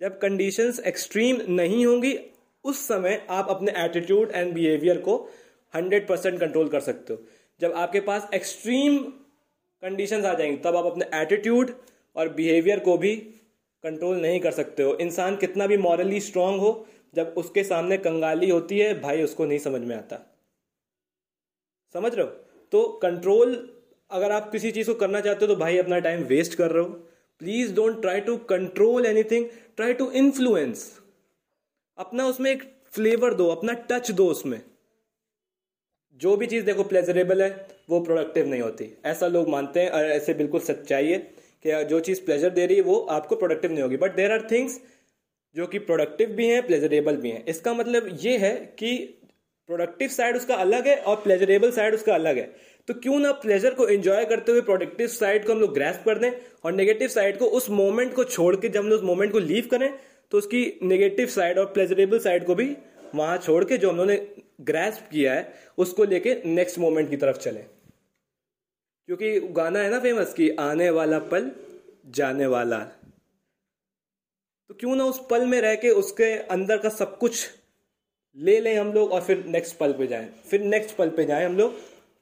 जब 0.00 0.18
कंडीशंस 0.18 0.80
एक्सट्रीम 0.80 1.40
नहीं 1.48 1.84
होंगी, 1.86 2.18
उस 2.64 2.88
समय 2.88 3.26
आप 3.30 3.46
अपने 3.50 3.72
एटीट्यूड 3.76 4.32
एंड 4.34 4.52
बिहेवियर 4.54 4.98
को 4.98 5.16
100 5.74 6.08
परसेंट 6.08 6.40
कंट्रोल 6.40 6.68
कर 6.68 6.80
सकते 6.80 7.12
हो। 7.12 7.22
जब 7.60 7.72
आपके 7.72 8.00
पास 8.00 8.28
एक्सट्रीम 8.34 8.98
कंडीशंस 9.82 10.24
आ 10.24 10.34
जाएँगी, 10.34 10.56
तब 10.56 10.76
आप 10.76 10.86
अपने 10.86 11.06
एटीट्यूड 11.14 11.70
और 12.16 12.28
बिहेवियर 12.28 12.78
को 12.78 12.98
भी 12.98 13.14
कंट्रोल 13.84 14.16
नहीं 14.16 14.40
कर 14.40 14.52
सकते 14.52 14.82
हो। 14.82 14.94
इंसान 14.94 15.36
कितना 15.36 15.66
भी 15.66 15.76
मॉरली 15.76 16.20
स्ट्रांग 16.20 16.60
हो, 16.60 16.86
जब 17.14 17.34
उसके 17.36 17.64
सामने 17.64 17.98
कंगाली 17.98 18.50
होती 18.50 18.78
है, 18.78 19.00
भाई 19.00 19.22
उसको 19.22 19.44
नहीं 19.44 19.58
समझ 19.58 19.80
में 19.80 19.96
आता। 19.96 20.36
समझ 21.94 22.14
रहे 22.14 22.26
हो? 22.26 22.30
तो 22.72 22.88
कंट्रोल 23.02 23.80
अगर 24.10 24.32
आप 24.32 24.50
किसी 24.52 24.70
चीज़ 24.70 24.86
को 24.86 24.94
करना 24.94 25.20
चाहते 25.20 25.46
हो 25.46 25.54
तो 25.54 25.60
भाई 25.60 25.78
अपना 25.78 25.98
टाइम 25.98 26.22
वेस्ट 26.22 26.54
कर 26.54 26.70
रहे 26.70 26.82
हो। 26.82 26.88
Please 27.38 27.74
don't 27.74 28.00
try 28.00 28.20
to 28.20 28.36
control 28.36 29.06
anything 29.06 29.46
try 29.76 29.92
to 29.92 30.10
influence 30.10 31.00
अपना 31.98 32.26
उसमें 32.26 32.50
एक 32.50 32.62
फ्लेवर 32.86 33.34
दो, 33.34 33.48
अपना 33.48 33.72
टच 33.72 34.10
दो 34.10 34.26
उसमें। 34.26 34.62
जो 36.14 36.36
भी 36.36 36.46
चीज़ 36.46 36.64
देखो 36.64 36.84
प्लेजरेबल 36.84 37.42
है, 37.42 37.68
वो 37.90 38.00
प्रोडक्टिव 38.00 38.46
नहीं 38.46 38.60
होती। 38.60 38.96
ऐसा 39.04 39.26
लोग 39.26 39.48
मानते 39.48 39.80
हैं 39.80 39.90
और 39.90 40.04
ऐसे 40.04 40.34
बिल्कुल 40.34 40.60
सच्चाई 40.60 41.06
है। 41.06 41.43
कि 41.64 41.84
जो 41.84 42.00
चीज़ 42.00 42.24
प्लेजर 42.24 42.50
दे 42.50 42.66
रही 42.66 42.76
है, 42.76 42.82
वो 42.82 42.98
आपको 43.10 43.36
प्रोडक्टिव 43.36 43.72
नहीं 43.72 43.82
होगी। 43.82 43.96
बट 43.96 44.16
देर 44.16 44.32
आर 44.32 44.46
थिंग्स 44.50 44.80
जो 45.56 45.66
कि 45.66 45.78
प्रोडक्टिव 45.80 46.28
भी 46.28 46.46
हैं 46.46 46.66
प्लेजरेबल 46.66 47.16
भी 47.16 47.30
हैं। 47.30 47.44
इसका 47.46 47.74
मतलब 47.74 48.08
ये 48.20 48.36
है 48.38 48.54
कि 48.78 48.96
प्रोडक्टिव 49.68 50.08
साइड 50.08 50.36
उसका 50.36 50.54
अलग 50.54 50.86
है 50.88 50.96
और 50.96 51.16
प्लेजरेबल 51.16 51.70
साइड 51.70 51.94
उसका 51.94 52.14
अलग 52.14 52.38
है। 52.38 52.74
तो 52.88 52.94
क्यों 52.94 53.18
ना 53.18 53.30
प्लेजर 53.32 53.74
को 53.74 53.86
एंजॉय 53.88 54.24
करते 54.24 54.52
हुए 54.52 54.60
प्रोडक्टिव 54.60 55.06
साइड 55.08 55.46
को 55.46 55.52
हम 55.52 55.60
लोग 55.60 55.74
ग्रेस्प 55.74 56.02
कर 56.04 56.18
दें 56.18 56.30
और 56.64 56.72
नेगेटिव 56.72 57.08
साइड 57.08 57.38
को 57.38 57.46
उस 57.50 57.68
मोमेंट 57.70 58.14
को 58.14 58.24
छोड़ 58.24 58.54
के 58.56 58.68
जब 58.68 58.80
हम 58.80 58.88
लोग 58.88 58.98
उस 58.98 59.04
मोमेंट 59.04 59.32
को 59.32 59.38
लीव 59.38 59.68
करें 59.70 59.92
तो 60.32 60.38
उसकी 60.38 60.60
नेगेटिव 60.82 61.26
साइड 61.26 61.58
और 61.58 61.66
प्लेजरेबल 61.66 62.18
साइड 62.18 62.44
को 62.44 62.54
भी 62.54 62.76
वहाँ 63.14 63.38
छोड़ 63.38 63.64
के 63.64 63.76
जो 63.78 63.90
हम 63.90 63.96
लोगों 63.96 64.10
ने 64.10 64.16
ग्रेस्प 64.60 65.08
किया 65.10 65.34
है, 65.34 65.52
उसको 65.78 66.04
लेके 66.04 66.34
नेक्स्ट 66.46 66.78
मोमेंट 66.78 67.10
की 67.10 67.16
तरफ़ 67.16 67.38
चले। 67.38 67.60
क्योंकि 69.08 69.40
गाना 69.40 69.78
है 69.78 69.90
ना 69.90 69.98
फ़ेमस 70.00 70.32
कि 70.34 70.48
आने 70.50 70.90
वाला 70.90 71.18
पल, 71.18 71.50
जाने 72.06 72.46
वाला। 72.46 72.78
तो 74.70 74.74
क्यों 74.74 74.94
ना 74.96 75.04
उस 75.04 75.20
पल 75.30 75.46
में 75.46 75.60
रह 75.60 75.74
के 75.74 75.90
उसके 75.90 76.32
अंदर 76.48 76.78
का 76.78 76.88
सब 76.88 77.18
कुछ 77.18 77.50
ले 78.36 78.60
लें 78.60 78.78
हम 78.78 78.92
लोग 78.92 79.12
और 79.12 79.20
फिर 79.22 79.44
नेक्स्ट 79.46 79.76
पल 79.76 79.92
पे 79.92 80.06
जाएँ। 80.06 80.28
फिर 80.50 80.60
नेक्स्ट 80.60 80.96
पल 80.96 81.10
पे 81.10 81.24
जाएँ 81.24 81.46
हम 81.46 81.56
लोग 81.56 81.74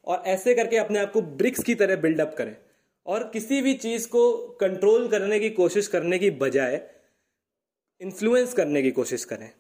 और 0.07 0.23
ऐसे 0.27 0.55
करके 0.55 0.77
अपने 0.77 0.99
आप 0.99 1.13
को 1.13 1.23
ब्रिक्स 1.23 1.63
की 1.63 1.75
तरह 1.75 1.97
बिल्डअप 1.97 2.35
करें। 2.39 2.57
और 3.07 3.29
किसी 3.29 3.61
भी 3.63 3.75
चीज़ 3.75 4.09
को 4.09 4.49
कंट्रोल 4.61 5.09
करने 5.09 5.41
की 5.41 5.51
कोशिश 5.51 5.89
करने 5.89 6.19
की 6.19 6.31
बजाय 6.31 6.81
इन्फ्लुएंस 8.01 8.53
करने 8.55 8.83
की 8.83 8.91
कोशिश 8.91 9.25
करें। 9.25 9.51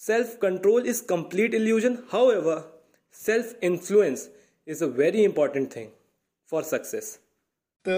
Self 0.00 0.36
control 0.42 0.86
is 0.86 1.04
complete 1.06 1.54
illusion 1.54 1.98
however 2.32 2.62
self 3.12 3.64
influence 3.64 4.28
is 4.68 4.84
a 4.84 4.86
very 4.86 5.24
important 5.24 5.76
thing 5.76 5.88
for 6.50 6.62
success 6.62 7.18
तो 7.84 7.92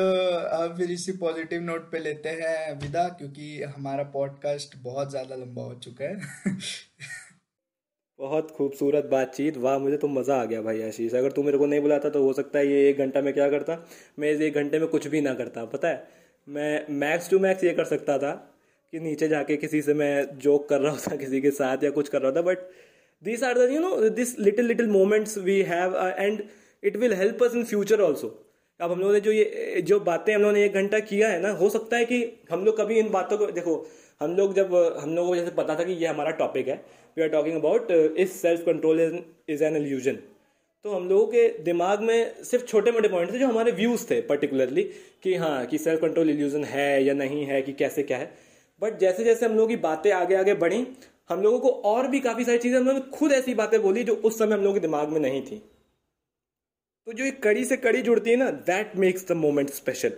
अब 0.56 0.76
फिर 0.76 0.90
इसी 0.90 1.12
पॉजिटिव 1.12 1.62
नोट 1.62 1.90
पे 1.92 1.98
लेते 1.98 2.28
हैं 2.28 2.80
विदा 2.80 3.08
क्योंकि 3.08 3.62
हमारा 3.62 4.02
पॉडकास्ट 4.04 4.76
बहुत 4.78 5.10
ज़्यादा 5.10 5.36
लंबा 5.36 5.62
हो 5.62 5.74
चुका 5.74 6.04
है। 6.04 6.20
बहुत 8.18 8.50
खूबसूरत 8.50 9.04
बातचीत। 9.04 9.56
वाह 9.56 9.78
मुझे 9.78 9.96
तो 9.96 10.08
मज़ा 10.08 10.36
आ 10.42 10.44
गया 10.44 10.62
भाई 10.62 10.82
आशीष। 10.82 11.14
अगर 11.14 11.32
तू 11.32 11.42
मेरे 11.42 11.58
को 11.58 11.66
नहीं 11.66 11.80
बुलाता 11.80 12.10
तो 12.10 12.22
हो 12.22 12.32
सकता 12.32 12.58
है 12.58 12.66
ये 12.66 12.88
एक 12.90 12.98
घंटा 12.98 13.20
में 13.20 13.32
क्या 13.34 13.48
करता? 13.50 13.76
मैं 14.18 14.30
इस 14.32 14.40
एक 14.40 14.54
घंटे 14.54 14.78
में 14.78 14.88
कुछ 14.88 15.06
भी 15.06 15.20
ना 15.20 15.34
करता 15.34 15.64
पता 15.64 15.88
है? 15.88 16.08
मैं 16.48 16.86
मैक्स 16.90 17.30
टू 17.30 17.38
मैक्स 17.38 17.64
ये 17.64 17.72
कर 17.72 17.84
सकता 17.84 18.18
था 18.18 18.32
कि 18.92 19.00
नीचे 19.00 19.28
जाके 19.28 19.56
किसी 19.56 19.82
से 19.82 19.94
मैं 19.94 20.38
जोक 20.38 20.68
कर 20.68 20.80
रहा 20.80 20.92
होता 20.92 21.16
किसी 21.24 21.40
के 21.40 21.50
साथ 21.50 21.84
या 21.84 21.90
कुछ 21.90 22.08
कर 22.08 22.22
रहा 22.22 22.32
था 22.32 22.42
but 22.42 22.58
these 23.24 23.42
are 23.42 23.54
the 23.54 23.66
you 23.72 23.80
know 23.80 24.08
this 24.10 24.32
little 24.38 24.66
little 24.66 24.88
moments 24.94 25.36
we 25.48 25.58
have 25.64 25.94
uh, 25.94 26.12
and 26.18 26.42
it 26.82 26.98
will 27.02 27.14
help 27.16 27.42
us 27.42 27.54
in 27.54 27.70
future 27.74 28.00
also. 28.08 28.30
अब 28.80 28.92
हम 28.92 29.00
लोगों 29.00 29.12
ने 29.12 29.20
जो 29.20 29.32
ये 29.32 29.82
जो 29.88 29.98
बातें 30.06 30.34
हम 30.34 30.40
लोगों 30.42 30.52
ने 30.52 30.64
एक 30.64 30.74
घंटा 30.74 30.98
किया 31.00 31.28
है 31.28 31.40
ना 31.40 31.50
हो 31.58 31.68
सकता 31.70 31.96
है 31.96 32.04
कि 32.04 32.16
हम 32.50 32.64
लोग 32.64 32.76
कभी 32.80 32.98
इन 32.98 33.10
बातों 33.10 33.38
को 33.38 33.46
देखो 33.58 33.74
हम 34.20 34.36
लोग 34.36 34.54
जब 34.54 34.74
हम 35.00 35.14
लोगों 35.14 35.28
को 35.28 35.36
जैसे 35.36 35.50
पता 35.58 35.74
था 35.78 35.84
कि 35.84 35.92
ये 35.92 36.06
हमारा 36.06 36.30
टॉपिक 36.40 36.68
है 36.68 36.74
we 37.16 37.22
are 37.22 37.28
talking 37.28 37.56
about 37.56 37.90
is 37.90 38.30
self 38.30 38.64
control 38.66 39.00
is 39.48 39.64
an 39.64 39.76
illusion 39.76 40.18
तो 40.84 40.90
हम 40.90 41.08
लोगों 41.08 41.26
के 41.26 41.48
दिमाग 41.64 42.00
में 42.02 42.42
सिर्फ़ 42.44 42.64
छोटे 42.66 42.92
मोटे 42.92 43.08
पॉइंट 43.08 43.32
थे 43.32 43.38
जो 43.38 43.46
हमारे 43.46 43.72
व्यूज़ 43.72 44.06
थे 44.10 44.20
पर्टिकुलरली 44.32 44.82
कि 45.22 45.34
हाँ 45.34 45.64
कि 45.66 45.78
सेल्फ 45.78 46.00
कंट्रोल 46.00 46.30
इल्यूजन 46.30 46.64
है 46.64 47.04
या 47.04 47.14
नहीं 47.14 47.44
है 47.46 47.62
कि 47.62 47.72
कैसे 47.72 48.02
क्या 48.02 48.18
है। 48.18 48.32
बट 48.80 48.98
जैसे 48.98 49.24
जैसे 49.24 49.46
हम 49.46 49.54
लोगों 49.56 49.68
की 49.68 49.76
बातें 49.88 50.10
आगे 50.12 50.34
आगे 50.34 50.54
बढ़ी 50.64 50.86
हम 51.30 51.42
लोगों 51.42 51.58
को 51.60 51.68
और 51.68 52.08
भी 52.08 52.20
काफ़ी 52.20 52.44
सारी 52.44 52.58
चीज़ें 52.58 52.78
हम 52.78 52.86
लोगों 52.86 53.00
ने 53.00 53.10
खुद 53.10 53.32
ऐसी 53.32 53.54
बातें 53.54 53.80
बोली 53.82 54.04
जो 54.04 54.14
उस 54.14 54.38
समय 54.38 54.54
हम 54.54 54.60
लोगों 54.60 54.74
के 54.74 54.80
दिमाग 54.80 55.08
में 55.08 55.20
नहीं 55.20 55.42
थी। 55.42 55.56
तो 57.06 57.12
जो 57.12 57.24
एक 57.24 57.42
कड़ी 57.42 57.64
से 57.64 57.76
कड़ी 57.76 58.02
जुड़ती 58.02 58.30
है 58.30 58.36
ना 58.36 58.50
that 58.50 58.96
makes 58.96 59.28
the 59.28 59.32
moment 59.32 59.70
special 59.70 60.16